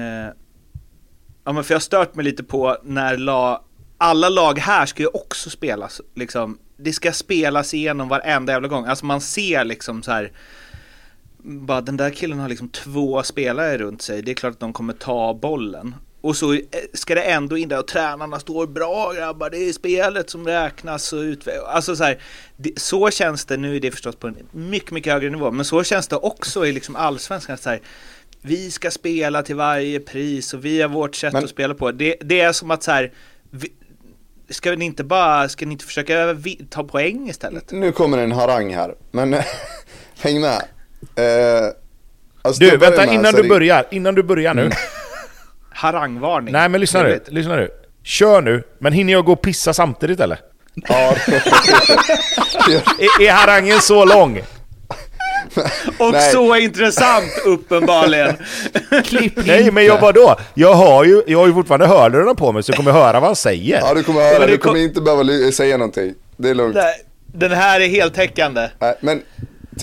ja 1.44 1.52
men 1.52 1.64
för 1.64 1.74
jag 1.74 1.76
har 1.76 1.80
stört 1.80 2.14
mig 2.14 2.24
lite 2.24 2.44
på 2.44 2.76
när 2.82 3.16
la, 3.16 3.64
alla 3.98 4.28
lag 4.28 4.58
här 4.58 4.86
ska 4.86 5.02
ju 5.02 5.08
också 5.08 5.50
spelas 5.50 6.00
liksom. 6.14 6.58
Det 6.76 6.92
ska 6.92 7.12
spelas 7.12 7.74
igenom 7.74 8.08
varenda 8.08 8.52
jävla 8.52 8.68
gång. 8.68 8.86
Alltså 8.86 9.06
man 9.06 9.20
ser 9.20 9.64
liksom 9.64 10.02
så 10.02 10.12
här. 10.12 10.32
Bara 11.42 11.80
den 11.80 11.96
där 11.96 12.10
killen 12.10 12.38
har 12.38 12.48
liksom 12.48 12.68
två 12.68 13.22
spelare 13.22 13.78
runt 13.78 14.02
sig. 14.02 14.22
Det 14.22 14.30
är 14.30 14.34
klart 14.34 14.52
att 14.52 14.60
de 14.60 14.72
kommer 14.72 14.92
ta 14.92 15.34
bollen. 15.34 15.94
Och 16.20 16.36
så 16.36 16.52
eh, 16.54 16.60
ska 16.94 17.14
det 17.14 17.22
ändå 17.22 17.56
in 17.56 17.68
där 17.68 17.78
och 17.78 17.86
tränarna 17.86 18.40
står 18.40 18.66
bra 18.66 19.12
grabbar, 19.12 19.50
det 19.50 19.58
är 19.58 19.72
spelet 19.72 20.30
som 20.30 20.46
räknas 20.46 21.12
och 21.12 21.18
utvecklas. 21.18 21.64
Alltså 21.68 21.96
så 21.96 22.04
här, 22.04 22.18
det, 22.56 22.80
så 22.80 23.10
känns 23.10 23.44
det, 23.44 23.56
nu 23.56 23.76
är 23.76 23.80
det 23.80 23.90
förstås 23.90 24.16
på 24.16 24.26
en 24.26 24.36
mycket, 24.50 24.90
mycket 24.90 25.12
högre 25.12 25.30
nivå, 25.30 25.50
men 25.50 25.64
så 25.64 25.84
känns 25.84 26.08
det 26.08 26.16
också 26.16 26.66
i 26.66 26.72
liksom 26.72 26.96
allsvenskan. 26.96 27.58
Så 27.58 27.70
här, 27.70 27.80
vi 28.40 28.70
ska 28.70 28.90
spela 28.90 29.42
till 29.42 29.56
varje 29.56 30.00
pris 30.00 30.54
och 30.54 30.64
vi 30.64 30.82
har 30.82 30.88
vårt 30.88 31.14
sätt 31.14 31.32
Men- 31.32 31.44
att 31.44 31.50
spela 31.50 31.74
på. 31.74 31.92
Det, 31.92 32.16
det 32.20 32.40
är 32.40 32.52
som 32.52 32.70
att 32.70 32.82
så 32.82 32.90
här, 32.90 33.12
vi, 33.50 33.72
ska 34.48 34.72
ni 34.74 34.84
inte 34.84 35.04
bara, 35.04 35.48
ska 35.48 35.66
ni 35.66 35.72
inte 35.72 35.84
försöka 35.84 36.36
ta 36.70 36.84
poäng 36.84 37.28
istället? 37.28 37.72
Nu 37.72 37.92
kommer 37.92 38.18
en 38.18 38.32
harang 38.32 38.74
här, 38.74 38.94
men 39.10 39.36
häng 40.18 40.40
med. 40.40 40.62
Eh, 41.16 41.24
alltså, 42.42 42.64
Du, 42.64 42.76
vänta 42.76 43.04
innan 43.04 43.32
så 43.32 43.38
är 43.38 43.42
du 43.42 43.48
börjar, 43.48 43.84
innan 43.90 44.14
du 44.14 44.22
börjar 44.22 44.54
nu. 44.54 44.70
Harangvarning. 45.70 46.52
Nej 46.52 46.68
men 46.68 46.80
lyssna 46.80 47.02
nu, 47.02 47.20
lyssna 47.26 47.56
nu. 47.56 47.68
Kör 48.04 48.42
nu, 48.42 48.62
men 48.78 48.92
hinner 48.92 49.12
jag 49.12 49.24
gå 49.24 49.32
och 49.32 49.42
pissa 49.42 49.74
samtidigt 49.74 50.20
eller? 50.20 50.38
Ja, 50.74 51.14
Är, 52.98 53.22
är 53.22 53.32
harangen 53.32 53.80
så 53.80 54.04
lång? 54.04 54.42
Och 55.98 56.12
Nej. 56.12 56.30
så 56.32 56.56
intressant 56.56 57.32
uppenbarligen. 57.44 58.36
Klipp 59.04 59.32
Nej 59.46 59.70
men 59.70 59.84
jag 59.84 60.00
vadå? 60.00 60.36
Jag 60.54 60.74
har 60.74 61.04
ju, 61.04 61.22
jag 61.26 61.38
har 61.38 61.46
ju 61.46 61.52
fortfarande 61.52 61.86
hörlurarna 61.86 62.34
på 62.34 62.52
mig 62.52 62.62
så 62.62 62.70
jag 62.70 62.76
kommer 62.76 62.92
höra 62.92 63.12
vad 63.20 63.22
han 63.28 63.36
säger. 63.36 63.80
ja, 63.80 63.94
du 63.94 64.02
kommer 64.02 64.20
höra, 64.20 64.38
Men 64.38 64.48
du 64.48 64.58
kommer 64.58 64.74
kom- 64.74 64.82
inte 64.82 65.00
behöva 65.00 65.52
säga 65.52 65.76
någonting. 65.76 66.14
Det 66.36 66.50
är 66.50 66.54
lugnt. 66.54 66.74
Nej, 66.74 66.94
Den 67.26 67.50
här 67.52 67.80
är 67.80 67.86
heltäckande. 67.88 68.68
Nej, 68.78 68.94
men 69.00 69.22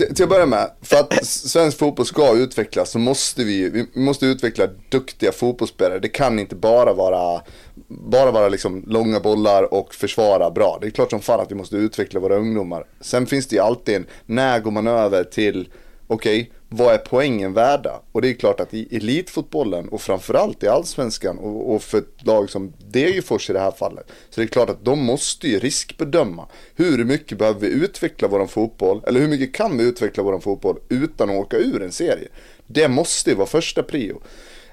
till, 0.06 0.14
till 0.14 0.22
att 0.22 0.28
börja 0.28 0.46
med, 0.46 0.70
för 0.82 0.96
att 0.96 1.24
svensk 1.26 1.78
fotboll 1.78 2.06
ska 2.06 2.36
utvecklas 2.36 2.90
så 2.90 2.98
måste 2.98 3.44
vi, 3.44 3.68
vi 3.68 4.00
måste 4.00 4.26
utveckla 4.26 4.66
duktiga 4.88 5.32
fotbollsspelare. 5.32 5.98
Det 5.98 6.08
kan 6.08 6.38
inte 6.38 6.54
bara 6.54 6.92
vara, 6.92 7.42
bara 7.88 8.30
vara 8.30 8.48
liksom 8.48 8.84
långa 8.86 9.20
bollar 9.20 9.74
och 9.74 9.94
försvara 9.94 10.50
bra. 10.50 10.78
Det 10.80 10.86
är 10.86 10.90
klart 10.90 11.10
som 11.10 11.20
fan 11.20 11.40
att 11.40 11.50
vi 11.50 11.54
måste 11.54 11.76
utveckla 11.76 12.20
våra 12.20 12.36
ungdomar. 12.36 12.84
Sen 13.00 13.26
finns 13.26 13.46
det 13.46 13.56
ju 13.56 13.62
alltid 13.62 13.96
en, 13.96 14.06
när 14.26 14.60
går 14.60 14.70
man 14.70 14.86
över 14.86 15.24
till, 15.24 15.68
okej, 16.06 16.50
vad 16.72 16.94
är 16.94 16.98
poängen 16.98 17.52
värda? 17.52 18.00
Och 18.12 18.22
det 18.22 18.28
är 18.28 18.34
klart 18.34 18.60
att 18.60 18.74
i 18.74 18.96
elitfotbollen 18.96 19.88
och 19.88 20.00
framförallt 20.00 20.62
i 20.62 20.68
allsvenskan 20.68 21.38
och, 21.38 21.74
och 21.74 21.82
för 21.82 21.98
ett 21.98 22.26
lag 22.26 22.50
som 22.50 22.72
Degerfors 22.78 23.50
i 23.50 23.52
det 23.52 23.60
här 23.60 23.70
fallet. 23.70 24.06
Så 24.30 24.40
det 24.40 24.44
är 24.44 24.48
klart 24.48 24.70
att 24.70 24.84
de 24.84 24.98
måste 25.04 25.48
ju 25.48 25.58
riskbedöma. 25.58 26.46
Hur 26.74 27.04
mycket 27.04 27.38
behöver 27.38 27.60
vi 27.60 27.66
utveckla 27.66 28.28
våran 28.28 28.48
fotboll? 28.48 29.02
Eller 29.06 29.20
hur 29.20 29.28
mycket 29.28 29.54
kan 29.54 29.78
vi 29.78 29.84
utveckla 29.84 30.22
våran 30.22 30.40
fotboll 30.40 30.78
utan 30.88 31.30
att 31.30 31.36
åka 31.36 31.56
ur 31.56 31.82
en 31.82 31.92
serie? 31.92 32.28
Det 32.66 32.88
måste 32.88 33.30
ju 33.30 33.36
vara 33.36 33.46
första 33.46 33.82
prio. 33.82 34.22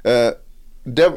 Eh, 0.04 0.30
det, 0.84 1.08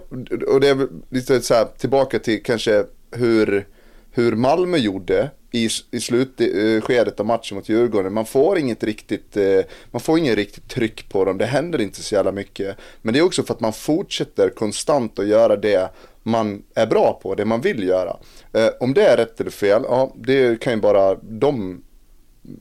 och 0.47 0.61
det 0.61 0.69
är 0.69 0.89
lite 1.11 1.40
så 1.40 1.55
här 1.55 1.66
tillbaka 1.78 2.19
till 2.19 2.43
kanske 2.43 2.85
hur, 3.11 3.66
hur 4.12 4.37
Malmö 4.37 4.77
gjorde 4.77 5.31
i, 5.51 5.69
i 5.91 6.01
slutskedet 6.01 7.19
eh, 7.19 7.20
av 7.20 7.27
matchen 7.27 7.57
mot 7.57 7.69
Djurgården. 7.69 8.12
Man 8.12 8.27
får 8.27 8.59
inget 8.59 8.85
riktigt, 8.85 9.37
eh, 9.37 9.61
man 9.91 10.01
får 10.01 10.19
ingen 10.19 10.37
riktigt 10.37 10.69
tryck 10.69 11.09
på 11.09 11.24
dem. 11.24 11.39
Det 11.39 11.47
händer 11.47 11.81
inte 11.81 12.03
så 12.03 12.15
jävla 12.15 12.32
mycket. 12.32 12.77
Men 13.03 13.15
det 13.15 13.20
är 13.20 13.24
också 13.24 13.43
för 13.43 13.55
att 13.55 13.61
man 13.61 13.73
fortsätter 13.73 14.49
konstant 14.49 15.19
att 15.19 15.27
göra 15.27 15.57
det 15.57 15.91
man 16.23 16.62
är 16.74 16.87
bra 16.87 17.20
på, 17.23 17.35
det 17.35 17.45
man 17.45 17.61
vill 17.61 17.82
göra. 17.82 18.16
Eh, 18.53 18.69
om 18.81 18.95
det 18.95 19.07
är 19.07 19.16
rätt 19.16 19.41
eller 19.41 19.51
fel, 19.51 19.82
ja 19.89 20.15
det 20.16 20.61
kan 20.61 20.73
ju 20.73 20.81
bara 20.81 21.15
de 21.15 21.82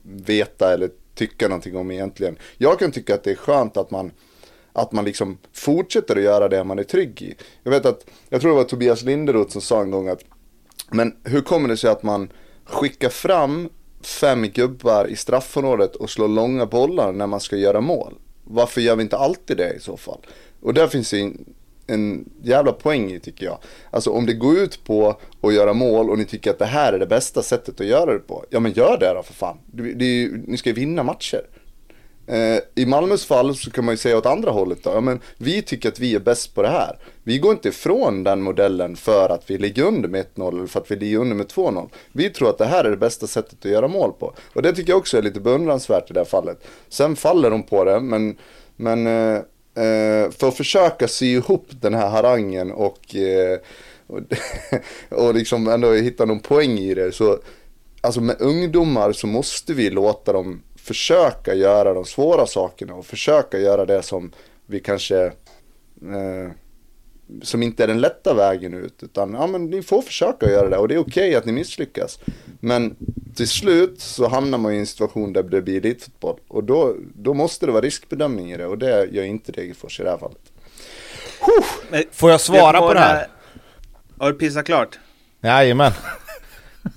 veta 0.04 0.72
eller 0.72 0.90
tycka 1.14 1.48
någonting 1.48 1.76
om 1.76 1.90
egentligen. 1.90 2.36
Jag 2.58 2.78
kan 2.78 2.92
tycka 2.92 3.14
att 3.14 3.24
det 3.24 3.30
är 3.30 3.34
skönt 3.34 3.76
att 3.76 3.90
man 3.90 4.12
att 4.72 4.92
man 4.92 5.04
liksom 5.04 5.38
fortsätter 5.52 6.16
att 6.16 6.22
göra 6.22 6.48
det 6.48 6.64
man 6.64 6.78
är 6.78 6.82
trygg 6.84 7.22
i. 7.22 7.34
Jag 7.62 7.70
vet 7.70 7.86
att, 7.86 8.06
jag 8.28 8.40
tror 8.40 8.50
det 8.50 8.56
var 8.56 8.64
Tobias 8.64 9.02
Linderoth 9.02 9.52
som 9.52 9.60
sa 9.60 9.82
en 9.82 9.90
gång 9.90 10.08
att, 10.08 10.24
men 10.90 11.16
hur 11.24 11.40
kommer 11.40 11.68
det 11.68 11.76
sig 11.76 11.90
att 11.90 12.02
man 12.02 12.32
skickar 12.64 13.08
fram 13.08 13.68
fem 14.02 14.42
gubbar 14.42 15.06
i 15.06 15.16
straffområdet 15.16 15.96
och 15.96 16.10
slår 16.10 16.28
långa 16.28 16.66
bollar 16.66 17.12
när 17.12 17.26
man 17.26 17.40
ska 17.40 17.56
göra 17.56 17.80
mål? 17.80 18.14
Varför 18.44 18.80
gör 18.80 18.96
vi 18.96 19.02
inte 19.02 19.16
alltid 19.16 19.56
det 19.56 19.72
i 19.72 19.80
så 19.80 19.96
fall? 19.96 20.20
Och 20.60 20.74
där 20.74 20.88
finns 20.88 21.14
en, 21.14 21.44
en 21.86 22.30
jävla 22.42 22.72
poäng 22.72 23.12
i 23.12 23.20
tycker 23.20 23.46
jag. 23.46 23.58
Alltså 23.90 24.10
om 24.10 24.26
det 24.26 24.32
går 24.32 24.58
ut 24.58 24.84
på 24.84 25.16
att 25.40 25.54
göra 25.54 25.72
mål 25.72 26.10
och 26.10 26.18
ni 26.18 26.24
tycker 26.24 26.50
att 26.50 26.58
det 26.58 26.64
här 26.64 26.92
är 26.92 26.98
det 26.98 27.06
bästa 27.06 27.42
sättet 27.42 27.80
att 27.80 27.86
göra 27.86 28.12
det 28.12 28.18
på. 28.18 28.44
Ja 28.50 28.60
men 28.60 28.72
gör 28.72 28.96
det 29.00 29.14
då 29.14 29.22
för 29.22 29.34
fan. 29.34 29.58
Det, 29.66 29.92
det, 29.92 30.30
ni 30.46 30.56
ska 30.56 30.70
ju 30.70 30.74
vinna 30.74 31.02
matcher. 31.02 31.42
Eh, 32.30 32.60
I 32.74 32.86
Malmös 32.86 33.26
fall 33.26 33.56
så 33.56 33.70
kan 33.70 33.84
man 33.84 33.92
ju 33.92 33.96
säga 33.96 34.18
åt 34.18 34.26
andra 34.26 34.50
hållet 34.50 34.82
då. 34.82 34.90
Ja, 34.90 35.00
men 35.00 35.20
vi 35.38 35.62
tycker 35.62 35.88
att 35.88 36.00
vi 36.00 36.14
är 36.14 36.20
bäst 36.20 36.54
på 36.54 36.62
det 36.62 36.68
här. 36.68 36.98
Vi 37.22 37.38
går 37.38 37.52
inte 37.52 37.68
ifrån 37.68 38.24
den 38.24 38.42
modellen 38.42 38.96
för 38.96 39.28
att 39.28 39.50
vi 39.50 39.58
ligger 39.58 39.82
under 39.82 40.08
med 40.08 40.26
1-0 40.34 40.56
eller 40.56 40.66
för 40.66 40.80
att 40.80 40.90
vi 40.90 40.96
ligger 40.96 41.18
under 41.18 41.36
med 41.36 41.46
2-0. 41.46 41.88
Vi 42.12 42.30
tror 42.30 42.50
att 42.50 42.58
det 42.58 42.66
här 42.66 42.84
är 42.84 42.90
det 42.90 42.96
bästa 42.96 43.26
sättet 43.26 43.64
att 43.64 43.70
göra 43.70 43.88
mål 43.88 44.12
på. 44.12 44.34
Och 44.52 44.62
det 44.62 44.72
tycker 44.72 44.92
jag 44.92 44.98
också 44.98 45.18
är 45.18 45.22
lite 45.22 45.40
beundransvärt 45.40 46.10
i 46.10 46.14
det 46.14 46.20
här 46.20 46.24
fallet. 46.24 46.66
Sen 46.88 47.16
faller 47.16 47.50
de 47.50 47.62
på 47.62 47.84
det, 47.84 48.00
men, 48.00 48.36
men 48.76 49.06
eh, 49.06 49.36
eh 49.84 50.30
för 50.30 50.48
att 50.48 50.56
försöka 50.56 51.08
sy 51.08 51.26
ihop 51.26 51.66
den 51.70 51.94
här 51.94 52.08
harangen 52.08 52.72
och, 52.72 53.16
eh, 53.16 53.58
och, 54.06 54.20
och 55.26 55.34
liksom 55.34 55.68
ändå 55.68 55.92
hitta 55.92 56.24
någon 56.24 56.40
poäng 56.40 56.78
i 56.78 56.94
det 56.94 57.12
så 57.12 57.38
Alltså 58.02 58.20
med 58.20 58.36
ungdomar 58.40 59.12
så 59.12 59.26
måste 59.26 59.74
vi 59.74 59.90
låta 59.90 60.32
dem 60.32 60.62
försöka 60.90 61.54
göra 61.54 61.94
de 61.94 62.04
svåra 62.04 62.46
sakerna 62.46 62.94
och 62.94 63.06
försöka 63.06 63.58
göra 63.58 63.86
det 63.86 64.02
som 64.02 64.32
vi 64.66 64.80
kanske 64.80 65.24
eh, 66.02 66.50
som 67.42 67.62
inte 67.62 67.82
är 67.82 67.86
den 67.86 68.00
lätta 68.00 68.34
vägen 68.34 68.74
ut. 68.74 69.02
Utan 69.02 69.34
ja, 69.34 69.46
men 69.46 69.66
ni 69.66 69.82
får 69.82 70.02
försöka 70.02 70.50
göra 70.50 70.68
det 70.68 70.76
och 70.76 70.88
det 70.88 70.94
är 70.94 70.98
okej 70.98 71.28
okay 71.28 71.34
att 71.34 71.44
ni 71.44 71.52
misslyckas. 71.52 72.18
Men 72.60 72.96
till 73.34 73.48
slut 73.48 74.00
så 74.00 74.28
hamnar 74.28 74.58
man 74.58 74.74
i 74.74 74.78
en 74.78 74.86
situation 74.86 75.32
där 75.32 75.42
det 75.42 75.62
blir 75.62 75.76
elitfotboll. 75.76 76.40
Och 76.48 76.64
då, 76.64 76.96
då 77.14 77.34
måste 77.34 77.66
det 77.66 77.72
vara 77.72 77.82
riskbedömning 77.82 78.52
i 78.52 78.56
det 78.56 78.66
och 78.66 78.78
det 78.78 79.08
gör 79.12 79.24
inte 79.24 79.52
Degerfors 79.52 80.00
i 80.00 80.02
det 80.02 80.10
här 80.10 80.18
fallet. 80.18 80.52
Men, 81.90 82.02
får 82.12 82.30
jag 82.30 82.40
svara 82.40 82.80
på 82.80 82.94
det 82.94 83.00
här? 83.00 83.28
Har 84.18 84.32
du 84.32 84.38
pissat 84.38 84.66
klart? 84.66 84.98
Jajamän. 85.40 85.92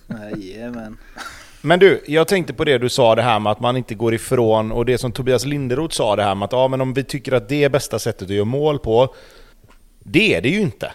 Jajamän. 0.07 0.97
Men 1.65 1.79
du, 1.79 2.03
jag 2.07 2.27
tänkte 2.27 2.53
på 2.53 2.63
det 2.63 2.77
du 2.77 2.89
sa 2.89 3.15
det 3.15 3.21
här 3.21 3.39
med 3.39 3.51
att 3.51 3.59
man 3.59 3.77
inte 3.77 3.95
går 3.95 4.13
ifrån 4.13 4.71
och 4.71 4.85
det 4.85 4.97
som 4.97 5.11
Tobias 5.11 5.45
Linderoth 5.45 5.95
sa 5.95 6.15
det 6.15 6.23
här 6.23 6.35
med 6.35 6.45
att 6.45 6.51
ja, 6.51 6.67
men 6.67 6.81
om 6.81 6.93
vi 6.93 7.03
tycker 7.03 7.31
att 7.31 7.49
det 7.49 7.63
är 7.63 7.69
bästa 7.69 7.99
sättet 7.99 8.21
att 8.21 8.35
göra 8.35 8.45
mål 8.45 8.79
på. 8.79 9.15
Det 9.99 10.35
är 10.35 10.41
det 10.41 10.49
ju 10.49 10.61
inte. 10.61 10.91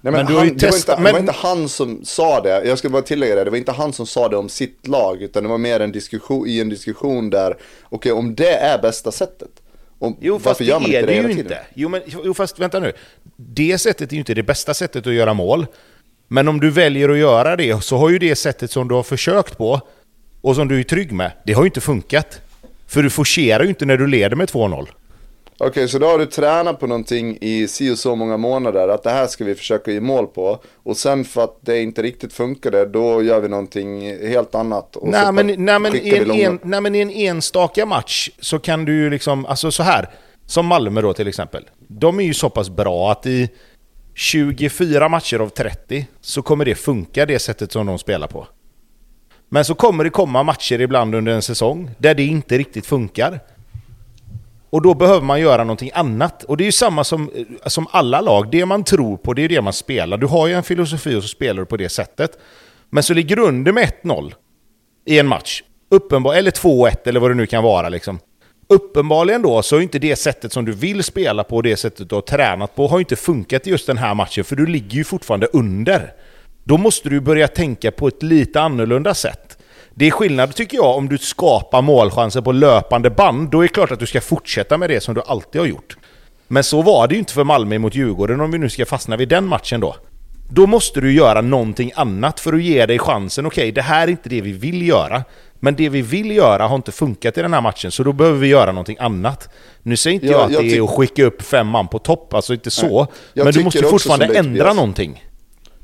Nej, 0.00 0.12
men, 0.12 0.12
men, 0.12 0.20
han, 0.20 0.32
det, 0.34 0.38
var 0.38 0.44
inte, 0.44 0.94
men... 0.96 1.04
det 1.04 1.12
var 1.12 1.18
inte 1.18 1.32
han 1.32 1.68
som 1.68 2.04
sa 2.04 2.40
det, 2.40 2.64
jag 2.64 2.78
ska 2.78 2.88
bara 2.88 3.02
tillägga 3.02 3.34
det, 3.34 3.44
det 3.44 3.50
var 3.50 3.58
inte 3.58 3.72
han 3.72 3.92
som 3.92 4.06
sa 4.06 4.28
det 4.28 4.36
om 4.36 4.48
sitt 4.48 4.86
lag, 4.86 5.22
utan 5.22 5.42
det 5.42 5.48
var 5.48 5.58
mer 5.58 5.80
en 5.80 5.92
diskussion, 5.92 6.46
i 6.46 6.60
en 6.60 6.68
diskussion 6.68 7.30
där, 7.30 7.50
okej 7.52 7.62
okay, 7.90 8.12
om 8.12 8.34
det 8.34 8.54
är 8.54 8.78
bästa 8.82 9.12
sättet, 9.12 9.50
om, 9.98 10.16
jo 10.20 10.38
fast 10.38 10.58
det 10.58 10.70
är 10.70 10.80
det, 10.80 11.06
det 11.06 11.14
ju 11.14 11.30
inte. 11.30 11.58
Jo, 11.74 11.88
men, 11.88 12.02
jo 12.24 12.34
fast 12.34 12.58
vänta 12.58 12.78
nu. 12.78 12.92
Det 13.36 13.78
sättet 13.78 14.10
är 14.10 14.14
ju 14.14 14.18
inte 14.18 14.34
det 14.34 14.42
bästa 14.42 14.74
sättet 14.74 15.06
att 15.06 15.12
göra 15.12 15.34
mål. 15.34 15.66
Men 16.28 16.48
om 16.48 16.60
du 16.60 16.70
väljer 16.70 17.08
att 17.08 17.18
göra 17.18 17.56
det 17.56 17.84
så 17.84 17.96
har 17.96 18.10
ju 18.10 18.18
det 18.18 18.36
sättet 18.36 18.70
som 18.70 18.88
du 18.88 18.94
har 18.94 19.02
försökt 19.02 19.58
på 19.58 19.80
och 20.40 20.56
som 20.56 20.68
du 20.68 20.78
är 20.78 20.82
trygg 20.82 21.12
med, 21.12 21.32
det 21.44 21.52
har 21.52 21.62
ju 21.62 21.66
inte 21.66 21.80
funkat. 21.80 22.40
För 22.86 23.02
du 23.02 23.10
forcerar 23.10 23.62
ju 23.62 23.68
inte 23.68 23.84
när 23.84 23.96
du 23.96 24.06
leder 24.06 24.36
med 24.36 24.48
2-0. 24.48 24.86
Okej, 25.58 25.68
okay, 25.68 25.88
så 25.88 25.98
då 25.98 26.06
har 26.06 26.18
du 26.18 26.26
tränat 26.26 26.80
på 26.80 26.86
någonting 26.86 27.38
i 27.40 27.68
si 27.68 27.90
och 27.90 27.98
så 27.98 28.16
många 28.16 28.36
månader, 28.36 28.88
att 28.88 29.02
det 29.02 29.10
här 29.10 29.26
ska 29.26 29.44
vi 29.44 29.54
försöka 29.54 29.90
ge 29.90 30.00
mål 30.00 30.26
på. 30.26 30.58
Och 30.82 30.96
sen 30.96 31.24
för 31.24 31.44
att 31.44 31.58
det 31.60 31.82
inte 31.82 32.02
riktigt 32.02 32.32
funkade, 32.32 32.86
då 32.86 33.22
gör 33.22 33.40
vi 33.40 33.48
någonting 33.48 34.16
helt 34.28 34.54
annat. 34.54 34.96
Och 34.96 35.08
nej, 35.08 35.32
men, 35.32 35.46
nej, 35.46 35.78
men 35.78 35.94
i 35.94 36.16
en, 36.16 36.30
en, 36.30 36.58
nej 36.62 36.80
men 36.80 36.94
i 36.94 37.00
en 37.00 37.10
enstaka 37.10 37.86
match 37.86 38.30
så 38.40 38.58
kan 38.58 38.84
du 38.84 38.94
ju 38.94 39.10
liksom, 39.10 39.46
alltså 39.46 39.70
så 39.70 39.82
här. 39.82 40.08
Som 40.46 40.66
Malmö 40.66 41.00
då 41.00 41.12
till 41.12 41.28
exempel. 41.28 41.64
De 41.78 42.20
är 42.20 42.24
ju 42.24 42.34
så 42.34 42.50
pass 42.50 42.70
bra 42.70 43.12
att 43.12 43.26
i 43.26 43.48
24 44.18 45.08
matcher 45.08 45.38
av 45.38 45.48
30 45.48 46.06
så 46.20 46.42
kommer 46.42 46.64
det 46.64 46.74
funka 46.74 47.26
det 47.26 47.38
sättet 47.38 47.72
som 47.72 47.86
de 47.86 47.98
spelar 47.98 48.26
på. 48.26 48.46
Men 49.48 49.64
så 49.64 49.74
kommer 49.74 50.04
det 50.04 50.10
komma 50.10 50.42
matcher 50.42 50.80
ibland 50.80 51.14
under 51.14 51.32
en 51.32 51.42
säsong 51.42 51.90
där 51.98 52.14
det 52.14 52.24
inte 52.24 52.58
riktigt 52.58 52.86
funkar. 52.86 53.40
Och 54.70 54.82
då 54.82 54.94
behöver 54.94 55.26
man 55.26 55.40
göra 55.40 55.64
någonting 55.64 55.90
annat. 55.94 56.42
Och 56.42 56.56
det 56.56 56.62
är 56.62 56.66
ju 56.66 56.72
samma 56.72 57.04
som, 57.04 57.30
eh, 57.34 57.68
som 57.68 57.86
alla 57.90 58.20
lag. 58.20 58.50
Det 58.50 58.66
man 58.66 58.84
tror 58.84 59.16
på, 59.16 59.32
det 59.32 59.42
är 59.42 59.48
det 59.48 59.62
man 59.62 59.72
spelar. 59.72 60.16
Du 60.16 60.26
har 60.26 60.46
ju 60.46 60.54
en 60.54 60.62
filosofi 60.62 61.14
och 61.14 61.22
så 61.22 61.28
spelar 61.28 61.60
du 61.60 61.66
på 61.66 61.76
det 61.76 61.88
sättet. 61.88 62.38
Men 62.90 63.02
så 63.02 63.14
ligger 63.14 63.36
du 63.36 63.42
under 63.42 63.72
med 63.72 63.84
1-0 63.84 64.34
i 65.04 65.18
en 65.18 65.26
match. 65.26 65.62
Uppenbar, 65.90 66.34
eller 66.34 66.50
2-1 66.50 67.08
eller 67.08 67.20
vad 67.20 67.30
det 67.30 67.34
nu 67.34 67.46
kan 67.46 67.62
vara. 67.62 67.88
Liksom. 67.88 68.18
Uppenbarligen 68.68 69.42
då 69.42 69.62
så 69.62 69.76
är 69.76 69.80
inte 69.80 69.98
det 69.98 70.16
sättet 70.16 70.52
som 70.52 70.64
du 70.64 70.72
vill 70.72 71.04
spela 71.04 71.44
på, 71.44 71.56
och 71.56 71.62
det 71.62 71.76
sättet 71.76 72.08
du 72.08 72.14
har 72.14 72.22
tränat 72.22 72.76
på, 72.76 72.86
har 72.86 72.98
inte 72.98 73.16
funkat 73.16 73.66
i 73.66 73.70
just 73.70 73.86
den 73.86 73.98
här 73.98 74.14
matchen, 74.14 74.44
för 74.44 74.56
du 74.56 74.66
ligger 74.66 74.96
ju 74.96 75.04
fortfarande 75.04 75.46
under. 75.52 76.12
Då 76.64 76.76
måste 76.76 77.08
du 77.08 77.20
börja 77.20 77.48
tänka 77.48 77.92
på 77.92 78.08
ett 78.08 78.22
lite 78.22 78.60
annorlunda 78.60 79.14
sätt. 79.14 79.58
Det 79.94 80.06
är 80.06 80.10
skillnad 80.10 80.54
tycker 80.54 80.76
jag 80.76 80.96
om 80.96 81.08
du 81.08 81.18
skapar 81.18 81.82
målchanser 81.82 82.40
på 82.40 82.52
löpande 82.52 83.10
band, 83.10 83.50
då 83.50 83.58
är 83.58 83.62
det 83.62 83.68
klart 83.68 83.90
att 83.90 84.00
du 84.00 84.06
ska 84.06 84.20
fortsätta 84.20 84.78
med 84.78 84.90
det 84.90 85.00
som 85.00 85.14
du 85.14 85.22
alltid 85.26 85.60
har 85.60 85.68
gjort. 85.68 85.96
Men 86.48 86.64
så 86.64 86.82
var 86.82 87.08
det 87.08 87.14
ju 87.14 87.18
inte 87.18 87.32
för 87.32 87.44
Malmö 87.44 87.78
mot 87.78 87.94
Djurgården 87.94 88.40
om 88.40 88.50
vi 88.50 88.58
nu 88.58 88.68
ska 88.68 88.86
fastna 88.86 89.16
vid 89.16 89.28
den 89.28 89.46
matchen 89.46 89.80
då. 89.80 89.96
Då 90.48 90.66
måste 90.66 91.00
du 91.00 91.12
göra 91.12 91.40
någonting 91.40 91.92
annat 91.94 92.40
för 92.40 92.52
att 92.52 92.62
ge 92.62 92.86
dig 92.86 92.98
chansen. 92.98 93.46
Okej, 93.46 93.62
okay, 93.62 93.72
det 93.72 93.82
här 93.82 94.02
är 94.02 94.10
inte 94.10 94.28
det 94.28 94.40
vi 94.40 94.52
vill 94.52 94.88
göra. 94.88 95.24
Men 95.60 95.74
det 95.74 95.88
vi 95.88 96.02
vill 96.02 96.30
göra 96.30 96.66
har 96.66 96.76
inte 96.76 96.92
funkat 96.92 97.38
i 97.38 97.42
den 97.42 97.54
här 97.54 97.60
matchen, 97.60 97.90
så 97.90 98.02
då 98.02 98.12
behöver 98.12 98.38
vi 98.38 98.46
göra 98.46 98.72
någonting 98.72 98.96
annat. 99.00 99.48
Nu 99.82 99.96
säger 99.96 100.14
inte 100.14 100.26
ja, 100.26 100.32
jag 100.32 100.44
att 100.44 100.52
jag 100.52 100.64
det 100.64 100.76
är 100.76 100.82
att 100.82 100.90
skicka 100.90 101.24
upp 101.24 101.42
fem 101.42 101.66
man 101.66 101.88
på 101.88 101.98
topp, 101.98 102.34
alltså 102.34 102.52
inte 102.52 102.70
så. 102.70 103.06
Men 103.34 103.52
du 103.52 103.64
måste 103.64 103.82
fortfarande 103.82 104.38
ändra 104.38 104.72
någonting. 104.72 105.24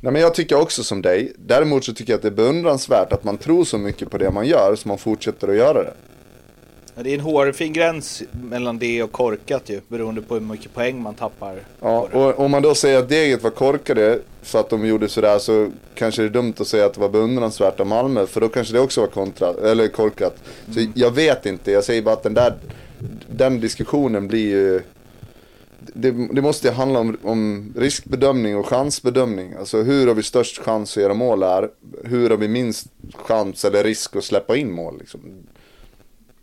Nej 0.00 0.12
men 0.12 0.22
jag 0.22 0.34
tycker 0.34 0.60
också 0.60 0.84
som 0.84 1.02
dig. 1.02 1.32
Däremot 1.38 1.84
så 1.84 1.94
tycker 1.94 2.12
jag 2.12 2.16
att 2.16 2.22
det 2.22 2.28
är 2.28 2.32
beundransvärt 2.32 3.12
att 3.12 3.24
man 3.24 3.38
tror 3.38 3.64
så 3.64 3.78
mycket 3.78 4.10
på 4.10 4.18
det 4.18 4.30
man 4.30 4.46
gör, 4.46 4.76
så 4.76 4.88
man 4.88 4.98
fortsätter 4.98 5.48
att 5.48 5.56
göra 5.56 5.82
det. 5.82 5.94
Det 6.94 7.10
är 7.10 7.14
en 7.14 7.20
hårfin 7.20 7.72
gräns 7.72 8.22
mellan 8.32 8.78
det 8.78 9.02
och 9.02 9.12
korkat 9.12 9.70
ju, 9.70 9.80
beroende 9.88 10.22
på 10.22 10.34
hur 10.34 10.40
mycket 10.40 10.74
poäng 10.74 11.02
man 11.02 11.14
tappar. 11.14 11.56
Ja, 11.80 12.08
och 12.12 12.40
om 12.40 12.50
man 12.50 12.62
då 12.62 12.74
säger 12.74 12.98
att 12.98 13.08
Deget 13.08 13.42
var 13.42 13.50
korkade 13.50 14.18
för 14.42 14.60
att 14.60 14.70
de 14.70 14.86
gjorde 14.86 15.08
sådär 15.08 15.38
så 15.38 15.70
kanske 15.94 16.22
det 16.22 16.28
är 16.28 16.30
dumt 16.30 16.54
att 16.58 16.66
säga 16.66 16.86
att 16.86 16.94
det 16.94 17.00
var 17.00 17.08
beundransvärt 17.08 17.80
av 17.80 17.86
Malmö, 17.86 18.26
för 18.26 18.40
då 18.40 18.48
kanske 18.48 18.74
det 18.74 18.80
också 18.80 19.00
var 19.00 19.08
kontra, 19.08 19.70
eller 19.70 19.88
korkat. 19.88 20.36
Så 20.72 20.80
mm. 20.80 20.92
jag 20.94 21.10
vet 21.10 21.46
inte, 21.46 21.70
jag 21.70 21.84
säger 21.84 22.02
bara 22.02 22.14
att 22.14 22.22
den 22.22 22.34
där, 22.34 22.54
den 23.28 23.60
diskussionen 23.60 24.28
blir 24.28 24.50
ju 24.50 24.82
det, 25.94 26.10
det, 26.10 26.42
måste 26.42 26.68
ju 26.68 26.74
handla 26.74 26.98
om, 26.98 27.16
om, 27.22 27.72
riskbedömning 27.76 28.56
och 28.56 28.66
chansbedömning. 28.66 29.54
Alltså 29.58 29.82
hur 29.82 30.06
har 30.06 30.14
vi 30.14 30.22
störst 30.22 30.58
chans 30.58 30.96
att 30.96 31.02
göra 31.02 31.14
mål 31.14 31.42
här? 31.42 31.70
Hur 32.04 32.30
har 32.30 32.36
vi 32.36 32.48
minst 32.48 32.86
chans 33.14 33.64
eller 33.64 33.84
risk 33.84 34.16
att 34.16 34.24
släppa 34.24 34.56
in 34.56 34.72
mål? 34.72 34.98
Liksom? 34.98 35.20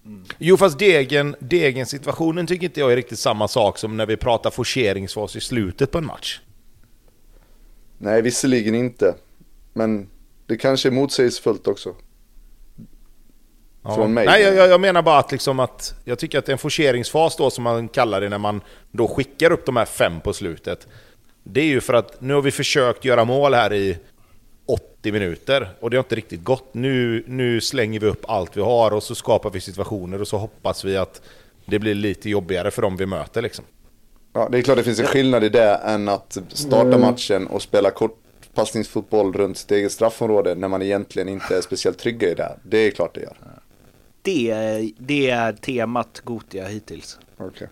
Mm. 0.10 0.23
Jo 0.38 0.57
fast 0.57 0.80
degen, 0.80 1.36
degen 1.40 1.86
situationen 1.86 2.48
tycker 2.48 2.65
inte 2.65 2.80
jag 2.80 2.91
är 2.91 2.95
riktigt 2.95 3.19
samma 3.19 3.48
sak 3.48 3.77
som 3.77 3.98
när 3.98 4.06
vi 4.06 4.18
pratar 4.18 4.49
forceringsfas 4.49 5.36
i 5.36 5.41
slutet 5.41 5.91
på 5.91 5.98
en 5.98 6.06
match. 6.06 6.40
Nej, 7.98 8.22
visserligen 8.22 8.76
inte. 8.76 9.15
Men 9.73 10.10
det 10.45 10.57
kanske 10.57 10.90
är 10.90 10.91
motsägelsefullt 10.91 11.68
också. 11.68 11.95
Ja. 13.84 13.95
Från 13.95 14.14
mig. 14.14 14.26
Nej, 14.26 14.41
jag, 14.41 14.69
jag 14.69 14.81
menar 14.81 15.02
bara 15.02 15.19
att, 15.19 15.31
liksom 15.31 15.60
att 15.60 15.95
jag 16.06 16.19
tycker 16.19 16.40
att 16.40 16.49
en 16.49 16.57
forceringsfas 16.57 17.36
då 17.38 17.49
som 17.49 17.64
man 17.64 17.88
kallar 17.88 18.22
det 18.22 18.30
när 18.30 18.38
man 18.38 18.61
då 18.91 19.07
skickar 19.07 19.52
upp 19.52 19.65
de 19.65 19.76
här 19.76 19.86
fem 19.86 20.22
på 20.22 20.34
slutet. 20.34 20.88
Det 21.44 21.61
är 21.61 21.65
ju 21.65 21.81
för 21.81 21.94
att 21.94 22.22
nu 22.22 22.34
har 22.34 22.41
vi 22.41 22.52
försökt 22.52 23.06
göra 23.06 23.26
mål 23.26 23.53
här 23.53 23.73
i 23.73 23.98
80 24.70 25.12
minuter 25.12 25.70
och 25.80 25.90
det 25.90 25.98
har 25.98 26.04
inte 26.04 26.16
riktigt 26.16 26.44
gått. 26.44 26.74
Nu, 26.74 27.24
nu 27.28 27.62
slänger 27.62 28.00
vi 28.00 28.06
upp 28.06 28.26
allt 28.28 28.58
vi 28.58 28.62
har 28.62 28.91
och 28.91 29.04
så 29.04 29.16
skapar 29.16 29.50
vi 29.50 29.62
situationer 29.62 30.22
och 30.22 30.28
så 30.28 30.38
hoppas 30.38 30.86
vi 30.86 30.98
att 30.98 31.22
det 31.66 31.80
blir 31.80 31.94
lite 31.94 32.30
jobbigare 32.30 32.72
för 32.72 32.82
dem 32.82 32.98
vi 32.98 33.06
möter 33.06 33.41
liksom. 33.41 33.66
Ja, 34.34 34.50
det 34.52 34.58
är 34.58 34.62
klart 34.62 34.78
det 34.78 34.84
finns 34.84 35.00
en 35.00 35.06
skillnad 35.06 35.44
i 35.44 35.50
det 35.50 35.76
än 35.76 36.10
att 36.10 36.38
starta 36.48 36.98
matchen 36.98 37.48
och 37.48 37.62
spela 37.62 37.91
kortpassningsfotboll 37.91 39.34
runt 39.34 39.58
sitt 39.58 39.72
eget 39.72 39.91
straffområde 39.91 40.56
när 40.56 40.68
man 40.68 40.82
egentligen 40.82 41.30
inte 41.30 41.58
är 41.58 41.62
speciellt 41.62 41.98
trygga 41.98 42.30
i 42.30 42.34
det. 42.34 42.58
Det 42.64 42.78
är 42.78 42.91
klart 42.91 43.16
det 43.16 43.22
gör. 43.22 43.38
Det, 44.22 44.91
det 44.98 45.30
är 45.30 45.54
temat 45.54 46.22
Gotia 46.24 46.68
hittills. 46.68 47.20
Okay. 47.38 47.68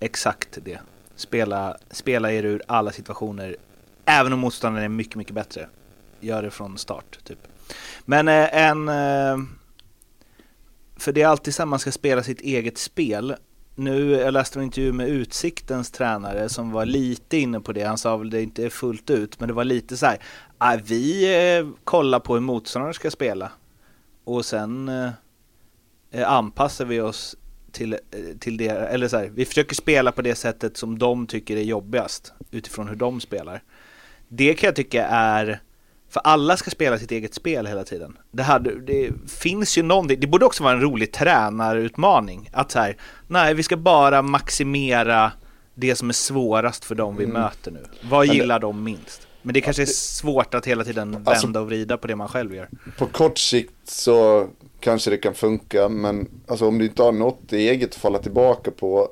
Exakt 0.00 0.58
det. 0.64 0.78
Spela, 1.16 1.76
spela 1.90 2.32
er 2.32 2.44
ur 2.44 2.62
alla 2.66 2.92
situationer, 2.92 3.56
även 4.04 4.32
om 4.32 4.38
motståndaren 4.38 4.84
är 4.84 4.88
mycket, 4.88 5.14
mycket 5.14 5.34
bättre. 5.34 5.68
Gör 6.20 6.42
det 6.42 6.50
från 6.50 6.78
start, 6.78 7.18
typ. 7.24 7.38
Men 8.04 8.28
eh, 8.28 8.64
en... 8.64 8.88
Eh, 8.88 9.38
för 10.98 11.12
det 11.12 11.22
är 11.22 11.26
alltid 11.26 11.54
så 11.54 11.62
att 11.62 11.68
man 11.68 11.78
ska 11.78 11.92
spela 11.92 12.22
sitt 12.22 12.40
eget 12.40 12.78
spel. 12.78 13.36
Nu, 13.74 14.10
jag 14.10 14.32
läste 14.32 14.58
en 14.58 14.62
intervju 14.62 14.92
med 14.92 15.08
Utsiktens 15.08 15.90
tränare 15.90 16.48
som 16.48 16.70
var 16.70 16.86
lite 16.86 17.36
inne 17.36 17.60
på 17.60 17.72
det. 17.72 17.82
Han 17.82 17.98
sa 17.98 18.16
väl 18.16 18.30
det 18.30 18.42
inte 18.42 18.70
fullt 18.70 19.10
ut, 19.10 19.40
men 19.40 19.48
det 19.48 19.54
var 19.54 19.64
lite 19.64 19.96
så 19.96 20.06
här. 20.06 20.18
Ah, 20.58 20.76
vi 20.84 21.34
eh, 21.58 21.68
kollar 21.84 22.20
på 22.20 22.34
hur 22.34 22.40
motståndaren 22.40 22.94
ska 22.94 23.10
spela. 23.10 23.52
Och 24.24 24.44
sen 24.44 24.88
eh, 24.88 25.10
eh 26.10 26.30
anpassar 26.30 26.84
vi 26.84 27.00
oss 27.00 27.36
till, 27.72 27.92
eh, 27.92 27.98
till 28.40 28.56
det, 28.56 28.68
eller 28.68 29.08
så 29.08 29.16
här, 29.16 29.30
vi 29.34 29.44
försöker 29.44 29.74
spela 29.74 30.12
på 30.12 30.22
det 30.22 30.34
sättet 30.34 30.76
som 30.76 30.98
de 30.98 31.26
tycker 31.26 31.56
är 31.56 31.62
jobbigast 31.62 32.32
utifrån 32.50 32.88
hur 32.88 32.96
de 32.96 33.20
spelar. 33.20 33.62
Det 34.28 34.54
kan 34.54 34.66
jag 34.66 34.76
tycka 34.76 35.06
är, 35.06 35.60
för 36.16 36.20
alla 36.24 36.56
ska 36.56 36.70
spela 36.70 36.98
sitt 36.98 37.10
eget 37.12 37.34
spel 37.34 37.66
hela 37.66 37.84
tiden. 37.84 38.16
Det, 38.30 38.42
hade, 38.42 38.80
det 38.80 39.10
finns 39.28 39.78
ju 39.78 39.82
någonting, 39.82 40.20
det 40.20 40.26
borde 40.26 40.44
också 40.46 40.62
vara 40.64 40.72
en 40.74 40.80
rolig 40.80 41.12
tränarutmaning. 41.12 42.50
Att 42.52 42.70
så 42.70 42.78
här, 42.78 42.96
nej 43.28 43.54
vi 43.54 43.62
ska 43.62 43.76
bara 43.76 44.22
maximera 44.22 45.32
det 45.74 45.96
som 45.96 46.08
är 46.08 46.12
svårast 46.12 46.84
för 46.84 46.94
dem 46.94 47.16
vi 47.16 47.24
Mm. 47.24 47.42
möter 47.42 47.70
nu. 47.70 47.84
Vad 48.10 48.26
gillar 48.26 48.58
de 48.58 48.84
minst? 48.84 49.26
Men 49.42 49.54
det 49.54 49.60
kanske 49.60 49.82
är 49.82 49.86
svårt 49.86 50.54
att 50.54 50.66
hela 50.66 50.84
tiden 50.84 51.12
vända 51.12 51.30
Alltså- 51.30 51.58
och 51.58 51.66
vrida 51.66 51.96
på 51.96 52.06
det 52.06 52.16
man 52.16 52.28
själv 52.28 52.54
gör. 52.54 52.68
På 52.98 53.06
kort 53.06 53.38
sikt 53.38 53.72
så 53.84 54.46
kanske 54.80 55.10
det 55.10 55.16
kan 55.16 55.34
funka 55.34 55.88
men 55.88 56.28
alltså 56.48 56.68
om 56.68 56.78
du 56.78 56.84
inte 56.84 57.02
har 57.02 57.12
något 57.12 57.52
eget 57.52 57.88
att 57.90 57.94
falla 57.94 58.18
tillbaka 58.18 58.70
på 58.70 59.08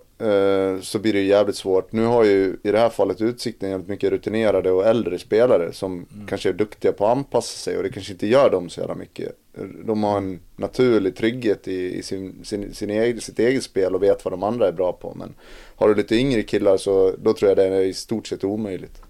så 0.80 0.98
blir 0.98 1.12
det 1.12 1.18
ju 1.18 1.26
jävligt 1.26 1.56
svårt. 1.56 1.92
Nu 1.92 2.04
har 2.04 2.24
ju 2.24 2.56
i 2.62 2.70
det 2.70 2.78
här 2.78 2.88
fallet 2.88 3.20
Utsikten 3.20 3.70
jävligt 3.70 3.88
mycket 3.88 4.10
rutinerade 4.10 4.70
och 4.70 4.86
äldre 4.86 5.18
spelare 5.18 5.72
som 5.72 6.06
kanske 6.28 6.48
är 6.48 6.52
duktiga 6.52 6.92
på 6.92 7.06
att 7.06 7.16
anpassa 7.16 7.58
sig 7.58 7.76
och 7.76 7.82
det 7.82 7.90
kanske 7.90 8.12
inte 8.12 8.26
gör 8.26 8.50
dem 8.50 8.68
så 8.68 8.80
jävla 8.80 8.94
mycket. 8.94 9.32
De 9.84 10.04
har 10.04 10.18
en 10.18 10.40
naturlig 10.56 11.16
trygghet 11.16 11.68
i, 11.68 11.98
i 11.98 12.02
sin, 12.02 12.44
sin, 12.44 12.74
sin 12.74 12.90
egen, 12.90 13.20
sitt 13.20 13.38
eget 13.38 13.62
spel 13.62 13.94
och 13.94 14.02
vet 14.02 14.24
vad 14.24 14.32
de 14.32 14.42
andra 14.42 14.68
är 14.68 14.72
bra 14.72 14.92
på. 14.92 15.14
Men 15.14 15.34
har 15.76 15.88
du 15.88 15.94
lite 15.94 16.16
yngre 16.16 16.42
killar 16.42 16.76
så 16.76 17.14
då 17.18 17.32
tror 17.32 17.48
jag 17.48 17.58
det 17.58 17.64
är 17.64 17.80
i 17.80 17.94
stort 17.94 18.26
sett 18.26 18.44
omöjligt. 18.44 19.02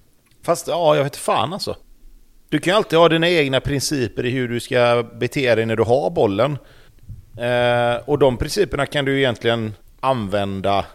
Fast 0.43 0.69
ja, 0.69 0.97
jag 0.97 1.05
vet 1.05 1.17
fan 1.17 1.53
alltså. 1.53 1.77
Du 2.49 2.59
kan 2.59 2.73
ju 2.73 2.77
alltid 2.77 2.99
ha 2.99 3.09
dina 3.09 3.29
egna 3.29 3.61
principer 3.61 4.27
i 4.27 4.31
hur 4.31 4.49
du 4.49 4.61
ska 4.61 5.05
bete 5.15 5.55
dig 5.55 5.67
när 5.67 5.77
du 5.77 5.83
har 5.83 6.11
bollen. 6.11 6.59
Eh, 7.39 8.09
och 8.09 8.19
de 8.19 8.37
principerna 8.37 8.87
kan 8.87 9.05
du 9.05 9.19
egentligen 9.19 9.73
använda 10.01 10.87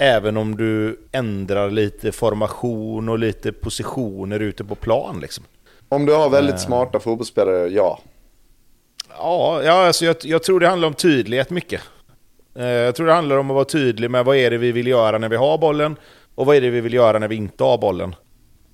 även 0.00 0.36
om 0.36 0.56
du 0.56 1.00
ändrar 1.12 1.70
lite 1.70 2.12
formation 2.12 3.08
och 3.08 3.18
lite 3.18 3.52
positioner 3.52 4.40
ute 4.40 4.64
på 4.64 4.74
plan 4.74 5.20
liksom. 5.20 5.44
Om 5.88 6.06
du 6.06 6.14
har 6.14 6.30
väldigt 6.30 6.60
smarta 6.60 7.00
fotbollsspelare, 7.00 7.68
ja. 7.68 8.00
Ja, 9.18 9.62
ja 9.64 9.86
alltså 9.86 10.04
jag, 10.04 10.16
jag 10.22 10.42
tror 10.42 10.60
det 10.60 10.68
handlar 10.68 10.88
om 10.88 10.94
tydlighet 10.94 11.50
mycket. 11.50 11.80
Eh, 12.54 12.66
jag 12.66 12.94
tror 12.94 13.06
det 13.06 13.12
handlar 13.12 13.36
om 13.36 13.50
att 13.50 13.54
vara 13.54 13.64
tydlig 13.64 14.10
med 14.10 14.24
vad 14.24 14.36
är 14.36 14.50
det 14.50 14.58
vi 14.58 14.72
vill 14.72 14.86
göra 14.86 15.18
när 15.18 15.28
vi 15.28 15.36
har 15.36 15.58
bollen 15.58 15.96
och 16.34 16.46
vad 16.46 16.56
är 16.56 16.60
det 16.60 16.70
vi 16.70 16.80
vill 16.80 16.94
göra 16.94 17.18
när 17.18 17.28
vi 17.28 17.36
inte 17.36 17.64
har 17.64 17.78
bollen. 17.78 18.14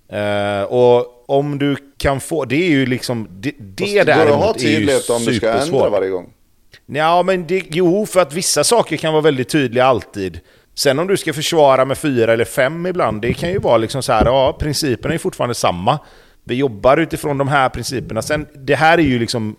Eh, 0.09 0.63
och 0.63 1.31
om 1.31 1.59
du 1.59 1.77
kan 1.97 2.21
få, 2.21 2.45
det 2.45 2.57
är 2.57 2.71
ju 2.71 2.87
liksom, 2.87 3.29
det, 3.31 3.55
det 3.59 4.01
att 4.01 4.29
ha 4.29 4.55
är 4.55 4.59
ju 4.59 4.77
tydlighet 4.77 5.11
om 5.11 5.25
du 5.25 5.35
ska 5.35 5.51
ändra 5.51 5.89
varje 5.89 6.11
gång? 6.11 6.33
Ja, 6.87 7.23
men 7.23 7.47
det, 7.47 7.65
jo, 7.71 8.07
för 8.07 8.21
att 8.21 8.33
vissa 8.33 8.65
saker 8.65 8.97
kan 8.97 9.13
vara 9.13 9.23
väldigt 9.23 9.49
tydliga 9.49 9.85
alltid. 9.85 10.41
Sen 10.79 10.99
om 10.99 11.07
du 11.07 11.17
ska 11.17 11.33
försvara 11.33 11.85
med 11.85 11.99
fyra 11.99 12.33
eller 12.33 12.45
fem 12.45 12.87
ibland, 12.87 13.23
det 13.23 13.35
kan 13.35 13.51
ju 13.51 13.59
vara 13.59 13.77
liksom 13.77 14.03
så 14.03 14.13
här, 14.13 14.25
ja, 14.25 14.57
principerna 14.61 15.15
är 15.15 15.19
fortfarande 15.19 15.55
samma. 15.55 15.99
Vi 16.45 16.55
jobbar 16.55 16.97
utifrån 16.97 17.39
de 17.39 17.49
här 17.49 17.69
principerna. 17.69 18.23
Sen, 18.23 18.47
det 18.55 18.75
här 18.75 18.99
är 18.99 19.03
ju 19.03 19.19
liksom 19.19 19.57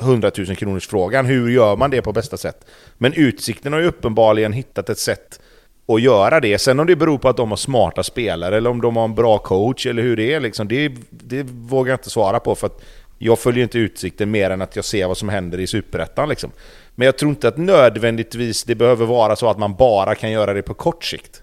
100 0.00 0.30
000 0.38 0.56
kronors 0.56 0.88
frågan. 0.88 1.26
Hur 1.26 1.50
gör 1.50 1.76
man 1.76 1.90
det 1.90 2.02
på 2.02 2.12
bästa 2.12 2.36
sätt? 2.36 2.66
Men 2.98 3.12
Utsikten 3.12 3.72
har 3.72 3.80
ju 3.80 3.86
uppenbarligen 3.86 4.52
hittat 4.52 4.88
ett 4.88 4.98
sätt 4.98 5.40
att 5.88 6.02
göra 6.02 6.40
det. 6.40 6.58
Sen 6.58 6.80
om 6.80 6.86
det 6.86 6.96
beror 6.96 7.18
på 7.18 7.28
att 7.28 7.36
de 7.36 7.50
har 7.50 7.56
smarta 7.56 8.02
spelare 8.02 8.56
eller 8.56 8.70
om 8.70 8.80
de 8.80 8.96
har 8.96 9.04
en 9.04 9.14
bra 9.14 9.38
coach 9.38 9.86
eller 9.86 10.02
hur 10.02 10.16
det 10.16 10.32
är, 10.34 10.40
liksom, 10.40 10.68
det, 10.68 10.92
det 11.10 11.42
vågar 11.42 11.92
jag 11.92 11.98
inte 11.98 12.10
svara 12.10 12.40
på. 12.40 12.54
för 12.54 12.66
att 12.66 12.82
jag 13.18 13.38
följer 13.38 13.62
inte 13.62 13.78
Utsikten 13.78 14.30
mer 14.30 14.50
än 14.50 14.62
att 14.62 14.76
jag 14.76 14.84
ser 14.84 15.06
vad 15.06 15.16
som 15.16 15.28
händer 15.28 15.60
i 15.60 15.66
Superettan. 15.66 16.28
Liksom. 16.28 16.50
Men 16.94 17.06
jag 17.06 17.18
tror 17.18 17.30
inte 17.30 17.48
att 17.48 17.56
nödvändigtvis 17.56 18.64
det 18.64 18.74
behöver 18.74 19.06
vara 19.06 19.36
så 19.36 19.50
att 19.50 19.58
man 19.58 19.74
bara 19.74 20.14
kan 20.14 20.30
göra 20.30 20.54
det 20.54 20.62
på 20.62 20.74
kort 20.74 21.04
sikt. 21.04 21.42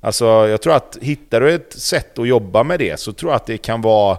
Alltså, 0.00 0.24
jag 0.24 0.62
tror 0.62 0.74
att 0.74 0.98
hittar 1.00 1.40
du 1.40 1.54
ett 1.54 1.72
sätt 1.72 2.18
att 2.18 2.28
jobba 2.28 2.62
med 2.62 2.78
det 2.78 3.00
så 3.00 3.12
tror 3.12 3.32
jag 3.32 3.36
att 3.36 3.46
det 3.46 3.58
kan 3.58 3.82
vara, 3.82 4.18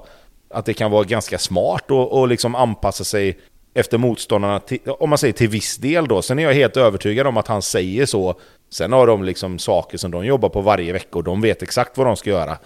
att 0.49 0.65
det 0.65 0.73
kan 0.73 0.91
vara 0.91 1.03
ganska 1.03 1.38
smart 1.38 1.91
och, 1.91 2.19
och 2.19 2.27
liksom 2.27 2.56
anpassa 2.56 3.03
sig 3.03 3.38
efter 3.73 3.98
motståndarna, 3.98 4.60
till, 4.60 4.80
om 4.85 5.10
man 5.10 5.18
säger 5.18 5.34
till 5.34 5.49
viss 5.49 5.77
del 5.77 6.07
då. 6.07 6.22
Sen 6.22 6.39
är 6.39 6.43
jag 6.43 6.53
helt 6.53 6.77
övertygad 6.77 7.27
om 7.27 7.38
att 7.38 7.48
han 7.48 7.61
säger 7.61 8.06
så. 8.06 8.39
Sen 8.69 8.93
har 8.93 9.07
de 9.07 9.23
liksom 9.23 9.60
saker 9.60 9.98
som 9.98 10.11
de 10.11 10.26
jobbar 10.26 10.49
på 10.49 10.61
varje 10.61 10.93
vecka 10.93 11.18
och 11.18 11.23
de 11.23 11.41
vet 11.41 11.64
exakt 11.64 11.98
vad 11.98 12.07
de 12.07 12.15
ska 12.15 12.30
göra. 12.30 12.57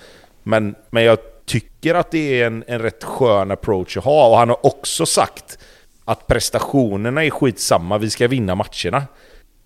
Men, 0.44 0.76
men 0.90 1.04
jag 1.04 1.18
tycker 1.46 1.96
att 1.96 2.12
det 2.12 2.42
är 2.42 2.48
en, 2.48 2.64
en 2.68 2.80
rätt 2.80 3.04
skön 3.04 3.52
approach 3.52 3.98
att 3.98 4.04
ha. 4.04 4.30
Och 4.30 4.38
han 4.38 4.50
har 4.50 4.66
också 4.66 5.06
sagt 5.06 5.60
att 6.06 6.28
prestationerna 6.28 7.24
är 7.26 7.30
skitsamma, 7.30 7.98
vi 7.98 8.10
ska 8.10 8.28
vinna 8.28 8.56
matcherna. 8.56 9.04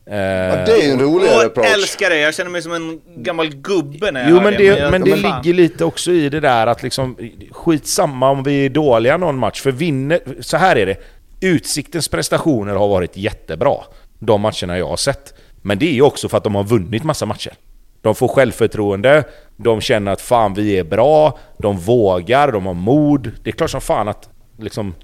Ja, 0.06 0.16
det 0.16 0.86
är 0.86 0.91
en 0.94 0.99
roligare 0.99 1.36
Jag 1.36 1.45
approach. 1.45 1.74
älskar 1.74 2.10
det, 2.10 2.20
jag 2.20 2.34
känner 2.36 2.52
mig 2.52 2.61
som 2.61 2.74
en 2.74 3.02
gammal 3.16 3.49
gubbe 3.49 4.11
när 4.11 4.22
jag 4.22 4.30
Jo 4.30 4.41
men 4.41 4.53
det, 4.53 4.64
jag- 4.64 4.91
men 4.91 5.02
det 5.03 5.18
fan. 5.18 5.41
ligger 5.44 5.53
lite 5.57 5.86
också 5.86 6.11
i 6.11 6.30
det 6.30 6.40
där 6.40 6.68
att 6.68 6.84
liksom 6.84 7.18
Skitsamma 7.52 8.30
om 8.30 8.44
vi 8.44 8.66
är 8.66 8.70
dåliga 8.70 9.18
någon 9.18 9.38
match, 9.38 9.61
för 9.61 9.72
vinner... 9.72 10.20
Så 10.40 10.57
här 10.57 10.76
är 10.76 10.86
det. 10.86 10.95
Utsiktens 11.41 12.07
prestationer 12.07 12.74
har 12.76 12.88
varit 12.88 13.18
jättebra. 13.18 13.76
De 14.20 14.41
matcherna 14.41 14.78
jag 14.78 14.88
har 14.88 14.98
sett. 14.98 15.34
Men 15.61 15.80
det 15.80 15.86
är 15.86 15.94
ju 15.94 16.02
också 16.02 16.30
för 16.30 16.38
att 16.38 16.44
de 16.44 16.56
har 16.56 16.64
vunnit 16.64 17.03
massa 17.03 17.26
matcher. 17.26 17.53
De 18.02 18.16
får 18.16 18.28
självförtroende, 18.28 19.24
de 19.57 19.82
känner 19.82 20.11
att 20.11 20.22
fan 20.22 20.53
vi 20.53 20.78
är 20.78 20.84
bra, 20.84 21.38
de 21.57 21.78
vågar, 21.78 22.52
de 22.52 22.66
har 22.66 22.74
mod. 22.74 23.32
Det 23.44 23.49
är 23.49 23.52
klart 23.52 23.70
som 23.70 23.82
fan 23.82 24.07
att 24.07 24.30
liksom... 24.60 24.95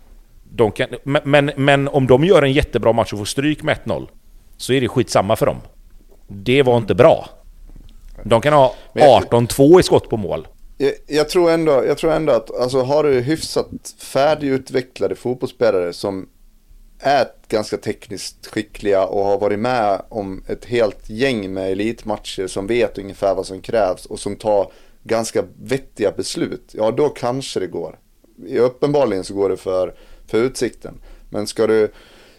De 0.55 0.71
kan, 0.71 0.87
men, 1.23 1.51
men, 1.55 1.87
om 1.87 2.07
de 2.07 2.23
gör 2.23 2.41
en 2.41 2.51
jättebra 2.51 2.93
match 2.93 3.13
och 3.13 3.19
får 3.19 3.25
stryk 3.25 3.63
med 3.63 3.77
1-0 3.85 4.07
Så 4.57 4.73
är 4.73 4.81
det 4.81 4.87
skitsamma 4.87 5.35
för 5.35 5.45
dem. 5.45 5.57
Det 6.27 6.63
var 6.63 6.77
inte 6.77 6.95
bra. 6.95 7.29
De 8.23 8.41
kan 8.41 8.53
ha 8.53 8.75
Men 8.93 9.03
jag- 9.03 9.23
18-2 9.23 9.79
i 9.79 9.83
skott 9.83 10.09
på 10.09 10.17
mål. 10.17 10.47
Jag, 10.77 10.93
jag, 11.07 11.29
tror 11.29 11.51
ändå, 11.51 11.85
jag 11.85 11.97
tror 11.97 12.11
ändå 12.11 12.33
att 12.33 12.59
alltså, 12.59 12.81
har 12.81 13.03
du 13.03 13.21
hyfsat 13.21 13.67
färdigutvecklade 13.99 15.15
fotbollsspelare 15.15 15.93
som 15.93 16.29
är 16.99 17.25
ganska 17.47 17.77
tekniskt 17.77 18.47
skickliga 18.47 19.05
och 19.05 19.25
har 19.25 19.37
varit 19.37 19.59
med 19.59 20.01
om 20.09 20.43
ett 20.47 20.65
helt 20.65 21.09
gäng 21.09 21.53
med 21.53 21.71
elitmatcher 21.71 22.47
som 22.47 22.67
vet 22.67 22.97
ungefär 22.97 23.35
vad 23.35 23.45
som 23.45 23.61
krävs 23.61 24.05
och 24.05 24.19
som 24.19 24.35
tar 24.35 24.71
ganska 25.03 25.43
vettiga 25.63 26.11
beslut. 26.11 26.71
Ja, 26.71 26.91
då 26.91 27.09
kanske 27.09 27.59
det 27.59 27.67
går. 27.67 27.99
Uppenbarligen 28.59 29.23
så 29.23 29.33
går 29.33 29.49
det 29.49 29.57
för, 29.57 29.93
för 30.27 30.37
utsikten. 30.37 30.99
Men 31.29 31.47
ska 31.47 31.67
du, 31.67 31.91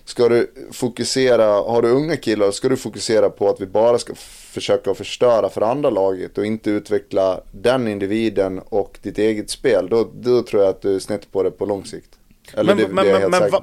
ska 0.04 0.28
du 0.28 0.52
fokusera, 0.72 1.44
har 1.46 1.82
du 1.82 1.88
unga 1.88 2.16
killar, 2.16 2.50
ska 2.50 2.68
du 2.68 2.76
fokusera 2.76 3.30
på 3.30 3.48
att 3.48 3.60
vi 3.60 3.66
bara 3.66 3.98
ska 3.98 4.14
försöka 4.56 4.94
förstöra 4.94 5.48
för 5.48 5.60
andra 5.60 5.90
laget 5.90 6.38
och 6.38 6.46
inte 6.46 6.70
utveckla 6.70 7.40
den 7.52 7.88
individen 7.88 8.58
och 8.58 8.98
ditt 9.02 9.18
eget 9.18 9.50
spel. 9.50 9.88
Då, 9.90 10.08
då 10.14 10.42
tror 10.42 10.62
jag 10.62 10.70
att 10.70 10.82
du 10.82 10.94
är 10.94 10.98
snett 10.98 11.32
på 11.32 11.42
det 11.42 11.50
på 11.50 11.66
lång 11.66 11.84
sikt. 11.84 12.10
Eller 12.54 12.74
Men, 12.74 12.76
det, 12.78 13.18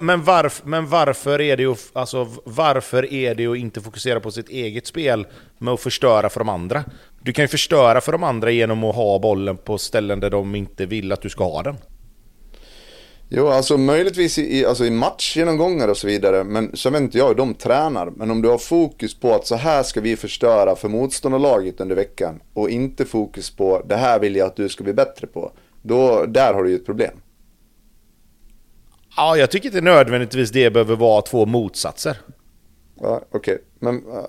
det 0.05 0.17
varf, 0.17 0.61
varför 0.89 1.41
är 1.41 1.57
det 1.57 1.63
ju, 1.63 1.75
alltså, 1.93 2.27
varför 2.43 3.13
är 3.13 3.35
det 3.35 3.47
att 3.47 3.57
inte 3.57 3.81
fokusera 3.81 4.19
på 4.19 4.31
sitt 4.31 4.49
eget 4.49 4.87
spel 4.87 5.27
med 5.57 5.73
att 5.73 5.81
förstöra 5.81 6.29
för 6.29 6.39
de 6.39 6.49
andra? 6.49 6.83
Du 7.21 7.33
kan 7.33 7.43
ju 7.43 7.47
förstöra 7.47 8.01
för 8.01 8.11
de 8.11 8.23
andra 8.23 8.51
genom 8.51 8.83
att 8.83 8.95
ha 8.95 9.19
bollen 9.19 9.57
på 9.57 9.77
ställen 9.77 10.19
där 10.19 10.29
de 10.29 10.55
inte 10.55 10.85
vill 10.85 11.11
att 11.11 11.21
du 11.21 11.29
ska 11.29 11.43
ha 11.43 11.63
den. 11.63 11.77
Jo, 13.35 13.47
alltså 13.47 13.77
möjligtvis 13.77 14.37
i, 14.37 14.65
alltså 14.65 14.85
i 14.85 14.91
matchgenomgångar 14.91 15.87
och 15.87 15.97
så 15.97 16.07
vidare. 16.07 16.43
Men 16.43 16.75
så 16.75 16.89
vet 16.89 17.01
inte 17.01 17.17
jag 17.17 17.27
hur 17.27 17.35
de 17.35 17.53
tränar. 17.53 18.11
Men 18.15 18.31
om 18.31 18.41
du 18.41 18.49
har 18.49 18.57
fokus 18.57 19.19
på 19.19 19.33
att 19.33 19.47
så 19.47 19.55
här 19.55 19.83
ska 19.83 20.01
vi 20.01 20.15
förstöra 20.15 20.75
för 20.75 20.89
motståndarlaget 20.89 21.81
under 21.81 21.95
veckan. 21.95 22.41
Och 22.53 22.69
inte 22.69 23.05
fokus 23.05 23.55
på 23.55 23.81
det 23.85 23.95
här 23.95 24.19
vill 24.19 24.35
jag 24.35 24.47
att 24.47 24.55
du 24.55 24.69
ska 24.69 24.83
bli 24.83 24.93
bättre 24.93 25.27
på. 25.27 25.51
Då, 25.81 26.25
där 26.25 26.53
har 26.53 26.63
du 26.63 26.69
ju 26.69 26.75
ett 26.75 26.85
problem. 26.85 27.17
Ja, 29.17 29.37
jag 29.37 29.51
tycker 29.51 29.67
inte 29.69 29.81
nödvändigtvis 29.81 30.51
det 30.51 30.71
behöver 30.71 30.95
vara 30.95 31.21
två 31.21 31.45
motsatser. 31.45 32.17
Ja, 33.01 33.21
Okej, 33.31 33.53
okay. 33.53 33.57
men 33.79 33.95
uh, 33.95 34.25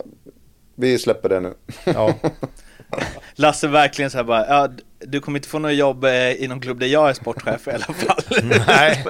vi 0.74 0.98
släpper 0.98 1.28
det 1.28 1.40
nu. 1.40 1.54
Ja. 1.84 2.14
Lasse 3.34 3.68
verkligen 3.68 4.10
så 4.10 4.16
här 4.16 4.24
bara, 4.24 4.46
ja, 4.46 4.68
du 5.06 5.20
kommer 5.20 5.38
inte 5.38 5.48
få 5.48 5.58
något 5.58 5.74
jobb 5.74 6.04
eh, 6.04 6.32
i 6.32 6.48
någon 6.48 6.60
klubb 6.60 6.80
där 6.80 6.86
jag 6.86 7.10
är 7.10 7.14
sportchef 7.14 7.68
i 7.68 7.70
alla 7.70 7.84
fall. 7.84 8.42
Nej. 8.66 9.04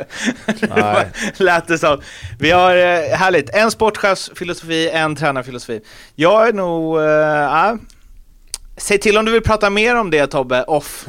Nej. 0.77 1.07
Lät 1.37 1.69
det 1.69 1.79
som. 1.79 2.01
Vi 2.39 2.51
har, 2.51 2.77
eh, 2.77 3.17
härligt, 3.17 3.51
en 3.51 3.71
sportchefsfilosofi, 3.71 4.91
en 4.91 5.17
tränarfilosofi. 5.17 5.81
Jag 6.15 6.49
är 6.49 6.53
nog, 6.53 7.01
äh, 7.01 7.75
Säg 8.77 8.99
till 8.99 9.19
om 9.19 9.25
du 9.25 9.33
vill 9.33 9.43
prata 9.43 9.71
mer 9.71 9.97
om 9.97 10.11
det 10.11 10.27
Tobbe, 10.27 10.63
off. 10.63 11.07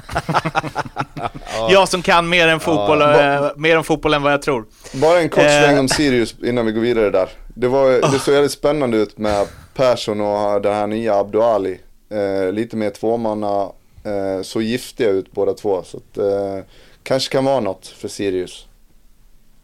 ja. 1.15 1.67
Jag 1.71 1.89
som 1.89 2.01
kan 2.01 2.29
mer, 2.29 2.47
än 2.47 2.59
fotboll, 2.59 3.01
ja. 3.01 3.53
mer 3.55 3.77
om 3.77 3.83
fotboll 3.83 4.13
än 4.13 4.23
vad 4.23 4.33
jag 4.33 4.41
tror. 4.41 4.65
Bara 4.93 5.19
en 5.19 5.29
kort 5.29 5.43
sväng 5.43 5.79
om 5.79 5.89
Sirius 5.89 6.35
innan 6.43 6.65
vi 6.65 6.71
går 6.71 6.81
vidare 6.81 7.09
där. 7.09 7.29
Det, 7.47 7.67
var, 7.67 8.11
det 8.11 8.19
såg 8.19 8.33
väldigt 8.33 8.51
spännande 8.51 8.97
ut 8.97 9.17
med 9.17 9.47
Persson 9.73 10.21
och 10.21 10.61
den 10.61 10.73
här 10.73 10.87
nya 10.87 11.15
Abdo 11.15 11.41
Ali. 11.41 11.79
Eh, 12.09 12.51
lite 12.51 12.77
mer 12.77 12.89
tvåmanna, 12.89 13.71
eh, 14.03 14.41
så 14.41 14.61
giftiga 14.61 15.09
ut 15.09 15.31
båda 15.31 15.53
två. 15.53 15.83
Så 15.83 15.97
att, 15.97 16.17
eh, 16.17 16.65
kanske 17.03 17.31
kan 17.31 17.45
vara 17.45 17.59
något 17.59 17.87
för 17.87 18.07
Sirius. 18.07 18.67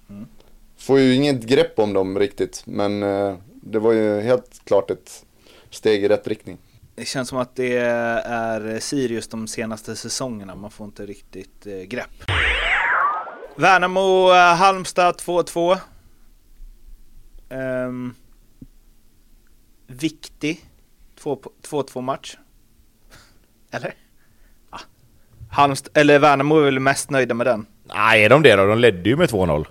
Mm. 0.09 0.27
Får 0.77 0.99
ju 0.99 1.15
inget 1.15 1.43
grepp 1.43 1.79
om 1.79 1.93
dem 1.93 2.19
riktigt, 2.19 2.63
men 2.65 3.03
eh, 3.03 3.35
det 3.63 3.79
var 3.79 3.91
ju 3.91 4.21
helt 4.21 4.61
klart 4.65 4.91
ett 4.91 5.25
steg 5.69 6.03
i 6.03 6.07
rätt 6.07 6.27
riktning. 6.27 6.57
Det 6.95 7.05
känns 7.05 7.29
som 7.29 7.37
att 7.37 7.55
det 7.55 7.77
är 7.77 8.79
Sirius 8.79 9.27
de 9.27 9.47
senaste 9.47 9.95
säsongerna, 9.95 10.55
man 10.55 10.71
får 10.71 10.85
inte 10.85 11.05
riktigt 11.05 11.67
eh, 11.67 11.73
grepp. 11.73 12.23
Värnamo, 13.55 14.31
eh, 14.31 14.55
Halmstad 14.55 15.15
2-2. 15.15 15.77
Um, 17.49 18.15
viktig 19.87 20.65
2-2 21.23 22.01
match. 22.01 22.37
Eller? 23.71 23.93
Ah. 24.69 24.79
Halmst 25.51 25.89
eller 25.93 26.19
Värnamo 26.19 26.59
är 26.59 26.65
väl 26.65 26.79
mest 26.79 27.09
nöjda 27.09 27.33
med 27.33 27.47
den? 27.47 27.65
Nej, 27.83 28.23
är 28.23 28.29
de 28.29 28.43
det 28.43 28.55
då? 28.55 28.65
De 28.65 28.79
ledde 28.79 29.09
ju 29.09 29.15
med 29.15 29.29
2-0. 29.29 29.65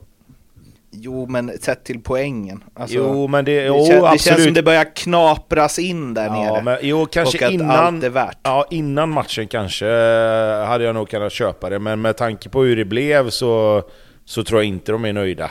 Jo, 0.93 1.27
men 1.27 1.59
sett 1.60 1.85
till 1.85 2.01
poängen. 2.01 2.64
Alltså, 2.74 2.97
jo, 2.97 3.28
men 3.28 3.44
det, 3.44 3.66
jo, 3.66 3.77
det, 3.77 3.86
kän, 3.86 4.02
det 4.12 4.18
känns 4.18 4.44
som 4.44 4.55
det 4.55 4.62
börjar 4.62 4.97
knapras 4.97 5.78
in 5.78 6.14
där 6.14 6.27
ja, 6.27 6.32
nere. 6.32 6.62
Men, 6.62 6.78
jo, 6.82 7.06
kanske 7.06 7.47
och 7.47 7.52
innan, 7.52 7.70
allt 7.70 8.05
är 8.05 8.10
värt. 8.10 8.39
Ja, 8.43 8.66
innan 8.70 9.10
matchen 9.10 9.48
kanske 9.48 9.86
eh, 9.86 10.66
hade 10.66 10.85
jag 10.85 10.94
nog 10.94 11.09
kunnat 11.09 11.32
köpa 11.32 11.70
det, 11.70 11.78
men 11.78 12.01
med 12.01 12.16
tanke 12.16 12.48
på 12.48 12.62
hur 12.62 12.77
det 12.77 12.85
blev 12.85 13.31
så, 13.31 13.82
så 14.24 14.44
tror 14.44 14.60
jag 14.60 14.68
inte 14.68 14.93
de 14.93 15.05
är 15.05 15.12
nöjda. 15.12 15.51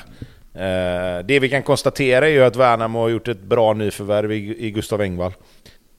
Eh, 0.54 1.26
det 1.26 1.40
vi 1.40 1.50
kan 1.50 1.64
konstatera 1.64 2.28
är 2.28 2.32
ju 2.32 2.44
att 2.44 2.56
Värnamo 2.56 3.00
har 3.00 3.10
gjort 3.10 3.28
ett 3.28 3.42
bra 3.42 3.74
nyförvärv 3.74 4.32
i, 4.32 4.66
i 4.68 4.72
Gustav 4.72 5.02
Engvall. 5.02 5.34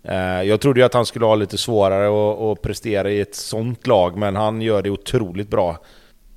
Eh, 0.02 0.42
jag 0.42 0.60
trodde 0.60 0.80
ju 0.80 0.86
att 0.86 0.94
han 0.94 1.06
skulle 1.06 1.24
ha 1.24 1.34
lite 1.34 1.58
svårare 1.58 2.52
att, 2.52 2.62
prestera 2.62 3.10
i 3.10 3.20
ett 3.20 3.34
sånt 3.34 3.86
lag, 3.86 4.16
men 4.16 4.36
han 4.36 4.62
gör 4.62 4.82
det 4.82 4.90
otroligt 4.90 5.48
bra. 5.48 5.70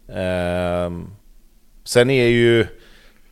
Eh, 0.07 0.91
sen 1.84 2.10
är 2.10 2.27
ju 2.27 2.68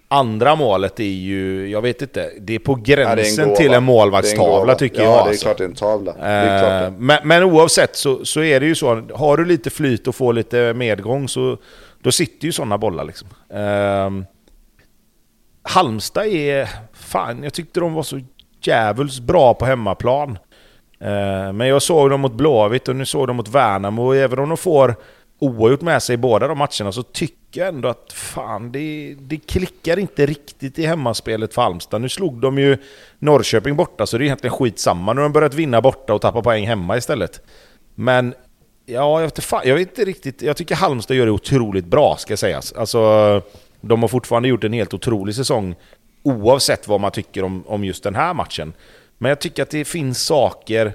andra 0.07 0.55
målet 0.55 0.99
är 0.99 1.03
ju, 1.03 1.69
jag 1.69 1.81
vet 1.81 2.01
inte, 2.01 2.31
det 2.39 2.55
är 2.55 2.59
på 2.59 2.75
gränsen 2.75 3.47
ja, 3.47 3.53
är 3.53 3.57
till 3.57 3.73
en 3.73 3.83
målvaktstavla 3.83 4.75
tycker 4.75 5.01
ja, 5.01 5.03
jag. 5.03 5.13
Ja, 5.13 5.23
det 5.23 5.27
är 5.27 5.29
alltså. 5.29 5.45
klart 5.45 5.57
det 5.57 5.63
är 5.63 5.67
en 5.67 5.75
tavla. 5.75 6.15
Är 6.19 6.85
eh, 6.85 6.91
men, 6.91 7.17
men, 7.23 7.43
oavsett 7.43 7.95
så, 7.95 8.25
så 8.25 8.43
är 8.43 8.59
det 8.59 8.65
ju 8.65 8.75
så, 8.75 9.01
har 9.13 9.37
du 9.37 9.45
lite 9.45 9.69
flyt 9.69 10.07
och 10.07 10.15
får 10.15 10.33
lite 10.33 10.73
medgång 10.73 11.27
så 11.27 11.57
då 12.01 12.11
sitter 12.11 12.45
ju 12.45 12.51
sådana 12.51 12.77
bollar 12.77 13.03
liksom. 13.03 13.27
Eh, 13.49 14.27
Halmstad 15.63 16.25
är, 16.25 16.69
fan 16.93 17.43
jag 17.43 17.53
tyckte 17.53 17.79
de 17.79 17.93
var 17.93 18.03
så 18.03 18.19
djävulskt 18.67 19.23
bra 19.23 19.53
på 19.53 19.65
hemmaplan. 19.65 20.37
Eh, 20.99 21.53
men 21.53 21.67
jag 21.67 21.81
såg 21.81 22.09
dem 22.09 22.21
mot 22.21 22.33
Blåvitt 22.33 22.87
och 22.87 22.95
nu 22.95 23.05
såg 23.05 23.27
de 23.27 23.35
mot 23.35 23.47
Värnamo 23.47 24.05
och 24.05 24.15
även 24.15 24.39
om 24.39 24.49
de 24.49 24.57
får 24.57 24.95
oavgjort 25.39 25.81
med 25.81 26.03
sig 26.03 26.13
i 26.13 26.17
båda 26.17 26.47
de 26.47 26.57
matcherna 26.57 26.91
så 26.91 27.03
tycker 27.03 27.61
jag 27.61 27.67
ändå 27.67 27.89
att 27.89 28.13
fan, 28.13 28.71
det, 28.71 29.15
det 29.19 29.37
klickar 29.37 29.99
inte 29.99 30.25
riktigt 30.25 30.79
i 30.79 30.85
hemmaspelet 30.85 31.53
för 31.53 31.61
Halmstad. 31.61 32.01
Nu 32.01 32.09
slog 32.09 32.41
de 32.41 32.57
ju 32.57 32.77
Norrköping 33.19 33.75
borta 33.75 34.05
så 34.05 34.17
det 34.17 34.23
är 34.23 34.25
egentligen 34.25 34.55
skitsamma. 34.55 35.13
Nu 35.13 35.21
har 35.21 35.29
de 35.29 35.33
börjat 35.33 35.53
vinna 35.53 35.81
borta 35.81 36.13
och 36.13 36.21
tappa 36.21 36.41
poäng 36.41 36.67
hemma 36.67 36.97
istället. 36.97 37.41
Men 37.95 38.33
ja, 38.85 39.19
jag 39.21 39.27
vet, 39.27 39.43
fan, 39.43 39.61
jag 39.65 39.75
vet 39.75 39.89
inte 39.89 40.05
riktigt. 40.05 40.41
Jag 40.41 40.57
tycker 40.57 40.75
Halmstad 40.75 41.17
gör 41.17 41.25
det 41.25 41.31
otroligt 41.31 41.85
bra 41.85 42.15
ska 42.17 42.37
sägas. 42.37 42.73
Alltså, 42.73 43.41
de 43.81 44.01
har 44.01 44.07
fortfarande 44.07 44.49
gjort 44.49 44.63
en 44.63 44.73
helt 44.73 44.93
otrolig 44.93 45.35
säsong 45.35 45.75
oavsett 46.23 46.87
vad 46.87 47.01
man 47.01 47.11
tycker 47.11 47.43
om, 47.43 47.63
om 47.67 47.83
just 47.83 48.03
den 48.03 48.15
här 48.15 48.33
matchen. 48.33 48.73
Men 49.17 49.29
jag 49.29 49.39
tycker 49.39 49.63
att 49.63 49.69
det 49.69 49.85
finns 49.85 50.23
saker... 50.23 50.93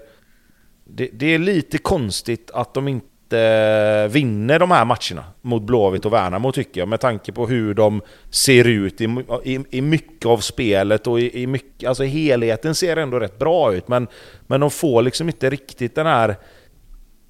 Det, 0.89 1.11
det 1.13 1.35
är 1.35 1.39
lite 1.39 1.79
konstigt 1.79 2.51
att 2.55 2.75
de 2.75 2.89
inte 2.89 4.09
vinner 4.11 4.59
de 4.59 4.71
här 4.71 4.85
matcherna 4.85 5.33
mot 5.43 5.63
Blåvitt 5.63 6.05
och 6.05 6.13
Värnamo 6.13 6.53
tycker 6.53 6.81
jag, 6.81 6.89
med 6.89 7.01
tanke 7.01 7.33
på 7.33 7.47
hur 7.47 7.75
de 7.75 8.03
ser 8.31 8.65
ut 8.65 9.01
i, 9.01 9.25
i, 9.45 9.61
i 9.71 9.81
mycket 9.81 10.27
av 10.27 10.39
spelet 10.39 11.07
och 11.07 11.21
i, 11.21 11.43
i 11.43 11.47
mycket, 11.47 11.89
alltså 11.89 12.05
helheten 12.05 12.75
ser 12.75 12.97
ändå 12.97 13.21
rätt 13.21 13.39
bra 13.39 13.75
ut, 13.75 13.89
men, 13.89 14.07
men 14.47 14.61
de 14.61 14.71
får 14.71 15.03
liksom 15.03 15.29
inte 15.29 15.51
riktigt 15.51 15.95
den 15.95 16.07
här... 16.07 16.37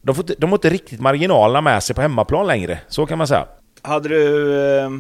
De 0.02 0.14
får, 0.14 0.24
de 0.38 0.46
har 0.46 0.58
inte 0.58 0.70
riktigt 0.70 1.00
marginalerna 1.00 1.60
med 1.60 1.82
sig 1.82 1.96
på 1.96 2.02
hemmaplan 2.02 2.46
längre, 2.46 2.78
så 2.88 3.06
kan 3.06 3.18
man 3.18 3.26
säga. 3.26 3.46
Hade 3.82 4.08
du 4.08 4.54
eh, 4.78 4.90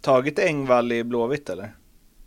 tagit 0.00 0.38
Engvall 0.38 0.92
i 0.92 1.04
Blåvitt 1.04 1.50
eller? 1.50 1.72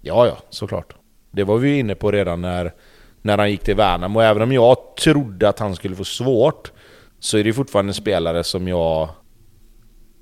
Ja, 0.02 0.28
ja, 0.28 0.38
såklart. 0.50 0.96
Det 1.32 1.44
var 1.44 1.58
vi 1.58 1.70
ju 1.70 1.80
inne 1.80 1.96
på 1.96 2.12
redan 2.12 2.42
när, 2.42 2.74
när 3.22 3.38
han 3.38 3.52
gick 3.52 3.64
till 3.64 3.76
Värnamo. 3.76 4.20
Och 4.20 4.26
även 4.26 4.42
om 4.42 4.52
jag 4.52 4.78
trodde 5.04 5.50
att 5.50 5.60
han 5.60 5.76
skulle 5.76 5.96
få 5.96 6.04
svårt 6.04 6.72
så 7.20 7.38
är 7.38 7.44
det 7.44 7.54
fortfarande 7.54 7.90
en 7.90 7.94
spelare 7.94 8.44
som 8.44 8.68
jag 8.68 9.10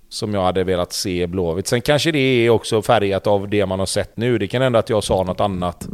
som 0.10 0.34
jag 0.34 0.44
hade 0.44 0.64
velat 0.64 0.94
se 0.94 1.22
i 1.22 1.28
Blåvitt. 1.28 1.68
Sen 1.68 1.82
kanske 1.82 2.12
det 2.12 2.20
är 2.20 2.50
också 2.50 2.82
färgat 2.82 3.28
av 3.28 3.50
det 3.50 3.66
man 3.66 3.80
har 3.80 3.86
sett 3.86 4.18
nu. 4.18 4.38
Det 4.38 4.48
kan 4.48 4.62
hända 4.62 4.80
att 4.80 4.90
jag 4.90 5.04
sa 5.04 5.24
något 5.24 5.40
annat 5.40 5.88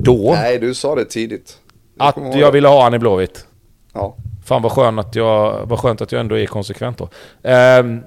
då. 0.00 0.32
Nej, 0.34 0.58
du 0.58 0.74
sa 0.74 0.94
det 0.94 1.04
tidigt. 1.04 1.58
Jag 1.98 2.08
att 2.08 2.38
jag 2.38 2.52
ville 2.52 2.68
ha 2.68 2.82
han 2.82 2.94
i 2.94 2.98
Blåvitt. 2.98 3.46
Ja. 3.92 4.16
Fan 4.44 4.62
vad 4.62 4.72
skönt 4.72 5.00
att 5.00 5.14
jag, 5.14 5.66
vad 5.66 5.78
skönt 5.78 6.00
att 6.00 6.12
jag 6.12 6.20
ändå 6.20 6.38
är 6.38 6.46
konsekvent 6.46 6.98
då. 6.98 7.04
Um, 7.04 8.02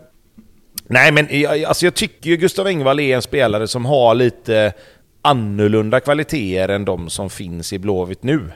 nej 0.88 1.12
men 1.12 1.28
alltså 1.68 1.86
jag 1.86 1.94
tycker 1.94 2.30
ju 2.30 2.38
Gustav 2.38 2.68
Engvall 2.68 3.00
är 3.00 3.16
en 3.16 3.22
spelare 3.22 3.68
som 3.68 3.86
har 3.86 4.16
lite 4.16 4.74
annorlunda 5.28 6.00
kvaliteter 6.00 6.70
än 6.70 6.86
de 6.86 7.10
som 7.10 7.30
finns 7.30 7.74
i 7.74 7.80
Blåvitt 7.80 8.24
nu. 8.24 8.52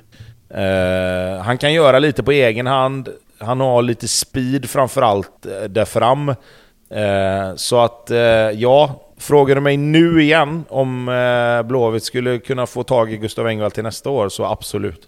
Uh, 0.57 1.41
han 1.41 1.57
kan 1.57 1.73
göra 1.73 1.99
lite 1.99 2.23
på 2.23 2.31
egen 2.31 2.67
hand. 2.67 3.09
Han 3.37 3.59
har 3.59 3.81
lite 3.81 4.07
speed 4.07 4.69
framförallt 4.69 5.45
uh, 5.45 5.63
där 5.69 5.85
fram. 5.85 6.29
Uh, 6.29 7.55
så 7.55 7.79
att, 7.79 8.07
uh, 8.11 8.17
ja, 8.51 9.01
frågar 9.17 9.55
du 9.55 9.61
mig 9.61 9.77
nu 9.77 10.21
igen 10.21 10.63
om 10.69 11.07
uh, 11.07 11.63
Blåvitt 11.63 12.03
skulle 12.03 12.39
kunna 12.39 12.65
få 12.65 12.83
tag 12.83 13.13
i 13.13 13.17
Gustav 13.17 13.47
Engvall 13.47 13.71
till 13.71 13.83
nästa 13.83 14.09
år, 14.09 14.29
så 14.29 14.45
absolut. 14.45 15.07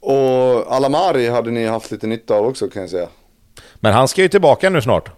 Och 0.00 0.72
Alamari 0.72 1.28
hade 1.28 1.50
ni 1.50 1.66
haft 1.66 1.90
lite 1.90 2.06
nytta 2.06 2.34
av 2.34 2.46
också 2.46 2.68
kan 2.68 2.82
jag 2.82 2.90
säga. 2.90 3.08
Men 3.74 3.92
han 3.92 4.08
ska 4.08 4.22
ju 4.22 4.28
tillbaka 4.28 4.70
nu 4.70 4.82
snart. 4.82 5.10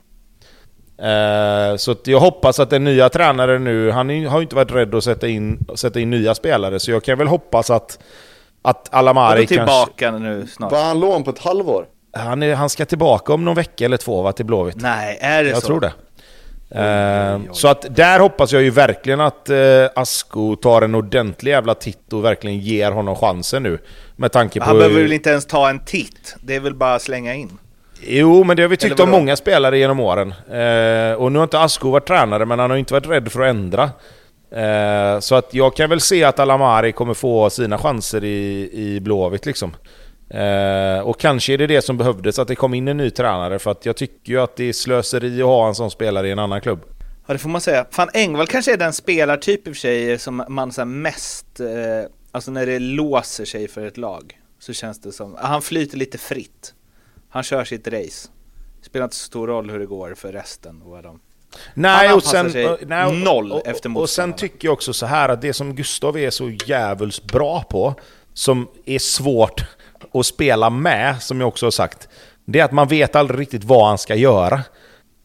Eh, 1.03 1.77
så 1.77 1.97
jag 2.05 2.21
hoppas 2.21 2.61
att 2.61 2.71
den 2.71 2.85
nya 2.85 3.09
tränaren 3.09 3.65
nu, 3.65 3.91
han 3.91 4.09
har 4.27 4.39
ju 4.39 4.43
inte 4.43 4.57
varit 4.57 4.73
rädd 4.73 4.95
att 4.95 5.05
sätta 5.05 5.29
in, 5.29 5.59
sätta 5.75 6.01
in 6.01 6.11
nya 6.11 6.35
spelare, 6.35 6.81
så 6.81 6.91
jag 6.91 7.05
kan 7.05 7.19
väl 7.19 7.29
hoppas 7.29 7.71
att, 7.71 7.99
att 8.63 8.95
Alamari 8.95 9.47
kanske... 9.47 9.55
tillbaka 9.55 10.11
nu 10.11 10.47
snart? 10.47 10.73
Var 10.73 10.85
han 10.85 11.01
lån 11.01 11.25
på 11.25 11.31
ett 11.31 11.39
halvår? 11.39 11.87
Han, 12.13 12.43
är, 12.43 12.55
han 12.55 12.69
ska 12.69 12.85
tillbaka 12.85 13.33
om 13.33 13.45
någon 13.45 13.55
vecka 13.55 13.85
eller 13.85 13.97
två 13.97 14.23
va, 14.23 14.33
till 14.33 14.45
Blåvitt. 14.45 14.77
Nej, 14.77 15.19
är 15.21 15.45
det 15.45 15.51
jag 15.51 15.63
så? 15.63 15.63
Jag 15.63 15.67
tror 15.67 15.81
det. 15.81 15.93
Uh, 16.75 17.37
oj, 17.37 17.49
oj. 17.49 17.49
Så 17.53 17.69
att 17.69 17.97
där 17.97 18.21
hoppas 18.21 18.53
jag 18.53 18.63
ju 18.63 18.71
verkligen 18.71 19.21
att 19.21 19.51
uh, 19.51 19.89
Asko 19.95 20.57
tar 20.57 20.83
en 20.83 20.95
ordentlig 20.95 21.53
jävla 21.53 21.75
titt 21.75 22.13
och 22.13 22.25
verkligen 22.25 22.59
ger 22.59 22.91
honom 22.93 23.17
chansen 23.17 23.63
nu. 23.63 23.79
Med 24.17 24.33
tanke 24.33 24.61
på... 24.61 24.67
Han 24.67 24.77
behöver 24.77 25.03
väl 25.03 25.13
inte 25.13 25.31
ens 25.31 25.47
ta 25.47 25.71
en 25.71 25.85
titt? 25.85 26.37
Det 26.43 26.57
är 26.57 26.61
väl 26.61 26.75
bara 26.75 26.95
att 26.95 27.03
slänga 27.03 27.35
in? 27.35 27.59
Jo, 28.07 28.45
men 28.45 28.57
det 28.57 28.63
har 28.63 28.69
vi 28.69 28.77
tyckt 28.77 29.01
om 29.01 29.11
många 29.11 29.37
spelare 29.37 29.79
genom 29.79 30.01
åren. 30.01 30.29
Uh, 30.29 31.15
och 31.15 31.33
nu 31.33 31.39
har 31.39 31.45
inte 31.45 31.61
Asko 31.61 31.91
varit 31.91 32.07
tränare, 32.07 32.47
men 32.47 32.59
han 32.59 32.71
har 32.71 32.77
inte 32.77 32.95
varit 32.95 33.09
rädd 33.09 33.33
för 33.33 33.41
att 33.41 33.51
ändra. 33.51 33.91
så 35.21 35.35
att 35.35 35.55
jag 35.55 35.77
kan 35.77 35.91
väl 35.91 36.01
se 36.01 36.25
att 36.25 36.39
Alamari 36.39 36.93
kommer 36.93 37.15
få 37.15 37.51
sina 37.51 37.79
chanser 37.79 38.25
i, 38.25 38.71
i 38.73 39.01
Blåvitt 39.01 39.47
liksom. 39.47 39.73
Eh, 40.31 41.01
och 41.01 41.21
kanske 41.21 41.53
är 41.53 41.59
det 41.59 41.67
det 41.67 41.83
som 41.83 41.99
behövdes, 41.99 42.39
att 42.39 42.49
det 42.49 42.55
kom 42.55 42.75
in 42.75 42.89
en 42.89 42.97
ny 42.97 43.11
tränare, 43.11 43.59
för 43.59 43.71
att 43.71 43.87
jag 43.87 43.97
tycker 43.97 44.33
ju 44.33 44.41
att 44.41 44.57
det 44.57 44.65
är 44.65 44.73
slöseri 44.73 45.43
att 45.43 45.47
ha 45.47 45.69
en 45.69 45.75
sån 45.75 45.91
spelare 45.91 46.29
i 46.29 46.31
en 46.31 46.39
annan 46.39 46.61
klubb. 46.61 46.81
Ja, 47.27 47.33
det 47.33 47.39
får 47.39 47.49
man 47.49 47.61
säga. 47.61 47.87
Fan, 47.91 48.09
Engvall 48.15 48.47
kanske 48.47 48.73
är 48.73 48.77
den 48.77 48.93
spelartyp 48.93 49.69
i 49.69 49.71
och 49.71 49.75
för 49.75 49.81
sig 49.81 50.19
som 50.19 50.45
man 50.49 50.73
så 50.73 50.85
mest, 50.85 51.61
eh, 51.61 51.67
alltså 52.33 52.51
när 52.51 52.67
det 52.67 52.79
låser 52.79 53.45
sig 53.45 53.69
för 53.69 53.87
ett 53.87 53.97
lag, 53.97 54.39
så 54.59 54.73
känns 54.73 55.01
det 55.01 55.13
som, 55.13 55.37
han 55.39 55.63
flyter 55.63 55.97
lite 55.97 56.19
fritt. 56.19 56.75
Han 57.31 57.43
kör 57.43 57.65
sitt 57.65 57.89
race. 57.89 58.29
Spelar 58.83 59.05
inte 59.05 59.17
så 59.17 59.25
stor 59.25 59.47
roll 59.47 59.71
hur 59.71 59.79
det 59.79 59.87
går 59.87 60.15
för 60.15 60.33
resten 60.33 60.83
och 60.83 60.91
vad 60.91 61.03
de 61.03 61.21
Nej, 61.75 62.09
Han 62.09 62.17
och 62.17 62.23
sen, 62.23 62.53
sig 62.53 62.77
nej, 62.87 63.25
noll 63.25 63.53
och, 63.53 63.67
efter 63.67 63.99
Och 63.99 64.11
sen 64.11 64.33
tycker 64.33 64.69
jag 64.69 64.73
också 64.73 64.93
så 64.93 65.07
här 65.07 65.29
att 65.29 65.43
det 65.43 65.53
som 65.53 65.75
Gustav 65.75 66.19
är 66.19 66.31
så 66.31 66.51
jävulst 66.67 67.25
bra 67.25 67.63
på, 67.63 67.95
som 68.35 68.69
är 68.85 68.99
svårt 68.99 69.65
att 70.13 70.27
spela 70.27 70.71
med, 70.71 71.23
som 71.23 71.41
jag 71.41 71.49
också 71.49 71.67
har 71.67 71.71
sagt, 71.71 72.09
det 72.45 72.61
är 72.61 72.65
att 72.65 72.73
man 72.73 72.89
vet 72.89 73.17
aldrig 73.17 73.41
riktigt 73.41 73.65
vad 73.65 73.89
han 73.89 73.99
ska 73.99 74.15
göra. 74.15 74.63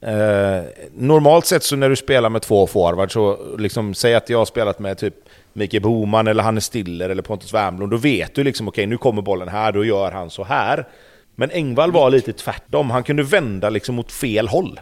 Eh, 0.02 0.64
normalt 0.94 1.46
sett 1.46 1.64
så 1.64 1.76
när 1.76 1.90
du 1.90 1.96
spelar 1.96 2.30
med 2.30 2.42
två 2.42 2.68
forwards, 2.68 3.14
så 3.14 3.56
liksom, 3.58 3.94
säg 3.94 4.16
att 4.16 4.30
jag 4.30 4.38
har 4.38 4.46
spelat 4.46 4.80
med 4.80 4.98
typ 4.98 5.16
Mikael 5.54 5.84
Boman 5.84 6.28
eller 6.28 6.44
Hannes 6.44 6.66
Stiller 6.66 7.10
eller 7.10 7.24
Pontus 7.24 7.54
Wernbloom, 7.54 7.90
då 7.90 7.98
vet 7.98 8.36
du 8.36 8.44
liksom 8.44 8.68
okej 8.68 8.86
nu 8.86 8.98
kommer 8.98 9.22
bollen 9.22 9.48
här, 9.48 9.72
då 9.72 9.86
gör 9.86 10.12
han 10.12 10.30
så 10.30 10.44
här. 10.44 10.88
Men 11.36 11.52
Engvall 11.52 11.92
var 11.92 12.10
lite 12.10 12.34
tvärtom, 12.34 12.90
han 12.90 13.04
kunde 13.04 13.24
vända 13.24 13.70
liksom 13.70 14.00
åt 14.00 14.12
fel 14.12 14.48
håll. 14.48 14.80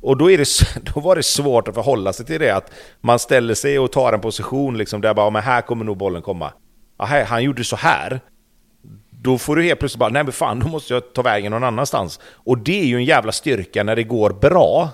Och 0.00 0.16
då, 0.16 0.30
är 0.30 0.38
det, 0.38 0.48
då 0.94 1.00
var 1.00 1.16
det 1.16 1.22
svårt 1.22 1.68
att 1.68 1.74
förhålla 1.74 2.12
sig 2.12 2.26
till 2.26 2.40
det, 2.40 2.50
att 2.50 2.72
man 3.00 3.18
ställer 3.18 3.54
sig 3.54 3.78
och 3.78 3.92
tar 3.92 4.12
en 4.12 4.20
position 4.20 4.78
liksom 4.78 5.00
där 5.00 5.14
bara, 5.14 5.30
men 5.30 5.42
här 5.42 5.60
kommer 5.60 5.84
nog 5.84 5.96
bollen 5.96 6.22
komma. 6.22 6.52
Aha, 6.96 7.22
han 7.22 7.44
gjorde 7.44 7.64
så 7.64 7.76
här. 7.76 8.20
Då 9.10 9.38
får 9.38 9.56
du 9.56 9.62
helt 9.62 9.78
plötsligt 9.78 9.98
bara, 9.98 10.10
nej 10.10 10.24
men 10.24 10.32
fan, 10.32 10.60
då 10.60 10.68
måste 10.68 10.94
jag 10.94 11.14
ta 11.14 11.22
vägen 11.22 11.52
någon 11.52 11.64
annanstans. 11.64 12.20
Och 12.34 12.58
det 12.58 12.80
är 12.80 12.84
ju 12.84 12.96
en 12.96 13.04
jävla 13.04 13.32
styrka 13.32 13.82
när 13.82 13.96
det 13.96 14.02
går 14.02 14.30
bra. 14.30 14.88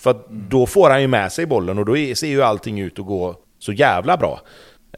För 0.00 0.10
att 0.10 0.30
då 0.30 0.66
får 0.66 0.90
han 0.90 1.00
ju 1.00 1.06
med 1.06 1.32
sig 1.32 1.46
bollen 1.46 1.78
och 1.78 1.84
då 1.84 1.94
ser 1.94 2.26
ju 2.26 2.42
allting 2.42 2.80
ut 2.80 2.98
att 2.98 3.06
gå 3.06 3.36
så 3.58 3.72
jävla 3.72 4.16
bra. 4.16 4.40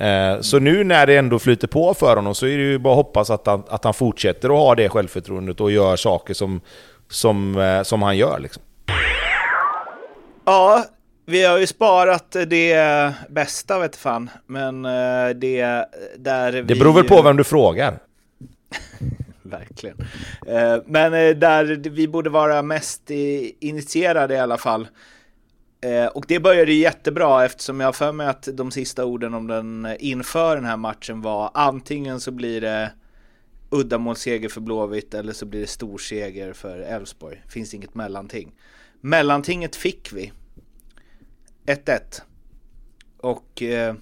Eh, 0.00 0.40
så 0.40 0.58
nu 0.58 0.84
när 0.84 1.06
det 1.06 1.16
ändå 1.16 1.38
flyter 1.38 1.68
på 1.68 1.94
för 1.94 2.16
honom 2.16 2.34
så 2.34 2.46
är 2.46 2.56
det 2.58 2.64
ju 2.64 2.78
bara 2.78 2.92
att 2.92 2.96
hoppas 2.96 3.30
att 3.30 3.46
han, 3.46 3.62
att 3.68 3.84
han 3.84 3.94
fortsätter 3.94 4.48
att 4.48 4.58
ha 4.58 4.74
det 4.74 4.88
självförtroendet 4.88 5.60
och 5.60 5.72
gör 5.72 5.96
saker 5.96 6.34
som, 6.34 6.60
som, 7.08 7.58
eh, 7.58 7.82
som 7.82 8.02
han 8.02 8.16
gör. 8.16 8.38
Liksom. 8.38 8.62
Ja, 10.44 10.84
vi 11.26 11.44
har 11.44 11.58
ju 11.58 11.66
sparat 11.66 12.36
det 12.46 13.12
bästa 13.28 13.78
vet 13.78 13.96
fan, 13.96 14.30
men 14.46 14.84
eh, 14.84 15.28
det 15.34 15.84
där 16.16 16.52
Det 16.52 16.62
vi... 16.62 16.78
beror 16.78 16.92
väl 16.92 17.04
på 17.04 17.22
vem 17.22 17.36
du 17.36 17.44
frågar. 17.44 17.98
Verkligen. 19.42 19.96
Men 20.86 21.12
där 21.40 21.64
vi 21.90 22.08
borde 22.08 22.30
vara 22.30 22.62
mest 22.62 23.10
initierade 23.60 24.34
i 24.34 24.38
alla 24.38 24.58
fall. 24.58 24.86
Eh, 25.84 26.06
Och 26.06 26.24
det 26.28 26.40
började 26.40 26.72
jättebra 26.72 27.44
eftersom 27.44 27.80
jag 27.80 27.88
har 27.88 27.92
för 27.92 28.12
mig 28.12 28.26
att 28.26 28.48
de 28.52 28.70
sista 28.70 29.04
orden 29.04 29.34
om 29.34 29.46
den 29.46 29.96
inför 29.98 30.56
den 30.56 30.64
här 30.64 30.76
matchen 30.76 31.22
var 31.22 31.50
antingen 31.54 32.20
så 32.20 32.30
blir 32.30 32.60
det 32.60 32.92
uddamålsseger 33.70 34.48
för 34.48 34.60
Blåvitt 34.60 35.14
eller 35.14 35.32
så 35.32 35.46
blir 35.46 35.60
det 35.60 35.66
storseger 35.66 36.52
för 36.52 36.78
Elfsborg. 36.78 37.42
Finns 37.48 37.74
inget 37.74 37.94
mellanting. 37.94 38.52
Mellantinget 39.00 39.76
fick 39.76 40.12
vi. 40.12 40.32
1-1. 41.66 42.22
Och 43.18 43.62
eh, 43.62 43.94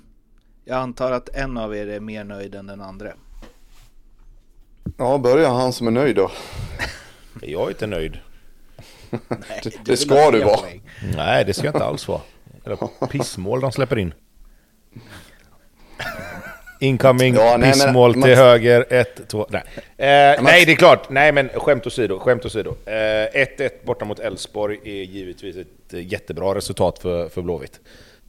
jag 0.65 0.79
antar 0.79 1.13
att 1.13 1.29
en 1.29 1.59
av 1.59 1.77
er 1.77 1.87
är 1.87 2.01
mer 2.01 2.25
nöjd 2.25 2.55
än 2.55 2.67
den 2.67 2.81
andra. 2.81 3.13
Ja, 4.97 5.19
börja 5.19 5.49
han 5.49 5.73
som 5.73 5.87
är 5.87 5.91
nöjd 5.91 6.17
då. 6.17 6.31
Jag 7.43 7.67
är 7.67 7.69
inte 7.69 7.87
nöjd. 7.87 8.19
Det, 9.63 9.73
det 9.85 9.97
ska 9.97 10.31
du 10.31 10.41
vara. 10.45 10.61
Nej, 11.17 11.45
det 11.45 11.55
ska 11.55 11.65
jag 11.67 11.75
inte 11.75 11.85
alls 11.85 12.09
vara. 12.09 12.21
Eller 12.65 12.77
pissmål 13.11 13.61
de 13.61 13.73
släpper 13.73 13.99
in. 13.99 14.15
Incoming, 16.81 17.35
Ja, 17.35 17.43
nej, 17.43 17.59
men- 17.59 17.73
pissmål 17.73 18.17
man- 18.17 18.23
till 18.23 18.37
höger, 18.37 18.87
1, 18.91 19.29
2, 19.29 19.47
nej. 19.51 19.63
Eh, 19.77 20.43
nej, 20.43 20.65
det 20.67 20.73
är 20.73 20.77
klart. 20.77 21.11
Nej, 21.11 21.33
men 21.33 21.49
skämt 21.49 21.87
åsido. 21.87 22.19
Skämt 22.19 22.45
åsido. 22.45 22.75
Eh, 22.87 22.93
1-1 23.41 23.71
borta 23.85 24.05
mot 24.05 24.19
Elfsborg 24.19 24.79
är 24.85 25.03
givetvis 25.03 25.57
ett 25.57 25.95
eh, 25.95 26.07
jättebra 26.13 26.55
resultat 26.55 26.99
för, 26.99 27.29
för 27.29 27.43
Blåvitt. 27.43 27.81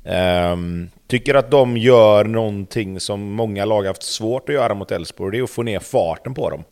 Ehm, 0.06 0.90
tycker 1.08 1.36
att 1.36 1.52
de 1.52 1.78
gör 1.78 2.24
någonting 2.24 3.00
som 3.00 3.22
många 3.22 3.66
lag 3.66 3.84
haft 3.84 4.04
svårt 4.04 4.50
att 4.50 4.56
göra 4.56 4.74
mot 4.74 4.92
Elfsborg, 4.92 5.32
det 5.32 5.42
är 5.42 5.44
att 5.44 5.50
få 5.50 5.64
ner 5.64 5.80
farten 5.80 6.34
på 6.34 6.50
dem. 6.50 6.64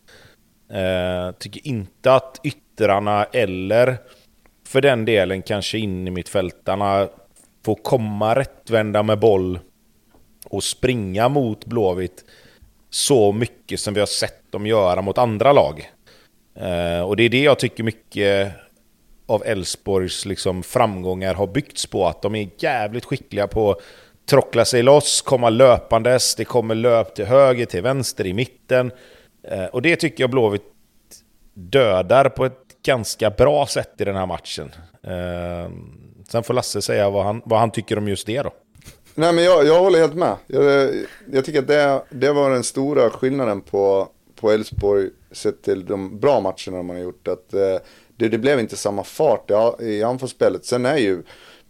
Eh, 0.72 1.32
tycker 1.38 1.66
inte 1.66 2.14
att 2.14 2.40
yttrarna 2.42 3.24
eller 3.24 3.98
för 4.66 4.80
den 4.80 5.04
delen 5.04 5.42
kanske 5.42 5.78
in 5.78 6.08
i 6.08 6.10
mittfältarna 6.10 7.08
får 7.64 7.74
komma 7.74 8.34
rättvända 8.34 9.02
med 9.02 9.18
boll 9.18 9.58
och 10.44 10.64
springa 10.64 11.28
mot 11.28 11.64
Blåvitt 11.64 12.24
så 12.90 13.32
mycket 13.32 13.80
som 13.80 13.94
vi 13.94 14.00
har 14.00 14.06
sett 14.06 14.52
dem 14.52 14.66
göra 14.66 15.02
mot 15.02 15.18
andra 15.18 15.52
lag. 15.52 15.90
Eh, 16.54 17.00
och 17.00 17.16
det 17.16 17.22
är 17.22 17.28
det 17.28 17.42
jag 17.42 17.58
tycker 17.58 17.82
mycket 17.82 18.52
av 19.26 19.42
Elfsborgs 19.46 20.26
liksom 20.26 20.62
framgångar 20.62 21.34
har 21.34 21.46
byggts 21.46 21.86
på. 21.86 22.06
Att 22.06 22.22
de 22.22 22.34
är 22.34 22.48
jävligt 22.58 23.04
skickliga 23.04 23.46
på 23.46 23.70
att 23.70 23.78
trockla 24.26 24.64
sig 24.64 24.82
loss, 24.82 25.22
komma 25.22 25.50
löpandes. 25.50 26.34
Det 26.34 26.44
kommer 26.44 26.74
löp 26.74 27.14
till 27.14 27.26
höger, 27.26 27.66
till 27.66 27.82
vänster, 27.82 28.26
i 28.26 28.32
mitten. 28.32 28.90
Eh, 29.48 29.64
och 29.64 29.82
det 29.82 29.96
tycker 29.96 30.22
jag 30.22 30.30
Blåvitt 30.30 30.62
dödar 31.54 32.28
på 32.28 32.44
ett 32.44 32.58
ganska 32.84 33.30
bra 33.30 33.66
sätt 33.66 33.94
i 33.98 34.04
den 34.04 34.16
här 34.16 34.26
matchen. 34.26 34.70
Eh, 35.02 35.72
sen 36.28 36.42
får 36.42 36.54
Lasse 36.54 36.82
säga 36.82 37.10
vad 37.10 37.24
han, 37.24 37.42
vad 37.44 37.60
han 37.60 37.70
tycker 37.70 37.98
om 37.98 38.08
just 38.08 38.26
det 38.26 38.42
då. 38.42 38.52
Nej 39.14 39.32
men 39.32 39.44
jag, 39.44 39.66
jag 39.66 39.80
håller 39.80 39.98
helt 39.98 40.14
med. 40.14 40.36
Jag, 40.46 40.90
jag 41.32 41.44
tycker 41.44 41.58
att 41.58 41.68
det, 41.68 42.02
det 42.10 42.32
var 42.32 42.50
den 42.50 42.64
stora 42.64 43.10
skillnaden 43.10 43.60
på 43.60 44.08
på 44.42 44.50
Elfsborg 44.50 45.10
sett 45.32 45.62
till 45.62 45.86
de 45.86 46.20
bra 46.20 46.40
matcherna 46.40 46.82
man 46.82 46.96
har 46.96 47.02
gjort. 47.02 47.28
Att, 47.28 47.54
eh, 47.54 47.78
det, 48.16 48.28
det 48.28 48.38
blev 48.38 48.60
inte 48.60 48.76
samma 48.76 49.04
fart 49.04 49.50
i, 49.80 49.84
i 49.84 50.02
anfallsspelet. 50.02 50.64
Sen 50.64 50.86
är 50.86 50.96
ju 50.96 51.22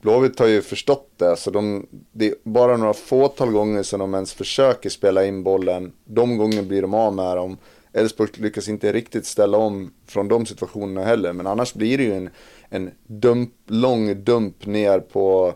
Blåvitt 0.02 0.38
har 0.38 0.46
ju 0.46 0.62
förstått 0.62 1.10
det. 1.16 1.36
Så 1.36 1.50
de, 1.50 1.86
det 2.12 2.26
är 2.26 2.34
bara 2.42 2.76
några 2.76 2.94
fåtal 2.94 3.50
gånger 3.50 3.82
som 3.82 4.00
de 4.00 4.14
ens 4.14 4.32
försöker 4.32 4.90
spela 4.90 5.24
in 5.24 5.42
bollen. 5.42 5.92
De 6.04 6.38
gånger 6.38 6.62
blir 6.62 6.82
de 6.82 6.94
av 6.94 7.14
med 7.14 7.36
dem. 7.36 7.56
Elfsborg 7.92 8.30
lyckas 8.34 8.68
inte 8.68 8.92
riktigt 8.92 9.26
ställa 9.26 9.58
om 9.58 9.92
från 10.06 10.28
de 10.28 10.46
situationerna 10.46 11.06
heller. 11.06 11.32
Men 11.32 11.46
annars 11.46 11.74
blir 11.74 11.98
det 11.98 12.04
ju 12.04 12.14
en, 12.14 12.30
en 12.68 12.90
dump, 13.06 13.52
lång 13.66 14.24
dump 14.24 14.66
ner 14.66 15.00
på 15.00 15.54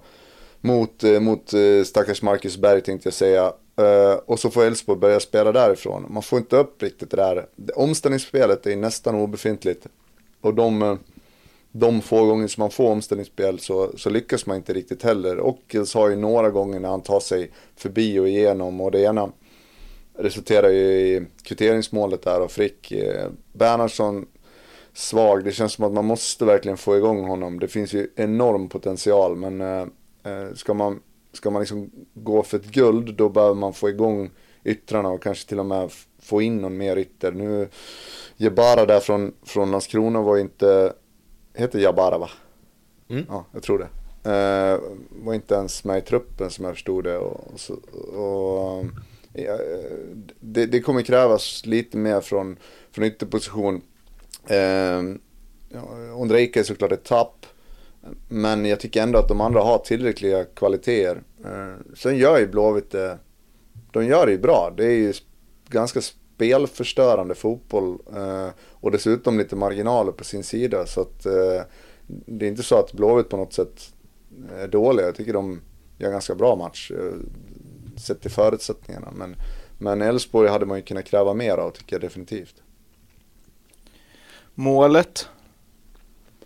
mot, 0.61 1.05
eh, 1.05 1.21
mot 1.21 1.53
eh, 1.53 1.85
stackars 1.85 2.23
Marcus 2.23 2.57
Berg 2.57 2.81
tänkte 2.81 3.07
jag 3.07 3.15
säga. 3.15 3.53
Eh, 3.77 4.15
och 4.27 4.41
så 4.41 4.51
får 4.51 4.65
Elfsborg 4.65 4.99
börja 4.99 5.21
spela 5.21 5.53
därifrån. 5.53 6.07
Man 6.09 6.23
får 6.23 6.39
inte 6.39 6.57
upp 6.57 6.83
riktigt 6.83 7.11
det 7.11 7.17
där. 7.17 7.47
Omställningsspelet 7.75 8.67
är 8.67 8.77
nästan 8.77 9.15
obefintligt. 9.15 9.87
Och 10.41 10.55
de, 10.55 10.99
de 11.79 12.01
få 12.03 12.27
gånger 12.27 12.49
som 12.49 12.61
man 12.61 12.71
får 12.71 12.91
omställningsspel 12.91 13.59
så, 13.59 13.91
så 13.97 14.11
lyckas 14.11 14.47
man 14.47 14.57
inte 14.57 14.73
riktigt 14.73 15.03
heller. 15.03 15.41
Ockels 15.41 15.95
har 15.95 16.09
ju 16.09 16.17
några 16.17 16.51
gånger 16.51 16.81
när 16.81 16.89
han 16.89 17.03
tar 17.03 17.21
sig 17.21 17.51
förbi 17.77 18.19
och 18.19 18.29
igenom 18.29 18.81
och 18.81 18.91
det 18.91 19.01
ena 19.01 19.33
resulterar 20.19 20.69
ju 20.69 20.83
i 20.83 21.27
kvitteringsmålet 21.43 22.23
där 22.23 22.41
och 22.41 22.51
Frick. 22.51 22.93
Eh, 22.93 23.31
Bernhardsson 23.53 24.27
svag. 24.93 25.45
Det 25.45 25.53
känns 25.53 25.73
som 25.73 25.85
att 25.85 25.93
man 25.93 26.05
måste 26.05 26.45
verkligen 26.45 26.77
få 26.77 26.97
igång 26.97 27.25
honom. 27.25 27.59
Det 27.59 27.69
finns 27.69 27.93
ju 27.93 28.11
enorm 28.17 28.69
potential 28.69 29.37
men 29.37 29.61
eh, 29.61 29.87
eh, 30.23 30.55
ska 30.55 30.75
man, 30.75 31.01
ska 31.33 31.51
man 31.51 31.63
liksom 31.63 31.91
gå 32.15 32.43
för 32.43 32.57
ett 32.59 32.67
guld 32.67 33.15
då 33.15 33.29
behöver 33.29 33.55
man 33.55 33.73
få 33.73 33.89
igång 33.89 34.31
yttrarna 34.65 35.09
och 35.09 35.23
kanske 35.23 35.49
till 35.49 35.59
och 35.59 35.67
med 35.67 35.91
få 36.23 36.43
in 36.43 36.57
någon 36.57 36.77
mer 36.77 36.97
ytter. 36.97 37.33
Nu 37.33 37.69
Jebara 38.37 38.87
där 38.87 39.01
från, 39.01 39.35
från 39.43 39.71
Landskrona 39.71 40.23
var 40.23 40.39
inte, 40.39 40.93
heter 41.57 41.79
Jabara 41.79 42.19
va? 42.19 42.31
Mm. 43.09 43.25
Ja, 43.29 43.45
jag 43.53 43.63
tror 43.63 43.79
det. 43.79 43.89
Eh, 44.31 44.81
var 45.11 45.35
inte 45.35 45.55
ens 45.55 45.85
med 45.85 45.99
i 45.99 46.01
truppen 46.01 46.51
som 46.51 46.65
jag 46.65 46.75
förstod 46.75 47.05
det. 47.05 47.19
Och, 47.19 47.53
och, 47.53 47.61
så, 47.61 47.75
och, 48.19 48.85
ja, 49.33 49.59
det, 50.41 50.67
det 50.67 50.81
kommer 50.81 51.03
krävas 51.03 51.67
lite 51.67 51.97
mer 51.97 52.21
från, 52.21 52.57
från 52.91 53.05
ytterposition. 53.05 53.83
Eh, 54.47 55.03
Ondrejka 56.15 56.61
är 56.61 56.65
såklart 56.65 56.93
ett 56.93 57.05
tapp. 57.05 57.47
Men 58.29 58.65
jag 58.65 58.81
tycker 58.81 59.03
ändå 59.03 59.19
att 59.19 59.29
de 59.29 59.41
andra 59.41 59.61
har 59.61 59.79
tillräckliga 59.79 60.45
kvaliteter. 60.45 61.23
Eh, 61.45 61.95
sen 61.97 62.17
gör 62.17 62.39
ju 62.39 62.47
Blåvitt 62.47 62.91
det, 62.91 63.19
de 63.91 64.07
gör 64.07 64.27
det 64.27 64.33
ju 64.33 64.39
bra. 64.39 64.75
Det 64.77 64.85
är 64.85 64.97
ju 64.97 65.13
ganska 65.69 66.01
spelförstörande 66.37 67.35
fotboll. 67.35 67.99
Eh, 68.17 68.49
och 68.61 68.91
dessutom 68.91 69.39
lite 69.39 69.57
marginaler 69.57 70.13
på 70.13 70.25
sin 70.25 70.45
sida. 70.45 70.87
Så 70.87 71.01
att 71.01 71.27
eh, 71.27 71.63
det 72.07 72.47
är 72.47 72.49
inte 72.49 72.63
så 72.63 72.77
att 72.79 72.93
Blåvitt 72.93 73.29
på 73.29 73.37
något 73.37 73.53
sätt 73.53 73.93
är 74.59 74.69
dåliga. 74.69 75.07
Jag 75.07 75.15
tycker 75.15 75.33
de 75.33 75.61
gör 75.99 76.07
en 76.07 76.13
ganska 76.13 76.35
bra 76.35 76.57
match. 76.57 76.91
Eh, 76.91 77.13
sett 78.01 78.21
till 78.21 78.31
förutsättningarna. 78.31 79.11
Men, 79.17 79.37
Men 79.79 80.03
Elfsborg 80.03 80.49
hade 80.49 80.67
man 80.67 80.77
ju 80.79 80.83
kunnat 80.85 81.05
kräva 81.05 81.35
mer 81.35 81.57
av 81.57 81.71
tycker 81.71 81.97
jag 81.97 82.01
definitivt. 82.01 82.55
Målet. 84.55 85.29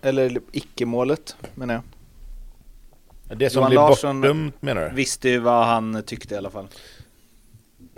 Eller 0.02 0.40
icke-målet 0.52 1.36
menar 1.54 1.74
jag. 1.74 1.82
Det 3.38 3.50
som 3.50 3.58
Johan 3.60 3.70
blir 3.70 3.78
Larsson- 3.78 4.20
bortdömt 4.20 4.62
menar 4.62 4.88
du? 4.88 4.94
Visste 4.96 5.28
ju 5.28 5.38
vad 5.38 5.66
han 5.66 6.02
tyckte 6.06 6.34
i 6.34 6.38
alla 6.38 6.50
fall. 6.50 6.68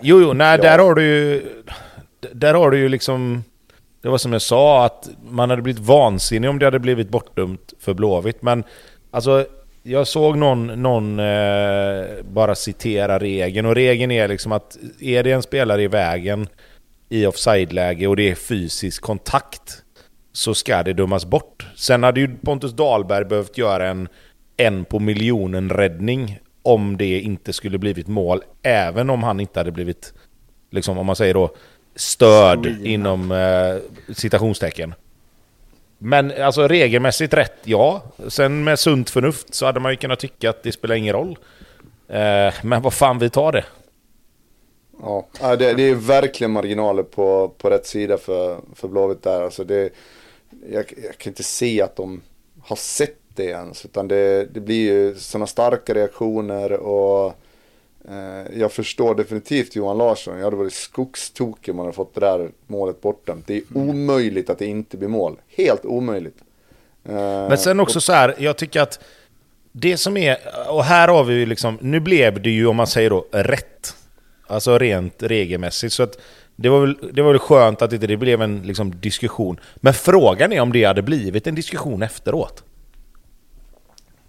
Jo, 0.01 0.21
jo, 0.21 0.33
nej, 0.33 0.57
Ja. 0.57 0.63
där 0.63 0.79
har 0.79 0.95
du 0.95 1.03
ju... 1.03 1.41
Där 2.33 2.53
har 2.53 2.71
du 2.71 2.77
ju 2.77 2.89
liksom... 2.89 3.43
Det 4.01 4.09
var 4.09 4.17
som 4.17 4.33
jag 4.33 4.41
sa, 4.41 4.85
att 4.85 5.09
man 5.29 5.49
hade 5.49 5.61
blivit 5.61 5.81
vansinnig 5.81 6.49
om 6.49 6.59
det 6.59 6.65
hade 6.65 6.79
blivit 6.79 7.09
bortdömt 7.09 7.73
för 7.79 7.93
Blåvitt. 7.93 8.41
Men 8.41 8.63
alltså, 9.11 9.45
jag 9.83 10.07
såg 10.07 10.37
någon, 10.37 10.67
någon 10.67 11.19
eh, 11.19 12.05
bara 12.23 12.55
citera 12.55 13.19
regeln. 13.19 13.65
Och 13.67 13.75
regeln 13.75 14.11
är 14.11 14.27
liksom 14.27 14.51
att 14.51 14.77
är 14.99 15.23
det 15.23 15.31
en 15.31 15.41
spelare 15.41 15.83
i 15.83 15.87
vägen 15.87 16.47
i 17.09 17.25
offside-läge 17.25 18.07
och 18.07 18.15
det 18.15 18.31
är 18.31 18.35
fysisk 18.35 19.01
kontakt 19.01 19.83
så 20.33 20.53
ska 20.53 20.83
det 20.83 20.93
dömas 20.93 21.25
bort. 21.25 21.67
Sen 21.75 22.03
hade 22.03 22.19
ju 22.19 22.37
Pontus 22.37 22.71
Dahlberg 22.73 23.25
behövt 23.25 23.57
göra 23.57 23.87
en 23.87 24.07
en 24.57 24.85
på 24.85 24.99
miljonen 24.99 25.69
räddning 25.69 26.39
om 26.63 26.97
det 26.97 27.19
inte 27.19 27.53
skulle 27.53 27.77
blivit 27.77 28.07
mål, 28.07 28.43
även 28.61 29.09
om 29.09 29.23
han 29.23 29.39
inte 29.39 29.59
hade 29.59 29.71
blivit, 29.71 30.13
liksom 30.69 30.97
om 30.97 31.05
man 31.05 31.15
säger 31.15 31.33
då, 31.33 31.55
störd 31.95 32.65
Smina. 32.65 32.89
inom 32.89 33.31
eh, 33.31 34.13
citationstecken. 34.13 34.93
Men 35.97 36.31
alltså 36.43 36.67
regelmässigt 36.67 37.33
rätt, 37.33 37.57
ja. 37.63 38.03
Sen 38.27 38.63
med 38.63 38.79
sunt 38.79 39.09
förnuft 39.09 39.53
så 39.53 39.65
hade 39.65 39.79
man 39.79 39.91
ju 39.91 39.97
kunnat 39.97 40.19
tycka 40.19 40.49
att 40.49 40.63
det 40.63 40.71
spelar 40.71 40.95
ingen 40.95 41.13
roll. 41.13 41.37
Eh, 42.07 42.53
men 42.63 42.81
vad 42.81 42.93
fan, 42.93 43.19
vi 43.19 43.29
tar 43.29 43.51
det. 43.51 43.65
Ja, 45.01 45.27
ja, 45.41 45.55
det, 45.55 45.73
det 45.73 45.83
är 45.89 45.95
verkligen 45.95 46.51
marginaler 46.51 47.03
på, 47.03 47.49
på 47.57 47.69
rätt 47.69 47.85
sida 47.85 48.17
för, 48.17 48.59
för 48.75 48.87
Blåvitt 48.87 49.23
där. 49.23 49.41
Alltså 49.41 49.63
det, 49.63 49.93
jag, 50.71 50.93
jag 51.03 51.17
kan 51.17 51.31
inte 51.31 51.43
se 51.43 51.81
att 51.81 51.95
de 51.95 52.21
har 52.61 52.75
sett 52.75 53.22
det 53.35 53.45
ens. 53.45 53.85
Utan 53.85 54.07
det, 54.07 54.45
det 54.53 54.59
blir 54.59 54.91
ju 54.91 55.15
sådana 55.15 55.47
starka 55.47 55.93
reaktioner 55.93 56.71
och 56.71 57.33
eh, 58.09 58.59
jag 58.59 58.71
förstår 58.71 59.15
definitivt 59.15 59.75
Johan 59.75 59.97
Larsson. 59.97 60.37
Jag 60.37 60.43
hade 60.43 60.55
varit 60.55 60.73
skogstokig 60.73 61.71
om 61.71 61.77
man 61.77 61.85
hade 61.85 61.95
fått 61.95 62.13
det 62.13 62.19
där 62.21 62.51
målet 62.67 63.01
bortdömt. 63.01 63.47
Det 63.47 63.57
är 63.57 63.63
omöjligt 63.73 64.49
att 64.49 64.59
det 64.59 64.65
inte 64.65 64.97
blir 64.97 65.09
mål. 65.09 65.35
Helt 65.57 65.85
omöjligt. 65.85 66.37
Eh, 67.05 67.13
Men 67.13 67.57
sen 67.57 67.79
också 67.79 68.01
så 68.01 68.13
här, 68.13 68.35
jag 68.37 68.57
tycker 68.57 68.81
att 68.81 68.99
det 69.71 69.97
som 69.97 70.17
är, 70.17 70.37
och 70.69 70.83
här 70.83 71.07
har 71.07 71.23
vi 71.23 71.33
ju 71.33 71.45
liksom, 71.45 71.77
nu 71.81 71.99
blev 71.99 72.41
det 72.41 72.49
ju 72.49 72.67
om 72.67 72.75
man 72.75 72.87
säger 72.87 73.09
då 73.09 73.25
rätt. 73.31 73.95
Alltså 74.47 74.77
rent 74.77 75.23
regelmässigt. 75.23 75.93
Så 75.93 76.03
att 76.03 76.19
det 76.55 76.69
var 76.69 76.81
väl, 76.81 76.97
det 77.13 77.21
var 77.21 77.31
väl 77.31 77.39
skönt 77.39 77.81
att 77.81 77.93
inte 77.93 78.07
det 78.07 78.17
blev 78.17 78.41
en 78.41 78.61
liksom, 78.61 78.99
diskussion. 78.99 79.59
Men 79.75 79.93
frågan 79.93 80.53
är 80.53 80.61
om 80.61 80.73
det 80.73 80.83
hade 80.83 81.01
blivit 81.01 81.47
en 81.47 81.55
diskussion 81.55 82.01
efteråt. 82.01 82.63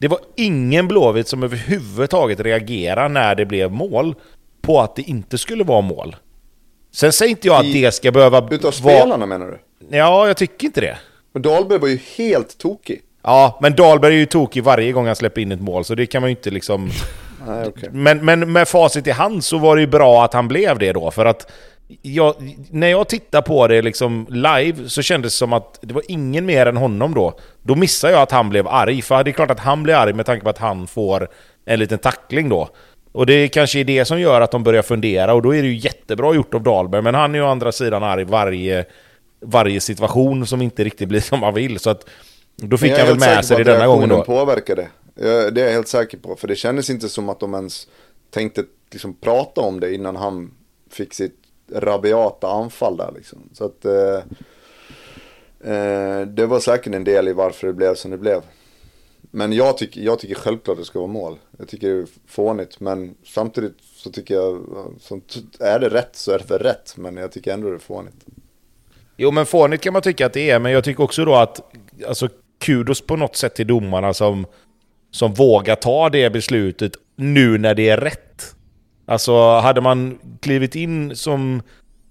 Det 0.04 0.08
var 0.08 0.20
ingen 0.36 0.88
Blåvitt 0.88 1.28
som 1.28 1.42
överhuvudtaget 1.42 2.40
reagerade 2.40 3.08
när 3.08 3.34
det 3.34 3.46
blev 3.46 3.72
mål 3.72 4.14
på 4.62 4.80
att 4.80 4.96
det 4.96 5.02
inte 5.02 5.38
skulle 5.38 5.64
vara 5.64 5.80
mål. 5.80 6.16
Sen 6.92 7.12
säger 7.12 7.30
inte 7.30 7.46
jag 7.46 7.56
att 7.56 7.64
I- 7.64 7.82
det 7.82 7.92
ska 7.92 8.12
behöva 8.12 8.38
Utav 8.50 8.62
vara... 8.62 8.72
spelarna 8.72 9.26
menar 9.26 9.46
du? 9.46 9.58
Ja, 9.96 10.26
jag 10.26 10.36
tycker 10.36 10.66
inte 10.66 10.80
det. 10.80 10.96
Men 11.32 11.42
Dahlberg 11.42 11.78
var 11.78 11.88
ju 11.88 11.98
helt 12.16 12.58
tokig. 12.58 13.00
Ja, 13.22 13.58
men 13.62 13.74
Dahlberg 13.74 14.14
är 14.14 14.18
ju 14.18 14.26
tokig 14.26 14.64
varje 14.64 14.92
gång 14.92 15.06
han 15.06 15.16
släpper 15.16 15.40
in 15.40 15.52
ett 15.52 15.60
mål, 15.60 15.84
så 15.84 15.94
det 15.94 16.06
kan 16.06 16.22
man 16.22 16.30
ju 16.30 16.36
inte 16.36 16.50
liksom... 16.50 16.90
Nej, 17.46 17.66
okej. 17.68 17.88
Men, 17.92 18.24
men 18.24 18.52
med 18.52 18.68
facit 18.68 19.06
i 19.06 19.10
hand 19.10 19.44
så 19.44 19.58
var 19.58 19.76
det 19.76 19.80
ju 19.82 19.88
bra 19.88 20.24
att 20.24 20.32
han 20.34 20.48
blev 20.48 20.78
det 20.78 20.92
då, 20.92 21.10
för 21.10 21.24
att... 21.26 21.50
Jag, 22.02 22.34
när 22.70 22.88
jag 22.88 23.08
tittar 23.08 23.42
på 23.42 23.66
det 23.66 23.82
liksom 23.82 24.26
live 24.30 24.88
så 24.88 25.02
kändes 25.02 25.32
det 25.32 25.36
som 25.36 25.52
att 25.52 25.78
det 25.82 25.94
var 25.94 26.02
ingen 26.08 26.46
mer 26.46 26.66
än 26.66 26.76
honom 26.76 27.14
då. 27.14 27.38
Då 27.62 27.74
missade 27.74 28.12
jag 28.12 28.22
att 28.22 28.30
han 28.30 28.48
blev 28.48 28.68
arg, 28.68 29.02
för 29.02 29.24
det 29.24 29.30
är 29.30 29.32
klart 29.32 29.50
att 29.50 29.60
han 29.60 29.82
blir 29.82 29.94
arg 29.94 30.12
med 30.12 30.26
tanke 30.26 30.44
på 30.44 30.50
att 30.50 30.58
han 30.58 30.86
får 30.86 31.28
en 31.64 31.78
liten 31.78 31.98
tackling 31.98 32.48
då. 32.48 32.68
Och 33.12 33.26
det 33.26 33.48
kanske 33.48 33.80
är 33.80 33.84
det 33.84 34.04
som 34.04 34.20
gör 34.20 34.40
att 34.40 34.50
de 34.50 34.62
börjar 34.62 34.82
fundera, 34.82 35.34
och 35.34 35.42
då 35.42 35.54
är 35.54 35.62
det 35.62 35.68
ju 35.68 35.76
jättebra 35.76 36.34
gjort 36.34 36.54
av 36.54 36.62
Dahlberg, 36.62 37.02
men 37.02 37.14
han 37.14 37.34
är 37.34 37.38
ju 37.38 37.44
å 37.44 37.48
andra 37.48 37.72
sidan 37.72 38.02
arg 38.02 38.24
varje, 38.24 38.84
varje 39.40 39.80
situation 39.80 40.46
som 40.46 40.62
inte 40.62 40.84
riktigt 40.84 41.08
blir 41.08 41.20
som 41.20 41.42
han 41.42 41.54
vill, 41.54 41.78
så 41.78 41.90
att... 41.90 42.08
Då 42.56 42.76
fick 42.78 42.98
han 42.98 43.06
väl 43.06 43.18
med 43.18 43.44
sig 43.44 43.56
det 43.56 43.64
denna 43.64 43.86
gången 43.86 44.08
då. 44.08 44.24
påverkade. 44.24 44.88
Det 45.14 45.60
är 45.60 45.64
jag 45.64 45.72
helt 45.72 45.88
säker 45.88 46.18
på. 46.18 46.36
För 46.36 46.48
det 46.48 46.56
kändes 46.56 46.90
inte 46.90 47.08
som 47.08 47.28
att 47.28 47.40
de 47.40 47.54
ens 47.54 47.88
tänkte 48.30 48.64
liksom 48.92 49.14
prata 49.14 49.60
om 49.60 49.80
det 49.80 49.94
innan 49.94 50.16
han 50.16 50.50
fick 50.90 51.14
sitt 51.14 51.43
rabiata 51.72 52.48
anfall 52.48 52.96
där 52.96 53.12
liksom. 53.16 53.38
Så 53.52 53.64
att 53.64 53.84
eh, 53.84 54.22
eh, 55.72 56.26
det 56.26 56.46
var 56.46 56.60
säkert 56.60 56.94
en 56.94 57.04
del 57.04 57.28
i 57.28 57.32
varför 57.32 57.66
det 57.66 57.72
blev 57.72 57.94
som 57.94 58.10
det 58.10 58.18
blev. 58.18 58.42
Men 59.30 59.52
jag 59.52 59.78
tycker, 59.78 60.00
jag 60.00 60.18
tycker 60.18 60.34
självklart 60.34 60.78
det 60.78 60.84
ska 60.84 60.98
vara 60.98 61.12
mål. 61.12 61.38
Jag 61.58 61.68
tycker 61.68 61.88
det 61.88 62.02
är 62.02 62.06
fånigt. 62.26 62.80
Men 62.80 63.14
samtidigt 63.24 63.76
så 63.96 64.10
tycker 64.10 64.34
jag, 64.34 64.64
så 65.00 65.20
är 65.60 65.78
det 65.78 65.88
rätt 65.88 66.16
så 66.16 66.32
är 66.32 66.38
det 66.38 66.44
för 66.44 66.58
rätt. 66.58 66.96
Men 66.96 67.16
jag 67.16 67.32
tycker 67.32 67.52
ändå 67.52 67.68
det 67.68 67.74
är 67.74 67.78
fånigt. 67.78 68.24
Jo 69.16 69.30
men 69.30 69.46
fånigt 69.46 69.82
kan 69.82 69.92
man 69.92 70.02
tycka 70.02 70.26
att 70.26 70.32
det 70.32 70.50
är, 70.50 70.58
men 70.58 70.72
jag 70.72 70.84
tycker 70.84 71.04
också 71.04 71.24
då 71.24 71.34
att 71.34 71.60
alltså, 72.06 72.28
kudos 72.58 73.00
på 73.00 73.16
något 73.16 73.36
sätt 73.36 73.54
till 73.54 73.66
domarna 73.66 74.14
som, 74.14 74.46
som 75.10 75.34
vågar 75.34 75.76
ta 75.76 76.10
det 76.10 76.30
beslutet 76.30 76.92
nu 77.16 77.58
när 77.58 77.74
det 77.74 77.88
är 77.88 77.96
rätt. 77.96 78.54
Alltså 79.06 79.58
hade 79.58 79.80
man 79.80 80.18
klivit 80.40 80.74
in 80.74 81.16
som 81.16 81.62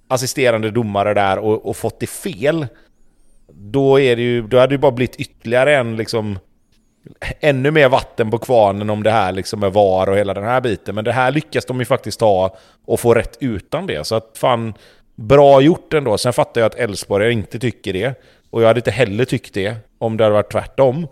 assisterande 0.08 0.72
domare 0.72 1.14
där 1.14 1.38
och, 1.38 1.66
och 1.66 1.78
fått 1.78 2.00
det 2.00 2.08
fel, 2.08 2.68
då, 3.54 4.00
är 4.00 4.16
det 4.16 4.22
ju, 4.22 4.42
då 4.42 4.58
hade 4.58 4.68
det 4.68 4.74
ju 4.74 4.80
bara 4.80 4.92
blivit 4.92 5.16
ytterligare 5.16 5.76
en 5.76 5.98
liksom 5.98 6.40
ännu 7.40 7.72
mer 7.72 7.90
vatten 7.90 8.32
på 8.32 8.38
kvarnen 8.38 8.90
om 8.90 9.04
det 9.04 9.12
här 9.12 9.32
liksom 9.32 9.60
med 9.60 9.74
VAR 9.74 10.10
och 10.10 10.18
hela 10.18 10.34
den 10.34 10.44
här 10.44 10.62
biten. 10.62 10.96
Men 10.96 11.04
det 11.04 11.12
här 11.12 11.32
lyckas 11.32 11.66
de 11.66 11.80
ju 11.80 11.86
faktiskt 11.86 12.20
ta 12.20 12.58
och 12.86 13.00
få 13.00 13.14
rätt 13.14 13.38
utan 13.40 13.88
det. 13.88 14.08
Så 14.08 14.16
att 14.16 14.38
fan, 14.38 14.74
bra 15.16 15.62
gjort 15.62 15.94
ändå. 15.94 16.18
Sen 16.18 16.34
fattar 16.34 16.62
jag 16.62 16.66
att 16.66 16.76
Elfsborg 16.76 17.32
inte 17.32 17.60
tycker 17.60 17.94
det. 17.94 18.22
Och 18.50 18.62
jag 18.62 18.68
hade 18.68 18.80
inte 18.80 18.92
heller 18.92 19.26
tyckt 19.26 19.54
det 19.54 19.76
om 19.98 20.18
det 20.18 20.24
hade 20.24 20.34
varit 20.34 20.52
tvärtom. 20.52 21.08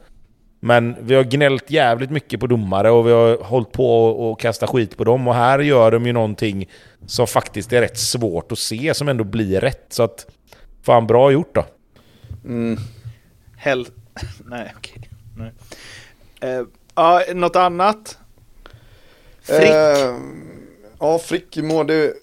Men 0.64 0.96
vi 1.02 1.16
har 1.16 1.24
gnällt 1.24 1.72
jävligt 1.72 2.10
mycket 2.10 2.40
på 2.40 2.48
domare 2.48 2.92
och 2.92 3.08
vi 3.08 3.12
har 3.12 3.44
hållit 3.44 3.72
på 3.72 4.06
och 4.06 4.40
kasta 4.40 4.68
skit 4.68 4.98
på 4.98 5.04
dem. 5.04 5.28
Och 5.28 5.36
här 5.36 5.60
gör 5.60 5.92
de 5.92 6.06
ju 6.06 6.14
någonting 6.14 6.70
som 7.06 7.28
faktiskt 7.28 7.74
är 7.74 7.82
rätt 7.82 7.98
svårt 7.98 8.52
att 8.52 8.60
se, 8.60 8.94
som 8.94 9.08
ändå 9.08 9.24
blir 9.24 9.62
rätt. 9.62 9.86
Så 9.90 10.04
att, 10.04 10.28
fan 10.82 11.08
bra 11.08 11.32
gjort 11.32 11.56
då. 11.56 11.66
Mm. 12.46 12.78
Hell... 13.58 13.88
Nej, 14.46 14.74
okej. 14.78 15.10
Nej. 15.38 15.52
Eh, 16.42 16.66
ja, 16.96 17.24
något 17.34 17.56
annat? 17.56 18.18
Frick? 19.42 19.70
Eh, 19.70 20.18
ja, 21.00 21.20
Frick 21.20 21.58
i 21.58 21.62
mål. 21.62 21.88
Det... 21.88 22.14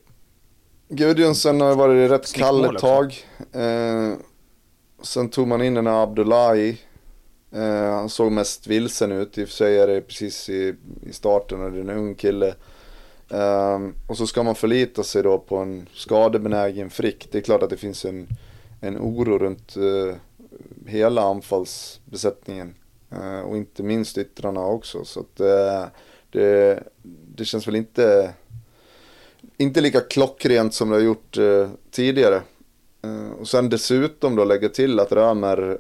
Gudjonsen 0.89 1.61
har 1.61 1.75
varit 1.75 2.11
rätt 2.11 2.33
kall 2.33 2.75
ett 2.75 2.81
tag. 2.81 3.17
Eh, 3.53 4.13
sen 5.03 5.29
tog 5.29 5.49
man 5.49 5.63
in 5.63 5.75
den 5.75 5.87
här 5.87 6.03
Abdullahi. 6.03 6.79
Eh, 7.53 7.93
han 7.95 8.09
såg 8.09 8.33
mest 8.33 8.67
vilsen 8.67 9.13
ut. 9.13 9.39
I 9.39 9.45
och 9.45 9.49
för 9.49 9.55
sig 9.55 9.79
är 9.79 9.87
det 9.87 10.01
precis 10.01 10.49
i, 10.49 10.75
i 11.03 11.13
starten 11.13 11.63
och 11.63 11.73
det 11.73 11.79
är 11.79 11.81
en 11.81 11.91
ung 11.91 12.15
kille. 12.15 12.55
Eh, 13.31 13.79
och 14.07 14.17
så 14.17 14.27
ska 14.27 14.43
man 14.43 14.55
förlita 14.55 15.03
sig 15.03 15.23
då 15.23 15.39
på 15.39 15.57
en 15.57 15.87
skadebenägen 15.93 16.91
Frick. 16.91 17.29
Det 17.33 17.39
är 17.39 17.43
klart 17.43 17.63
att 17.63 17.71
det 17.71 17.77
finns 17.77 18.05
en, 18.05 18.27
en 18.81 18.99
oro 18.99 19.39
runt 19.39 19.77
eh, 19.77 20.15
hela 20.87 21.23
anfallsbesättningen. 21.23 22.75
Eh, 23.11 23.41
och 23.41 23.57
inte 23.57 23.83
minst 23.83 24.19
yttrarna 24.19 24.67
också. 24.67 25.05
Så 25.05 25.21
att 25.21 25.41
eh, 25.41 25.85
det, 26.31 26.83
det 27.35 27.45
känns 27.45 27.69
väl 27.69 27.77
inte, 27.77 28.35
inte 29.57 29.81
lika 29.81 30.01
klockrent 30.01 30.75
som 30.75 30.89
det 30.89 30.97
har 30.97 31.03
gjort 31.03 31.39
eh, 31.39 31.69
tidigare. 31.91 32.43
Eh, 33.03 33.31
och 33.41 33.49
sen 33.49 33.69
dessutom 33.69 34.37
då 34.37 34.45
lägga 34.45 34.69
till 34.69 35.01
att 35.01 35.13
Römer 35.13 35.79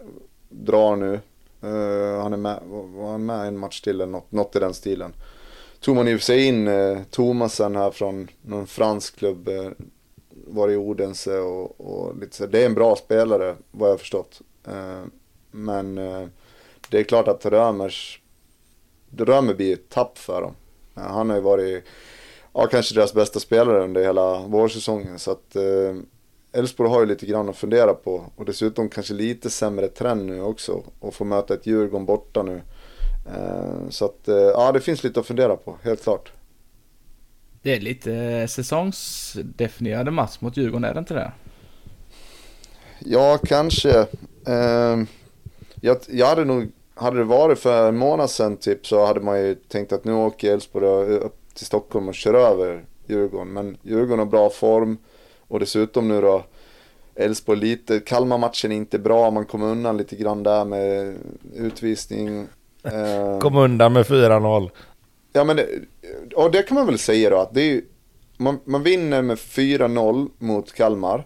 drar 0.49 0.97
nu. 0.97 1.20
Uh, 1.64 2.22
han 2.22 2.32
är 2.32 2.36
med, 2.36 2.62
var 2.66 3.10
han 3.10 3.26
med 3.26 3.47
en 3.47 3.59
match 3.59 3.80
till 3.80 4.01
eller 4.01 4.12
något, 4.12 4.32
något 4.32 4.56
i 4.56 4.59
den 4.59 4.74
stilen. 4.74 5.12
Tog 5.80 5.97
man 5.97 6.09
i 6.09 6.14
och 6.14 6.18
för 6.18 6.24
sig 6.24 6.44
in 6.44 6.68
uh, 6.68 7.02
Thomasen 7.10 7.76
här 7.76 7.90
från 7.90 8.28
någon 8.43 8.66
fransk 8.66 9.16
klubb. 9.16 9.48
Uh, 9.48 9.70
var 10.47 10.68
i 10.68 10.76
Odense 10.76 11.39
och, 11.39 11.80
och 11.80 12.18
lite 12.18 12.36
så. 12.36 12.47
Det 12.47 12.62
är 12.62 12.66
en 12.66 12.74
bra 12.74 12.97
spelare 12.97 13.56
vad 13.70 13.89
jag 13.89 13.93
har 13.93 13.98
förstått. 13.98 14.40
Uh, 14.68 15.05
men 15.51 15.94
det 16.89 16.98
är 16.98 17.02
klart 17.02 17.28
att 17.28 17.47
Römers 17.47 18.20
Römer 19.16 19.55
blir 19.55 19.72
ett 19.72 19.89
tapp 19.89 20.18
för 20.18 20.43
dem. 20.43 20.55
Han 20.94 21.30
har 21.30 21.36
ju 21.36 21.43
varit, 21.43 21.85
ja 22.52 22.66
kanske 22.66 22.94
deras 22.94 23.14
bästa 23.14 23.40
spelare 23.40 23.85
under 23.85 24.02
hela 24.02 24.39
vårsäsongen. 24.39 25.18
Så 25.18 25.30
att 25.30 25.56
Elfsborg 26.53 26.91
har 26.91 27.01
ju 27.01 27.07
lite 27.07 27.27
grann 27.27 27.49
att 27.49 27.57
fundera 27.57 27.95
på. 27.95 28.25
Och 28.37 28.45
dessutom 28.45 28.89
kanske 28.89 29.15
lite 29.15 29.51
sämre 29.51 29.89
trend 29.89 30.27
nu 30.27 30.43
också. 30.43 30.83
Och 31.01 31.15
få 31.15 31.25
möta 31.25 31.55
ett 31.55 31.66
Djurgården 31.66 32.07
borta 32.07 32.43
nu. 32.43 32.62
Eh, 33.27 33.89
så 33.91 34.05
att, 34.05 34.29
eh, 34.29 34.37
ja 34.37 34.73
det 34.73 34.81
finns 34.81 35.05
lite 35.05 35.20
att 35.20 35.27
fundera 35.27 35.57
på, 35.57 35.77
helt 35.83 36.03
klart. 36.03 36.33
Det 37.62 37.77
är 37.77 37.81
lite 37.81 38.47
säsongsdefinierade 38.49 40.11
match 40.11 40.37
mot 40.41 40.57
Djurgården, 40.57 40.85
är 40.85 40.95
det 40.95 40.99
inte 40.99 41.15
det? 41.15 41.33
Ja, 42.99 43.39
kanske. 43.45 44.07
Jag, 45.81 45.97
jag 46.09 46.27
hade 46.27 46.45
nog, 46.45 46.73
hade 46.95 47.19
det 47.19 47.25
varit 47.25 47.59
för 47.59 47.89
en 47.89 47.97
månad 47.97 48.31
sedan 48.31 48.57
typ 48.57 48.87
så 48.87 49.07
hade 49.07 49.20
man 49.20 49.41
ju 49.41 49.55
tänkt 49.55 49.93
att 49.93 50.05
nu 50.05 50.12
åker 50.12 50.53
Elfsborg 50.53 50.87
upp 51.16 51.55
till 51.55 51.66
Stockholm 51.66 52.09
och 52.09 52.15
kör 52.15 52.35
över 52.35 52.85
Djurgården. 53.07 53.53
Men 53.53 53.77
Djurgården 53.83 54.19
har 54.19 54.27
bra 54.27 54.51
form 54.51 54.99
och 55.49 55.61
dessutom 55.61 56.09
nu 56.09 56.20
då 56.20 56.45
Elfsborg 57.15 57.59
lite, 57.59 58.01
Kalmar-matchen 58.01 58.73
är 58.73 58.77
inte 58.77 58.99
bra, 58.99 59.31
man 59.31 59.47
kom 59.47 59.62
undan 59.62 59.97
lite 59.97 60.16
grann 60.16 60.43
där 60.43 60.65
med 60.65 61.16
utvisning. 61.55 62.39
Uh, 62.87 63.39
kom 63.41 63.57
undan 63.57 63.93
med 63.93 64.07
4-0. 64.07 64.70
Ja 65.33 65.45
men, 65.45 65.61
och 66.37 66.51
det 66.51 66.62
kan 66.62 66.75
man 66.75 66.87
väl 66.87 66.99
säga 66.99 67.31
då 67.31 67.37
att 67.37 67.55
det 67.55 67.62
är 67.62 67.83
man, 68.39 68.61
man 68.65 68.83
vinner 68.83 69.23
med 69.23 69.37
4-0 69.37 70.29
mot 70.39 70.73
Kalmar, 70.73 71.25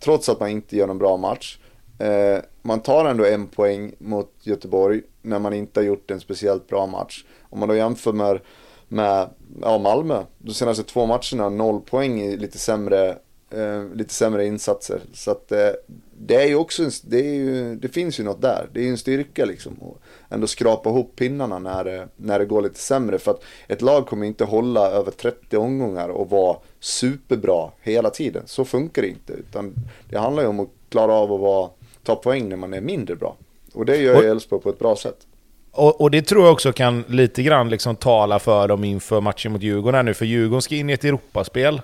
trots 0.00 0.28
att 0.28 0.40
man 0.40 0.48
inte 0.48 0.76
gör 0.76 0.86
någon 0.86 0.98
bra 0.98 1.16
match. 1.16 1.58
Eh, 1.98 2.38
man 2.62 2.80
tar 2.80 3.04
ändå 3.04 3.24
en 3.24 3.46
poäng 3.46 3.94
mot 3.98 4.32
Göteborg 4.42 5.02
när 5.22 5.38
man 5.38 5.54
inte 5.54 5.80
har 5.80 5.84
gjort 5.84 6.10
en 6.10 6.20
speciellt 6.20 6.68
bra 6.68 6.86
match. 6.86 7.24
Om 7.50 7.58
man 7.58 7.68
då 7.68 7.74
jämför 7.74 8.12
med, 8.12 8.40
med 8.88 9.28
ja, 9.62 9.78
Malmö, 9.78 10.22
de 10.38 10.54
senaste 10.54 10.82
två 10.82 11.06
matcherna, 11.06 11.48
noll 11.48 11.80
poäng 11.80 12.20
i 12.20 12.36
lite 12.36 12.58
sämre, 12.58 13.18
eh, 13.56 13.94
lite 13.94 14.14
sämre 14.14 14.46
insatser. 14.46 15.00
Så 15.12 15.30
att 15.30 15.52
eh, 15.52 15.70
det 16.18 16.34
är 16.34 16.46
ju 16.46 16.54
också, 16.54 16.90
det, 17.02 17.18
är 17.18 17.34
ju, 17.34 17.76
det 17.76 17.88
finns 17.88 18.20
ju 18.20 18.24
något 18.24 18.42
där. 18.42 18.68
Det 18.72 18.80
är 18.80 18.84
ju 18.84 18.90
en 18.90 18.98
styrka 18.98 19.44
liksom. 19.44 19.74
Och 19.74 19.98
ändå 20.28 20.46
skrapa 20.46 20.90
ihop 20.90 21.16
pinnarna 21.16 21.58
när 21.58 21.84
det, 21.84 22.08
när 22.16 22.38
det 22.38 22.44
går 22.44 22.62
lite 22.62 22.78
sämre. 22.78 23.18
För 23.18 23.30
att 23.30 23.42
ett 23.68 23.82
lag 23.82 24.06
kommer 24.06 24.26
inte 24.26 24.44
hålla 24.44 24.90
över 24.90 25.10
30 25.10 25.56
omgångar 25.56 26.08
och 26.08 26.30
vara 26.30 26.56
superbra 26.80 27.70
hela 27.80 28.10
tiden. 28.10 28.42
Så 28.46 28.64
funkar 28.64 29.02
det 29.02 29.08
inte. 29.08 29.32
Utan 29.32 29.74
det 30.10 30.18
handlar 30.18 30.42
ju 30.42 30.48
om 30.48 30.60
att 30.60 30.68
klara 30.88 31.12
av 31.12 31.32
att 31.32 31.40
vara, 31.40 31.70
ta 32.02 32.14
poäng 32.16 32.48
när 32.48 32.56
man 32.56 32.74
är 32.74 32.80
mindre 32.80 33.16
bra. 33.16 33.36
Och 33.74 33.86
det 33.86 33.96
gör 33.96 34.22
ju 34.22 34.28
Elfsborg 34.28 34.62
på 34.62 34.70
ett 34.70 34.78
bra 34.78 34.96
sätt. 34.96 35.26
Och, 35.70 36.00
och, 36.00 36.10
det 36.10 36.22
tror 36.22 36.44
jag 36.44 36.52
också 36.52 36.72
kan 36.72 37.04
lite 37.08 37.42
grann 37.42 37.70
liksom 37.70 37.96
tala 37.96 38.38
för 38.38 38.68
dem 38.68 38.84
inför 38.84 39.20
matchen 39.20 39.52
mot 39.52 39.62
Djurgården 39.62 39.94
här 39.94 40.02
nu. 40.02 40.14
För 40.14 40.24
Djurgården 40.24 40.62
ska 40.62 40.74
in 40.74 40.90
i 40.90 40.92
ett 40.92 41.04
Europaspel. 41.04 41.80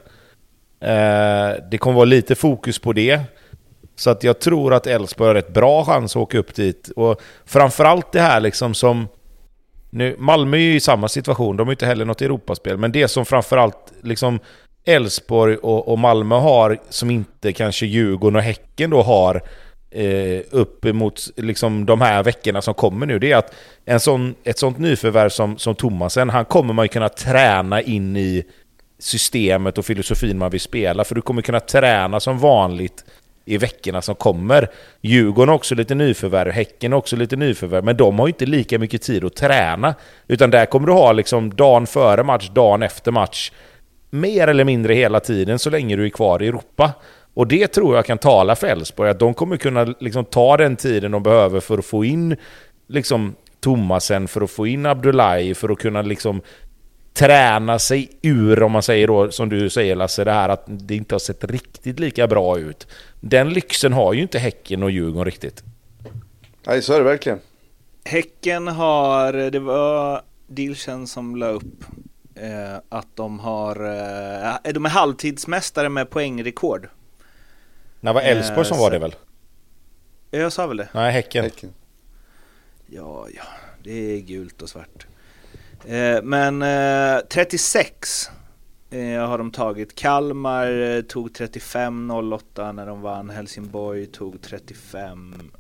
Eh, 0.81 1.55
det 1.71 1.79
kommer 1.79 1.95
vara 1.97 2.05
lite 2.05 2.35
fokus 2.35 2.79
på 2.79 2.93
det. 2.93 3.21
Så 3.97 4.11
att 4.11 4.25
jag 4.25 4.41
tror 4.41 4.75
att 4.75 4.87
Elfsborg 4.87 5.29
har 5.29 5.35
rätt 5.35 5.55
bra 5.55 5.85
chans 5.85 6.17
att 6.17 6.23
åka 6.23 6.39
upp 6.39 6.55
dit. 6.55 6.91
Och 6.97 7.21
framförallt 7.45 8.13
det 8.13 8.21
här 8.21 8.41
liksom 8.41 8.75
som... 8.75 9.09
Nu, 9.93 10.17
Malmö 10.19 10.57
är 10.57 10.61
ju 10.61 10.75
i 10.75 10.81
samma 10.81 11.09
situation, 11.09 11.57
de 11.57 11.67
har 11.67 11.73
inte 11.73 11.87
heller 11.87 12.05
något 12.05 12.23
Europaspel. 12.23 12.79
Men 12.79 12.93
det 12.93 13.09
som 13.09 13.27
framförallt 13.27 13.93
liksom 14.03 14.39
Elfsborg 14.85 15.57
och, 15.57 15.89
och 15.89 15.99
Malmö 15.99 16.35
har, 16.35 16.79
som 16.89 17.11
inte 17.11 17.53
kanske 17.53 17.87
Djurgården 17.87 18.37
och 18.37 18.43
Häcken 18.43 18.91
då 18.91 19.03
har 19.03 19.43
eh, 19.91 20.41
uppemot 20.51 21.31
liksom 21.37 21.87
de 21.87 22.01
här 22.01 22.23
veckorna 22.23 22.63
som 22.63 22.75
kommer 22.75 23.07
nu, 23.07 23.19
det 23.19 23.33
är 23.33 23.37
att 23.37 23.55
en 23.85 24.01
sån, 24.01 24.35
ett 24.45 24.59
sånt 24.59 24.79
nyförvärv 24.79 25.29
som, 25.29 25.59
som 25.59 25.75
Thomasen, 25.75 26.31
han 26.31 26.45
kommer 26.45 26.75
man 26.75 26.85
ju 26.85 26.89
kunna 26.89 27.09
träna 27.09 27.83
in 27.83 28.17
i 28.17 28.45
systemet 29.01 29.79
och 29.79 29.85
filosofin 29.87 30.39
man 30.39 30.51
vill 30.51 30.61
spela. 30.61 31.05
För 31.05 31.15
du 31.15 31.23
kommer 31.23 31.43
kunna 31.43 31.61
träna 31.61 32.21
som 32.21 32.39
vanligt 32.39 33.05
i 33.45 33.59
veckorna 33.59 34.03
som 34.03 34.15
kommer. 34.15 34.71
Djurgården 35.01 35.49
har 35.49 35.57
också 35.57 35.75
lite 35.75 35.95
nyförvärv, 35.95 36.51
Häcken 36.51 36.93
har 36.93 36.99
också 36.99 37.17
lite 37.17 37.37
nyförvärv, 37.37 37.85
men 37.85 37.97
de 37.97 38.19
har 38.19 38.29
inte 38.29 38.47
lika 38.47 38.79
mycket 38.79 39.03
tid 39.03 39.25
att 39.25 39.37
träna. 39.37 39.95
Utan 40.29 40.51
där 40.51 40.67
kommer 40.67 40.87
du 40.87 40.93
ha 40.93 41.13
liksom 41.13 41.55
dagen 41.55 41.87
före 41.87 42.23
match, 42.23 42.49
dagen 42.49 42.83
efter 42.83 43.13
match, 43.13 43.53
mer 44.11 44.49
eller 44.49 44.65
mindre 44.65 44.95
hela 44.95 45.21
tiden 45.21 45.59
så 45.59 45.71
länge 45.71 45.97
du 45.97 46.07
är 46.07 46.11
kvar 46.11 46.43
i 46.43 46.47
Europa. 46.47 46.93
Och 47.35 47.47
det 47.47 47.67
tror 47.67 47.97
jag 47.97 48.07
kan 48.07 48.19
tala 48.19 48.57
för 48.57 48.67
Elfsborg, 48.67 49.11
att 49.11 49.19
de 49.19 49.35
kommer 49.35 49.57
kunna 49.57 49.95
liksom 50.01 50.25
ta 50.25 50.57
den 50.57 50.77
tiden 50.77 51.11
de 51.11 51.23
behöver 51.23 51.61
för 51.61 51.79
att 51.79 51.87
få 51.87 52.05
in 52.05 52.37
liksom 52.89 53.35
Thomasen, 53.61 54.29
för 54.29 54.41
att 54.41 54.51
få 54.51 54.67
in 54.67 54.87
Abdullahi, 54.87 55.55
för 55.55 55.69
att 55.69 55.79
kunna 55.79 56.03
liksom 56.03 56.41
träna 57.13 57.79
sig 57.79 58.11
ur, 58.23 58.63
om 58.63 58.73
man 58.73 58.83
säger 58.83 59.07
då, 59.07 59.31
som 59.31 59.49
du 59.49 59.71
säger 59.71 59.97
Lasse, 59.97 60.25
det 60.25 60.33
här 60.33 60.49
att 60.49 60.65
det 60.67 60.97
inte 60.97 61.15
har 61.15 61.21
sett 61.21 61.45
riktigt 61.45 62.01
lika 62.01 62.27
bra 62.27 62.59
ut. 62.59 62.87
Den 63.21 63.51
lyxen 63.51 63.93
har 63.93 64.13
ju 64.13 64.23
inte 64.23 64.39
Häcken 64.39 64.83
och 64.83 64.91
Djurgården 64.91 65.25
riktigt. 65.25 65.65
Nej, 66.67 66.83
så 66.83 66.93
är 66.93 66.99
det 66.99 67.05
verkligen. 67.05 67.41
Häcken 68.05 68.69
har, 68.69 69.33
det 69.33 69.59
var 69.59 70.23
Dilchen 70.47 71.07
som 71.07 71.37
la 71.37 71.47
upp 71.47 71.85
eh, 72.35 72.77
att 72.89 73.17
de 73.17 73.39
har, 73.39 73.77
eh, 74.65 74.73
de 74.73 74.87
är 74.87 74.91
halvtidsmästare 74.91 75.89
med 75.89 76.11
poängrekord. 76.11 76.89
Det 78.01 78.13
var 78.13 78.23
Elfsborg 78.23 78.61
eh, 78.61 78.65
som 78.65 78.79
var 78.79 78.91
det 78.91 78.99
väl? 78.99 79.15
Jag 80.31 80.53
sa 80.53 80.67
väl 80.67 80.77
det? 80.77 80.89
Nej, 80.95 81.13
Häcken. 81.13 81.45
häcken. 81.45 81.71
Ja, 82.87 83.27
ja, 83.37 83.43
det 83.83 83.93
är 83.93 84.21
gult 84.21 84.63
och 84.63 84.69
svart. 84.69 85.07
Eh, 85.85 86.23
men 86.23 86.65
36 87.29 88.31
eh, 88.91 89.01
eh, 89.01 89.29
har 89.29 89.39
de 89.39 89.51
tagit. 89.51 89.95
Kalmar 89.95 91.03
tog 91.03 91.31
35-08 91.31 92.73
när 92.73 92.87
de 92.87 93.03
vann. 93.03 93.31
Helsingborg 93.31 94.07
tog 94.07 94.43
35 94.43 95.51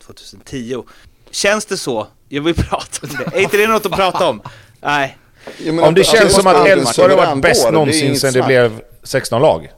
2010. 0.00 0.82
Känns 1.30 1.66
det 1.66 1.76
så? 1.76 2.06
Jag 2.28 2.42
vill 2.42 2.54
prata 2.70 3.06
om 3.06 3.08
det. 3.18 3.36
Är 3.36 3.42
inte 3.42 3.56
det 3.56 3.66
något 3.66 3.86
att 3.86 3.92
prata 3.92 4.28
om? 4.28 4.42
Nej. 4.80 5.18
Menar, 5.64 5.88
om 5.88 5.94
det 5.94 6.04
känns 6.04 6.34
som 6.34 6.46
att 6.46 6.66
Elfsborg 6.66 7.14
har 7.14 7.26
varit 7.26 7.42
bäst 7.42 7.72
någonsin 7.72 8.16
sedan 8.16 8.32
det 8.32 8.42
blev 8.42 8.80
16 9.02 9.42
lag? 9.42 9.72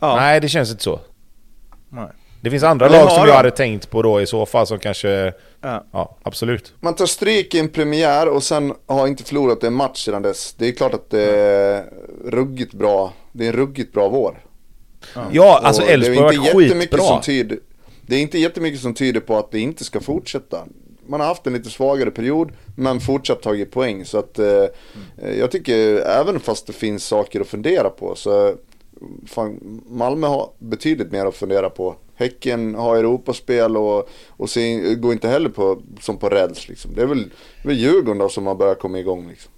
Ja. 0.00 0.16
Nej, 0.16 0.40
det 0.40 0.48
känns 0.48 0.70
inte 0.70 0.82
så. 0.82 1.00
Nej. 1.88 2.08
Det 2.40 2.50
finns 2.50 2.62
andra 2.62 2.88
lag 2.88 3.12
som 3.12 3.26
jag 3.26 3.34
hade 3.34 3.50
tänkt 3.50 3.90
på 3.90 4.02
då 4.02 4.20
i 4.20 4.26
så 4.26 4.46
fall 4.46 4.66
som 4.66 4.78
kanske... 4.78 5.32
Ja. 5.60 5.84
ja. 5.92 6.16
absolut. 6.22 6.74
Man 6.80 6.94
tar 6.94 7.06
stryk 7.06 7.54
i 7.54 7.58
en 7.58 7.68
premiär 7.68 8.28
och 8.28 8.42
sen 8.42 8.74
har 8.86 9.06
inte 9.06 9.24
förlorat 9.24 9.64
en 9.64 9.74
match 9.74 10.04
sedan 10.04 10.22
dess. 10.22 10.54
Det 10.58 10.68
är 10.68 10.72
klart 10.72 10.94
att 10.94 11.10
det 11.10 11.22
är 11.22 11.84
ruggigt 12.24 12.72
bra. 12.72 13.12
Det 13.32 13.44
är 13.44 13.48
en 13.48 13.56
ruggigt 13.56 13.92
bra 13.92 14.08
vår. 14.08 14.44
Ja, 15.14 15.26
ja 15.32 15.60
alltså 15.62 15.82
Elfsborg 15.82 16.36
har 16.36 16.54
varit 16.54 16.72
skitbra. 16.72 17.00
Som 17.00 17.20
tyder, 17.20 17.58
det 18.06 18.16
är 18.16 18.20
inte 18.20 18.38
jättemycket 18.38 18.80
som 18.80 18.94
tyder 18.94 19.20
på 19.20 19.36
att 19.36 19.50
det 19.50 19.60
inte 19.60 19.84
ska 19.84 20.00
fortsätta. 20.00 20.64
Man 21.06 21.20
har 21.20 21.26
haft 21.26 21.46
en 21.46 21.52
lite 21.52 21.70
svagare 21.70 22.10
period 22.10 22.52
men 22.76 23.00
fortsatt 23.00 23.42
tagit 23.42 23.72
poäng. 23.72 24.04
Så 24.04 24.18
att 24.18 24.38
eh, 24.38 24.46
mm. 24.46 25.38
jag 25.38 25.50
tycker 25.50 25.78
även 25.96 26.40
fast 26.40 26.66
det 26.66 26.72
finns 26.72 27.04
saker 27.04 27.40
att 27.40 27.48
fundera 27.48 27.90
på 27.90 28.14
så 28.14 28.54
fan, 29.26 29.82
Malmö 29.88 30.26
har 30.26 30.50
betydligt 30.58 31.12
mer 31.12 31.26
att 31.26 31.36
fundera 31.36 31.70
på 31.70 31.96
Häcken 32.14 32.74
har 32.74 32.96
Europaspel 32.96 33.76
och, 33.76 34.08
och 34.28 34.50
sen, 34.50 35.00
går 35.00 35.12
inte 35.12 35.28
heller 35.28 35.48
på, 35.48 35.82
som 36.00 36.16
på 36.16 36.28
räls. 36.28 36.68
Liksom. 36.68 36.94
Det 36.94 37.02
är 37.02 37.06
väl, 37.06 37.30
väl 37.64 37.76
Djurgården 37.76 38.18
då 38.18 38.28
som 38.28 38.46
har 38.46 38.54
börjat 38.54 38.78
komma 38.78 38.98
igång. 38.98 39.28
Liksom. 39.28 39.52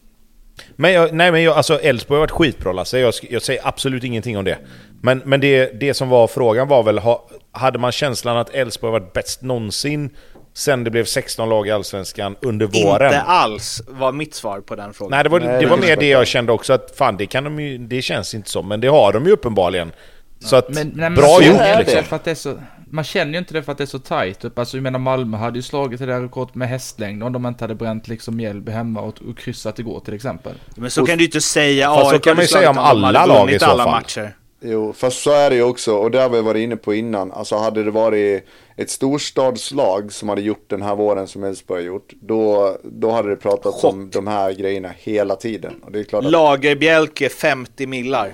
Men 0.77 0.93
jag, 0.93 1.15
nej 1.15 1.33
men 1.33 1.43
jag, 1.43 1.57
alltså 1.57 1.81
Elfsborg 1.81 2.17
har 2.17 2.21
varit 2.21 2.31
skitbra 2.31 2.73
Lasse, 2.73 2.99
jag, 2.99 3.15
jag 3.31 3.43
säger 3.43 3.69
absolut 3.69 4.05
ingenting 4.05 4.39
om 4.39 4.45
det. 4.45 4.59
Men, 5.03 5.23
men 5.25 5.41
det, 5.41 5.81
det 5.81 5.95
som 5.95 6.09
var 6.09 6.27
frågan 6.27 6.69
var 6.69 6.83
väl, 6.83 6.99
ha, 6.99 7.29
hade 7.53 7.79
man 7.79 7.93
känslan 7.93 8.37
att 8.37 8.51
Elfsborg 8.51 8.93
varit 8.93 9.13
bäst 9.13 9.43
någonsin 9.43 10.11
sen 10.55 10.85
det 10.85 10.91
blev 10.91 11.05
16 11.05 11.49
lag 11.49 11.69
i 11.69 11.71
Allsvenskan 11.71 12.37
under 12.43 12.67
våren? 12.67 13.07
Inte 13.07 13.23
alls, 13.23 13.83
var 13.89 14.13
mitt 14.13 14.35
svar 14.35 14.61
på 14.61 14.77
den 14.77 14.95
frågan. 14.95 15.11
Nej, 15.11 15.23
det 15.23 15.29
var, 15.29 15.41
nej, 15.41 15.61
det 15.61 15.67
var 15.67 15.77
mer 15.77 15.97
det 15.97 16.09
jag 16.09 16.27
kände 16.27 16.53
också, 16.53 16.73
att 16.73 16.97
fan 16.97 17.17
det, 17.17 17.27
kan 17.27 17.45
de 17.45 17.61
ju, 17.61 17.79
det 17.79 18.03
känns 18.03 18.35
inte 18.35 18.51
som, 18.51 18.69
men 18.69 18.81
det 18.81 18.89
har 18.89 19.13
de 19.13 19.27
ju 19.27 19.33
uppenbarligen. 19.33 19.93
Så 20.41 20.57
att, 20.57 20.69
men, 20.69 20.93
nej, 20.95 21.11
bra 21.11 21.43
gjort 21.43 21.61
liksom. 21.79 22.05
För 22.05 22.17
att 22.17 22.25
det 22.25 22.31
är 22.31 22.35
så, 22.35 22.59
man 22.91 23.05
känner 23.05 23.33
ju 23.33 23.39
inte 23.39 23.55
det 23.55 23.63
för 23.63 23.73
att 23.73 23.79
det 23.79 23.85
är 23.85 23.87
så 23.87 23.99
tight. 23.99 24.41
Typ. 24.41 24.59
Alltså 24.59 24.77
jag 24.77 24.83
menar 24.83 24.99
Malmö 24.99 25.37
hade 25.37 25.59
ju 25.59 25.63
slagit 25.63 26.01
det 26.01 26.07
där 26.07 26.21
rekordet 26.21 26.55
med 26.55 26.69
hästlängd 26.69 27.23
om 27.23 27.33
de 27.33 27.47
inte 27.47 27.65
hade 27.65 27.75
bränt 27.75 28.09
liksom 28.09 28.37
Mjällby 28.37 28.73
hemma 28.73 29.01
och, 29.01 29.23
och 29.29 29.39
kryssat 29.39 29.79
igår 29.79 30.01
till 30.01 30.15
exempel. 30.15 30.53
Men 30.77 30.91
så 30.91 31.07
kan 31.07 31.19
du 31.19 31.25
ju 31.25 31.29
inte 31.29 31.41
säga. 31.41 31.95
Fast 31.95 32.11
så 32.11 32.19
kan 32.19 32.37
man 32.37 32.45
ju 32.45 32.49
säga 32.49 32.71
om 32.71 32.79
alla 32.79 33.27
lag 33.27 33.51
i 33.51 33.59
så 33.59 33.67
fall. 33.67 33.91
Matcher. 33.91 34.37
Jo, 34.65 34.93
fast 34.93 35.23
så 35.23 35.31
är 35.31 35.51
det 35.51 35.57
ju 35.57 35.63
också, 35.63 35.95
och 35.95 36.11
det 36.11 36.21
har 36.21 36.29
vi 36.29 36.41
varit 36.41 36.61
inne 36.61 36.77
på 36.77 36.95
innan. 36.95 37.33
Alltså 37.33 37.57
hade 37.57 37.85
det 37.85 37.91
varit 37.91 38.45
ett 38.77 38.91
storstadslag 38.91 40.13
som 40.13 40.29
hade 40.29 40.43
gjort 40.43 40.65
den 40.67 40.83
här 40.83 40.95
våren 40.95 41.29
som 41.29 41.45
Elfsborg 41.45 41.83
har 41.83 41.87
gjort, 41.87 42.13
då, 42.21 42.77
då 42.85 43.11
hade 43.11 43.31
det 43.31 43.37
pratats 43.37 43.81
Chock. 43.81 43.93
om 43.93 44.11
de 44.11 44.27
här 44.27 44.53
grejerna 44.53 44.91
hela 44.99 45.37
tiden. 45.37 45.75
Och 45.85 45.93
det 45.93 46.01
är 46.01 46.05
klart 46.05 46.25
att... 46.25 46.31
Lagerbjälke 46.31 47.29
50 47.29 47.87
millar. 47.87 48.33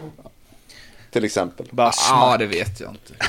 Till 1.10 1.24
exempel. 1.24 1.66
Ja, 1.76 1.92
ah, 2.12 2.36
det 2.36 2.46
vet 2.46 2.80
jag 2.80 2.90
inte. 2.90 3.26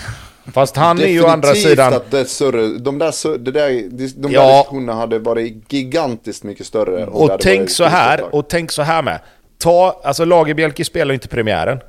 Fast 0.53 0.75
han 0.75 0.99
är 0.99 1.07
ju 1.07 1.23
å 1.23 1.27
andra 1.27 1.55
sidan... 1.55 1.93
att 1.93 2.11
det 2.11 2.25
större, 2.25 2.67
de 2.67 2.99
där, 2.99 3.37
det 3.37 3.51
där, 3.51 3.89
de 4.21 4.31
ja. 4.31 4.41
där 4.41 4.57
diskussionerna 4.57 4.93
hade 4.93 5.19
varit 5.19 5.73
gigantiskt 5.73 6.43
mycket 6.43 6.65
större. 6.65 7.05
Och 7.05 7.31
tänk 7.39 7.69
så 7.69 7.83
här, 7.83 8.35
och 8.35 8.49
tänk 8.49 8.71
så 8.71 8.81
här 8.81 9.01
med. 9.01 9.19
Ta, 9.57 10.01
alltså 10.03 10.25
Lagerbjälke 10.25 10.85
spelar 10.85 11.11
ju 11.11 11.13
inte 11.13 11.27
premiären. 11.27 11.79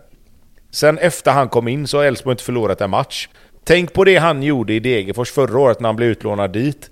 Sen 0.71 0.99
efter 0.99 1.31
han 1.31 1.49
kom 1.49 1.69
in 1.69 1.87
så 1.87 1.97
har 1.99 2.05
Elfsborg 2.05 2.33
inte 2.33 2.45
förlorat 2.45 2.81
en 2.81 2.91
match. 2.91 3.29
Tänk 3.65 3.93
på 3.93 4.05
det 4.05 4.17
han 4.17 4.43
gjorde 4.43 4.73
i 4.73 4.81
Degerfors 4.81 5.31
förra 5.31 5.59
året 5.59 5.81
när 5.81 5.89
han 5.89 5.97
blev 5.97 6.09
utlånad 6.09 6.53
dit. 6.53 6.91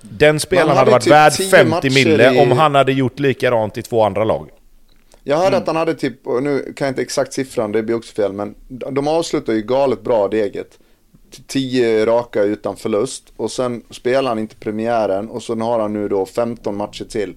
Den 0.00 0.40
spelaren 0.40 0.68
hade, 0.68 0.78
hade 0.78 0.90
varit 0.90 1.02
typ 1.36 1.52
värd 1.52 1.70
50 1.70 1.90
mille 1.90 2.34
i... 2.34 2.38
om 2.40 2.52
han 2.52 2.74
hade 2.74 2.92
gjort 2.92 3.18
likadant 3.18 3.78
i 3.78 3.82
två 3.82 4.02
andra 4.02 4.24
lag. 4.24 4.50
Jag 5.24 5.36
hörde 5.36 5.56
att 5.56 5.66
han 5.66 5.76
hade 5.76 5.94
typ, 5.94 6.26
och 6.26 6.42
nu 6.42 6.72
kan 6.76 6.86
jag 6.86 6.92
inte 6.92 7.02
exakt 7.02 7.32
siffran, 7.32 7.72
det 7.72 7.82
blir 7.82 7.96
också 7.96 8.14
fel, 8.14 8.32
men 8.32 8.54
de 8.68 9.08
avslutar 9.08 9.52
ju 9.52 9.62
galet 9.62 10.02
bra 10.02 10.28
deget. 10.28 10.78
T- 11.36 11.42
Tio 11.46 12.06
raka 12.06 12.42
utan 12.42 12.76
förlust 12.76 13.32
och 13.36 13.50
sen 13.50 13.82
spelar 13.90 14.28
han 14.28 14.38
inte 14.38 14.56
premiären 14.56 15.28
och 15.28 15.42
sen 15.42 15.60
har 15.60 15.78
han 15.78 15.92
nu 15.92 16.08
då 16.08 16.26
15 16.26 16.76
matcher 16.76 17.04
till 17.04 17.34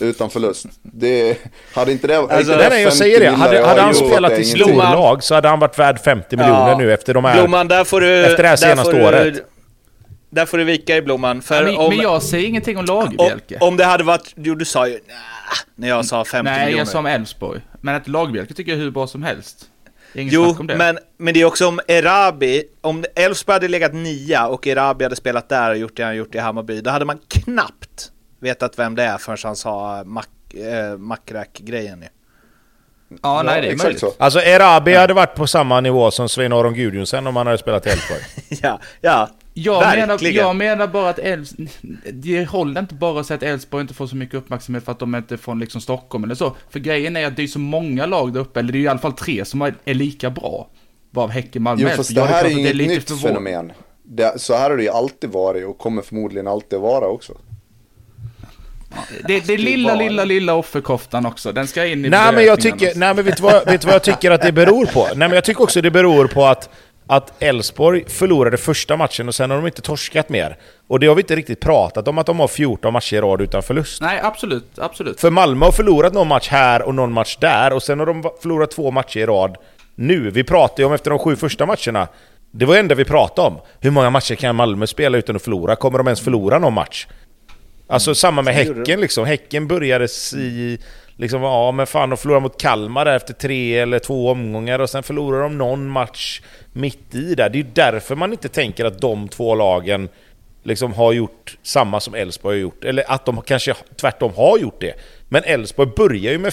utan 0.00 0.30
förlust. 0.30 0.66
Det, 0.82 1.38
hade 1.74 1.92
inte 1.92 2.06
det... 2.06 2.16
Alltså, 2.18 2.38
inte 2.38 2.56
Nej, 2.56 2.66
nej, 2.70 2.82
jag 2.82 2.92
50 2.92 2.96
säger 2.98 3.20
det. 3.20 3.30
Hade, 3.30 3.66
hade 3.66 3.80
har 3.80 3.86
han 3.86 3.94
spelat 3.94 4.30
det 4.36 4.42
i. 4.50 4.54
Blomman. 4.54 4.86
storlag 4.86 5.22
så 5.22 5.34
hade 5.34 5.48
han 5.48 5.58
varit 5.58 5.78
värd 5.78 5.98
50 6.04 6.36
miljoner 6.36 6.68
Ja. 6.70 6.78
nu 6.78 6.92
efter 6.92 7.14
de 7.14 7.24
här... 7.24 7.38
Blomman, 7.38 7.68
där 7.68 7.84
får 7.84 8.00
du... 8.00 8.24
Efter 8.24 8.42
det 8.42 8.48
här 8.48 8.56
där 8.56 8.68
senaste 8.68 8.92
får 8.92 8.98
du, 8.98 9.06
året. 9.06 9.34
Där 10.30 10.46
får 10.46 10.58
du 10.58 10.64
vika 10.64 10.96
i 10.96 11.02
Blomman. 11.02 11.42
För 11.42 11.64
men, 11.64 11.76
om, 11.76 11.88
men 11.88 11.98
jag 12.02 12.22
säger 12.22 12.48
ingenting 12.48 12.76
om 12.76 12.80
om, 12.80 12.86
Lagerbjälke. 12.86 13.58
om 13.60 13.76
det 13.76 13.84
hade 13.84 14.04
varit... 14.04 14.32
Jo, 14.36 14.54
du 14.54 14.64
sa 14.64 14.88
ju... 14.88 14.92
Nah, 14.92 15.00
när 15.74 15.88
jag 15.88 16.04
sa 16.04 16.24
50 16.24 16.44
Nej, 16.50 16.58
miljoner. 16.60 16.78
jag 16.80 16.88
sa 16.88 16.98
om 16.98 17.06
Elfsborg. 17.06 17.60
Men 17.80 17.94
att 17.94 18.08
Lagerbjälke 18.08 18.54
tycker 18.54 18.72
jag 18.72 18.78
är 18.80 18.84
hur 18.84 18.90
bra 18.90 19.06
som 19.06 19.22
helst. 19.22 19.64
Det 20.12 20.20
Inget 20.22 20.32
Jo, 20.34 20.44
snack 20.44 20.60
om 20.60 20.66
det. 20.66 20.76
men, 20.76 20.98
men 21.18 21.34
det 21.34 21.40
är 21.40 21.44
också 21.44 21.66
om 21.66 21.80
Erabi, 21.88 22.62
om 22.80 23.04
Elfsborg 23.14 23.54
hade 23.54 23.68
legat 23.68 23.94
nia 23.94 24.46
och 24.46 24.66
Erabi 24.66 25.04
hade 25.04 25.16
spelat 25.16 25.48
där 25.48 25.70
och 25.70 25.76
gjort 25.76 25.96
det 25.96 26.04
han 26.04 26.16
gjort 26.16 26.34
i 26.34 26.38
Hammarby, 26.38 26.80
då 26.80 26.90
hade 26.90 27.04
man 27.04 27.18
knappt 27.28 28.10
vetat 28.40 28.78
vem 28.78 28.94
det 28.94 29.02
är 29.02 29.18
förrän 29.18 29.38
han 29.42 29.56
sa 29.56 30.02
mack, 30.06 30.28
eh, 30.54 30.98
Mackrak-grejen 30.98 32.02
ju. 32.02 32.08
ja, 33.22 33.42
nej, 33.42 33.60
det 33.62 33.68
är 33.70 33.76
möjligt. 33.76 34.00
så. 34.00 34.12
Alltså 34.18 34.40
Erabi 34.40 34.94
hade 34.94 35.14
varit 35.14 35.34
på 35.34 35.46
samma 35.46 35.80
nivå 35.80 36.10
som 36.10 36.26
Svein-Aron 36.28 36.74
Gudjonsen 36.74 37.26
om 37.26 37.36
han 37.36 37.46
hade 37.46 37.58
spelat 37.58 37.86
i 37.86 37.90
Elfsborg. 37.90 38.20
ja, 38.62 38.80
ja. 39.00 39.30
Jag 39.58 39.96
menar, 39.98 40.24
jag 40.24 40.56
menar 40.56 40.86
bara 40.86 41.08
att 41.10 41.18
Elfs... 41.18 41.54
Det 42.12 42.44
håller 42.44 42.80
inte 42.80 42.94
bara 42.94 43.20
att 43.20 43.26
säga 43.26 43.36
att 43.36 43.42
Elfsborg 43.42 43.80
inte 43.82 43.94
får 43.94 44.06
så 44.06 44.16
mycket 44.16 44.34
uppmärksamhet 44.34 44.84
för 44.84 44.92
att 44.92 44.98
de 44.98 45.14
inte 45.14 45.34
är 45.34 45.38
från 45.38 45.58
liksom 45.58 45.80
Stockholm 45.80 46.24
eller 46.24 46.34
så. 46.34 46.56
För 46.70 46.78
grejen 46.80 47.16
är 47.16 47.26
att 47.26 47.36
det 47.36 47.42
är 47.42 47.46
så 47.46 47.58
många 47.58 48.06
lag 48.06 48.32
där 48.32 48.40
uppe, 48.40 48.60
eller 48.60 48.72
det 48.72 48.78
är 48.78 48.80
i 48.80 48.88
alla 48.88 48.98
fall 48.98 49.12
tre 49.12 49.44
som 49.44 49.62
är 49.62 49.94
lika 49.94 50.30
bra. 50.30 50.68
Varav 51.10 51.30
Häcken, 51.30 51.62
Malmö, 51.62 51.82
Jo, 51.82 51.88
Elfsborg. 51.88 51.96
fast 51.96 52.14
det 52.14 52.20
Ja, 52.20 52.26
här 52.26 52.44
är 52.44 52.48
ju 52.48 52.58
inget 52.60 52.76
lite 52.76 52.94
nytt 52.94 53.20
fenomen. 53.22 53.72
Det, 54.02 54.40
så 54.40 54.54
här 54.56 54.70
har 54.70 54.76
det 54.76 54.82
ju 54.82 54.88
alltid 54.90 55.30
varit 55.30 55.66
och 55.66 55.78
kommer 55.78 56.02
förmodligen 56.02 56.46
alltid 56.46 56.78
vara 56.78 57.06
också. 57.06 57.32
Det, 59.28 59.46
det 59.46 59.54
är 59.54 59.58
lilla, 59.58 59.94
lilla, 59.94 60.24
lilla 60.24 60.54
offerkoftan 60.54 61.26
också. 61.26 61.52
Den 61.52 61.66
ska 61.66 61.86
in 61.86 62.04
i 62.04 62.08
nej 62.08 62.34
men 62.34 62.44
jag 62.44 62.60
tycker, 62.60 62.92
nej 62.94 63.14
men 63.14 63.24
vet 63.24 63.36
du, 63.36 63.42
vad, 63.42 63.66
vet 63.66 63.80
du 63.80 63.86
vad 63.86 63.94
jag 63.94 64.02
tycker 64.02 64.30
att 64.30 64.42
det 64.42 64.52
beror 64.52 64.86
på? 64.86 65.06
Nej 65.06 65.28
men 65.28 65.32
jag 65.32 65.44
tycker 65.44 65.62
också 65.62 65.80
det 65.80 65.90
beror 65.90 66.26
på 66.26 66.46
att 66.46 66.68
att 67.08 67.42
Elfsborg 67.42 68.04
förlorade 68.08 68.56
första 68.56 68.96
matchen 68.96 69.28
och 69.28 69.34
sen 69.34 69.50
har 69.50 69.56
de 69.56 69.66
inte 69.66 69.82
torskat 69.82 70.28
mer. 70.28 70.58
Och 70.88 71.00
det 71.00 71.06
har 71.06 71.14
vi 71.14 71.20
inte 71.20 71.36
riktigt 71.36 71.60
pratat 71.60 72.08
om, 72.08 72.18
att 72.18 72.26
de 72.26 72.40
har 72.40 72.48
14 72.48 72.92
matcher 72.92 73.16
i 73.16 73.20
rad 73.20 73.40
utan 73.40 73.62
förlust. 73.62 74.02
Nej, 74.02 74.20
absolut, 74.22 74.78
absolut. 74.78 75.20
För 75.20 75.30
Malmö 75.30 75.64
har 75.64 75.72
förlorat 75.72 76.12
någon 76.12 76.28
match 76.28 76.48
här 76.48 76.82
och 76.82 76.94
någon 76.94 77.12
match 77.12 77.36
där, 77.40 77.72
och 77.72 77.82
sen 77.82 77.98
har 77.98 78.06
de 78.06 78.30
förlorat 78.42 78.70
två 78.70 78.90
matcher 78.90 79.18
i 79.18 79.26
rad 79.26 79.56
nu. 79.94 80.30
Vi 80.30 80.44
pratade 80.44 80.82
ju 80.82 80.86
om 80.86 80.92
efter 80.92 81.10
de 81.10 81.18
sju 81.18 81.36
första 81.36 81.66
matcherna, 81.66 82.08
det 82.50 82.64
var 82.64 82.74
det 82.74 82.80
enda 82.80 82.94
vi 82.94 83.04
pratade 83.04 83.48
om. 83.48 83.58
Hur 83.80 83.90
många 83.90 84.10
matcher 84.10 84.34
kan 84.34 84.56
Malmö 84.56 84.86
spela 84.86 85.18
utan 85.18 85.36
att 85.36 85.42
förlora? 85.42 85.76
Kommer 85.76 85.98
de 85.98 86.06
ens 86.06 86.20
förlora 86.20 86.58
någon 86.58 86.74
match? 86.74 87.06
Alltså 87.86 88.14
samma 88.14 88.42
med 88.42 88.54
Häcken 88.54 89.00
liksom. 89.00 89.24
Häcken 89.24 89.68
började 89.68 90.08
i... 90.36 90.78
Liksom, 91.18 91.42
ja 91.42 91.72
men 91.72 91.86
fan 91.86 92.10
de 92.10 92.16
förlorade 92.16 92.42
mot 92.42 92.60
Kalmar 92.60 93.04
där 93.04 93.16
efter 93.16 93.34
tre 93.34 93.78
eller 93.78 93.98
två 93.98 94.30
omgångar 94.30 94.78
och 94.78 94.90
sen 94.90 95.02
förlorade 95.02 95.42
de 95.42 95.58
någon 95.58 95.86
match 95.86 96.40
mitt 96.72 97.14
i 97.14 97.34
där. 97.34 97.48
Det 97.48 97.58
är 97.58 97.62
ju 97.62 97.70
därför 97.72 98.16
man 98.16 98.32
inte 98.32 98.48
tänker 98.48 98.84
att 98.84 99.00
de 99.00 99.28
två 99.28 99.54
lagen 99.54 100.08
liksom 100.62 100.92
har 100.92 101.12
gjort 101.12 101.58
samma 101.62 102.00
som 102.00 102.14
Elfsborg 102.14 102.56
har 102.56 102.62
gjort. 102.62 102.84
Eller 102.84 103.10
att 103.10 103.26
de 103.26 103.42
kanske 103.42 103.74
tvärtom 104.00 104.32
har 104.36 104.58
gjort 104.58 104.80
det. 104.80 104.94
Men 105.28 105.44
Elfsborg 105.44 105.90
börjar 105.96 106.32
ju 106.32 106.38
med 106.38 106.52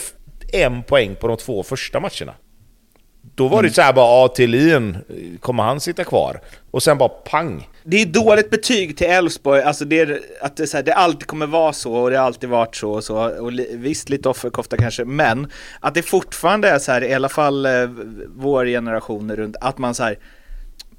en 0.53 0.83
poäng 0.83 1.15
på 1.15 1.27
de 1.27 1.37
två 1.37 1.63
första 1.63 1.99
matcherna. 1.99 2.33
Då 3.35 3.47
var 3.47 3.63
det 3.63 3.69
så 3.69 3.81
här 3.81 3.93
bara, 3.93 4.05
ja 4.05 4.27
Thelin, 4.27 4.97
kommer 5.39 5.63
han 5.63 5.79
sitta 5.79 6.03
kvar? 6.03 6.41
Och 6.71 6.83
sen 6.83 6.97
bara 6.97 7.09
pang! 7.09 7.69
Det 7.83 8.01
är 8.01 8.05
dåligt 8.05 8.49
betyg 8.49 8.97
till 8.97 9.07
Elfsborg, 9.07 9.61
alltså 9.61 9.85
det, 9.85 9.99
är, 9.99 10.19
att 10.41 10.57
det, 10.57 10.63
är 10.63 10.67
så 10.67 10.77
här, 10.77 10.83
det 10.83 10.93
alltid 10.93 11.27
kommer 11.27 11.47
vara 11.47 11.73
så 11.73 11.93
och 11.93 12.09
det 12.09 12.17
har 12.17 12.25
alltid 12.25 12.49
varit 12.49 12.75
så 12.75 12.91
och 12.91 13.03
så. 13.03 13.41
Och 13.41 13.51
li, 13.51 13.75
visst, 13.75 14.09
lite 14.09 14.29
offerkofta 14.29 14.77
kanske, 14.77 15.05
men 15.05 15.47
att 15.79 15.93
det 15.93 16.01
fortfarande 16.01 16.69
är 16.69 16.79
så 16.79 16.91
här, 16.91 17.03
i 17.03 17.13
alla 17.13 17.29
fall 17.29 17.65
eh, 17.65 17.71
vår 18.35 18.65
generation 18.65 19.35
runt, 19.35 19.55
att 19.61 19.77
man 19.77 19.95
så 19.95 20.03
här 20.03 20.17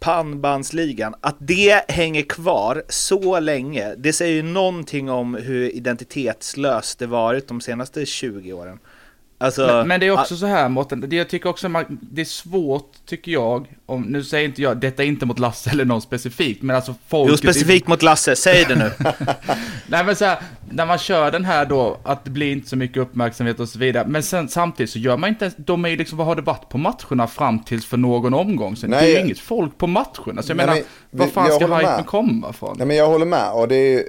pannbandsligan, 0.00 1.14
att 1.20 1.36
det 1.38 1.90
hänger 1.90 2.22
kvar 2.22 2.82
så 2.88 3.40
länge, 3.40 3.94
det 3.94 4.12
säger 4.12 4.34
ju 4.34 4.42
någonting 4.42 5.10
om 5.10 5.34
hur 5.34 5.76
identitetslöst 5.76 6.98
det 6.98 7.06
varit 7.06 7.48
de 7.48 7.60
senaste 7.60 8.06
20 8.06 8.52
åren. 8.52 8.78
Alltså, 9.44 9.66
Men, 9.66 9.88
men 9.88 10.00
det 10.00 10.06
är 10.06 10.10
också 10.20 10.36
så 10.36 10.46
här 10.46 10.68
Mårten, 10.68 11.04
det 11.08 11.16
jag 11.16 11.28
tycker 11.28 11.48
också 11.48 11.68
man, 11.68 11.98
det 12.00 12.20
är 12.20 12.24
svårt 12.24 12.92
tycker 13.06 13.32
jag, 13.32 13.66
om, 13.86 14.02
nu 14.02 14.24
säger 14.24 14.44
inte 14.48 14.62
jag, 14.62 14.76
detta 14.76 15.02
är 15.02 15.06
inte 15.06 15.26
mot 15.26 15.38
Lasse 15.38 15.70
eller 15.70 15.84
någon 15.84 16.02
specifikt, 16.02 16.62
men 16.62 16.76
alltså 16.76 16.94
folk... 17.08 17.30
Jo, 17.30 17.36
specifikt 17.36 17.86
mot 17.86 18.02
Lasse, 18.02 18.36
säg 18.36 18.64
det 18.68 18.74
nu. 18.76 18.90
Nej 19.86 20.04
men 20.04 20.16
så 20.16 20.24
här, 20.24 20.38
när 20.70 20.86
man 20.86 20.98
kör 20.98 21.30
den 21.30 21.44
här 21.44 21.66
då, 21.66 21.98
att 22.02 22.24
det 22.24 22.30
blir 22.30 22.52
inte 22.52 22.68
så 22.68 22.76
mycket 22.76 22.96
uppmärksamhet 22.96 23.60
och 23.60 23.68
så 23.68 23.78
vidare, 23.78 24.06
men 24.06 24.22
sen 24.22 24.48
samtidigt 24.48 24.90
så 24.90 24.98
gör 24.98 25.16
man 25.16 25.28
inte 25.30 25.44
ens, 25.44 25.54
de 25.58 25.84
är 25.84 25.88
ju 25.88 25.96
liksom, 25.96 26.18
vad 26.18 26.26
har 26.26 26.36
det 26.36 26.42
varit 26.42 26.68
på 26.68 26.78
matcherna 26.78 27.26
fram 27.26 27.58
tills 27.64 27.86
för 27.86 27.96
någon 27.96 28.34
omgång 28.34 28.76
sen? 28.76 28.90
Nej, 28.90 29.00
det 29.06 29.12
är 29.12 29.18
ju 29.18 29.24
inget 29.24 29.38
folk 29.38 29.78
på 29.78 29.86
matcherna, 29.86 30.42
så 30.42 30.50
jag 30.50 30.56
Nej, 30.56 30.66
menar, 30.66 30.74
men 30.74 30.84
vad 31.10 31.26
vi- 31.28 31.32
fan 31.32 31.50
ska 31.52 31.76
hypen 31.76 32.04
komma 32.04 32.52
från? 32.52 32.74
Nej 32.78 32.86
men 32.86 32.96
jag 32.96 33.08
håller 33.08 33.26
med 33.26 33.52
och 33.52 33.68
det, 33.68 33.94
är, 33.94 34.02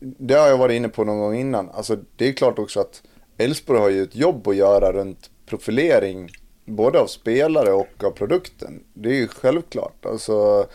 det 0.00 0.34
har 0.34 0.48
jag 0.48 0.58
varit 0.58 0.74
inne 0.76 0.88
på 0.88 1.04
någon 1.04 1.18
gång 1.18 1.36
innan. 1.40 1.68
Alltså 1.74 1.96
det 2.16 2.28
är 2.28 2.32
klart 2.32 2.58
också 2.58 2.80
att 2.80 3.02
Elfsborg 3.40 3.80
har 3.80 3.88
ju 3.88 4.02
ett 4.02 4.16
jobb 4.16 4.48
att 4.48 4.56
göra 4.56 4.92
runt 4.92 5.30
profilering 5.46 6.30
både 6.64 7.00
av 7.00 7.06
spelare 7.06 7.72
och 7.72 8.04
av 8.04 8.10
produkten. 8.10 8.82
Det 8.94 9.08
är 9.08 9.14
ju 9.14 9.28
självklart. 9.28 10.06
Alltså, 10.06 10.66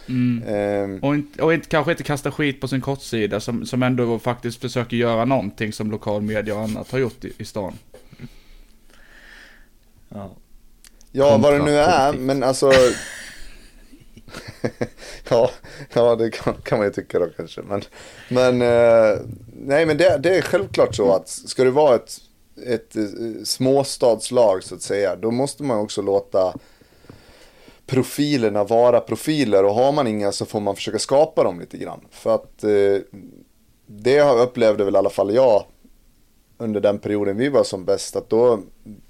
ehm, 0.47 0.99
Och, 1.03 1.15
inte, 1.15 1.43
och 1.43 1.53
inte, 1.53 1.67
kanske 1.67 1.91
inte 1.91 2.03
kasta 2.03 2.31
skit 2.31 2.61
på 2.61 2.67
sin 2.67 2.81
kortsida 2.81 3.39
som, 3.39 3.65
som 3.65 3.83
ändå 3.83 4.19
faktiskt 4.19 4.61
försöker 4.61 4.97
göra 4.97 5.25
någonting 5.25 5.73
som 5.73 5.91
lokal 5.91 6.21
media 6.21 6.55
och 6.55 6.61
annat 6.61 6.91
har 6.91 6.99
gjort 6.99 7.25
i, 7.25 7.33
i 7.37 7.45
stan. 7.45 7.73
ja 11.11 11.37
vad 11.37 11.53
det 11.53 11.65
nu 11.65 11.77
är, 11.77 12.13
men 12.13 12.43
alltså. 12.43 12.71
ja, 15.29 15.51
ja, 15.93 16.15
det 16.15 16.29
kan, 16.29 16.53
kan 16.53 16.77
man 16.77 16.87
ju 16.87 16.93
tycka 16.93 17.19
då 17.19 17.27
kanske. 17.37 17.61
Men, 17.61 17.81
men 18.29 18.61
eh, 18.61 19.19
nej 19.53 19.85
men 19.85 19.97
det, 19.97 20.17
det 20.17 20.37
är 20.37 20.41
självklart 20.41 20.95
så 20.95 21.15
att 21.15 21.29
ska 21.29 21.63
det 21.63 21.71
vara 21.71 21.95
ett, 21.95 22.21
ett 22.65 22.95
eh, 22.95 23.03
småstadslag 23.43 24.63
så 24.63 24.75
att 24.75 24.81
säga, 24.81 25.15
då 25.15 25.31
måste 25.31 25.63
man 25.63 25.79
också 25.79 26.01
låta 26.01 26.53
profilerna 27.85 28.63
vara 28.63 28.99
profiler 28.99 29.63
och 29.63 29.73
har 29.73 29.91
man 29.91 30.07
inga 30.07 30.31
så 30.31 30.45
får 30.45 30.59
man 30.59 30.75
försöka 30.75 30.99
skapa 30.99 31.43
dem 31.43 31.59
lite 31.59 31.77
grann. 31.77 32.05
För 32.11 32.35
att 32.35 32.63
eh, 32.63 32.97
det 33.85 34.21
upplevde 34.21 34.83
väl 34.83 34.95
i 34.95 34.97
alla 34.97 35.09
fall 35.09 35.35
jag 35.35 35.65
under 36.57 36.81
den 36.81 36.99
perioden 36.99 37.37
vi 37.37 37.49
var 37.49 37.63
som 37.63 37.85
bäst 37.85 38.15
att 38.15 38.29
då, 38.29 38.59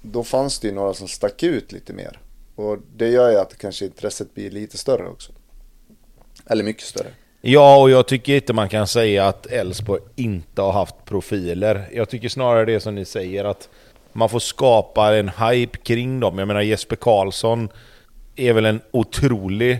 då 0.02 0.24
fanns 0.24 0.58
det 0.58 0.68
ju 0.68 0.74
några 0.74 0.94
som 0.94 1.08
stack 1.08 1.42
ut 1.42 1.72
lite 1.72 1.92
mer. 1.92 2.20
Och 2.54 2.78
det 2.96 3.08
gör 3.08 3.30
ju 3.30 3.36
att 3.36 3.58
kanske 3.58 3.84
intresset 3.84 4.34
blir 4.34 4.50
lite 4.50 4.78
större 4.78 5.08
också. 5.08 5.32
Eller 6.46 6.64
mycket 6.64 6.82
större. 6.82 7.10
Ja, 7.48 7.76
och 7.76 7.90
jag 7.90 8.06
tycker 8.08 8.34
inte 8.34 8.52
man 8.52 8.68
kan 8.68 8.86
säga 8.86 9.26
att 9.26 9.46
Elfsborg 9.46 10.00
inte 10.16 10.62
har 10.62 10.72
haft 10.72 10.94
profiler. 11.04 11.88
Jag 11.92 12.08
tycker 12.08 12.28
snarare 12.28 12.64
det 12.64 12.80
som 12.80 12.94
ni 12.94 13.04
säger, 13.04 13.44
att 13.44 13.68
man 14.12 14.28
får 14.28 14.38
skapa 14.38 15.16
en 15.16 15.28
hype 15.28 15.78
kring 15.78 16.20
dem. 16.20 16.38
Jag 16.38 16.48
menar 16.48 16.60
Jesper 16.60 16.96
Karlsson 16.96 17.68
är 18.36 18.52
väl 18.52 18.64
en 18.66 18.80
otrolig 18.90 19.78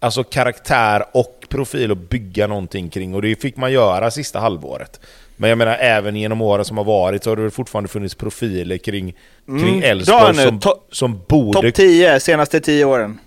alltså 0.00 0.24
karaktär 0.24 1.04
och 1.12 1.44
profil 1.48 1.92
att 1.92 1.98
bygga 2.10 2.46
någonting 2.46 2.90
kring. 2.90 3.14
Och 3.14 3.22
det 3.22 3.36
fick 3.42 3.56
man 3.56 3.72
göra 3.72 4.10
sista 4.10 4.38
halvåret. 4.40 5.00
Men 5.36 5.50
jag 5.50 5.58
menar 5.58 5.76
även 5.80 6.16
genom 6.16 6.40
åren 6.42 6.64
som 6.64 6.76
har 6.76 6.84
varit 6.84 7.24
så 7.24 7.30
har 7.30 7.36
det 7.36 7.50
fortfarande 7.50 7.88
funnits 7.88 8.14
profiler 8.14 8.76
kring, 8.78 9.14
kring 9.46 9.58
Mm, 9.68 9.82
Elfsborg 9.82 10.36
nu. 10.36 10.42
som, 10.42 10.60
To- 10.60 10.78
som 10.92 11.20
borde... 11.28 11.62
Topp 11.62 11.74
10 11.74 12.20
senaste 12.20 12.60
10 12.60 12.84
åren. 12.84 13.18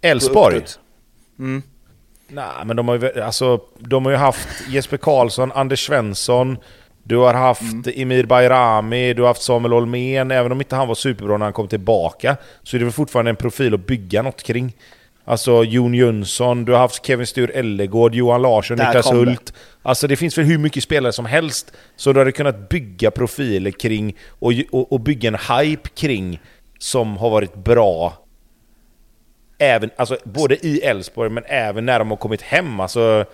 Elfsborg? 0.00 0.60
Mm. 1.38 1.62
Nej, 2.28 2.64
men 2.64 2.76
de 2.76 2.88
har 2.88 2.98
ju, 2.98 3.20
alltså, 3.20 3.60
de 3.78 4.04
har 4.04 4.12
ju 4.12 4.18
haft 4.18 4.48
Jesper 4.68 4.96
Karlsson, 4.96 5.52
Anders 5.52 5.86
Svensson, 5.86 6.58
du 7.02 7.16
har 7.16 7.34
haft 7.34 7.86
Emir 7.94 8.24
Bayrami, 8.24 9.14
du 9.14 9.22
har 9.22 9.28
haft 9.28 9.42
Samuel 9.42 9.72
Holmén, 9.72 10.30
även 10.30 10.52
om 10.52 10.60
inte 10.60 10.76
han 10.76 10.88
var 10.88 10.94
superbra 10.94 11.36
när 11.36 11.46
han 11.46 11.52
kom 11.52 11.68
tillbaka, 11.68 12.36
så 12.62 12.76
är 12.76 12.78
det 12.78 12.84
väl 12.84 12.92
fortfarande 12.92 13.30
en 13.30 13.36
profil 13.36 13.74
att 13.74 13.86
bygga 13.86 14.22
något 14.22 14.42
kring. 14.42 14.76
Alltså 15.24 15.64
Jon 15.64 15.94
Jönsson, 15.94 16.64
du 16.64 16.72
har 16.72 16.78
haft 16.78 17.06
Kevin 17.06 17.26
Stur 17.26 17.50
Ellegård, 17.50 18.14
Johan 18.14 18.42
Larsson, 18.42 18.76
Där 18.76 18.86
Niklas 18.86 19.06
kom 19.06 19.24
det. 19.24 19.30
Hult. 19.30 19.52
Alltså 19.82 20.06
det 20.06 20.16
finns 20.16 20.38
väl 20.38 20.44
hur 20.44 20.58
mycket 20.58 20.82
spelare 20.82 21.12
som 21.12 21.26
helst, 21.26 21.72
så 21.96 22.12
du 22.12 22.20
hade 22.20 22.32
kunnat 22.32 22.68
bygga 22.68 23.10
profiler 23.10 23.70
kring 23.70 24.16
och, 24.28 24.52
och, 24.70 24.92
och 24.92 25.00
bygga 25.00 25.28
en 25.28 25.56
hype 25.58 25.88
kring 25.88 26.40
som 26.78 27.16
har 27.16 27.30
varit 27.30 27.54
bra 27.54 28.27
Även, 29.58 29.90
alltså, 29.96 30.18
både 30.24 30.66
i 30.66 30.80
Elfsborg 30.80 31.30
men 31.30 31.44
även 31.46 31.86
när 31.86 31.98
de 31.98 32.10
har 32.10 32.16
kommit 32.16 32.42
hem. 32.42 32.80
Alltså, 32.80 33.24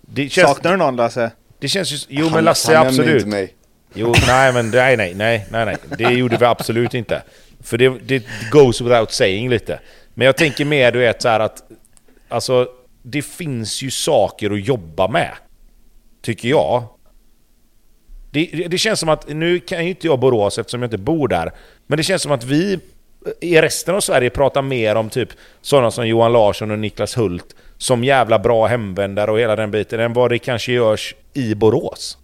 det, 0.00 0.28
känns, 0.28 0.48
Saknar 0.48 0.70
du 0.70 0.76
någon 0.76 0.96
Lasse? 0.96 1.30
det 1.58 1.68
känns 1.68 1.92
ju... 1.92 1.96
Jo 2.08 2.24
Han- 2.24 2.32
men 2.34 2.44
Lasse 2.44 2.76
han 2.76 2.86
absolut. 2.86 3.14
inte 3.14 3.26
mig. 3.26 3.54
Jo, 3.94 4.14
nej 4.26 4.52
men 4.52 4.70
nej, 4.70 4.96
nej, 4.96 5.14
nej, 5.14 5.46
nej, 5.50 5.64
nej. 5.64 5.76
Det 5.98 6.10
gjorde 6.14 6.36
vi 6.36 6.44
absolut 6.44 6.94
inte. 6.94 7.22
För 7.60 7.78
det, 7.78 7.88
det 7.88 8.24
goes 8.50 8.80
without 8.80 9.12
saying 9.12 9.48
lite. 9.50 9.80
Men 10.14 10.26
jag 10.26 10.36
tänker 10.36 10.64
mer 10.64 10.92
du 10.92 10.98
vet 10.98 11.22
så 11.22 11.28
här 11.28 11.40
att... 11.40 11.62
Alltså, 12.28 12.68
det 13.02 13.22
finns 13.22 13.82
ju 13.82 13.90
saker 13.90 14.50
att 14.50 14.66
jobba 14.66 15.08
med. 15.08 15.30
Tycker 16.22 16.48
jag. 16.48 16.84
Det, 18.30 18.44
det 18.70 18.78
känns 18.78 19.00
som 19.00 19.08
att, 19.08 19.28
nu 19.28 19.60
kan 19.60 19.84
ju 19.84 19.90
inte 19.90 20.06
jag 20.06 20.18
Borås 20.20 20.58
eftersom 20.58 20.82
jag 20.82 20.86
inte 20.86 20.98
bor 20.98 21.28
där. 21.28 21.52
Men 21.86 21.96
det 21.96 22.02
känns 22.02 22.22
som 22.22 22.32
att 22.32 22.44
vi 22.44 22.80
i 23.40 23.60
resten 23.60 23.94
av 23.94 24.00
Sverige 24.00 24.30
pratar 24.30 24.62
mer 24.62 24.94
om 24.96 25.10
typ 25.10 25.28
sådana 25.60 25.90
som 25.90 26.08
Johan 26.08 26.32
Larsson 26.32 26.70
och 26.70 26.78
Niklas 26.78 27.16
Hult 27.18 27.54
som 27.78 28.04
jävla 28.04 28.38
bra 28.38 28.66
hemvändare 28.66 29.30
och 29.30 29.40
hela 29.40 29.56
den 29.56 29.70
biten 29.70 30.00
än 30.00 30.12
vad 30.12 30.30
det 30.30 30.38
kanske 30.38 30.72
görs 30.72 31.14
i 31.34 31.54
Borås. 31.54 32.18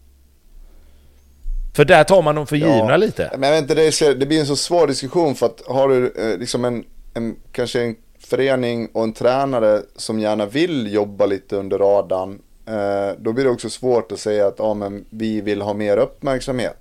För 1.77 1.85
där 1.85 2.05
tar 2.05 2.23
man 2.23 2.35
dem 2.35 2.47
för 2.47 2.57
givna 2.57 2.91
Ja, 2.91 2.97
lite. 2.97 3.31
Men 3.39 3.43
jag 3.49 3.57
vet 3.57 3.63
inte, 3.63 3.75
det, 3.75 3.87
är, 3.87 3.91
så- 3.91 4.13
det 4.13 4.27
blir 4.27 4.41
en 4.41 4.47
så 4.47 4.57
svår 4.57 4.87
diskussion 4.87 5.35
för 5.35 5.47
att 5.47 5.63
har 5.67 5.89
du 5.89 6.13
eh, 6.33 6.39
liksom 6.39 6.65
en, 6.65 6.85
en, 7.15 7.37
kanske 7.53 7.83
en 7.83 7.97
förening 8.19 8.89
och 8.93 9.03
en 9.05 9.13
tränare 9.13 9.83
som 9.97 10.21
gärna 10.21 10.47
vill 10.47 10.93
jobba 10.95 11.27
lite 11.27 11.57
under 11.57 11.79
radarn. 11.79 12.39
Eh, 12.67 13.15
då 13.19 13.33
blir 13.33 13.45
det 13.45 13.51
också 13.51 13.71
svårt 13.71 14.13
att 14.13 14.21
säga 14.21 14.47
att 14.47 14.55
ja, 14.59 14.75
men 14.75 15.05
vi 15.11 15.41
vill 15.41 15.63
ha 15.63 15.75
mer 15.75 15.97
uppmärksamhet. 15.97 16.79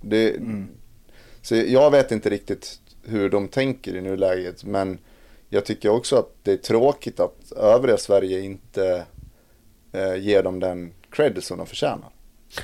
Det, 0.00 0.34
Så 1.42 1.54
jag 1.56 1.90
vet 1.90 2.12
inte 2.12 2.30
riktigt 2.30 2.78
hur 3.08 3.30
de 3.30 3.48
tänker 3.48 3.96
i 3.96 4.00
nuläget. 4.00 4.64
Men 4.64 4.98
jag 5.48 5.64
tycker 5.64 5.88
också 5.88 6.16
att 6.16 6.30
det 6.42 6.52
är 6.52 6.56
tråkigt 6.56 7.20
att 7.20 7.52
övriga 7.56 7.96
Sverige 7.96 8.40
inte 8.40 9.04
eh, 9.92 10.16
ger 10.16 10.42
dem 10.42 10.60
den 10.60 10.92
cred 11.10 11.44
som 11.44 11.58
de 11.58 11.66
förtjänar. 11.66 12.10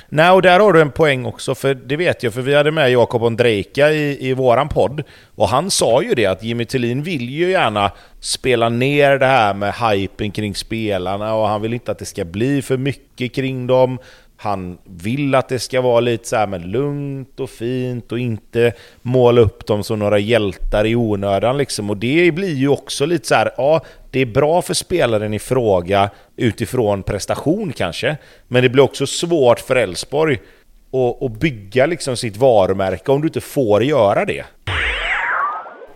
Nej, 0.09 0.31
och 0.31 0.41
där 0.41 0.59
har 0.59 0.73
du 0.73 0.81
en 0.81 0.91
poäng 0.91 1.25
också, 1.25 1.55
för 1.55 1.73
det 1.73 1.95
vet 1.95 2.23
jag, 2.23 2.33
för 2.33 2.41
vi 2.41 2.55
hade 2.55 2.71
med 2.71 2.91
Jakob 2.91 3.23
Ondrejka 3.23 3.91
i, 3.91 4.29
i 4.29 4.33
våran 4.33 4.69
podd. 4.69 5.03
Och 5.35 5.47
han 5.47 5.71
sa 5.71 6.03
ju 6.03 6.13
det 6.13 6.25
att 6.25 6.43
Jimmy 6.43 6.65
Tillin 6.65 7.03
vill 7.03 7.29
ju 7.29 7.51
gärna 7.51 7.91
spela 8.19 8.69
ner 8.69 9.17
det 9.17 9.25
här 9.25 9.53
med 9.53 9.73
hypen 9.73 10.31
kring 10.31 10.55
spelarna 10.55 11.35
och 11.35 11.47
han 11.47 11.61
vill 11.61 11.73
inte 11.73 11.91
att 11.91 11.99
det 11.99 12.05
ska 12.05 12.25
bli 12.25 12.61
för 12.61 12.77
mycket 12.77 13.33
kring 13.33 13.67
dem. 13.67 13.99
Han 14.45 14.77
vill 14.83 15.35
att 15.35 15.49
det 15.49 15.59
ska 15.59 15.81
vara 15.81 15.99
lite 15.99 16.27
så 16.27 16.35
här 16.35 16.47
men 16.47 16.61
lugnt 16.61 17.39
och 17.39 17.49
fint 17.49 18.11
och 18.11 18.19
inte 18.19 18.73
måla 19.01 19.41
upp 19.41 19.67
dem 19.67 19.83
som 19.83 19.99
några 19.99 20.19
hjältar 20.19 20.85
i 20.85 20.95
onödan 20.95 21.57
liksom. 21.57 21.89
Och 21.89 21.97
det 21.97 22.31
blir 22.31 22.53
ju 22.53 22.67
också 22.67 23.05
lite 23.05 23.27
så 23.27 23.35
här, 23.35 23.51
ja, 23.57 23.81
det 24.11 24.19
är 24.19 24.25
bra 24.25 24.61
för 24.61 24.73
spelaren 24.73 25.33
i 25.33 25.39
fråga 25.39 26.09
utifrån 26.35 27.03
prestation 27.03 27.73
kanske. 27.73 28.17
Men 28.47 28.63
det 28.63 28.69
blir 28.69 28.83
också 28.83 29.07
svårt 29.07 29.59
för 29.59 29.75
Elfsborg 29.75 30.37
att, 30.91 31.23
att 31.23 31.39
bygga 31.39 31.85
liksom 31.85 32.17
sitt 32.17 32.37
varumärke 32.37 33.11
om 33.11 33.21
du 33.21 33.27
inte 33.27 33.41
får 33.41 33.83
göra 33.83 34.25
det. 34.25 34.45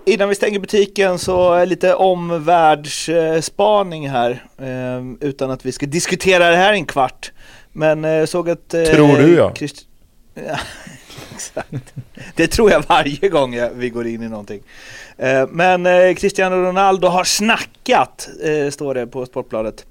Innan 0.06 0.30
vi 0.30 0.36
stänger 0.36 0.60
butiken 0.60 1.20
så 1.20 1.66
lite 1.66 1.94
omvärldsspaning 1.94 4.10
här. 4.10 4.44
Eh, 4.58 5.02
utan 5.22 5.52
att 5.52 5.66
vi 5.66 5.72
ska 5.72 5.86
diskutera 5.86 6.50
det 6.50 6.56
här 6.56 6.74
en 6.74 6.86
kvart. 6.86 7.32
Men 7.72 8.06
eh, 8.06 8.26
såg 8.26 8.50
att... 8.50 8.74
Eh, 8.74 8.84
Tror 8.84 9.18
du, 9.18 9.36
ja. 9.36 9.52
Christ- 9.56 9.86
ja. 10.48 10.60
Exakt. 11.36 11.94
Det 12.36 12.48
tror 12.48 12.72
jag 12.72 12.84
varje 12.88 13.30
gång 13.30 13.54
jag, 13.54 13.70
vi 13.70 13.90
går 13.90 14.08
in 14.08 14.24
i 14.24 14.30
någonting. 14.30 14.62
Eh, 15.18 15.48
men 15.50 16.16
Cristiano 16.16 16.56
Ronaldo 16.56 17.08
har 17.08 17.24
snackat, 17.24 18.30
står 18.72 18.94
det 18.94 19.08
på 19.08 19.26
Sportbladet. 19.26 19.86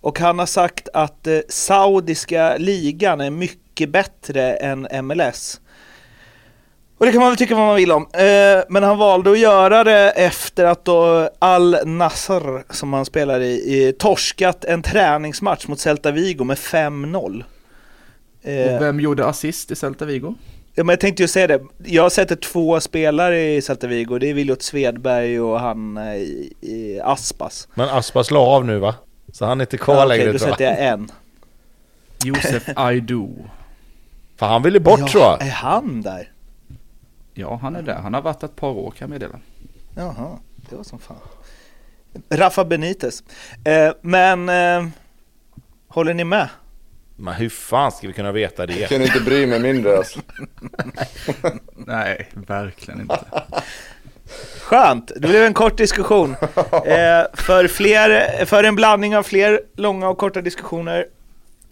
Och 0.00 0.18
han 0.18 0.38
har 0.38 0.46
sagt 0.46 0.88
att 0.94 1.28
saudiska 1.48 2.56
ligan 2.56 3.20
är 3.20 3.30
mycket 3.30 3.90
bättre 3.90 4.54
än 4.54 4.88
MLS. 5.06 5.60
Och 7.02 7.06
det 7.06 7.12
kan 7.12 7.20
man 7.20 7.30
väl 7.30 7.36
tycka 7.38 7.54
vad 7.54 7.66
man 7.66 7.76
vill 7.76 7.92
om. 7.92 8.06
Eh, 8.12 8.64
men 8.68 8.82
han 8.82 8.98
valde 8.98 9.30
att 9.30 9.38
göra 9.38 9.84
det 9.84 10.10
efter 10.10 10.64
att 10.64 10.84
då 10.84 11.30
Al 11.38 11.76
Nassr, 11.86 12.72
som 12.74 12.92
han 12.92 13.04
spelar 13.04 13.40
i, 13.40 13.52
i 13.52 13.92
torskat 13.98 14.64
en 14.64 14.82
träningsmatch 14.82 15.66
mot 15.66 15.78
Celta 15.80 16.10
Vigo 16.10 16.44
med 16.44 16.56
5-0. 16.56 17.44
Eh, 18.42 18.74
Och 18.74 18.82
vem 18.82 19.00
gjorde 19.00 19.26
assist 19.26 19.70
i 19.70 19.76
Celta 19.76 20.04
Vigo? 20.04 20.34
ja, 20.74 20.84
men 20.84 20.92
jag 20.92 21.00
tänkte 21.00 21.22
ju 21.22 21.28
säga 21.28 21.46
det, 21.46 21.60
jag 21.84 22.12
sätter 22.12 22.36
två 22.36 22.80
spelare 22.80 23.40
i 23.54 23.62
Celta 23.62 23.86
Vigo, 23.86 24.18
det 24.18 24.30
är 24.30 24.34
Viljot 24.34 24.62
Svedberg 24.62 25.40
och 25.40 25.60
han 25.60 25.96
eh, 25.96 26.14
i, 26.16 26.52
i 26.60 27.00
Aspas. 27.04 27.68
Men 27.74 27.88
Aspas 27.88 28.30
la 28.30 28.40
av 28.40 28.64
nu 28.64 28.78
va? 28.78 28.94
Så 29.32 29.44
han 29.46 29.60
är 29.60 29.64
inte 29.64 29.78
kvar 29.78 29.94
Ja, 29.94 30.06
okej, 30.06 30.18
längre 30.18 30.32
då 30.32 30.38
tror 30.38 30.48
jag. 30.50 30.58
sätter 30.58 30.82
jag 30.84 30.92
en. 30.92 31.10
Josef 32.24 32.68
Aidu. 32.76 33.28
För 34.36 34.46
han 34.46 34.62
ville 34.62 34.80
bort 34.80 35.10
tror 35.10 35.24
jag. 35.24 35.42
Är 35.42 35.50
han 35.50 36.02
där? 36.02 36.28
Ja, 37.34 37.58
han 37.62 37.76
är 37.76 37.82
där. 37.82 37.94
Han 37.94 38.14
har 38.14 38.22
varit 38.22 38.42
ett 38.42 38.56
par 38.56 38.70
år 38.70 38.90
kan 38.90 38.96
jag 38.98 39.10
meddela. 39.10 39.40
Jaha, 39.94 40.38
det 40.70 40.76
var 40.76 40.84
som 40.84 40.98
fan. 40.98 41.16
Rafa 42.30 42.64
Benitez. 42.64 43.22
Eh, 43.64 43.92
men 44.00 44.48
eh, 44.48 44.86
håller 45.88 46.14
ni 46.14 46.24
med? 46.24 46.48
Men 47.16 47.34
hur 47.34 47.48
fan 47.48 47.92
ska 47.92 48.06
vi 48.06 48.12
kunna 48.12 48.32
veta 48.32 48.66
det? 48.66 48.80
Jag 48.80 48.88
kan 48.88 49.02
inte 49.02 49.20
bry 49.20 49.46
mig 49.46 49.60
mindre 49.60 49.96
alltså. 49.96 50.20
Nej, 51.74 52.28
verkligen 52.34 53.00
inte. 53.00 53.24
Skönt, 54.60 55.12
det 55.16 55.28
blev 55.28 55.44
en 55.44 55.54
kort 55.54 55.76
diskussion. 55.76 56.30
Eh, 56.72 57.24
för, 57.34 57.68
fler, 57.68 58.44
för 58.44 58.64
en 58.64 58.74
blandning 58.74 59.16
av 59.16 59.22
fler 59.22 59.60
långa 59.76 60.08
och 60.08 60.18
korta 60.18 60.40
diskussioner 60.40 61.06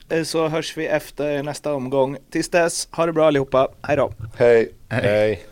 eh, 0.09 0.23
så 0.23 0.49
hörs 0.49 0.77
vi 0.77 0.87
efter 0.87 1.43
nästa 1.43 1.75
omgång. 1.75 2.17
Tills 2.31 2.49
dess, 2.49 2.89
ha 2.91 3.07
det 3.07 3.13
bra 3.13 3.27
allihopa. 3.27 3.69
Hej 3.83 3.97
då. 3.97 4.13
Hej. 4.37 4.73
Hej. 4.89 5.45